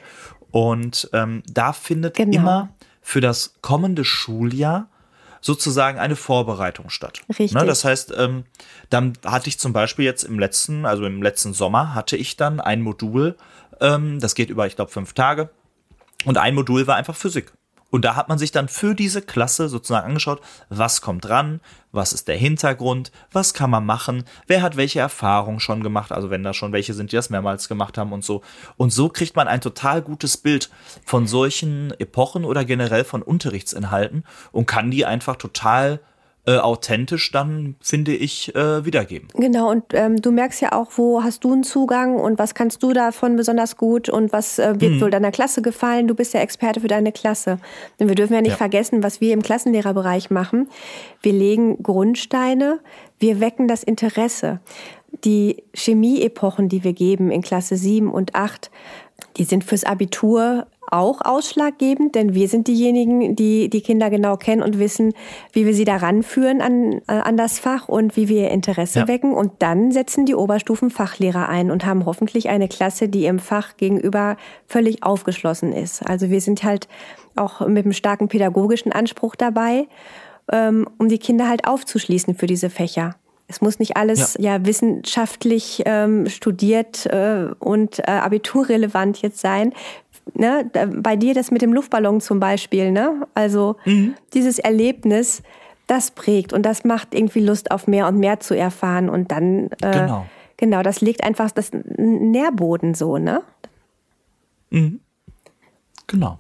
Und 0.50 1.10
ähm, 1.14 1.44
da 1.48 1.74
findet 1.74 2.16
genau. 2.16 2.38
immer 2.38 2.70
für 3.02 3.22
das 3.22 3.56
kommende 3.62 4.04
Schuljahr 4.04 4.90
sozusagen 5.42 6.00
eine 6.00 6.16
Vorbereitung 6.16 6.90
statt. 6.90 7.22
Richtig. 7.30 7.54
Ne, 7.54 7.66
das 7.66 7.84
heißt, 7.84 8.14
ähm, 8.16 8.46
dann 8.90 9.14
hatte 9.26 9.50
ich 9.50 9.60
zum 9.60 9.74
Beispiel 9.74 10.06
jetzt 10.06 10.24
im 10.24 10.40
letzten, 10.40 10.86
also 10.86 11.06
im 11.06 11.22
letzten 11.22 11.54
Sommer, 11.54 11.96
hatte 11.96 12.16
ich 12.16 12.38
dann 12.38 12.60
ein 12.60 12.82
Modul, 12.82 13.36
ähm, 13.80 14.20
das 14.20 14.36
geht 14.36 14.50
über, 14.50 14.68
ich 14.68 14.76
glaube, 14.76 14.92
fünf 14.92 15.14
Tage. 15.14 15.50
Und 16.26 16.38
ein 16.38 16.54
Modul 16.54 16.86
war 16.88 16.96
einfach 16.96 17.16
Physik. 17.16 17.52
Und 17.92 18.06
da 18.06 18.16
hat 18.16 18.30
man 18.30 18.40
sich 18.40 18.52
dann 18.52 18.70
für 18.70 18.96
diese 18.96 19.22
Klasse 19.22 19.70
sozusagen 19.70 20.08
angeschaut, 20.08 20.42
was 20.70 21.02
kommt 21.02 21.26
dran, 21.26 21.60
was 21.92 22.14
ist 22.14 22.28
der 22.28 22.38
Hintergrund, 22.38 23.12
was 23.32 23.54
kann 23.54 23.70
man 23.70 23.86
machen, 23.86 24.24
wer 24.48 24.62
hat 24.62 24.78
welche 24.78 25.02
Erfahrungen 25.02 25.60
schon 25.60 25.84
gemacht, 25.84 26.12
also 26.12 26.30
wenn 26.30 26.42
da 26.42 26.54
schon 26.54 26.72
welche 26.72 26.94
sind, 26.94 27.12
die 27.12 27.18
das 27.18 27.30
mehrmals 27.30 27.68
gemacht 27.68 27.98
haben 27.98 28.14
und 28.14 28.24
so. 28.24 28.42
Und 28.78 28.92
so 28.92 29.10
kriegt 29.10 29.36
man 29.36 29.48
ein 29.48 29.62
total 29.62 30.02
gutes 30.02 30.38
Bild 30.38 30.70
von 31.06 31.28
solchen 31.28 31.94
Epochen 32.00 32.46
oder 32.46 32.66
generell 32.66 33.04
von 33.04 33.22
Unterrichtsinhalten 33.22 34.24
und 34.52 34.66
kann 34.66 34.90
die 34.90 35.06
einfach 35.06 35.36
total 35.36 36.00
äh, 36.48 36.58
authentisch 36.58 37.32
dann, 37.32 37.76
finde 37.82 38.16
ich, 38.16 38.56
äh, 38.56 38.84
wiedergeben. 38.84 39.28
Genau, 39.36 39.70
und 39.70 39.84
ähm, 39.94 40.20
du 40.20 40.32
merkst 40.32 40.60
ja 40.62 40.72
auch, 40.72 40.90
wo 40.96 41.24
hast 41.24 41.44
du 41.44 41.54
einen 41.54 41.64
Zugang 41.64 42.16
und 42.16 42.40
was 42.40 42.56
kannst 42.56 42.82
du 42.82 42.94
davon 42.94 43.36
besonders 43.36 43.78
gut 43.78 44.10
und 44.10 44.34
was 44.34 44.58
äh, 44.58 44.74
wird 44.82 44.94
mhm. 44.94 45.02
wohl 45.02 45.12
deiner 45.12 45.32
Klasse 45.32 45.62
gefallen. 45.62 46.08
Du 46.08 46.16
bist 46.16 46.34
ja 46.34 46.40
Experte 46.40 46.80
für 46.80 46.88
deine 46.88 47.12
Klasse. 47.12 47.60
Denn 48.00 48.08
wir 48.08 48.16
dürfen 48.16 48.34
ja 48.34 48.42
nicht 48.42 48.52
ja. 48.52 48.58
vergessen, 48.58 49.04
was 49.04 49.22
wir 49.22 49.34
im 49.34 49.44
Klassenlehrerbereich 49.44 50.32
machen. 50.32 50.68
Wir 51.22 51.34
legen 51.34 51.84
Grundsteine, 51.84 52.80
wir 53.20 53.40
wecken 53.40 53.68
das 53.68 53.84
Interesse. 53.84 54.62
Die 55.24 55.64
Chemie-Epochen, 55.76 56.70
die 56.70 56.84
wir 56.84 56.94
geben 56.94 57.30
in 57.30 57.44
Klasse 57.44 57.76
7 57.76 58.12
und 58.12 58.34
8, 58.34 58.72
die 59.38 59.44
sind 59.44 59.64
fürs 59.64 59.84
Abitur 59.84 60.66
auch 60.92 61.22
ausschlaggebend, 61.22 62.16
denn 62.16 62.36
wir 62.36 62.50
sind 62.50 62.68
diejenigen, 62.68 63.36
die 63.36 63.70
die 63.70 63.82
Kinder 63.82 64.10
genau 64.10 64.36
kennen 64.36 64.62
und 64.62 64.78
wissen, 64.78 65.14
wie 65.54 65.66
wir 65.66 65.74
sie 65.74 65.86
daran 65.86 66.22
führen 66.22 66.62
an, 66.62 67.02
äh, 67.08 67.14
an 67.14 67.38
das 67.38 67.60
Fach 67.60 67.88
und 67.88 68.18
wie 68.18 68.28
wir 68.28 68.44
ihr 68.44 68.52
Interesse 68.52 69.00
ja. 69.00 69.08
wecken. 69.08 69.34
Und 69.34 69.54
dann 69.60 69.92
setzen 69.92 70.26
die 70.26 70.36
Oberstufenfachlehrer 70.36 71.48
ein 71.48 71.72
und 71.72 71.86
haben 71.86 72.06
hoffentlich 72.06 72.50
eine 72.50 72.68
Klasse, 72.68 73.08
die 73.08 73.26
im 73.26 73.40
Fach 73.40 73.78
gegenüber 73.78 74.36
völlig 74.68 75.02
aufgeschlossen 75.04 75.72
ist. 75.72 76.06
Also 76.06 76.30
wir 76.30 76.42
sind 76.42 76.64
halt 76.64 76.90
auch 77.38 77.66
mit 77.66 77.86
einem 77.86 77.94
starken 77.94 78.28
pädagogischen 78.28 78.92
Anspruch 78.92 79.36
dabei, 79.36 79.88
ähm, 80.52 80.88
um 80.98 81.08
die 81.08 81.20
Kinder 81.20 81.48
halt 81.48 81.66
aufzuschließen 81.66 82.36
für 82.36 82.48
diese 82.48 82.70
Fächer. 82.70 83.16
Es 83.48 83.60
muss 83.60 83.80
nicht 83.80 83.98
alles 83.98 84.38
ja, 84.40 84.56
ja 84.56 84.66
wissenschaftlich 84.66 85.84
ähm, 85.86 86.28
studiert 86.28 87.06
äh, 87.06 87.48
und 87.60 88.00
äh, 88.00 88.04
abiturrelevant 88.12 89.22
jetzt 89.22 89.40
sein 89.40 89.74
ne, 90.34 90.70
bei 90.96 91.16
dir 91.16 91.34
das 91.34 91.52
mit 91.52 91.62
dem 91.62 91.74
Luftballon 91.74 92.22
zum 92.22 92.40
Beispiel, 92.40 92.92
ne? 92.92 93.28
Also 93.34 93.78
mhm. 93.86 94.16
dieses 94.34 94.60
Erlebnis, 94.60 95.44
das 95.88 96.12
prägt 96.12 96.54
und 96.54 96.64
das 96.64 96.84
macht 96.84 97.14
irgendwie 97.14 97.42
Lust 97.42 97.72
auf 97.72 97.88
mehr 97.88 98.08
und 98.08 98.18
mehr 98.18 98.40
zu 98.40 98.56
erfahren 98.56 99.10
und 99.10 99.32
dann 99.32 99.70
äh, 99.82 99.92
genau. 99.92 100.26
genau, 100.58 100.84
das 100.84 101.02
legt 101.02 101.24
einfach 101.24 101.52
das 101.52 101.72
Nährboden 101.74 102.94
so, 102.94 103.18
ne? 103.18 103.44
Mhm. 104.70 105.00
Genau. 106.08 106.40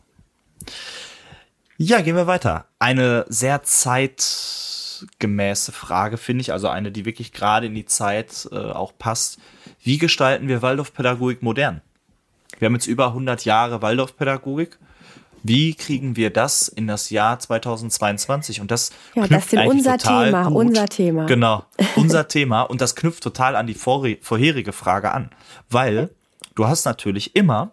Ja, 1.77 2.01
gehen 2.01 2.15
wir 2.15 2.27
weiter. 2.27 2.65
Eine 2.79 3.25
sehr 3.27 3.63
zeitgemäße 3.63 5.71
Frage, 5.71 6.17
finde 6.17 6.41
ich, 6.41 6.53
also 6.53 6.67
eine, 6.67 6.91
die 6.91 7.05
wirklich 7.05 7.33
gerade 7.33 7.65
in 7.65 7.73
die 7.73 7.85
Zeit 7.85 8.47
äh, 8.51 8.55
auch 8.55 8.93
passt. 8.97 9.39
Wie 9.81 9.97
gestalten 9.97 10.47
wir 10.47 10.61
Waldorfpädagogik 10.61 11.41
modern? 11.41 11.81
Wir 12.61 12.67
haben 12.67 12.75
jetzt 12.75 12.85
über 12.85 13.07
100 13.07 13.43
Jahre 13.43 13.81
Waldorfpädagogik. 13.81 14.77
Wie 15.41 15.73
kriegen 15.73 16.15
wir 16.15 16.29
das 16.29 16.67
in 16.67 16.85
das 16.85 17.09
Jahr 17.09 17.39
2022? 17.39 18.61
Und 18.61 18.69
das 18.69 18.91
ja, 19.15 19.25
das 19.25 19.51
ist 19.51 19.65
unser 19.65 19.97
Thema, 19.97 20.43
gut. 20.43 20.67
unser 20.67 20.85
Thema. 20.85 21.25
Genau, 21.25 21.65
unser 21.95 22.27
Thema. 22.27 22.61
Und 22.61 22.79
das 22.79 22.95
knüpft 22.95 23.23
total 23.23 23.55
an 23.55 23.65
die 23.65 23.73
vorherige 23.73 24.73
Frage 24.73 25.11
an. 25.11 25.31
Weil 25.71 26.11
du 26.53 26.67
hast 26.67 26.85
natürlich 26.85 27.35
immer, 27.35 27.71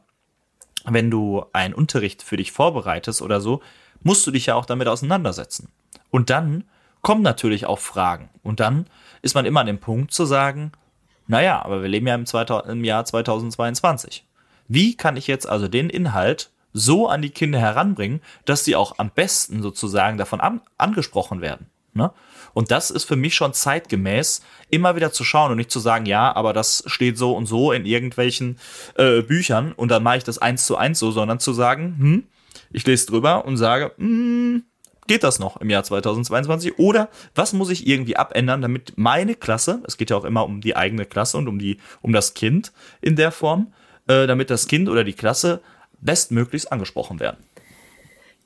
wenn 0.87 1.11
du 1.11 1.45
einen 1.53 1.75
Unterricht 1.75 2.23
für 2.23 2.39
dich 2.39 2.51
vorbereitest 2.51 3.21
oder 3.21 3.43
so, 3.43 3.61
musst 4.03 4.27
du 4.27 4.31
dich 4.31 4.47
ja 4.47 4.55
auch 4.55 4.65
damit 4.65 4.89
auseinandersetzen. 4.89 5.69
Und 6.09 6.31
dann 6.31 6.65
kommen 7.03 7.21
natürlich 7.21 7.67
auch 7.67 7.79
Fragen. 7.79 8.31
Und 8.43 8.59
dann 8.61 8.87
ist 9.21 9.35
man 9.35 9.45
immer 9.45 9.61
an 9.61 9.67
dem 9.67 9.81
Punkt 9.81 10.15
zu 10.15 10.25
sagen, 10.25 10.73
naja, 11.27 11.63
aber 11.63 11.83
wir 11.83 11.91
leben 11.91 12.07
ja 12.07 12.15
im, 12.15 12.25
2000, 12.25 12.73
im 12.73 12.85
Jahr 12.85 13.05
2022. 13.05 14.25
Wie 14.69 14.97
kann 14.97 15.17
ich 15.17 15.27
jetzt 15.27 15.49
also 15.49 15.67
den 15.67 15.91
Inhalt 15.91 16.51
so 16.73 17.09
an 17.09 17.23
die 17.23 17.31
Kinder 17.31 17.59
heranbringen, 17.59 18.21
dass 18.45 18.65
sie 18.65 18.77
auch 18.77 18.99
am 18.99 19.11
besten 19.11 19.63
sozusagen 19.63 20.19
davon 20.19 20.41
an, 20.41 20.61
angesprochen 20.77 21.41
werden? 21.41 21.67
Ne? 21.95 22.13
Und 22.55 22.71
das 22.71 22.91
ist 22.91 23.05
für 23.05 23.17
mich 23.17 23.35
schon 23.35 23.53
zeitgemäß, 23.53 24.43
immer 24.71 24.95
wieder 24.95 25.13
zu 25.13 25.25
schauen 25.25 25.51
und 25.51 25.57
nicht 25.57 25.71
zu 25.71 25.81
sagen, 25.81 26.07
ja, 26.07 26.35
aber 26.35 26.53
das 26.53 26.85
steht 26.87 27.19
so 27.19 27.35
und 27.35 27.47
so 27.47 27.73
in 27.73 27.85
irgendwelchen 27.87 28.59
äh, 28.97 29.23
Büchern 29.23 29.73
und 29.73 29.91
dann 29.91 30.03
mache 30.03 30.19
ich 30.19 30.25
das 30.25 30.39
eins 30.39 30.67
zu 30.67 30.77
eins 30.77 30.99
so, 30.99 31.11
sondern 31.11 31.41
zu 31.41 31.53
sagen, 31.53 31.97
hm, 31.99 32.25
ich 32.71 32.87
lese 32.87 33.07
drüber 33.07 33.45
und 33.45 33.57
sage, 33.57 33.93
hm, 33.97 34.65
geht 35.07 35.25
das 35.25 35.39
noch 35.39 35.57
im 35.61 35.71
Jahr 35.71 35.83
2022? 35.83 36.79
Oder 36.79 37.09
was 37.35 37.53
muss 37.53 37.71
ich 37.71 37.87
irgendwie 37.87 38.17
abändern, 38.17 38.63
damit 38.63 38.93
meine 38.97 39.35
Klasse, 39.35 39.83
es 39.87 39.97
geht 39.97 40.11
ja 40.11 40.17
auch 40.17 40.25
immer 40.25 40.45
um 40.45 40.61
die 40.61 40.77
eigene 40.77 41.07
Klasse 41.07 41.39
und 41.39 41.49
um 41.49 41.59
die, 41.59 41.79
um 42.03 42.13
das 42.13 42.35
Kind 42.35 42.73
in 43.01 43.17
der 43.17 43.33
Form, 43.33 43.73
äh, 44.09 44.27
damit 44.27 44.51
das 44.51 44.67
Kind 44.67 44.89
oder 44.89 45.05
die 45.05 45.13
Klasse 45.13 45.61
bestmöglichst 46.01 46.71
angesprochen 46.73 47.21
werden. 47.21 47.39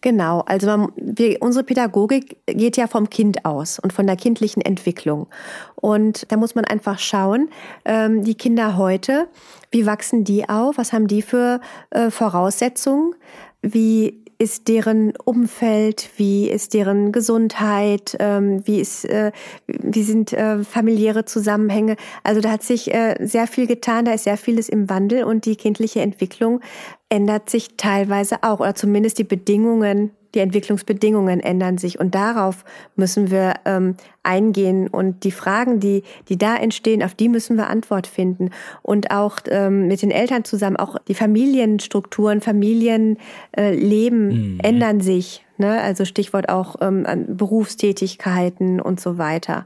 Genau, 0.02 0.40
also 0.40 0.66
man, 0.66 0.92
wir, 0.96 1.40
unsere 1.40 1.64
Pädagogik 1.64 2.36
geht 2.46 2.76
ja 2.76 2.88
vom 2.88 3.08
Kind 3.08 3.44
aus 3.44 3.78
und 3.78 3.92
von 3.92 4.04
der 4.04 4.16
kindlichen 4.16 4.60
Entwicklung. 4.60 5.28
Und 5.76 6.30
da 6.32 6.36
muss 6.36 6.56
man 6.56 6.64
einfach 6.64 6.98
schauen, 6.98 7.48
ähm, 7.84 8.24
die 8.24 8.34
Kinder 8.34 8.76
heute, 8.76 9.28
wie 9.70 9.86
wachsen 9.86 10.24
die 10.24 10.48
auf, 10.48 10.76
was 10.76 10.92
haben 10.92 11.06
die 11.06 11.22
für 11.22 11.60
äh, 11.90 12.10
Voraussetzungen, 12.10 13.14
wie 13.62 14.21
ist 14.42 14.66
deren 14.66 15.12
Umfeld, 15.24 16.10
wie 16.16 16.50
ist 16.50 16.74
deren 16.74 17.12
Gesundheit, 17.12 18.16
ähm, 18.18 18.66
wie 18.66 18.80
ist, 18.80 19.04
äh, 19.04 19.30
wie 19.68 20.02
sind 20.02 20.32
äh, 20.32 20.64
familiäre 20.64 21.24
Zusammenhänge. 21.24 21.94
Also 22.24 22.40
da 22.40 22.50
hat 22.50 22.64
sich 22.64 22.92
äh, 22.92 23.14
sehr 23.20 23.46
viel 23.46 23.68
getan, 23.68 24.04
da 24.04 24.12
ist 24.12 24.24
sehr 24.24 24.36
vieles 24.36 24.68
im 24.68 24.90
Wandel 24.90 25.22
und 25.22 25.44
die 25.46 25.54
kindliche 25.54 26.00
Entwicklung 26.00 26.60
ändert 27.08 27.50
sich 27.50 27.76
teilweise 27.76 28.42
auch 28.42 28.58
oder 28.58 28.74
zumindest 28.74 29.18
die 29.18 29.24
Bedingungen 29.24 30.10
die 30.34 30.40
Entwicklungsbedingungen 30.40 31.40
ändern 31.40 31.78
sich 31.78 32.00
und 32.00 32.14
darauf 32.14 32.64
müssen 32.96 33.30
wir 33.30 33.54
ähm, 33.64 33.96
eingehen 34.22 34.88
und 34.88 35.24
die 35.24 35.30
Fragen, 35.30 35.80
die, 35.80 36.02
die 36.28 36.38
da 36.38 36.56
entstehen, 36.56 37.02
auf 37.02 37.14
die 37.14 37.28
müssen 37.28 37.56
wir 37.56 37.68
Antwort 37.68 38.06
finden 38.06 38.50
und 38.82 39.10
auch 39.10 39.38
ähm, 39.48 39.88
mit 39.88 40.02
den 40.02 40.10
Eltern 40.10 40.44
zusammen, 40.44 40.76
auch 40.76 40.96
die 41.08 41.14
Familienstrukturen, 41.14 42.40
Familienleben 42.40 43.16
äh, 43.52 44.34
mhm. 44.34 44.58
ändern 44.62 45.00
sich, 45.00 45.44
ne? 45.58 45.80
also 45.80 46.04
Stichwort 46.04 46.48
auch 46.48 46.76
ähm, 46.80 47.06
Berufstätigkeiten 47.28 48.80
und 48.80 49.00
so 49.00 49.18
weiter. 49.18 49.64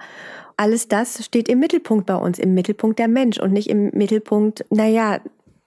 Alles 0.57 0.89
das 0.89 1.25
steht 1.25 1.49
im 1.49 1.59
Mittelpunkt 1.59 2.07
bei 2.07 2.17
uns, 2.17 2.39
im 2.39 2.55
Mittelpunkt 2.55 2.99
der 2.99 3.09
Mensch 3.09 3.39
und 3.39 3.53
nicht 3.53 3.69
im 3.69 3.91
Mittelpunkt, 3.93 4.64
naja, 4.71 5.21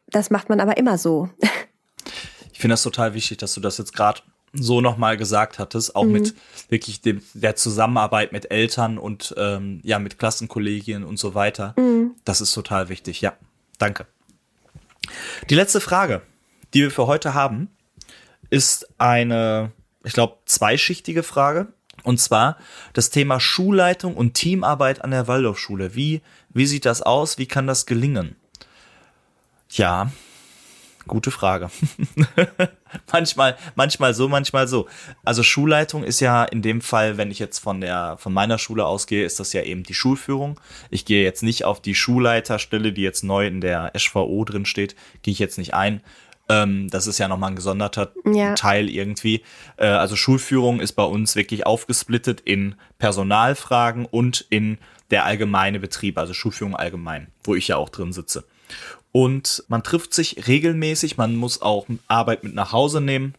das 0.08 0.32
macht 0.32 0.50
man 0.50 0.60
aber 0.60 0.78
immer 0.78 0.97
so. 0.97 1.30
Ich 2.52 2.62
finde 2.62 2.74
das 2.74 2.84
total 2.84 3.14
wichtig, 3.14 3.38
dass 3.38 3.54
du 3.54 3.62
das 3.62 3.78
jetzt 3.78 3.93
gerade 3.93 4.20
so 4.54 4.82
nochmal 4.82 5.18
gesagt 5.18 5.60
hattest, 5.60 5.95
auch 5.95 6.06
mhm. 6.06 6.12
mit 6.12 6.36
wirklich 6.70 7.02
dem, 7.02 7.22
der 7.34 7.56
Zusammenarbeit 7.56 8.32
mit 8.32 8.52
Eltern 8.52 8.97
und 8.97 9.34
ähm, 9.38 9.82
ja, 9.84 10.00
mit 10.00 10.18
Klassenkollegien 10.20 11.04
und 11.04 11.18
so 11.18 11.36
weiter. 11.36 11.74
Mhm. 11.78 12.16
Das 12.26 12.41
ist 12.41 12.54
total 12.54 12.89
wichtig. 12.89 13.22
Ja, 13.22 13.34
danke. 13.78 14.06
Die 15.50 15.56
letzte 15.56 15.82
Frage, 15.82 16.22
die 16.74 16.82
wir 16.82 16.91
für 16.91 17.08
heute 17.08 17.34
haben, 17.34 17.70
ist 18.50 18.88
eine, 18.97 19.71
ich 20.04 20.13
glaube, 20.13 20.38
zweischichtige 20.46 21.24
Frage. 21.24 21.67
Und 22.04 22.20
zwar 22.20 22.58
das 22.93 23.09
Thema 23.09 23.39
Schulleitung 23.39 24.16
und 24.16 24.34
Teamarbeit 24.34 25.04
an 25.04 25.12
der 25.12 25.28
Waldorfschule. 25.28 25.96
Wie, 25.96 26.21
wie 26.50 26.66
sieht 26.66 26.86
das 26.86 27.01
aus? 27.01 27.38
Wie 27.38 27.46
kann 27.46 27.67
das 27.67 27.86
gelingen? 27.86 28.36
Ja, 29.70 30.12
Gute 31.09 31.31
Frage. 31.31 31.71
manchmal, 33.11 33.57
manchmal 33.73 34.13
so, 34.13 34.29
manchmal 34.29 34.67
so. 34.67 34.87
Also 35.25 35.41
Schulleitung 35.41 36.03
ist 36.03 36.19
ja 36.19 36.43
in 36.43 36.61
dem 36.61 36.81
Fall, 36.81 37.17
wenn 37.17 37.31
ich 37.31 37.39
jetzt 37.39 37.57
von 37.57 37.81
der, 37.81 38.17
von 38.19 38.31
meiner 38.31 38.59
Schule 38.59 38.86
ausgehe, 38.86 39.25
ist 39.25 39.39
das 39.39 39.51
ja 39.51 39.63
eben 39.63 39.81
die 39.81 39.95
Schulführung. 39.95 40.59
Ich 40.91 41.05
gehe 41.05 41.23
jetzt 41.23 41.41
nicht 41.41 41.65
auf 41.65 41.81
die 41.81 41.95
Schulleiterstelle, 41.95 42.93
die 42.93 43.01
jetzt 43.01 43.23
neu 43.23 43.47
in 43.47 43.59
der 43.59 43.91
SVO 43.97 44.45
drin 44.45 44.65
steht, 44.65 44.95
gehe 45.23 45.31
ich 45.31 45.39
jetzt 45.39 45.57
nicht 45.57 45.73
ein. 45.73 46.01
Ähm, 46.47 46.91
das 46.91 47.07
ist 47.07 47.17
ja 47.17 47.27
nochmal 47.27 47.49
ein 47.49 47.55
gesonderter 47.55 48.11
ja. 48.31 48.53
Teil 48.53 48.87
irgendwie. 48.87 49.41
Äh, 49.77 49.87
also 49.87 50.15
Schulführung 50.15 50.79
ist 50.79 50.91
bei 50.93 51.03
uns 51.03 51.36
wirklich 51.36 51.65
aufgesplittet 51.65 52.39
in 52.41 52.75
Personalfragen 52.99 54.05
und 54.05 54.45
in 54.51 54.77
der 55.09 55.25
allgemeine 55.25 55.79
Betrieb, 55.79 56.19
also 56.19 56.36
Schulführung 56.36 56.75
allgemein, 56.75 57.29
wo 57.43 57.55
ich 57.55 57.67
ja 57.69 57.77
auch 57.77 57.89
drin 57.89 58.13
sitze. 58.13 58.43
Und 59.11 59.63
man 59.67 59.83
trifft 59.83 60.13
sich 60.13 60.47
regelmäßig, 60.47 61.17
man 61.17 61.36
muss 61.36 61.61
auch 61.61 61.87
Arbeit 62.07 62.43
mit 62.43 62.53
nach 62.53 62.71
Hause 62.71 63.01
nehmen. 63.01 63.33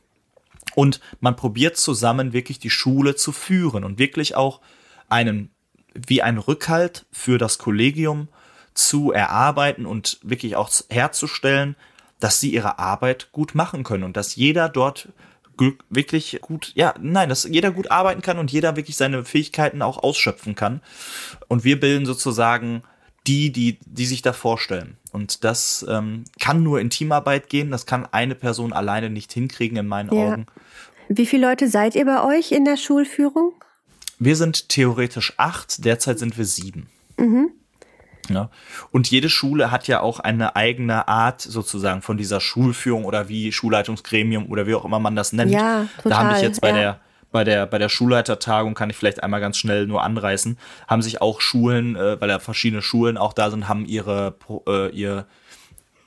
Und 0.74 1.00
man 1.20 1.36
probiert 1.36 1.76
zusammen 1.76 2.32
wirklich 2.32 2.58
die 2.58 2.70
Schule 2.70 3.16
zu 3.16 3.32
führen 3.32 3.84
und 3.84 3.98
wirklich 3.98 4.34
auch 4.34 4.60
einen, 5.08 5.50
wie 5.94 6.22
ein 6.22 6.38
Rückhalt 6.38 7.06
für 7.10 7.38
das 7.38 7.58
Kollegium 7.58 8.28
zu 8.74 9.12
erarbeiten 9.12 9.86
und 9.86 10.18
wirklich 10.22 10.56
auch 10.56 10.70
herzustellen, 10.88 11.76
dass 12.20 12.40
sie 12.40 12.52
ihre 12.52 12.78
Arbeit 12.78 13.32
gut 13.32 13.54
machen 13.54 13.82
können 13.82 14.04
und 14.04 14.16
dass 14.16 14.36
jeder 14.36 14.68
dort 14.68 15.08
wirklich 15.90 16.38
gut, 16.40 16.72
ja, 16.74 16.94
nein, 17.00 17.28
dass 17.28 17.44
jeder 17.44 17.70
gut 17.70 17.90
arbeiten 17.90 18.22
kann 18.22 18.38
und 18.38 18.50
jeder 18.50 18.76
wirklich 18.76 18.96
seine 18.96 19.24
Fähigkeiten 19.24 19.82
auch 19.82 20.02
ausschöpfen 20.02 20.54
kann. 20.54 20.80
Und 21.48 21.64
wir 21.64 21.78
bilden 21.78 22.06
sozusagen 22.06 22.82
die, 23.26 23.52
die, 23.52 23.78
die 23.84 24.06
sich 24.06 24.22
da 24.22 24.32
vorstellen. 24.32 24.96
Und 25.12 25.44
das 25.44 25.84
ähm, 25.88 26.24
kann 26.38 26.62
nur 26.62 26.80
in 26.80 26.90
Teamarbeit 26.90 27.48
gehen. 27.48 27.70
Das 27.70 27.86
kann 27.86 28.06
eine 28.10 28.34
Person 28.34 28.72
alleine 28.72 29.10
nicht 29.10 29.32
hinkriegen, 29.32 29.76
in 29.76 29.86
meinen 29.86 30.14
ja. 30.14 30.32
Augen. 30.32 30.46
Wie 31.08 31.26
viele 31.26 31.48
Leute 31.48 31.68
seid 31.68 31.96
ihr 31.96 32.04
bei 32.04 32.22
euch 32.22 32.52
in 32.52 32.64
der 32.64 32.76
Schulführung? 32.76 33.52
Wir 34.18 34.36
sind 34.36 34.68
theoretisch 34.68 35.34
acht, 35.38 35.84
derzeit 35.84 36.18
sind 36.18 36.38
wir 36.38 36.44
sieben. 36.44 36.88
Mhm. 37.16 37.50
Ja. 38.28 38.50
Und 38.92 39.10
jede 39.10 39.28
Schule 39.28 39.70
hat 39.70 39.88
ja 39.88 40.00
auch 40.00 40.20
eine 40.20 40.54
eigene 40.56 41.08
Art 41.08 41.40
sozusagen 41.40 42.02
von 42.02 42.16
dieser 42.16 42.40
Schulführung 42.40 43.04
oder 43.04 43.28
wie 43.28 43.50
Schulleitungsgremium 43.50 44.50
oder 44.50 44.66
wie 44.66 44.74
auch 44.74 44.84
immer 44.84 45.00
man 45.00 45.16
das 45.16 45.32
nennt. 45.32 45.50
Ja, 45.50 45.88
total, 45.96 46.10
da 46.10 46.18
habe 46.18 46.36
ich 46.36 46.42
jetzt 46.42 46.60
bei 46.60 46.68
ja. 46.68 46.74
der 46.74 47.00
bei 47.32 47.44
der, 47.44 47.66
bei 47.66 47.78
der 47.78 47.88
Schulleitertagung 47.88 48.74
kann 48.74 48.90
ich 48.90 48.96
vielleicht 48.96 49.22
einmal 49.22 49.40
ganz 49.40 49.56
schnell 49.56 49.86
nur 49.86 50.02
anreißen, 50.02 50.58
haben 50.88 51.02
sich 51.02 51.20
auch 51.22 51.40
Schulen, 51.40 51.96
äh, 51.96 52.20
weil 52.20 52.28
da 52.28 52.38
verschiedene 52.38 52.82
Schulen 52.82 53.16
auch 53.16 53.32
da 53.32 53.50
sind, 53.50 53.68
haben 53.68 53.86
ihre, 53.86 54.34
äh, 54.66 54.90
ihr, 54.90 55.26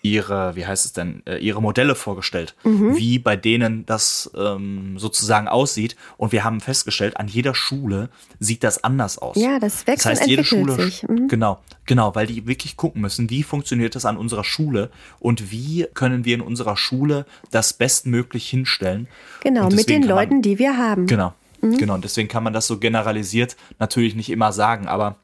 ihre, 0.03 0.55
wie 0.57 0.67
heißt 0.67 0.85
es 0.85 0.91
denn, 0.91 1.23
äh, 1.25 1.37
ihre 1.37 1.61
Modelle 1.61 1.95
vorgestellt, 1.95 2.55
mhm. 2.63 2.95
wie 2.97 3.19
bei 3.19 3.37
denen 3.37 3.85
das 3.85 4.29
ähm, 4.35 4.99
sozusagen 4.99 5.47
aussieht. 5.47 5.95
Und 6.17 6.33
wir 6.33 6.43
haben 6.43 6.59
festgestellt, 6.59 7.17
an 7.17 7.29
jeder 7.29 7.55
Schule 7.55 8.09
sieht 8.39 8.65
das 8.65 8.83
anders 8.83 9.17
aus. 9.17 9.37
Ja, 9.37 9.59
das 9.59 9.87
wächst 9.87 10.05
das 10.05 10.19
heißt, 10.19 10.27
jede 10.27 10.43
Schule, 10.43 10.75
sich. 10.75 11.03
Mhm. 11.07 11.29
genau, 11.29 11.61
genau, 11.85 12.13
weil 12.15 12.27
die 12.27 12.45
wirklich 12.45 12.75
gucken 12.75 13.01
müssen, 13.01 13.29
wie 13.29 13.43
funktioniert 13.43 13.95
das 13.95 14.03
an 14.03 14.17
unserer 14.17 14.43
Schule 14.43 14.91
und 15.19 15.51
wie 15.51 15.87
können 15.93 16.25
wir 16.25 16.35
in 16.35 16.41
unserer 16.41 16.75
Schule 16.75 17.25
das 17.51 17.71
bestmöglich 17.71 18.49
hinstellen. 18.49 19.07
Genau, 19.41 19.69
mit 19.69 19.87
den 19.87 20.03
Leuten, 20.03 20.35
man, 20.35 20.41
die 20.41 20.59
wir 20.59 20.77
haben. 20.77 21.07
Genau, 21.07 21.33
mhm. 21.61 21.77
genau. 21.77 21.93
Und 21.93 22.03
deswegen 22.03 22.27
kann 22.27 22.43
man 22.43 22.51
das 22.51 22.67
so 22.67 22.77
generalisiert 22.77 23.55
natürlich 23.79 24.15
nicht 24.15 24.29
immer 24.29 24.51
sagen, 24.51 24.85
aber 24.87 25.15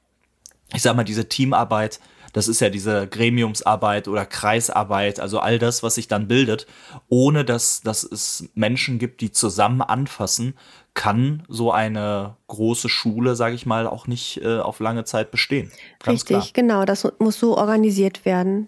ich 0.73 0.81
sag 0.83 0.95
mal, 0.95 1.03
diese 1.03 1.27
Teamarbeit, 1.27 1.99
das 2.33 2.47
ist 2.47 2.59
ja 2.59 2.69
diese 2.69 3.07
Gremiumsarbeit 3.07 4.07
oder 4.07 4.25
Kreisarbeit, 4.25 5.19
also 5.19 5.39
all 5.39 5.59
das, 5.59 5.83
was 5.83 5.95
sich 5.95 6.07
dann 6.07 6.27
bildet, 6.27 6.67
ohne 7.07 7.45
dass, 7.45 7.81
dass 7.81 8.03
es 8.03 8.49
Menschen 8.55 8.99
gibt, 8.99 9.21
die 9.21 9.31
zusammen 9.31 9.81
anfassen, 9.81 10.53
kann 10.93 11.43
so 11.47 11.71
eine 11.71 12.35
große 12.47 12.89
Schule, 12.89 13.35
sage 13.35 13.55
ich 13.55 13.65
mal, 13.65 13.87
auch 13.87 14.07
nicht 14.07 14.41
äh, 14.43 14.59
auf 14.59 14.79
lange 14.79 15.05
Zeit 15.05 15.31
bestehen. 15.31 15.71
Ganz 16.03 16.21
Richtig, 16.21 16.27
klar. 16.27 16.49
genau, 16.53 16.85
das 16.85 17.07
muss 17.19 17.39
so 17.39 17.57
organisiert 17.57 18.25
werden. 18.25 18.67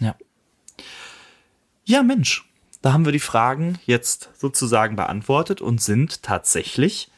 Ja. 0.00 0.14
Ja, 1.84 2.02
Mensch, 2.02 2.48
da 2.80 2.92
haben 2.92 3.04
wir 3.04 3.12
die 3.12 3.20
Fragen 3.20 3.78
jetzt 3.86 4.30
sozusagen 4.36 4.96
beantwortet 4.96 5.60
und 5.60 5.80
sind 5.80 6.22
tatsächlich 6.22 7.10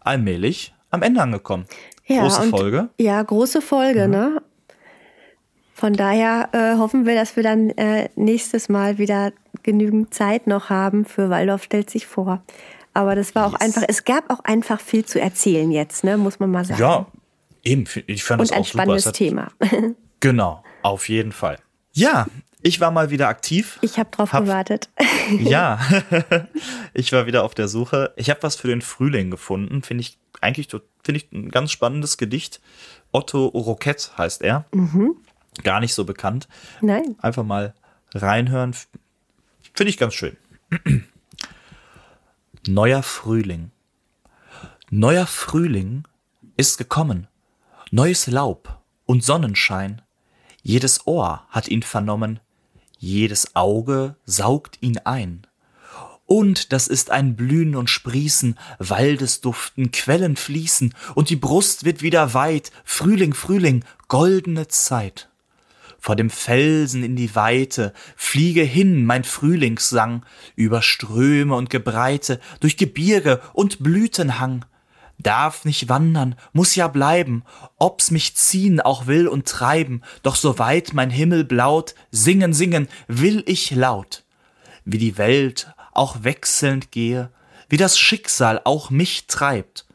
allmählich 0.00 0.74
am 0.90 1.02
Ende 1.02 1.22
angekommen. 1.22 1.66
Ja, 2.06 2.22
große 2.22 2.42
und, 2.42 2.50
Folge. 2.50 2.88
Ja, 2.98 3.22
große 3.22 3.62
Folge, 3.62 4.06
mhm. 4.06 4.10
ne? 4.10 4.42
Von 5.76 5.92
daher 5.92 6.50
äh, 6.52 6.78
hoffen 6.78 7.04
wir, 7.04 7.16
dass 7.16 7.34
wir 7.34 7.42
dann 7.42 7.70
äh, 7.70 8.08
nächstes 8.14 8.68
Mal 8.68 8.96
wieder 8.98 9.32
genügend 9.64 10.14
Zeit 10.14 10.46
noch 10.46 10.70
haben 10.70 11.04
für 11.04 11.30
Waldorf 11.30 11.64
stellt 11.64 11.90
sich 11.90 12.06
vor. 12.06 12.44
Aber 12.94 13.16
das 13.16 13.34
war 13.34 13.48
auch 13.48 13.52
yes. 13.54 13.60
einfach, 13.60 13.82
es 13.88 14.04
gab 14.04 14.30
auch 14.30 14.38
einfach 14.44 14.80
viel 14.80 15.04
zu 15.04 15.20
erzählen 15.20 15.72
jetzt, 15.72 16.04
ne, 16.04 16.16
muss 16.16 16.38
man 16.38 16.52
mal 16.52 16.64
sagen. 16.64 16.80
Ja, 16.80 17.06
eben. 17.64 17.86
Ich 18.06 18.22
fand 18.22 18.40
Und 18.40 18.50
das 18.50 18.56
ein 18.56 18.62
auch 18.62 18.66
spannendes 18.66 19.04
super. 19.04 19.16
Thema. 19.16 19.48
genau, 20.20 20.62
auf 20.82 21.08
jeden 21.08 21.32
Fall. 21.32 21.58
Ja, 21.92 22.28
ich 22.62 22.80
war 22.80 22.92
mal 22.92 23.10
wieder 23.10 23.26
aktiv. 23.26 23.80
Ich 23.82 23.98
habe 23.98 24.10
drauf 24.12 24.32
hab, 24.32 24.44
gewartet. 24.44 24.90
ja, 25.40 25.80
ich 26.94 27.12
war 27.12 27.26
wieder 27.26 27.42
auf 27.42 27.54
der 27.54 27.66
Suche. 27.66 28.12
Ich 28.14 28.30
habe 28.30 28.44
was 28.44 28.54
für 28.54 28.68
den 28.68 28.80
Frühling 28.80 29.32
gefunden. 29.32 29.82
Finde 29.82 30.02
ich 30.02 30.18
eigentlich 30.40 30.68
finde 30.68 31.18
ich 31.18 31.32
ein 31.32 31.50
ganz 31.50 31.72
spannendes 31.72 32.16
Gedicht. 32.16 32.60
Otto 33.10 33.46
Roquette 33.46 34.16
heißt 34.16 34.42
er. 34.42 34.66
Mhm 34.72 35.16
gar 35.62 35.80
nicht 35.80 35.94
so 35.94 36.04
bekannt. 36.04 36.48
Nein. 36.80 37.16
Einfach 37.18 37.44
mal 37.44 37.74
reinhören. 38.14 38.74
Finde 39.74 39.90
ich 39.90 39.98
ganz 39.98 40.14
schön. 40.14 40.36
Neuer 42.66 43.02
Frühling. 43.02 43.70
Neuer 44.90 45.26
Frühling 45.26 46.04
ist 46.56 46.78
gekommen. 46.78 47.28
Neues 47.90 48.26
Laub 48.26 48.80
und 49.06 49.24
Sonnenschein. 49.24 50.02
Jedes 50.62 51.06
Ohr 51.06 51.46
hat 51.50 51.68
ihn 51.68 51.82
vernommen. 51.82 52.40
Jedes 52.98 53.54
Auge 53.54 54.16
saugt 54.24 54.78
ihn 54.80 54.98
ein. 54.98 55.46
Und 56.26 56.72
das 56.72 56.88
ist 56.88 57.10
ein 57.10 57.36
Blühen 57.36 57.76
und 57.76 57.90
Sprießen, 57.90 58.58
Waldesduften, 58.78 59.90
Quellen 59.90 60.36
fließen, 60.36 60.94
und 61.14 61.28
die 61.28 61.36
Brust 61.36 61.84
wird 61.84 62.00
wieder 62.00 62.32
weit, 62.32 62.72
Frühling, 62.84 63.34
Frühling, 63.34 63.84
goldene 64.08 64.68
Zeit 64.68 65.28
vor 66.04 66.16
dem 66.16 66.28
Felsen 66.28 67.02
in 67.02 67.16
die 67.16 67.34
Weite, 67.34 67.94
fliege 68.14 68.60
hin, 68.60 69.06
mein 69.06 69.24
Frühlingssang, 69.24 70.22
über 70.54 70.82
Ströme 70.82 71.54
und 71.54 71.70
Gebreite, 71.70 72.40
durch 72.60 72.76
Gebirge 72.76 73.40
und 73.54 73.82
Blütenhang. 73.82 74.66
Darf 75.18 75.64
nicht 75.64 75.88
wandern, 75.88 76.34
muss 76.52 76.74
ja 76.74 76.88
bleiben, 76.88 77.42
ob's 77.78 78.10
mich 78.10 78.36
ziehen 78.36 78.82
auch 78.82 79.06
will 79.06 79.26
und 79.26 79.48
treiben, 79.48 80.02
doch 80.22 80.36
soweit 80.36 80.92
mein 80.92 81.08
Himmel 81.08 81.42
blaut, 81.42 81.94
singen, 82.10 82.52
singen 82.52 82.88
will 83.08 83.42
ich 83.46 83.70
laut. 83.70 84.24
Wie 84.84 84.98
die 84.98 85.16
Welt 85.16 85.72
auch 85.94 86.22
wechselnd 86.22 86.92
gehe, 86.92 87.30
wie 87.70 87.78
das 87.78 87.98
Schicksal 87.98 88.60
auch 88.64 88.90
mich 88.90 89.26
treibt, 89.26 89.86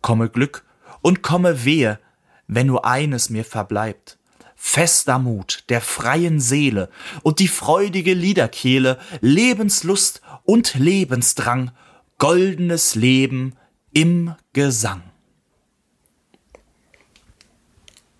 komme 0.00 0.28
Glück 0.28 0.64
und 1.02 1.24
komme 1.24 1.64
Wehe, 1.64 1.98
wenn 2.46 2.68
nur 2.68 2.84
eines 2.84 3.30
mir 3.30 3.44
verbleibt 3.44 4.16
fester 4.56 5.18
Mut 5.18 5.64
der 5.68 5.80
freien 5.80 6.40
Seele 6.40 6.88
und 7.22 7.38
die 7.38 7.48
freudige 7.48 8.14
Liederkehle, 8.14 8.98
Lebenslust 9.20 10.22
und 10.44 10.74
Lebensdrang, 10.74 11.70
goldenes 12.18 12.94
Leben 12.94 13.54
im 13.92 14.34
Gesang. 14.52 15.02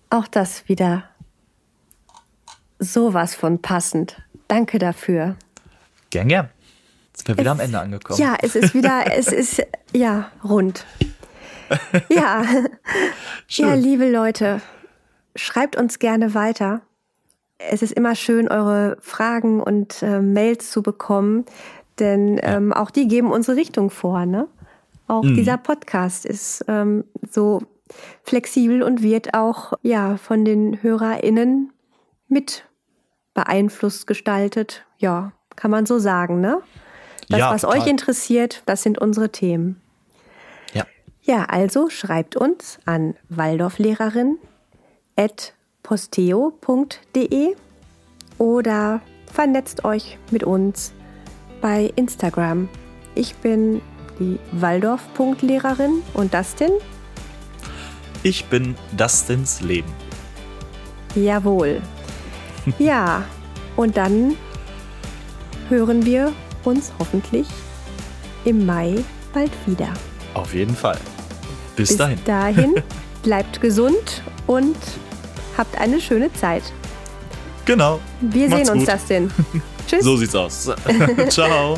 Auch 0.09 0.27
das 0.27 0.69
wieder 0.69 1.03
sowas 2.79 3.35
von 3.35 3.61
passend. 3.61 4.21
Danke 4.47 4.79
dafür. 4.79 5.35
Gern, 6.09 6.29
gern. 6.29 6.49
Jetzt 7.07 7.25
sind 7.25 7.27
wir 7.29 7.37
wieder 7.37 7.51
es, 7.51 7.59
am 7.59 7.59
Ende 7.59 7.79
angekommen. 7.79 8.19
Ja, 8.19 8.37
es 8.41 8.55
ist 8.55 8.73
wieder, 8.73 9.05
es 9.13 9.27
ist, 9.27 9.61
ja, 9.93 10.31
rund. 10.43 10.85
Ja. 12.09 12.43
Schön. 13.47 13.67
Ja, 13.67 13.73
liebe 13.73 14.09
Leute, 14.09 14.61
schreibt 15.37 15.77
uns 15.77 15.99
gerne 15.99 16.33
weiter. 16.33 16.81
Es 17.57 17.81
ist 17.81 17.93
immer 17.93 18.15
schön, 18.15 18.47
eure 18.49 18.97
Fragen 18.99 19.61
und 19.61 20.01
äh, 20.03 20.19
Mails 20.19 20.69
zu 20.69 20.83
bekommen, 20.83 21.45
denn 21.99 22.39
ähm, 22.43 22.73
auch 22.73 22.91
die 22.91 23.07
geben 23.07 23.31
unsere 23.31 23.57
Richtung 23.57 23.89
vor. 23.89 24.25
Ne? 24.25 24.47
Auch 25.07 25.23
mhm. 25.23 25.35
dieser 25.35 25.57
Podcast 25.57 26.25
ist 26.25 26.65
ähm, 26.67 27.05
so 27.29 27.61
flexibel 28.23 28.83
und 28.83 29.01
wird 29.01 29.33
auch 29.33 29.73
ja 29.81 30.17
von 30.17 30.45
den 30.45 30.81
HörerInnen 30.83 31.71
mit 32.27 32.65
beeinflusst 33.33 34.07
gestaltet. 34.07 34.85
Ja, 34.97 35.31
kann 35.55 35.71
man 35.71 35.85
so 35.85 35.99
sagen, 35.99 36.41
ne? 36.41 36.61
Das, 37.29 37.39
ja, 37.39 37.51
was 37.51 37.61
total. 37.61 37.79
euch 37.79 37.87
interessiert, 37.87 38.63
das 38.65 38.83
sind 38.83 38.99
unsere 38.99 39.31
Themen. 39.31 39.81
Ja. 40.73 40.85
Ja, 41.21 41.45
also 41.45 41.89
schreibt 41.89 42.35
uns 42.35 42.79
an 42.85 43.15
Waldorflehrerin 43.29 44.37
posteo.de 45.83 47.55
oder 48.37 49.01
vernetzt 49.31 49.85
euch 49.85 50.17
mit 50.31 50.43
uns 50.43 50.91
bei 51.61 51.91
Instagram. 51.95 52.69
Ich 53.15 53.35
bin 53.35 53.81
die 54.19 54.37
Waldorf-Lehrerin 54.51 56.01
und 56.13 56.33
Dustin? 56.33 56.71
Ich 58.23 58.45
bin 58.45 58.75
Dustins 58.95 59.61
Leben. 59.61 59.91
Jawohl. 61.15 61.81
ja, 62.79 63.23
und 63.75 63.95
dann 63.97 64.35
hören 65.69 66.05
wir 66.05 66.33
uns 66.63 66.91
hoffentlich 66.99 67.47
im 68.45 68.65
Mai 68.65 69.03
bald 69.33 69.51
wieder. 69.65 69.93
Auf 70.33 70.53
jeden 70.53 70.75
Fall. 70.75 70.97
Bis, 71.75 71.89
Bis 71.89 71.97
dahin. 71.97 72.19
dahin 72.25 72.75
bleibt 73.23 73.61
gesund 73.61 74.23
und 74.47 74.75
Habt 75.57 75.77
eine 75.77 75.99
schöne 75.99 76.31
Zeit. 76.33 76.63
Genau. 77.65 77.99
Wir 78.21 78.49
Macht's 78.49 78.67
sehen 78.67 78.73
uns 78.77 78.85
gut. 78.85 78.93
das 78.93 79.05
denn. 79.09 79.31
Tschüss. 79.87 80.03
So 80.03 80.17
sieht's 80.17 80.35
aus. 80.35 80.69
Ciao. 81.29 81.77